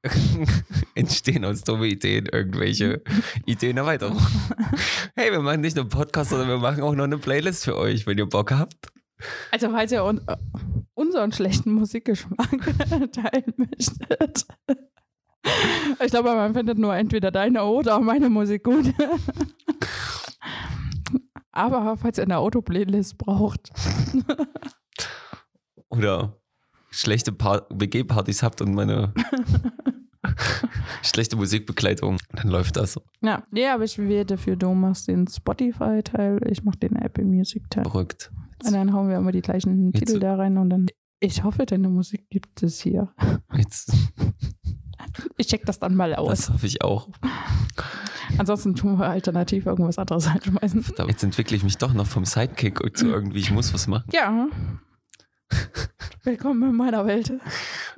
entstehen 0.94 1.44
aus 1.44 1.62
dumme 1.62 1.86
Ideen 1.86 2.26
irgendwelche 2.26 3.02
Ideenerweiterungen. 3.46 4.20
Hey, 5.14 5.30
wir 5.30 5.40
machen 5.40 5.60
nicht 5.60 5.76
nur 5.76 5.84
einen 5.84 5.90
Podcast, 5.90 6.30
sondern 6.30 6.48
wir 6.48 6.58
machen 6.58 6.82
auch 6.82 6.94
noch 6.94 7.04
eine 7.04 7.18
Playlist 7.18 7.64
für 7.64 7.76
euch, 7.76 8.06
wenn 8.06 8.18
ihr 8.18 8.26
Bock 8.26 8.50
habt. 8.50 8.88
Also, 9.50 9.70
falls 9.70 9.90
ihr 9.92 10.04
un 10.04 10.20
äh, 10.26 10.36
unseren 10.94 11.32
schlechten 11.32 11.72
Musikgeschmack 11.72 12.48
teilen 13.12 13.54
möchtet. 13.56 14.46
Ich 16.04 16.10
glaube, 16.10 16.34
man 16.34 16.54
findet 16.54 16.78
nur 16.78 16.94
entweder 16.94 17.30
deine 17.30 17.64
oder 17.64 17.98
meine 18.00 18.28
Musik 18.30 18.64
gut. 18.64 18.92
Aber 21.50 21.96
falls 21.96 22.18
ihr 22.18 22.24
eine 22.24 22.38
Autoplaylist 22.38 23.18
braucht, 23.18 23.70
Oder 25.90 26.36
schlechte 26.90 27.32
Par 27.32 27.66
WG-Partys 27.70 28.42
habt 28.42 28.60
und 28.60 28.74
meine 28.74 29.12
schlechte 31.02 31.36
Musikbegleitung, 31.36 32.18
dann 32.32 32.48
läuft 32.48 32.76
das. 32.76 33.00
Ja, 33.22 33.42
nee, 33.50 33.66
aber 33.66 33.84
ich 33.84 33.98
wähle 33.98 34.26
dafür, 34.26 34.56
du 34.56 34.72
machst 34.74 35.08
den 35.08 35.26
Spotify-Teil, 35.26 36.40
ich 36.50 36.62
mach 36.62 36.76
den 36.76 36.96
Apple 36.96 37.24
Music-Teil. 37.24 37.84
Verrückt. 37.84 38.30
Und 38.64 38.72
dann 38.72 38.92
hauen 38.92 39.08
wir 39.08 39.16
immer 39.16 39.32
die 39.32 39.40
gleichen 39.40 39.92
Jetzt- 39.92 40.06
Titel 40.06 40.20
da 40.20 40.36
rein 40.36 40.58
und 40.58 40.70
dann. 40.70 40.86
Ich 41.20 41.42
hoffe, 41.42 41.66
deine 41.66 41.88
Musik 41.88 42.28
gibt 42.30 42.62
es 42.62 42.80
hier. 42.80 43.12
Jetzt, 43.56 43.92
Ich 45.36 45.46
check 45.46 45.64
das 45.66 45.78
dann 45.78 45.94
mal 45.94 46.14
aus. 46.14 46.28
das 46.28 46.50
hoffe 46.50 46.66
ich 46.66 46.82
auch. 46.82 47.08
Ansonsten 48.36 48.74
tun 48.74 48.98
wir 48.98 49.08
alternativ 49.08 49.66
irgendwas 49.66 49.98
anderes 49.98 50.26
einschmeißen. 50.26 50.82
Verdammt, 50.82 51.10
Jetzt 51.10 51.22
entwickle 51.22 51.56
ich 51.56 51.62
mich 51.64 51.78
doch 51.78 51.94
noch 51.94 52.06
vom 52.06 52.24
Sidekick 52.24 52.78
zu 52.96 53.06
irgendwie, 53.06 53.38
ich 53.38 53.50
muss 53.50 53.72
was 53.72 53.86
machen. 53.86 54.04
Ja. 54.12 54.48
Willkommen 56.24 56.70
in 56.70 56.76
meiner 56.76 57.06
Welt. 57.06 57.32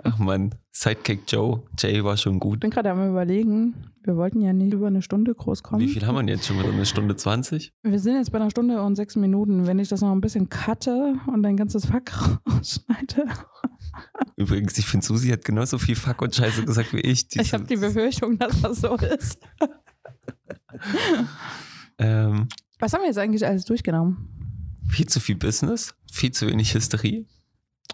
Ach 0.05 0.19
man, 0.19 0.55
Sidekick 0.73 1.23
Joe. 1.29 1.63
Jay 1.79 2.03
war 2.05 2.17
schon 2.17 2.35
Ich 2.35 2.41
gut. 2.41 2.61
bin 2.61 2.71
gerade 2.71 2.91
am 2.91 3.11
überlegen, 3.11 3.75
wir 4.03 4.17
wollten 4.17 4.41
ja 4.41 4.53
nicht 4.53 4.73
über 4.73 4.87
eine 4.87 5.03
Stunde 5.03 5.35
groß 5.35 5.63
kommen. 5.63 5.81
Wie 5.81 5.89
viel 5.89 6.07
haben 6.07 6.15
wir 6.15 6.21
denn 6.21 6.29
jetzt 6.29 6.47
schon 6.47 6.59
wieder? 6.59 6.69
Eine 6.71 6.87
Stunde 6.87 7.17
20? 7.17 7.73
Wir 7.83 7.99
sind 7.99 8.17
jetzt 8.17 8.33
bei 8.33 8.39
einer 8.41 8.51
Stunde 8.51 8.83
und 8.83 8.97
sechs 8.97 9.17
Minuten. 9.17 9.67
Wenn 9.67 9.79
ich 9.79 9.89
das 9.89 10.01
noch 10.01 10.13
ein 10.13 10.21
bisschen 10.21 10.49
cutte 10.49 11.17
und 11.27 11.43
dein 11.43 11.57
ganzes 11.57 11.87
Fuck 11.87 12.13
rausschneide. 12.49 13.27
Übrigens, 14.37 14.79
ich 14.79 14.87
finde, 14.87 15.05
Susi 15.05 15.29
hat 15.29 15.45
genauso 15.45 15.77
viel 15.79 15.97
Fuck 15.97 16.23
und 16.23 16.35
Scheiße 16.35 16.65
gesagt 16.65 16.93
wie 16.95 17.01
ich. 17.01 17.27
Ich 17.35 17.53
habe 17.53 17.65
die 17.65 17.77
Befürchtung, 17.77 18.39
dass 18.39 18.61
das 18.63 18.81
so 18.81 18.95
ist. 18.97 19.39
ähm, 21.99 22.49
Was 22.79 22.93
haben 22.93 23.01
wir 23.03 23.09
jetzt 23.09 23.19
eigentlich 23.19 23.47
alles 23.47 23.65
durchgenommen? 23.65 24.29
viel 24.89 25.07
zu 25.07 25.21
viel 25.21 25.37
Business, 25.37 25.95
viel 26.11 26.33
zu 26.33 26.49
wenig 26.49 26.75
Hysterie. 26.75 27.25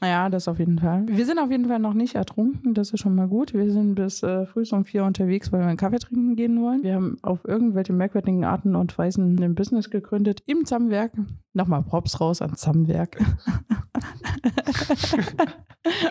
Ja, 0.03 0.29
das 0.29 0.47
auf 0.49 0.59
jeden 0.59 0.79
Fall. 0.79 1.05
Wir 1.09 1.25
sind 1.25 1.39
auf 1.39 1.51
jeden 1.51 1.67
Fall 1.67 1.79
noch 1.79 1.95
nicht 1.95 2.15
ertrunken, 2.15 2.75
das 2.75 2.91
ist 2.91 3.01
schon 3.01 3.15
mal 3.15 3.29
gut. 3.29 3.55
Wir 3.55 3.71
sind 3.73 3.95
bis 3.95 4.23
äh, 4.23 4.45
früh 4.47 4.65
um 4.71 4.85
vier 4.85 5.05
unterwegs, 5.05 5.53
weil 5.53 5.61
wir 5.61 5.67
einen 5.67 5.79
Kaffee 5.79 5.99
trinken 5.99 6.37
gehen 6.37 6.61
wollen. 6.61 6.83
Wir 6.83 6.95
haben 6.95 7.17
auf 7.23 7.47
irgendwelche 7.47 7.93
merkwürdigen 7.93 8.45
Arten 8.45 8.77
und 8.77 8.97
Weisen 8.99 9.43
ein 9.43 9.55
Business 9.55 9.89
gegründet 9.91 10.43
im 10.47 10.65
Zammwerk. 10.67 11.13
Nochmal 11.55 11.83
Props 11.83 12.21
raus 12.21 12.43
an 12.43 12.57
Zammwerk. 12.57 13.17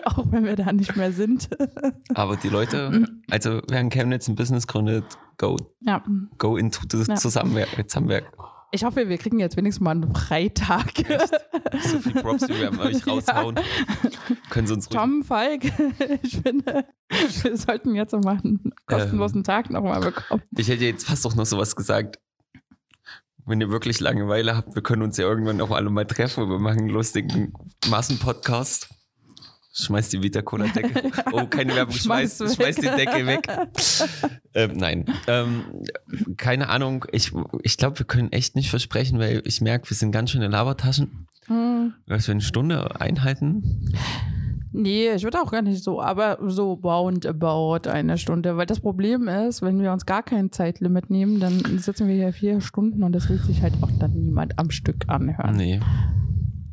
Auch 0.04 0.24
wenn 0.30 0.44
wir 0.44 0.56
da 0.56 0.72
nicht 0.72 0.96
mehr 0.96 1.12
sind. 1.12 1.48
Aber 2.14 2.36
die 2.36 2.48
Leute, 2.48 3.06
also 3.30 3.60
wer 3.68 3.80
in 3.80 3.90
Chemnitz 3.90 4.26
ein 4.26 4.34
Business 4.34 4.66
gründet, 4.66 5.04
go, 5.38 5.56
ja. 5.80 6.02
go 6.38 6.56
into 6.56 6.86
das 6.88 7.06
Ja. 7.06 7.14
Zusammenwerk. 7.14 7.68
Zusammenwerk. 7.88 8.24
Ich 8.72 8.84
hoffe, 8.84 9.08
wir 9.08 9.18
kriegen 9.18 9.38
jetzt 9.38 9.56
wenigstens 9.56 9.82
mal 9.82 9.92
einen 9.92 10.14
Freitag. 10.14 10.92
So 11.82 11.98
viel 12.00 12.20
Props, 12.20 12.48
wie 12.48 12.60
wir 12.60 12.68
an 12.68 12.78
euch 12.80 13.06
raushauen. 13.06 13.56
Können 14.50 14.66
sie 14.66 14.74
uns 14.74 14.86
ruhig 14.86 14.96
Tom 14.96 15.22
Falk, 15.22 15.64
ich 16.22 16.38
finde, 16.38 16.84
wir 17.42 17.56
sollten 17.56 17.94
jetzt 17.94 18.12
mal 18.12 18.38
einen 18.42 18.72
kostenlosen 18.86 19.44
Tag 19.44 19.70
nochmal 19.70 20.00
bekommen. 20.00 20.42
Ich 20.56 20.68
hätte 20.68 20.84
jetzt 20.84 21.06
fast 21.06 21.26
auch 21.26 21.34
noch 21.34 21.46
sowas 21.46 21.76
gesagt. 21.76 22.18
Wenn 23.44 23.60
ihr 23.60 23.70
wirklich 23.70 24.00
Langeweile 24.00 24.56
habt, 24.56 24.74
wir 24.74 24.82
können 24.82 25.02
uns 25.02 25.16
ja 25.16 25.24
irgendwann 25.24 25.60
auch 25.60 25.70
alle 25.70 25.88
mal 25.88 26.04
treffen 26.04 26.44
und 26.44 26.50
wir 26.50 26.58
machen 26.58 26.80
einen 26.80 26.88
lustigen 26.88 27.52
Massenpodcast. 27.88 28.88
Schmeiß 29.78 30.08
die 30.08 30.22
Vita-Cola-Decke. 30.22 31.10
Oh, 31.32 31.46
keine 31.46 31.74
Werbung, 31.74 31.94
schmeiß, 31.94 32.38
Schmeiß 32.38 32.54
schmeiß, 32.54 32.76
die 32.76 32.86
Decke 32.86 33.26
weg. 33.26 33.46
ähm, 34.54 34.72
nein. 34.76 35.04
Ähm, 35.26 35.64
keine 36.36 36.68
Ahnung. 36.70 37.04
Ich, 37.12 37.32
ich 37.62 37.76
glaube, 37.76 37.98
wir 37.98 38.06
können 38.06 38.32
echt 38.32 38.56
nicht 38.56 38.70
versprechen, 38.70 39.18
weil 39.18 39.42
ich 39.44 39.60
merke, 39.60 39.90
wir 39.90 39.96
sind 39.96 40.12
ganz 40.12 40.30
schön 40.30 40.40
in 40.40 40.50
Labertaschen. 40.50 41.26
Hm. 41.46 41.92
Was 42.06 42.26
wir 42.26 42.32
eine 42.32 42.40
Stunde 42.40 43.00
einhalten. 43.00 43.92
Nee, 44.72 45.10
ich 45.12 45.24
würde 45.24 45.40
auch 45.40 45.50
gar 45.50 45.62
nicht 45.62 45.82
so, 45.82 46.00
aber 46.00 46.38
so 46.40 46.74
roundabout 46.74 47.88
eine 47.88 48.16
Stunde. 48.16 48.56
Weil 48.56 48.66
das 48.66 48.80
Problem 48.80 49.28
ist, 49.28 49.60
wenn 49.60 49.80
wir 49.80 49.92
uns 49.92 50.06
gar 50.06 50.22
kein 50.22 50.52
Zeitlimit 50.52 51.10
nehmen, 51.10 51.38
dann 51.38 51.78
sitzen 51.78 52.08
wir 52.08 52.14
hier 52.14 52.32
vier 52.32 52.60
Stunden 52.62 53.02
und 53.02 53.12
das 53.12 53.28
will 53.28 53.38
sich 53.38 53.60
halt 53.62 53.74
auch 53.82 53.90
dann 53.98 54.12
niemand 54.12 54.58
am 54.58 54.70
Stück 54.70 55.04
anhören. 55.08 55.56
Nee. 55.56 55.80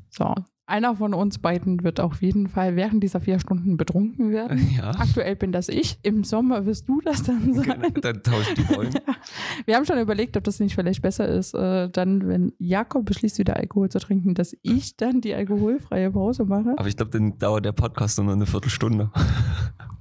So. 0.09 0.33
Einer 0.65 0.95
von 0.95 1.13
uns 1.13 1.39
beiden 1.39 1.83
wird 1.83 1.99
auf 1.99 2.21
jeden 2.21 2.47
Fall 2.47 2.75
während 2.75 3.03
dieser 3.03 3.19
vier 3.19 3.39
Stunden 3.39 3.77
betrunken 3.77 4.31
werden. 4.31 4.69
Ja. 4.77 4.91
Aktuell 4.91 5.35
bin 5.35 5.51
das 5.51 5.69
ich. 5.69 5.99
Im 6.03 6.23
Sommer 6.23 6.65
wirst 6.65 6.87
du 6.89 6.99
das 7.01 7.23
dann 7.23 7.53
sein. 7.53 7.81
Genau, 7.81 7.89
Dann 8.01 8.23
tauscht 8.23 8.57
die 8.57 8.73
Rollen. 8.73 8.93
Wir 9.65 9.75
haben 9.75 9.85
schon 9.85 9.99
überlegt, 9.99 10.35
ob 10.37 10.43
das 10.43 10.59
nicht 10.59 10.73
vielleicht 10.73 11.01
besser 11.01 11.27
ist, 11.27 11.53
äh, 11.53 11.89
dann, 11.89 12.27
wenn 12.27 12.53
Jakob 12.57 13.05
beschließt, 13.05 13.37
wieder 13.37 13.57
Alkohol 13.57 13.89
zu 13.89 13.99
trinken, 13.99 14.33
dass 14.33 14.55
ich 14.61 14.97
dann 14.97 15.21
die 15.21 15.33
alkoholfreie 15.33 16.11
Pause 16.11 16.45
mache. 16.45 16.73
Aber 16.77 16.87
ich 16.87 16.95
glaube, 16.95 17.11
dann 17.11 17.37
dauert 17.37 17.65
der 17.65 17.71
Podcast 17.73 18.17
nur 18.17 18.27
noch 18.27 18.33
eine 18.33 18.45
Viertelstunde. 18.45 19.11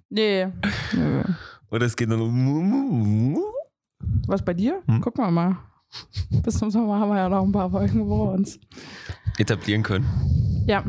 Nee. 0.09 0.49
Nö. 0.95 1.23
Oder 1.71 1.87
es 1.87 1.97
geht 1.97 2.09
nur 2.09 2.19
noch. 2.19 3.43
Was 4.27 4.45
bei 4.45 4.55
dir? 4.55 4.83
Hm? 4.87 5.01
Gucken 5.01 5.25
wir 5.25 5.31
mal. 5.31 5.59
Bis 6.43 6.59
zum 6.59 6.71
Sommer 6.71 6.99
haben 6.99 7.11
wir 7.11 7.17
ja 7.19 7.29
noch 7.29 7.43
ein 7.45 7.53
paar 7.53 7.71
Folgen 7.71 8.07
vor 8.07 8.33
uns. 8.33 8.59
etablieren 9.39 9.83
können. 9.83 10.07
Ja, 10.67 10.85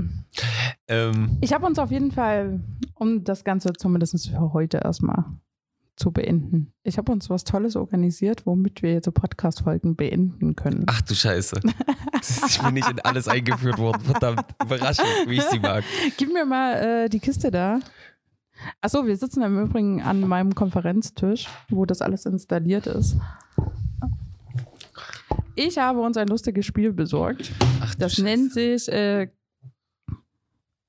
Ähm, 0.88 1.38
ich 1.42 1.54
habe 1.54 1.66
uns 1.66 1.80
auf 1.80 1.92
jeden 1.92 2.12
Fall, 2.12 2.60
um 2.96 3.24
das 3.24 3.44
Ganze 3.44 3.74
zumindest 3.74 4.30
für 4.30 4.54
heute 4.54 4.78
erstmal 4.84 5.26
zu 5.96 6.12
beenden, 6.12 6.74
ich 6.84 6.98
habe 6.98 7.12
uns 7.12 7.30
was 7.30 7.44
Tolles 7.44 7.76
organisiert, 7.76 8.46
womit 8.46 8.82
wir 8.82 8.94
jetzt 8.94 9.06
so 9.06 9.12
Podcast-Folgen 9.12 9.96
beenden 9.96 10.56
können. 10.56 10.86
ach 10.88 11.02
du 11.02 11.14
Scheiße. 11.16 11.60
Ich 12.48 12.62
bin 12.62 12.74
nicht 12.74 12.90
in 12.90 13.00
alles 13.02 13.28
eingeführt 13.28 13.78
worden. 13.78 14.02
Verdammt. 14.02 14.44
Überraschung, 14.64 15.06
wie 15.28 15.36
ich 15.36 15.44
sie 15.44 15.60
mag. 15.60 15.84
Gib 16.18 16.32
mir 16.34 16.46
mal 16.46 16.74
äh, 16.76 17.10
die 17.10 17.20
Kiste 17.20 17.52
da. 17.52 17.80
Achso, 18.82 19.06
wir 19.06 19.18
sitzen 19.18 19.42
im 19.44 19.60
Übrigen 19.62 20.02
an 20.02 20.22
meinem 20.22 20.56
Konferenztisch, 20.56 21.48
wo 21.70 21.86
das 21.86 22.02
alles 22.02 22.26
installiert 22.26 22.88
ist. 22.88 23.18
Ich 25.56 25.78
habe 25.78 26.00
uns 26.00 26.18
ein 26.18 26.28
lustiges 26.28 26.66
Spiel 26.66 26.92
besorgt. 26.94 27.52
Ach, 27.82 27.94
Das 27.96 28.14
Scheiße. 28.14 28.24
nennt 28.24 28.54
sich 28.54 28.88
äh, 28.90 29.28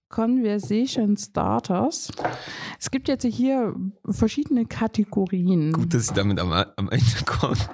Conversation 0.08 1.16
Starters. 1.16 2.10
Es 2.78 2.90
gibt 2.90 3.08
jetzt 3.08 3.24
hier 3.24 3.74
verschiedene 4.08 4.64
Kategorien. 4.64 5.72
Gut, 5.72 5.92
dass 5.92 6.04
ich 6.06 6.12
damit 6.12 6.38
am, 6.38 6.52
am 6.52 6.88
Ende 6.88 7.04
komme. 7.26 7.56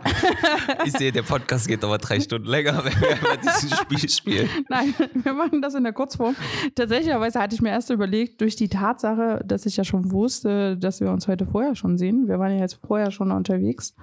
Ich 0.87 0.93
sehe, 0.93 1.13
der 1.13 1.23
Podcast 1.23 1.67
geht 1.69 1.83
aber 1.85 1.99
drei 1.99 2.21
Stunden 2.21 2.47
länger, 2.49 2.83
wenn 2.85 2.93
wir 3.01 3.37
dieses 3.43 3.77
Spiel 3.79 4.09
spielen. 4.09 4.49
Nein, 4.69 4.95
wir 5.15 5.33
machen 5.35 5.61
das 5.61 5.75
in 5.75 5.83
der 5.83 5.93
Kurzform. 5.93 6.35
Tatsächlicherweise 6.75 7.41
hatte 7.41 7.55
ich 7.55 7.61
mir 7.61 7.71
erst 7.71 7.91
überlegt, 7.91 8.41
durch 8.41 8.57
die 8.57 8.69
Tatsache, 8.69 9.43
dass 9.45 9.67
ich 9.67 9.77
ja 9.77 9.85
schon 9.85 10.11
wusste, 10.13 10.77
dass 10.79 11.01
wir 11.01 11.11
uns 11.11 11.29
heute 11.29 11.47
vorher 11.47 11.75
schon 11.75 11.99
sehen. 11.99 12.29
Wir 12.29 12.39
waren 12.39 12.53
ja 12.55 12.61
jetzt 12.61 12.79
vorher 12.87 13.11
schon 13.11 13.31
unterwegs. 13.33 13.95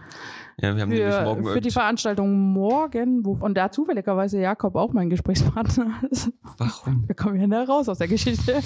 Ja, 0.60 0.76
wir 0.76 0.82
haben 0.82 0.89
nämlich 0.89 1.14
Für, 1.14 1.24
morgen 1.24 1.45
für 1.45 1.62
die 1.62 1.70
Veranstaltung 1.70 2.36
morgen, 2.51 3.24
wo, 3.24 3.34
und 3.34 3.55
da 3.55 3.72
zufälligerweise 3.72 4.39
Jakob 4.39 4.76
auch 4.76 4.91
mein 4.91 5.08
Gesprächspartner 5.12 6.01
ist. 6.10 6.32
Warum? 6.58 7.08
Wir 7.08 7.14
kommen 7.14 7.39
ja 7.39 7.45
da 7.45 7.64
raus 7.64 7.88
aus 7.88 7.99
der 7.99 8.08
Geschichte. 8.08 8.53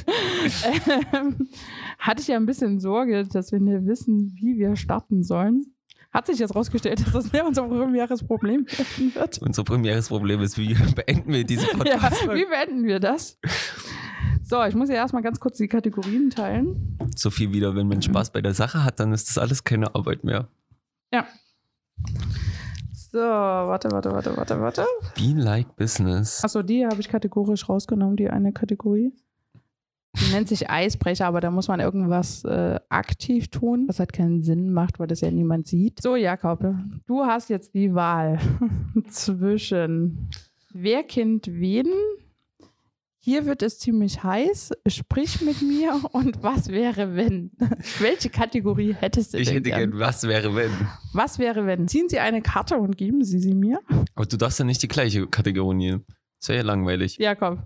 ähm, 1.14 1.50
hatte 2.00 2.22
ich 2.22 2.30
ja 2.30 2.38
ein 2.38 2.46
bisschen 2.46 2.80
Sorge, 2.80 3.28
dass 3.28 3.52
wir 3.52 3.60
nicht 3.60 3.86
wissen, 3.86 4.34
wie 4.38 4.58
wir 4.58 4.78
starten 4.78 5.22
sollen. 5.22 5.66
Hat 6.14 6.28
sich 6.28 6.40
jetzt 6.40 6.56
rausgestellt, 6.56 7.06
dass 7.06 7.12
das 7.12 7.34
nicht 7.34 7.44
unser 7.44 7.64
primäres 7.64 8.26
Problem 8.26 8.66
wird. 9.14 9.40
Unser 9.40 9.66
primäres 9.66 10.08
Problem 10.08 10.40
ist, 10.42 10.58
wie 10.58 10.74
beenden 10.96 11.34
wir 11.34 11.44
diese 11.44 11.68
Ja, 11.72 11.78
podcast 11.78 12.24
wie 12.30 12.46
beenden 12.46 12.86
wir 12.86 13.02
das? 13.02 13.38
So, 14.44 14.64
ich 14.64 14.76
muss 14.76 14.88
ja 14.88 14.96
erstmal 14.96 15.24
ganz 15.24 15.42
kurz 15.42 15.58
die 15.58 15.68
Kategorien 15.68 16.30
teilen. 16.30 16.98
So 17.18 17.30
viel 17.30 17.52
wieder, 17.52 17.76
wenn 17.76 17.88
man 17.90 18.02
Spaß 18.02 18.32
bei 18.32 18.42
der 18.42 18.54
Sache 18.54 18.86
hat, 18.86 19.02
dann 19.02 19.12
ist 19.12 19.30
das 19.30 19.38
alles 19.38 19.66
keine 19.66 19.94
Arbeit 19.94 20.24
mehr. 20.24 20.48
Ja. 21.14 21.28
So, 22.94 23.20
warte, 23.20 23.92
warte, 23.92 24.12
warte, 24.12 24.38
warte, 24.38 24.62
warte. 24.62 24.86
Be 25.16 25.34
like 25.36 25.76
business. 25.76 26.44
Achso, 26.44 26.62
die 26.62 26.86
habe 26.86 27.02
ich 27.02 27.10
kategorisch 27.10 27.68
rausgenommen, 27.68 28.16
die 28.16 28.30
eine 28.30 28.54
Kategorie. 28.54 29.12
Die 30.16 30.34
nennt 30.34 30.48
sich 30.48 30.70
Eisbrecher, 30.70 31.26
aber 31.26 31.42
da 31.42 31.52
muss 31.52 31.68
man 31.68 31.80
irgendwas 31.80 32.44
äh, 32.44 32.80
aktiv 32.90 33.50
tun, 33.50 33.86
was 33.88 34.00
halt 34.00 34.14
keinen 34.14 34.44
Sinn 34.44 34.72
macht, 34.72 35.00
weil 35.00 35.08
das 35.08 35.22
ja 35.22 35.32
niemand 35.32 35.68
sieht. 35.68 36.02
So, 36.02 36.16
Jakob, 36.16 36.66
du 37.06 37.22
hast 37.24 37.50
jetzt 37.50 37.74
die 37.74 37.94
Wahl 37.94 38.40
zwischen 39.10 40.30
Wer 40.74 41.04
kennt 41.04 41.48
wen? 41.48 41.88
Hier 43.24 43.46
wird 43.46 43.62
es 43.62 43.78
ziemlich 43.78 44.24
heiß. 44.24 44.72
Sprich 44.88 45.42
mit 45.42 45.62
mir 45.62 46.02
und 46.12 46.42
was 46.42 46.70
wäre 46.70 47.16
wenn? 47.16 47.52
Welche 48.00 48.32
Kategorie 48.32 48.94
hättest 48.94 49.36
du 49.36 49.38
Ich 49.38 49.52
hätte 49.52 49.62
gern? 49.70 49.92
gern, 49.92 50.00
was 50.00 50.24
wäre 50.24 50.56
wenn? 50.56 50.72
Was 51.14 51.38
wäre 51.38 51.68
wenn? 51.68 51.88
Ziehen 51.88 52.10
Sie 52.10 52.18
eine 52.20 52.42
Karte 52.42 52.78
und 52.78 52.98
geben 52.98 53.24
Sie 53.24 53.38
sie 53.40 53.54
mir? 53.54 53.80
Aber 54.16 54.26
du 54.26 54.38
darfst 54.38 54.58
ja 54.58 54.66
nicht 54.66 54.82
die 54.82 54.88
gleiche 54.88 55.28
Kategorie 55.28 55.76
nehmen. 55.76 56.06
Wäre 56.48 56.58
ja 56.58 56.64
langweilig. 56.64 57.20
Jakob. 57.20 57.60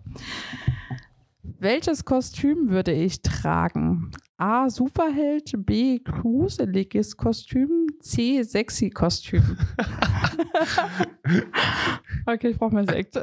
Welches 1.60 2.06
Kostüm 2.06 2.70
würde 2.70 2.92
ich 2.92 3.22
tragen? 3.22 4.12
A. 4.38 4.70
Superheld, 4.70 5.54
B. 5.66 6.00
Gruseliges 6.00 7.16
Kostüm, 7.16 7.88
C. 8.02 8.44
Sexy 8.44 8.90
Kostüm. 8.90 9.58
okay, 12.26 12.50
ich 12.50 12.58
brauche 12.58 12.76
mehr 12.76 12.86
Sekt. 12.86 13.16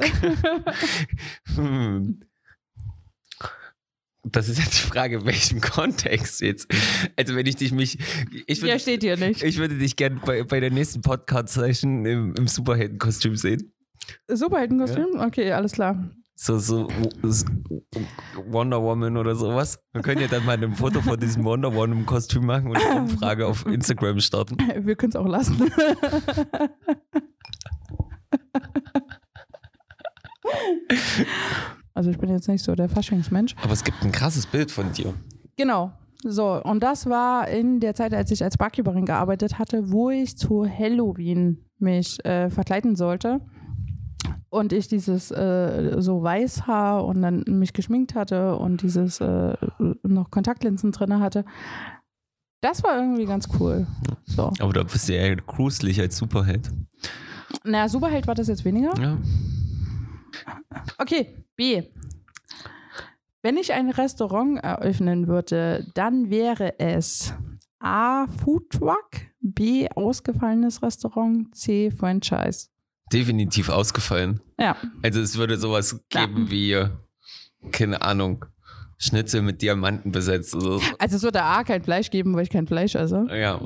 Hm. 1.55 2.19
Das 4.25 4.47
ist 4.47 4.57
jetzt 4.57 4.73
die 4.73 4.87
Frage, 4.87 5.17
in 5.17 5.25
welchem 5.25 5.59
Kontext 5.61 6.39
jetzt. 6.41 6.67
Also 7.17 7.35
wenn 7.35 7.45
ich 7.45 7.57
dich 7.57 7.73
mich, 7.73 7.99
ich 8.47 8.59
Ja, 8.59 8.67
würde, 8.67 8.79
steht 8.79 9.03
hier 9.03 9.17
nicht. 9.17 9.43
ich 9.43 9.57
würde 9.57 9.77
dich 9.77 9.97
gerne 9.97 10.19
bei, 10.25 10.43
bei 10.43 10.61
der 10.61 10.71
nächsten 10.71 11.01
Podcast-Session 11.01 12.05
im, 12.05 12.33
im 12.35 12.47
Superheldenkostüm 12.47 13.35
sehen. 13.35 13.73
Superheldenkostüm? 14.29 15.19
Okay, 15.19 15.51
alles 15.51 15.73
klar. 15.73 16.09
So, 16.35 16.57
so, 16.57 16.87
Wonder 18.47 18.81
Woman 18.81 19.17
oder 19.17 19.35
sowas. 19.35 19.77
Wir 19.91 20.01
können 20.01 20.19
ja 20.19 20.27
dann 20.27 20.43
mal 20.45 20.61
ein 20.61 20.73
Foto 20.73 20.99
von 21.01 21.19
diesem 21.19 21.43
Wonder 21.43 21.75
Woman-Kostüm 21.75 22.45
machen 22.45 22.71
und 22.71 22.77
eine 22.77 23.01
Umfrage 23.01 23.45
auf 23.45 23.67
Instagram 23.67 24.19
starten. 24.19 24.57
Wir 24.85 24.95
können 24.95 25.11
es 25.11 25.15
auch 25.15 25.27
lassen. 25.27 25.61
also 31.93 32.09
ich 32.09 32.17
bin 32.17 32.31
jetzt 32.31 32.47
nicht 32.47 32.63
so 32.63 32.73
der 32.73 32.89
Faschingsmensch. 32.89 33.53
Aber 33.61 33.73
es 33.73 33.83
gibt 33.83 34.01
ein 34.01 34.11
krasses 34.11 34.47
Bild 34.47 34.71
von 34.71 34.91
dir. 34.91 35.13
Genau. 35.55 35.91
So, 36.23 36.63
und 36.63 36.81
das 36.81 37.07
war 37.07 37.47
in 37.47 37.79
der 37.79 37.93
Zeit, 37.93 38.11
als 38.13 38.31
ich 38.31 38.43
als 38.43 38.57
Barkeeperin 38.57 39.05
gearbeitet 39.05 39.59
hatte, 39.59 39.91
wo 39.91 40.09
ich 40.09 40.35
zu 40.37 40.65
Halloween 40.67 41.63
mich 41.77 42.25
äh, 42.25 42.49
verkleiden 42.49 42.95
sollte. 42.95 43.41
Und 44.53 44.71
ich 44.71 44.87
dieses 44.87 45.31
äh, 45.31 45.95
so 45.97 46.21
Weißhaar 46.21 47.03
und 47.05 47.23
dann 47.23 47.43
mich 47.47 47.73
geschminkt 47.73 48.13
hatte 48.13 48.55
und 48.55 48.83
dieses 48.83 49.19
äh, 49.19 49.57
noch 50.03 50.29
Kontaktlinsen 50.29 50.91
drin 50.91 51.19
hatte. 51.19 51.43
Das 52.61 52.83
war 52.83 52.95
irgendwie 52.95 53.25
ganz 53.25 53.49
cool. 53.59 53.87
So. 54.25 54.53
Aber 54.59 54.71
da 54.71 54.83
bist 54.83 55.09
du 55.09 55.13
eher 55.13 55.35
gruselig 55.37 55.99
als 55.99 56.17
Superheld. 56.17 56.69
Naja, 57.63 57.89
Superheld 57.89 58.27
war 58.27 58.35
das 58.35 58.47
jetzt 58.47 58.63
weniger. 58.63 58.93
Ja. 59.01 59.17
Okay, 60.99 61.43
B. 61.55 61.85
Wenn 63.41 63.57
ich 63.57 63.73
ein 63.73 63.89
Restaurant 63.89 64.63
eröffnen 64.63 65.25
würde, 65.25 65.87
dann 65.95 66.29
wäre 66.29 66.77
es 66.77 67.33
A. 67.79 68.27
Food 68.27 68.69
Truck, 68.69 69.09
B. 69.41 69.89
Ausgefallenes 69.89 70.83
Restaurant, 70.83 71.55
C. 71.55 71.89
Franchise. 71.89 72.67
Definitiv 73.13 73.69
ausgefallen. 73.69 74.41
Ja, 74.59 74.75
Also 75.03 75.21
es 75.21 75.37
würde 75.37 75.57
sowas 75.57 75.99
Ja. 76.11 76.25
geben 76.25 76.49
wie, 76.49 76.85
keine 77.71 78.01
Ahnung, 78.01 78.45
Schnitzel 78.97 79.41
mit 79.41 79.61
Diamanten 79.61 80.11
besetzt. 80.11 80.55
Oder 80.55 80.79
so. 80.79 80.81
also 80.99 81.15
es 81.17 81.23
würde 81.23 81.43
A. 81.43 81.63
kein 81.63 81.83
Fleisch 81.83 82.09
geben, 82.09 82.35
weil 82.35 82.43
ich 82.43 82.49
kein 82.49 82.67
Fleisch 82.67 82.95
esse. 82.95 83.27
Ja. 83.31 83.59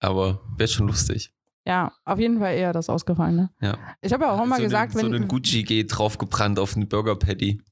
Aber 0.00 0.40
wäre 0.56 0.68
schon 0.68 0.86
lustig. 0.86 1.32
Ja, 1.66 1.92
auf 2.04 2.18
jeden 2.18 2.40
Fall 2.40 2.54
eher 2.56 2.72
das 2.74 2.90
Ausgefallene. 2.90 3.50
Ja. 3.62 3.78
Ich 4.02 4.12
habe 4.12 4.24
ja 4.24 4.32
auch 4.32 4.44
immer 4.44 4.56
so 4.56 4.62
gesagt, 4.62 4.92
einen, 4.92 5.00
so 5.00 5.06
einen 5.06 5.22
wenn 5.22 5.28
Gucci 5.28 5.62
G 5.62 5.84
draufgebrannt 5.84 6.58
auf 6.58 6.76
einen 6.76 6.88
Burger 6.88 7.16
Patty. 7.16 7.62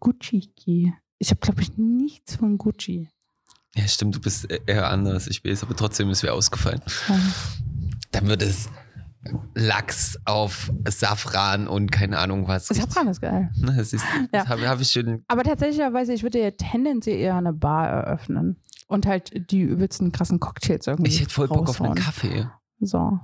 Gucci. 0.00 0.50
Ich 1.18 1.30
habe, 1.30 1.40
glaube 1.40 1.60
ich, 1.62 1.76
nichts 1.76 2.36
von 2.36 2.56
Gucci. 2.56 3.08
Ja, 3.74 3.86
stimmt, 3.86 4.14
du 4.14 4.20
bist 4.20 4.48
eher 4.66 4.88
anders. 4.88 5.26
Ich 5.26 5.44
weiß, 5.44 5.62
aber 5.64 5.76
trotzdem 5.76 6.08
ist 6.10 6.22
mir 6.22 6.32
ausgefallen. 6.32 6.80
Dann 8.12 8.28
wird 8.28 8.42
es 8.42 8.70
Lachs 9.54 10.18
auf 10.24 10.70
Safran 10.88 11.68
und 11.68 11.90
keine 11.92 12.18
Ahnung 12.18 12.48
was. 12.48 12.68
Safran 12.68 13.08
ist 13.08 13.20
geil. 13.20 13.50
Das, 13.60 13.92
ist, 13.92 14.04
das 14.32 14.44
Ja. 14.44 14.48
habe 14.48 14.68
hab 14.68 14.80
ich 14.80 14.90
schon. 14.90 15.22
Aber 15.28 15.42
tatsächlicherweise, 15.42 16.12
ich 16.12 16.22
würde 16.22 16.40
ja 16.42 16.50
tendenziell 16.52 17.18
eher 17.18 17.36
eine 17.36 17.52
Bar 17.52 17.88
eröffnen. 17.88 18.56
Und 18.88 19.04
halt 19.04 19.50
die 19.50 19.62
übelsten 19.62 20.12
krassen 20.12 20.38
Cocktails 20.38 20.86
irgendwie. 20.86 21.10
Ich 21.10 21.20
hätte 21.20 21.30
voll 21.34 21.48
Bock 21.48 21.68
auf 21.68 21.80
einen. 21.82 21.96
Kaffee. 21.96 22.46
So. 22.78 23.18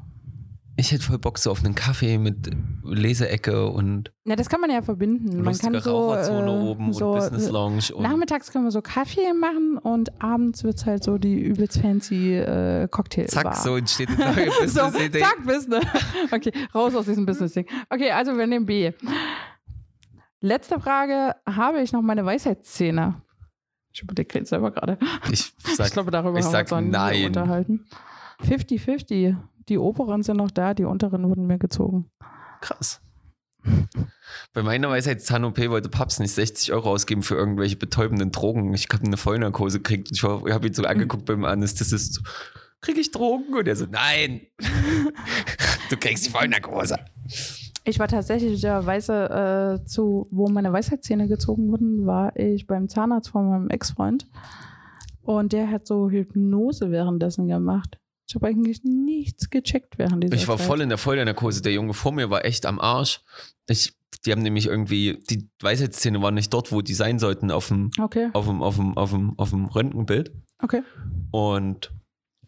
Ich 0.77 0.91
hätte 0.91 1.03
voll 1.03 1.19
Bock 1.19 1.37
so 1.39 1.51
auf 1.51 1.63
einen 1.65 1.75
Kaffee 1.75 2.17
mit 2.17 2.51
Leseecke 2.83 3.67
und 3.69 4.11
Ja, 4.25 4.37
das 4.37 4.49
kann 4.49 4.61
man 4.61 4.71
ja 4.71 4.81
verbinden. 4.81 5.43
Man 5.43 5.57
kann 5.57 5.79
so, 5.81 6.09
Raucherzone 6.11 6.51
äh, 6.51 6.71
oben 6.71 6.93
so 6.95 7.13
und 7.13 7.19
Business 7.19 7.51
Lounge. 7.51 7.83
Und 7.95 8.03
Nachmittags 8.03 8.51
können 8.51 8.65
wir 8.65 8.71
so 8.71 8.81
Kaffee 8.81 9.35
machen 9.35 9.77
und 9.77 10.23
abends 10.23 10.65
wird 10.65 10.77
es 10.79 10.87
halt 10.87 11.05
so 11.05 11.19
die 11.19 11.39
übelst 11.39 11.79
fancy 11.79 12.37
äh, 12.37 12.89
Cocktail. 12.89 13.27
zack, 13.27 13.55
so 13.57 13.77
entsteht 13.77 14.09
eine 14.09 14.19
neue 14.35 14.51
so, 14.51 14.81
Business-Idee. 14.81 15.21
zack, 15.21 15.45
Business. 15.45 15.85
Okay, 16.33 16.53
raus 16.75 16.95
aus 16.95 17.05
diesem 17.05 17.27
Business-Ding. 17.27 17.67
Okay, 17.91 18.11
also 18.11 18.37
wir 18.39 18.47
nehmen 18.47 18.65
B. 18.65 18.93
Letzte 20.41 20.81
Frage: 20.81 21.37
Habe 21.47 21.83
ich 21.83 21.93
noch 21.93 22.03
meine 22.03 22.25
Weisheitszähne? 22.25 23.21
Ich 23.93 24.03
überlege 24.03 24.39
jetzt 24.39 24.49
selber 24.49 24.71
gerade. 24.71 24.99
Ich, 25.31 25.53
sag, 25.77 25.87
Ich 25.89 25.93
glaube, 25.93 26.11
darüber 26.11 26.39
ich 26.39 26.47
haben 26.47 26.53
wir 26.71 26.77
uns 26.79 26.91
nein. 26.91 27.27
unterhalten. 27.27 27.85
50-50. 28.43 29.37
Die 29.69 29.79
oberen 29.79 30.23
sind 30.23 30.37
noch 30.37 30.51
da, 30.51 30.75
die 30.75 30.85
unteren 30.85 31.29
wurden 31.29 31.47
mir 31.47 31.59
gezogen. 31.59 32.11
krass. 32.61 33.01
Bei 34.55 34.63
meiner 34.63 34.91
Weisheitszahn-OP 34.91 35.59
wollte 35.69 35.89
Paps 35.89 36.19
nicht 36.19 36.33
60 36.33 36.73
Euro 36.73 36.91
ausgeben 36.91 37.23
für 37.23 37.37
irgendwelche 37.37 37.77
betäubenden 37.77 38.33
Drogen. 38.33 38.75
Ich 38.75 38.89
habe 38.93 39.05
eine 39.05 39.17
Vollnarkose 39.17 39.79
gekriegt. 39.79 40.11
Ich 40.13 40.25
habe 40.25 40.67
ihn 40.67 40.75
so 40.75 40.83
angeguckt 40.83 41.27
beim 41.27 41.45
Anästhesist. 41.45 42.15
So, 42.15 42.23
Krieg 42.81 42.99
ich 42.99 43.13
Drogen? 43.13 43.55
Und 43.55 43.69
er 43.69 43.77
so, 43.77 43.87
nein. 43.89 44.41
du 45.91 45.97
kriegst 45.97 46.27
die 46.27 46.31
Vollnarkose. 46.31 46.97
Ich 47.85 47.99
war 47.99 48.09
tatsächlich 48.09 48.61
der 48.61 48.85
Weise 48.85 49.81
äh, 49.81 49.87
zu, 49.87 50.27
wo 50.31 50.49
meine 50.49 50.73
Weisheitszähne 50.73 51.29
gezogen 51.29 51.71
wurden, 51.71 52.07
war 52.07 52.37
ich 52.37 52.67
beim 52.67 52.89
Zahnarzt 52.89 53.31
von 53.31 53.49
meinem 53.49 53.71
Ex-Freund. 53.71 54.27
Und 55.23 55.53
der 55.53 55.71
hat 55.71 55.87
so 55.87 56.11
Hypnose 56.11 56.91
währenddessen 56.91 57.47
gemacht. 57.47 57.99
Ich 58.29 58.35
habe 58.35 58.47
eigentlich 58.47 58.83
nichts 58.85 59.51
gecheckt 59.51 59.99
während 59.99 60.23
dieser 60.25 60.35
Ich 60.35 60.49
war 60.49 60.57
Zeit. 60.57 60.67
voll 60.67 60.81
in 60.81 60.89
der 60.89 60.99
Vollnarkose. 60.99 61.61
Der 61.63 61.73
Junge 61.73 61.93
vor 61.95 62.13
mir 62.13 62.31
war 62.31 62.45
echt 62.45 62.65
am 62.67 62.81
Arsch. 62.81 63.21
Ich, 63.69 63.95
die 64.25 64.33
haben 64.33 64.43
nämlich 64.43 64.67
irgendwie, 64.67 65.19
die 65.29 65.49
Weisheitszähne 65.61 66.23
waren 66.23 66.35
nicht 66.35 66.53
dort, 66.53 66.73
wo 66.73 66.81
die 66.83 66.95
sein 66.95 67.19
sollten, 67.19 67.51
auf 67.51 67.69
dem, 67.69 67.91
Okay, 67.99 68.31
auf 68.33 68.47
dem, 68.47 68.63
auf 68.63 68.77
dem, 68.77 68.97
auf 68.97 69.11
dem, 69.11 69.39
auf 69.39 69.51
dem 69.51 69.67
Röntgenbild. 69.67 70.33
okay. 70.63 70.83
Und 71.31 71.93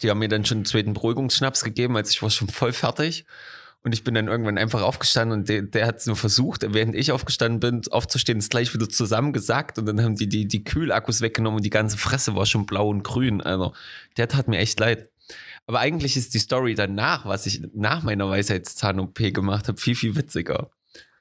die 0.03 0.11
haben 0.11 0.19
mir 0.19 0.29
dann 0.29 0.45
schon 0.45 0.59
einen 0.59 0.65
zweiten 0.65 0.93
Beruhigungsschnaps 0.93 1.63
gegeben, 1.65 1.97
als 1.97 2.11
ich 2.11 2.23
war 2.23 2.31
schon 2.31 2.49
voll 2.49 2.73
fertig. 2.73 3.25
Und 3.83 3.93
ich 3.93 4.03
bin 4.03 4.15
dann 4.15 4.29
irgendwann 4.29 4.57
einfach 4.57 4.81
aufgestanden 4.83 5.41
und 5.41 5.49
der, 5.49 5.61
der 5.63 5.87
hat 5.87 5.99
es 5.99 6.07
nur 6.07 6.17
versucht, 6.17 6.65
während 6.73 6.95
ich 6.95 7.13
aufgestanden 7.13 7.61
bin, 7.61 7.83
aufzustehen, 7.93 8.39
ist 8.39 8.51
gleich 8.51 8.73
wieder 8.73 8.89
zusammengesackt 8.89 9.79
und 9.79 9.85
dann 9.85 10.03
haben 10.03 10.17
die 10.17 10.27
die, 10.27 10.49
die 10.49 10.65
Kühlakkus 10.65 11.21
weggenommen 11.21 11.59
und 11.59 11.65
die 11.65 11.71
ganze 11.71 11.99
Fresse 11.99 12.35
war 12.35 12.47
schon 12.47 12.65
blau 12.65 12.89
und 12.89 13.03
grün. 13.05 13.43
Also 13.43 13.75
der 14.17 14.27
tat 14.29 14.49
mir 14.49 14.57
echt 14.59 14.81
leid. 14.81 15.11
Aber 15.67 15.81
eigentlich 15.81 16.17
ist 16.17 16.35
die 16.35 16.39
Story 16.39 16.75
danach, 16.75 17.25
was 17.27 17.47
ich 17.47 17.63
nach 17.75 18.03
meiner 18.03 18.29
Weisheitszahn-OP 18.29 19.19
gemacht 19.33 19.69
habe, 19.69 19.81
viel, 19.81 19.95
viel 19.95 20.15
witziger. 20.17 20.71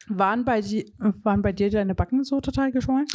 Waren 0.07 0.43
bei, 0.43 0.59
die, 0.61 0.93
waren 0.97 1.41
bei 1.41 1.53
dir 1.53 1.69
deine 1.69 1.95
Backen 1.95 2.23
so 2.25 2.41
total 2.41 2.71
geschwollen? 2.71 3.07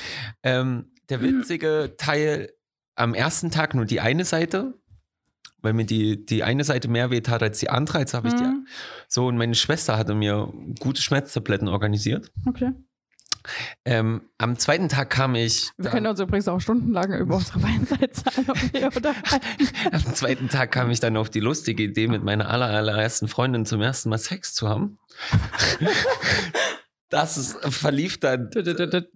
Ähm, 0.42 0.90
der 1.10 1.20
witzige 1.20 1.94
Teil 1.98 2.50
am 2.94 3.14
ersten 3.14 3.50
Tag 3.50 3.74
nur 3.74 3.84
die 3.84 4.00
eine 4.00 4.24
Seite, 4.24 4.74
weil 5.60 5.72
mir 5.74 5.84
die, 5.84 6.24
die 6.24 6.44
eine 6.44 6.64
Seite 6.64 6.88
mehr 6.88 7.10
weh 7.10 7.20
tat 7.20 7.42
als 7.42 7.58
die 7.58 7.68
andere. 7.68 7.98
Jetzt 7.98 8.14
habe 8.14 8.28
ich 8.28 8.34
die 8.34 8.44
Hm, 8.44 8.66
So, 9.06 9.26
und 9.26 9.36
meine 9.36 9.54
Schwester 9.54 9.98
hatte 9.98 10.14
mir 10.14 10.52
gute 10.80 11.02
Schmerztabletten 11.02 11.68
organisiert. 11.68 12.32
Okay. 12.46 12.72
Ähm, 13.84 14.22
am 14.38 14.58
zweiten 14.58 14.88
Tag 14.88 15.10
kam 15.10 15.34
ich. 15.34 15.70
Wir 15.76 15.90
können 15.90 16.06
uns 16.06 16.20
übrigens 16.20 16.48
auch 16.48 16.60
stundenlang 16.60 17.12
über 17.12 17.36
unsere 17.36 17.62
Weisheitszahlen 17.62 18.48
oder 18.96 19.14
am 19.92 20.14
zweiten 20.14 20.48
Tag 20.48 20.72
kam 20.72 20.90
ich 20.90 21.00
dann 21.00 21.16
auf 21.16 21.30
die 21.30 21.40
lustige 21.40 21.82
Idee, 21.82 22.08
mit 22.08 22.22
meiner 22.22 22.48
aller, 22.50 22.66
allerersten 22.66 23.28
Freundin 23.28 23.66
zum 23.66 23.80
ersten 23.80 24.10
Mal 24.10 24.18
Sex 24.18 24.54
zu 24.54 24.68
haben. 24.68 24.98
Das 27.10 27.38
ist, 27.38 27.56
verlief 27.72 28.20
dann 28.20 28.50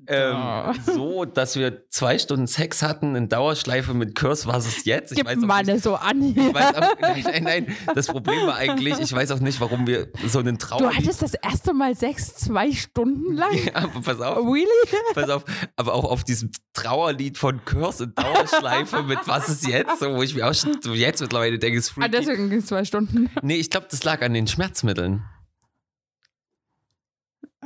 ähm, 0.06 0.72
so, 0.86 1.26
dass 1.26 1.56
wir 1.56 1.88
zwei 1.90 2.18
Stunden 2.18 2.46
Sex 2.46 2.80
hatten 2.82 3.14
in 3.16 3.28
Dauerschleife 3.28 3.92
mit 3.92 4.14
Kurs, 4.18 4.46
was 4.46 4.66
ist 4.66 4.86
jetzt? 4.86 5.12
Ich 5.12 5.18
Gib 5.18 5.26
weiß 5.26 5.36
auch 5.38 5.46
mal 5.46 5.62
nicht, 5.62 5.82
so 5.82 5.96
an 5.96 6.22
hier. 6.22 6.48
auch, 6.56 7.00
nein, 7.00 7.22
nein, 7.24 7.42
nein. 7.44 7.76
Das 7.94 8.06
Problem 8.06 8.46
war 8.46 8.56
eigentlich, 8.56 8.98
ich 8.98 9.12
weiß 9.12 9.30
auch 9.32 9.40
nicht, 9.40 9.60
warum 9.60 9.86
wir 9.86 10.08
so 10.26 10.38
einen 10.38 10.58
Trauer. 10.58 10.78
Du 10.78 10.90
hattest 10.90 11.20
das 11.20 11.34
erste 11.34 11.74
Mal 11.74 11.94
Sex 11.94 12.34
zwei 12.36 12.72
Stunden 12.72 13.34
lang? 13.34 13.52
ja, 13.62 13.74
aber 13.74 14.00
pass 14.00 14.20
auf. 14.22 14.38
Really? 14.38 14.66
Pass 15.12 15.28
auf, 15.28 15.44
aber 15.76 15.92
auch 15.92 16.04
auf 16.10 16.24
diesem 16.24 16.50
Trauerlied 16.72 17.36
von 17.36 17.62
Kurs 17.66 18.00
in 18.00 18.14
Dauerschleife 18.14 19.02
mit 19.02 19.18
Was 19.26 19.50
ist 19.50 19.66
jetzt? 19.66 20.00
So, 20.00 20.16
wo 20.16 20.22
ich 20.22 20.34
mir 20.34 20.48
auch 20.48 20.54
schon 20.54 20.78
jetzt 20.94 21.20
mittlerweile 21.20 21.58
denke, 21.58 21.78
ist 21.78 21.90
Ah, 21.90 21.94
freaky. 22.02 22.10
deswegen 22.10 22.48
ging 22.48 22.60
es 22.60 22.66
zwei 22.66 22.86
Stunden. 22.86 23.28
Nee, 23.42 23.56
ich 23.56 23.68
glaube, 23.68 23.86
das 23.90 24.02
lag 24.02 24.22
an 24.22 24.32
den 24.32 24.46
Schmerzmitteln. 24.46 25.22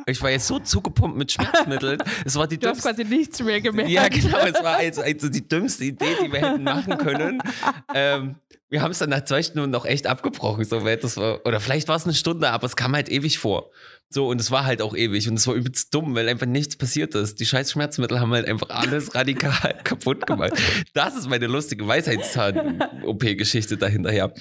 Ich 0.08 0.22
war 0.22 0.30
jetzt 0.30 0.46
so 0.46 0.60
zugepumpt 0.60 1.16
mit 1.16 1.32
Schmerzmitteln. 1.32 1.98
Es 2.24 2.36
war 2.36 2.46
die 2.46 2.58
Du 2.58 2.68
hast 2.68 2.84
dümmste. 2.84 3.02
quasi 3.04 3.16
nichts 3.16 3.42
mehr 3.42 3.60
gemerkt. 3.60 3.90
Ja, 3.90 4.08
genau, 4.08 4.38
es 4.38 4.54
war 4.62 4.76
also, 4.76 5.02
also 5.02 5.28
die 5.28 5.46
dümmste 5.46 5.84
Idee, 5.84 6.16
die 6.24 6.32
wir 6.32 6.40
hätten 6.40 6.62
machen 6.62 6.96
können. 6.98 7.42
Ähm, 7.94 8.36
wir 8.68 8.82
haben 8.82 8.90
es 8.90 8.98
dann 8.98 9.10
nach 9.10 9.24
zwei 9.24 9.42
Stunden 9.42 9.70
noch 9.70 9.84
echt 9.84 10.06
abgebrochen. 10.06 10.64
So, 10.64 10.80
das 10.80 11.16
war, 11.16 11.44
oder 11.46 11.60
vielleicht 11.60 11.88
war 11.88 11.96
es 11.96 12.04
eine 12.04 12.14
Stunde, 12.14 12.50
aber 12.50 12.66
es 12.66 12.74
kam 12.74 12.94
halt 12.94 13.08
ewig 13.08 13.38
vor. 13.38 13.70
So, 14.08 14.28
und 14.28 14.40
es 14.40 14.50
war 14.50 14.64
halt 14.64 14.82
auch 14.82 14.96
ewig. 14.96 15.28
Und 15.28 15.34
es 15.34 15.46
war 15.46 15.54
übelst 15.54 15.92
dumm, 15.92 16.14
weil 16.14 16.28
einfach 16.28 16.46
nichts 16.46 16.76
passiert 16.76 17.14
ist. 17.14 17.40
Die 17.40 17.46
scheiß 17.46 17.72
Schmerzmittel 17.72 18.20
haben 18.20 18.32
halt 18.32 18.48
einfach 18.48 18.70
alles 18.70 19.14
radikal 19.14 19.78
kaputt 19.84 20.26
gemacht. 20.26 20.52
Das 20.94 21.16
ist 21.16 21.28
meine 21.28 21.46
lustige 21.46 21.86
Weisheitszahn-OP-Geschichte 21.86 23.76
dahinterher. 23.76 24.32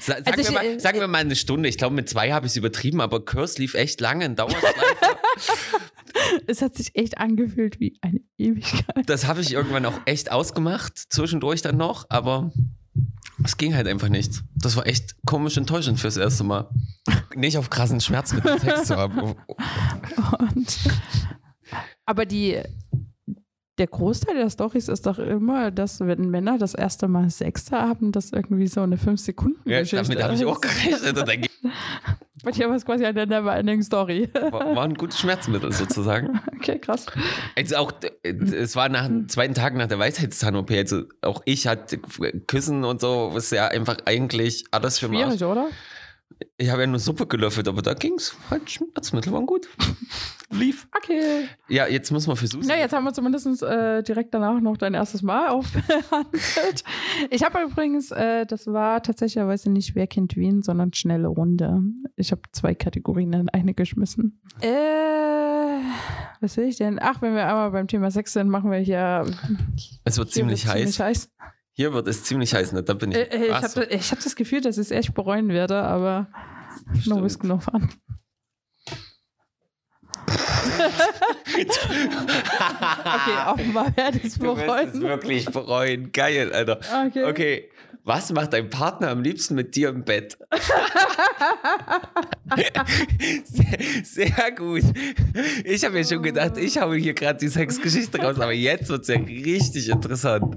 Sa 0.00 0.14
sagen, 0.14 0.24
Also 0.26 0.40
ich, 0.40 0.48
wir 0.48 0.54
mal, 0.54 0.64
äh, 0.64 0.80
sagen 0.80 1.00
wir 1.00 1.08
mal 1.08 1.18
eine 1.18 1.36
Stunde. 1.36 1.68
Ich 1.68 1.78
glaube, 1.78 1.94
mit 1.94 2.08
zwei 2.08 2.32
habe 2.32 2.46
ich 2.46 2.52
es 2.52 2.56
übertrieben, 2.56 3.00
aber 3.00 3.24
Kurs 3.24 3.58
lief 3.58 3.74
echt 3.74 4.00
lange 4.00 4.24
in 4.24 4.36
Dauerschleife. 4.36 4.72
Es 6.46 6.62
hat 6.62 6.76
sich 6.76 6.94
echt 6.94 7.18
angefühlt 7.18 7.80
wie 7.80 7.96
eine 8.00 8.20
Ewigkeit. 8.38 9.04
Das 9.06 9.26
habe 9.26 9.40
ich 9.40 9.52
irgendwann 9.52 9.84
auch 9.86 9.98
echt 10.04 10.30
ausgemacht, 10.30 10.92
zwischendurch 11.08 11.62
dann 11.62 11.76
noch, 11.76 12.06
aber 12.10 12.52
es 13.44 13.56
ging 13.56 13.74
halt 13.74 13.86
einfach 13.86 14.08
nicht. 14.08 14.42
Das 14.54 14.76
war 14.76 14.86
echt 14.86 15.16
komisch 15.26 15.56
enttäuschend 15.56 16.00
fürs 16.00 16.16
erste 16.16 16.44
Mal. 16.44 16.68
Nicht 17.34 17.58
auf 17.58 17.70
krassen 17.70 18.00
Schmerzmitteln 18.00 18.58
Sex 18.58 18.84
zu 18.84 18.96
haben. 18.96 19.20
Und, 20.38 20.78
aber 22.04 22.26
die, 22.26 22.60
der 23.78 23.86
Großteil 23.86 24.36
der 24.36 24.50
Storys 24.50 24.88
ist 24.88 25.06
doch 25.06 25.18
immer, 25.18 25.70
dass 25.70 26.00
wenn 26.00 26.30
Männer 26.30 26.58
das 26.58 26.74
erste 26.74 27.08
Mal 27.08 27.30
Sex 27.30 27.70
haben, 27.72 28.12
das 28.12 28.32
irgendwie 28.32 28.68
so 28.68 28.82
eine 28.82 28.98
5 28.98 29.20
Sekunden 29.20 29.68
Ja, 29.68 29.80
Geschichte 29.80 30.04
damit 30.04 30.22
habe 30.22 30.34
ich 30.34 30.44
auch 30.44 30.60
gerechnet. 30.60 31.18
Und 31.18 31.28
dann 31.28 31.40
Dir 32.56 32.68
war 32.68 32.76
es 32.76 32.84
quasi 32.84 33.04
eine 33.04 33.26
Neverending 33.26 33.82
Story. 33.82 34.28
war, 34.50 34.74
waren 34.74 34.94
gute 34.94 35.16
Schmerzmittel 35.16 35.72
sozusagen. 35.72 36.40
Okay, 36.62 36.78
krass. 36.78 37.06
Also 37.56 37.74
auch, 37.76 37.92
es 38.22 38.76
war 38.76 38.88
nach 38.88 39.08
dem 39.08 39.28
zweiten 39.28 39.52
Tag 39.52 39.74
nach 39.74 39.88
der 39.88 39.98
Weisheitszahn-OP. 39.98 40.70
Also 40.70 41.02
auch 41.20 41.42
ich 41.44 41.66
hatte 41.66 41.98
Küssen 42.46 42.84
und 42.84 43.00
so, 43.00 43.30
was 43.32 43.50
ja 43.50 43.66
einfach 43.66 43.96
eigentlich 44.04 44.66
alles 44.70 45.00
für 45.00 45.08
mich. 45.08 45.22
Schwierig, 45.22 45.42
oder? 45.42 45.66
Ich 46.56 46.70
habe 46.70 46.82
ja 46.82 46.86
nur 46.86 46.98
Suppe 46.98 47.26
gelöffelt, 47.26 47.68
aber 47.68 47.82
da 47.82 47.94
ging's. 47.94 48.36
Halt, 48.50 48.70
Schmerzmittel 48.70 49.32
waren 49.32 49.46
gut. 49.46 49.68
Lief. 50.50 50.86
Okay. 50.96 51.48
Ja, 51.68 51.86
jetzt 51.86 52.10
muss 52.10 52.26
man 52.26 52.36
für 52.36 52.46
Susi. 52.46 52.68
Na, 52.68 52.76
jetzt 52.76 52.92
haben 52.92 53.04
wir 53.04 53.12
zumindest 53.12 53.62
äh, 53.62 54.02
direkt 54.02 54.34
danach 54.34 54.60
noch 54.60 54.76
dein 54.76 54.94
erstes 54.94 55.22
Mal 55.22 55.48
aufbehandelt. 55.48 56.84
Ich 57.30 57.42
habe 57.42 57.62
übrigens, 57.62 58.10
äh, 58.10 58.44
das 58.46 58.66
war 58.66 59.02
tatsächlicherweise 59.02 59.70
nicht 59.70 59.94
Wer 59.94 60.06
kennt 60.06 60.36
wen, 60.36 60.62
sondern 60.62 60.92
schnelle 60.92 61.28
Runde. 61.28 61.80
Ich 62.16 62.32
habe 62.32 62.42
zwei 62.52 62.74
Kategorien 62.74 63.32
in 63.32 63.48
eine 63.48 63.74
geschmissen. 63.74 64.40
Äh, 64.60 64.68
was 66.40 66.56
will 66.56 66.64
ich 66.64 66.76
denn? 66.76 66.98
Ach, 67.00 67.22
wenn 67.22 67.34
wir 67.34 67.46
einmal 67.46 67.70
beim 67.70 67.88
Thema 67.88 68.10
Sex 68.10 68.32
sind, 68.32 68.48
machen 68.48 68.70
wir 68.70 68.78
hier. 68.78 69.26
Es 70.04 70.18
wird 70.18 70.30
ziemlich 70.30 70.66
heiß. 70.66 70.74
Ziemlich 70.74 71.00
heiß. 71.00 71.30
Hier 71.74 71.92
wird 71.94 72.06
es 72.06 72.24
ziemlich 72.24 72.54
heiß, 72.54 72.72
ne? 72.72 72.82
Da 72.82 72.94
bin 72.94 73.12
ich. 73.12 73.16
Äh, 73.16 73.22
äh, 73.22 73.46
ich 73.46 73.66
so. 73.68 73.80
habe 73.80 73.98
hab 73.98 74.20
das 74.20 74.36
Gefühl, 74.36 74.60
dass 74.60 74.76
ich 74.76 74.82
es 74.86 74.90
echt 74.90 75.14
bereuen 75.14 75.48
werde, 75.48 75.82
aber 75.82 76.28
no 76.94 77.00
Stimmt. 77.00 77.22
risk, 77.22 77.44
no 77.44 77.58
fun. 77.58 77.88
Okay, 81.54 83.50
offenbar 83.50 83.96
werde 83.96 84.18
ich 84.18 84.24
es 84.24 84.38
Du 84.38 84.44
wirst 84.56 84.60
es 84.60 84.66
bereuen. 84.66 85.00
wirklich 85.02 85.44
bereuen. 85.46 86.12
Geil, 86.12 86.52
Alter. 86.52 86.80
Okay. 87.06 87.24
Okay. 87.24 87.70
Was 88.04 88.32
macht 88.32 88.52
dein 88.52 88.68
Partner 88.68 89.10
am 89.10 89.22
liebsten 89.22 89.54
mit 89.54 89.76
dir 89.76 89.90
im 89.90 90.04
Bett? 90.04 90.36
sehr, 93.44 93.78
sehr 94.02 94.50
gut. 94.52 94.82
Ich 95.64 95.84
habe 95.84 95.94
mir 95.94 96.04
schon 96.04 96.20
gedacht, 96.20 96.56
ich 96.56 96.78
habe 96.78 96.96
hier 96.96 97.14
gerade 97.14 97.38
die 97.38 97.46
Sexgeschichte 97.48 98.20
raus, 98.20 98.40
aber 98.40 98.52
jetzt 98.52 98.88
wird 98.88 99.02
es 99.02 99.08
ja 99.08 99.14
richtig 99.16 99.88
interessant. 99.88 100.56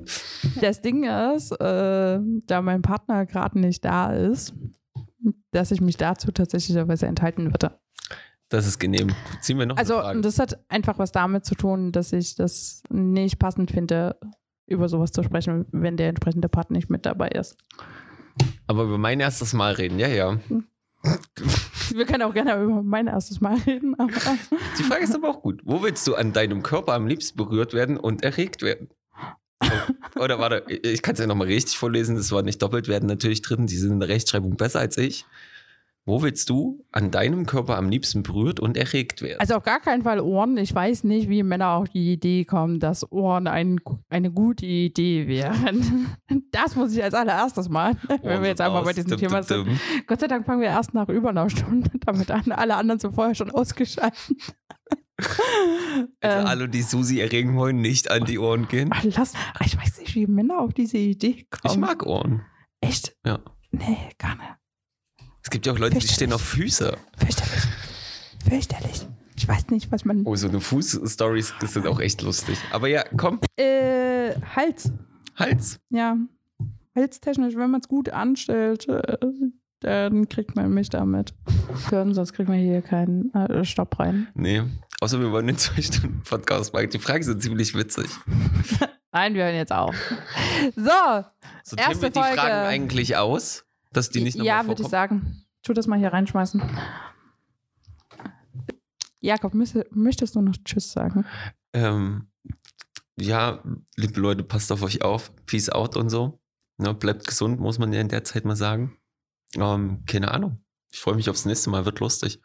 Das 0.60 0.82
Ding 0.82 1.04
ist, 1.04 1.52
äh, 1.52 2.20
da 2.48 2.62
mein 2.64 2.82
Partner 2.82 3.28
gerade 3.28 3.60
nicht 3.60 3.86
da 3.86 4.12
ist, 4.12 4.56
dass 5.52 5.70
ich 5.70 5.82
mich 5.82 5.98
dazu 5.98 6.32
tatsächlicherweise 6.32 7.06
enthalten 7.06 7.52
würde. 7.52 7.80
Das 8.50 8.66
ist 8.66 8.80
genehm. 8.80 9.14
Ziehen 9.42 9.60
wir 9.60 9.68
noch 9.68 9.78
Also 9.78 10.02
das 10.22 10.40
hat 10.40 10.60
einfach 10.70 10.98
was 10.98 11.12
damit 11.12 11.46
zu 11.46 11.54
tun, 11.56 11.92
dass 11.92 12.12
ich 12.12 12.34
das 12.36 12.82
nicht 12.90 13.38
passend 13.38 13.70
finde, 13.72 14.18
über 14.68 14.90
sowas 14.90 15.12
zu 15.12 15.24
sprechen, 15.24 15.66
wenn 15.72 15.98
der 15.98 16.10
entsprechende 16.10 16.50
Partner 16.50 16.78
nicht 16.78 16.90
mit 16.90 17.06
dabei 17.06 17.30
ist. 17.30 17.58
Aber 18.68 18.84
über 18.84 18.98
mein 18.98 19.20
erstes 19.20 19.54
Mal 19.54 19.74
reden, 19.74 20.00
ja, 20.00 20.08
ja. 20.08 20.40
Wir 21.92 22.06
können 22.06 22.24
auch 22.24 22.34
gerne 22.34 22.62
über 22.62 22.82
mein 22.82 23.08
erstes 23.08 23.40
Mal 23.42 23.58
reden, 23.66 23.94
aber 24.00 24.12
Die 24.80 24.84
Frage 24.84 25.04
ist 25.04 25.14
aber 25.14 25.30
auch 25.30 25.42
gut. 25.42 25.62
Wo 25.64 25.84
willst 25.84 26.08
du 26.08 26.16
an 26.16 26.34
deinem 26.34 26.64
Körper 26.64 26.94
am 26.94 27.06
liebsten 27.06 27.38
berührt 27.38 27.74
werden 27.74 27.98
und 27.98 28.24
erregt 28.24 28.64
werden? 28.64 28.90
Oh, 29.62 30.20
Oder 30.20 30.40
warte, 30.40 30.66
ich 30.68 31.02
kann 31.02 31.14
es 31.14 31.20
ja 31.20 31.28
nochmal 31.28 31.48
richtig 31.48 31.78
vorlesen. 31.78 32.16
Das 32.16 32.32
war 32.32 32.42
nicht 32.42 32.62
doppelt 32.62 32.88
werden 32.88 33.08
natürlich 33.08 33.42
drin. 33.42 33.68
Die 33.68 33.78
sind 33.78 33.92
in 33.92 34.00
der 34.00 34.10
Rechtschreibung 34.10 34.58
besser 34.58 34.80
als 34.80 34.98
ich. 34.98 35.26
Wo 36.07 36.22
willst 36.22 36.52
du 36.52 36.86
an 36.91 37.10
deinem 37.10 37.48
Körper 37.48 37.77
am 37.77 37.90
liebsten 37.90 38.22
berührt 38.22 38.60
und 38.60 38.77
erregt 38.77 39.23
werden? 39.23 39.40
Also 39.40 39.56
auf 39.56 39.64
gar 39.64 39.80
keinen 39.80 40.03
Fall 40.03 40.19
Ohren. 40.19 40.56
Ich 40.57 40.73
weiß 40.73 41.03
nicht, 41.03 41.30
wie 41.30 41.41
Männer 41.41 41.72
auf 41.72 41.90
die 41.90 42.14
Idee 42.14 42.45
kommen, 42.45 42.80
dass 42.80 43.11
Ohren 43.11 43.48
ein, 43.48 43.80
eine 44.10 44.32
gute 44.32 44.65
Idee 44.65 45.27
wären. 45.27 46.07
Das 46.52 46.76
muss 46.76 46.95
ich 46.95 47.03
als 47.03 47.14
allererstes 47.14 47.68
machen, 47.69 47.99
wenn 48.23 48.41
wir 48.41 48.48
jetzt 48.49 48.61
einmal 48.61 48.84
bei 48.84 48.94
diesem 48.94 49.10
Dum, 49.11 49.19
Thema 49.19 49.41
dum, 49.41 49.48
sind. 49.48 49.68
dum. 49.68 49.80
Gott 50.07 50.19
sei 50.22 50.27
Dank 50.27 50.45
fangen 50.45 50.61
wir 50.61 50.68
erst 50.69 50.94
nach 50.94 51.10
über 51.10 51.30
einer 51.30 51.49
Stunde 51.49 51.90
damit 52.06 52.32
an. 52.32 52.52
Alle 52.53 52.76
anderen 52.76 52.99
sind 52.99 53.14
vorher 53.14 53.36
schon 53.36 53.52
ausgeschaltet. 53.52 54.38
Also 55.18 56.40
Ähm. 56.40 56.45
alle, 56.45 56.69
die 56.69 56.82
Susi 56.82 57.19
erregen 57.19 57.56
wollen, 57.56 57.82
nicht 57.82 58.10
an 58.11 58.23
die 58.26 58.40
Ohren 58.40 58.68
gehen. 58.68 58.90
Lass, 59.03 59.34
ich 59.65 59.77
weiß 59.77 59.99
nicht, 59.99 60.15
wie 60.15 60.27
Männer 60.27 60.60
auf 60.60 60.73
diese 60.73 60.98
Idee 60.98 61.45
kommen. 61.49 61.73
Ich 61.73 61.77
mag 61.77 62.06
Ohren. 62.06 62.44
Echt? 62.82 63.15
Ja. 63.26 63.40
Nee, 63.72 63.98
gar 64.18 64.36
nicht. 64.36 64.56
Es 65.46 65.52
gibt 65.52 65.68
ja 65.68 65.74
auch 65.74 65.78
Leute, 65.78 66.00
die 66.00 66.08
stehen 66.08 66.34
auf 66.34 66.42
Füße. 66.42 66.98
Fürchterlich. 67.20 67.64
Fürchterlich. 68.50 69.08
Ich 69.38 69.48
weiß 69.48 69.68
nicht, 69.68 69.92
was 69.92 70.04
man. 70.04 70.24
Oh, 70.26 70.36
so 70.36 70.48
eine 70.50 70.60
Fuß-Stories, 70.60 71.54
sind 71.62 71.86
auch 71.86 72.00
echt 72.00 72.24
lustig. 72.24 72.58
Aber 72.72 72.88
ja, 72.88 73.04
komm, 73.16 73.40
Äh, 73.56 74.34
Hals. 74.56 74.92
Hals. 75.36 75.80
Ja. 75.92 76.18
Halstechnisch, 76.96 77.56
wenn 77.56 77.70
man 77.70 77.82
es 77.82 77.88
gut 77.88 78.10
anstellt, 78.10 78.88
äh, 78.88 79.18
dann 79.82 80.28
kriegt 80.30 80.56
man 80.56 80.74
mich 80.74 80.90
damit. 80.90 81.36
Hören, 81.92 82.16
sonst 82.16 82.34
kriegt 82.34 82.50
man 82.50 82.58
hier 82.58 82.82
keinen 82.82 83.32
äh, 83.36 83.64
Stopp 83.66 84.00
rein. 84.00 84.28
Nee. 84.34 84.64
Außer 85.00 85.20
wir 85.20 85.32
wollen 85.32 85.48
einen 85.48 85.60
zwei 85.60 85.80
Stunden 85.84 86.24
Podcast 86.24 86.74
machen. 86.74 86.90
Die 86.90 86.98
Fragen 86.98 87.24
sind 87.24 87.44
ziemlich 87.44 87.76
witzig. 87.76 88.08
Nein, 89.12 89.36
wir 89.36 89.44
hören 89.44 89.56
jetzt 89.56 89.72
auf. 89.72 89.94
So, 90.76 90.82
Sortieren 91.64 91.92
Erste 91.92 92.02
wir 92.02 92.10
die 92.10 92.20
Folge. 92.20 92.36
Fragen 92.36 92.68
eigentlich 92.68 93.16
aus, 93.16 93.65
dass 93.96 94.10
die 94.10 94.22
nicht 94.22 94.38
nochmal 94.38 94.48
ja, 94.48 94.68
würde 94.68 94.82
ich 94.84 94.90
sagen. 94.90 95.46
Tu 95.64 95.74
das 95.74 95.88
mal 95.88 95.98
hier 95.98 96.14
reinschmeißen. 96.14 96.62
Jakob, 99.20 99.54
möchtest 99.54 100.36
du 100.36 100.42
noch 100.42 100.56
Tschüss 100.64 100.92
sagen? 100.92 101.26
Ähm, 101.74 102.28
ja, 103.18 103.64
liebe 103.96 104.20
Leute, 104.20 104.44
passt 104.44 104.72
auf 104.72 104.84
euch 104.84 105.02
auf. 105.02 105.32
Peace 105.46 105.70
out 105.70 105.96
und 105.96 106.10
so. 106.10 106.40
Ne, 106.78 106.94
bleibt 106.94 107.26
gesund, 107.26 107.60
muss 107.60 107.80
man 107.80 107.94
ja 107.94 108.02
in 108.02 108.10
der 108.10 108.24
Zeit 108.24 108.46
mal 108.46 108.56
sagen. 108.56 108.98
Ähm, 109.56 110.04
keine 110.06 110.32
Ahnung. 110.32 110.64
Ich 110.92 111.00
freue 111.00 111.16
mich 111.16 111.30
aufs 111.30 111.46
nächste 111.46 111.70
Mal, 111.70 111.86
wird 111.86 112.00
lustig. 112.00 112.42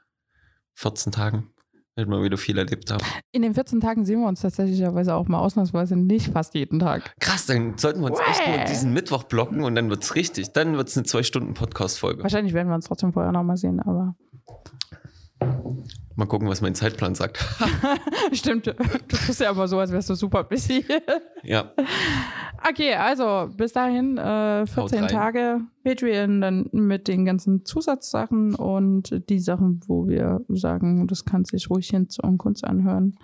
14 0.74 1.12
Tagen. 1.12 1.52
Werden 1.96 2.10
wir 2.10 2.22
wieder 2.22 2.38
viel 2.38 2.56
erlebt 2.56 2.90
haben. 2.90 3.04
In 3.32 3.42
den 3.42 3.54
14 3.54 3.80
Tagen 3.80 4.04
sehen 4.04 4.20
wir 4.20 4.28
uns 4.28 4.40
tatsächlicherweise 4.40 5.14
auch 5.14 5.28
mal 5.28 5.38
ausnahmsweise 5.38 5.96
nicht 5.96 6.28
fast 6.32 6.54
jeden 6.54 6.78
Tag. 6.78 7.14
Krass, 7.20 7.46
dann 7.46 7.76
sollten 7.78 8.00
wir 8.00 8.10
uns 8.10 8.20
echt 8.20 8.46
nur 8.46 8.64
diesen 8.64 8.92
Mittwoch 8.92 9.24
blocken 9.24 9.64
und 9.64 9.74
dann 9.74 9.90
wird's 9.90 10.14
richtig. 10.14 10.52
Dann 10.52 10.76
wird's 10.76 10.96
eine 10.96 11.04
zwei 11.04 11.22
Stunden 11.22 11.54
Podcast-Folge. 11.54 12.22
Wahrscheinlich 12.22 12.54
werden 12.54 12.68
wir 12.68 12.74
uns 12.74 12.86
trotzdem 12.86 13.12
vorher 13.12 13.32
nochmal 13.32 13.56
sehen, 13.56 13.80
aber 13.80 14.14
Mal 16.16 16.26
gucken, 16.26 16.48
was 16.48 16.60
mein 16.60 16.74
Zeitplan 16.74 17.14
sagt. 17.14 17.44
stimmt. 18.32 18.66
Du 18.66 18.72
tust 19.08 19.40
ja 19.40 19.50
immer 19.50 19.68
so, 19.68 19.78
als 19.78 19.90
wärst 19.90 20.10
du 20.10 20.14
super 20.14 20.44
busy. 20.44 20.84
ja, 21.42 21.72
Okay, 22.68 22.94
also 22.94 23.48
bis 23.56 23.72
dahin 23.72 24.18
äh, 24.18 24.66
14 24.66 25.00
rein. 25.00 25.08
Tage 25.08 25.60
Patreon 25.82 26.40
dann 26.40 26.68
mit 26.72 27.08
den 27.08 27.24
ganzen 27.24 27.64
Zusatzsachen 27.64 28.54
und 28.54 29.22
die 29.30 29.38
Sachen, 29.38 29.80
wo 29.86 30.06
wir 30.06 30.44
sagen, 30.48 31.06
das 31.06 31.24
kann 31.24 31.44
sich 31.44 31.70
ruhig 31.70 31.88
hin 31.88 32.08
zu 32.10 32.22
Kunst 32.36 32.64
anhören, 32.64 33.18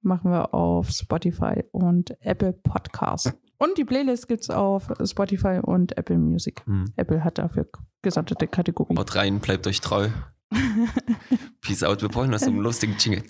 machen 0.00 0.30
wir 0.30 0.54
auf 0.54 0.90
Spotify 0.90 1.64
und 1.72 2.16
Apple 2.20 2.52
Podcasts. 2.52 3.32
Und 3.58 3.76
die 3.76 3.84
Playlist 3.84 4.28
gibt's 4.28 4.50
auf 4.50 4.88
Spotify 5.04 5.58
und 5.60 5.98
Apple 5.98 6.18
Music. 6.18 6.64
Hm. 6.64 6.92
Apple 6.94 7.24
hat 7.24 7.38
dafür 7.38 7.68
gesonderte 8.02 8.46
Kategorien. 8.46 8.96
haut 8.96 9.16
rein, 9.16 9.40
bleibt 9.40 9.66
euch 9.66 9.80
treu. 9.80 10.08
Peace 11.60 11.82
out. 11.82 12.02
Wir 12.02 12.08
brauchen 12.08 12.30
noch 12.30 12.38
so 12.38 12.46
einen 12.46 12.60
lustigen 12.60 12.96
Jingle. 12.98 13.22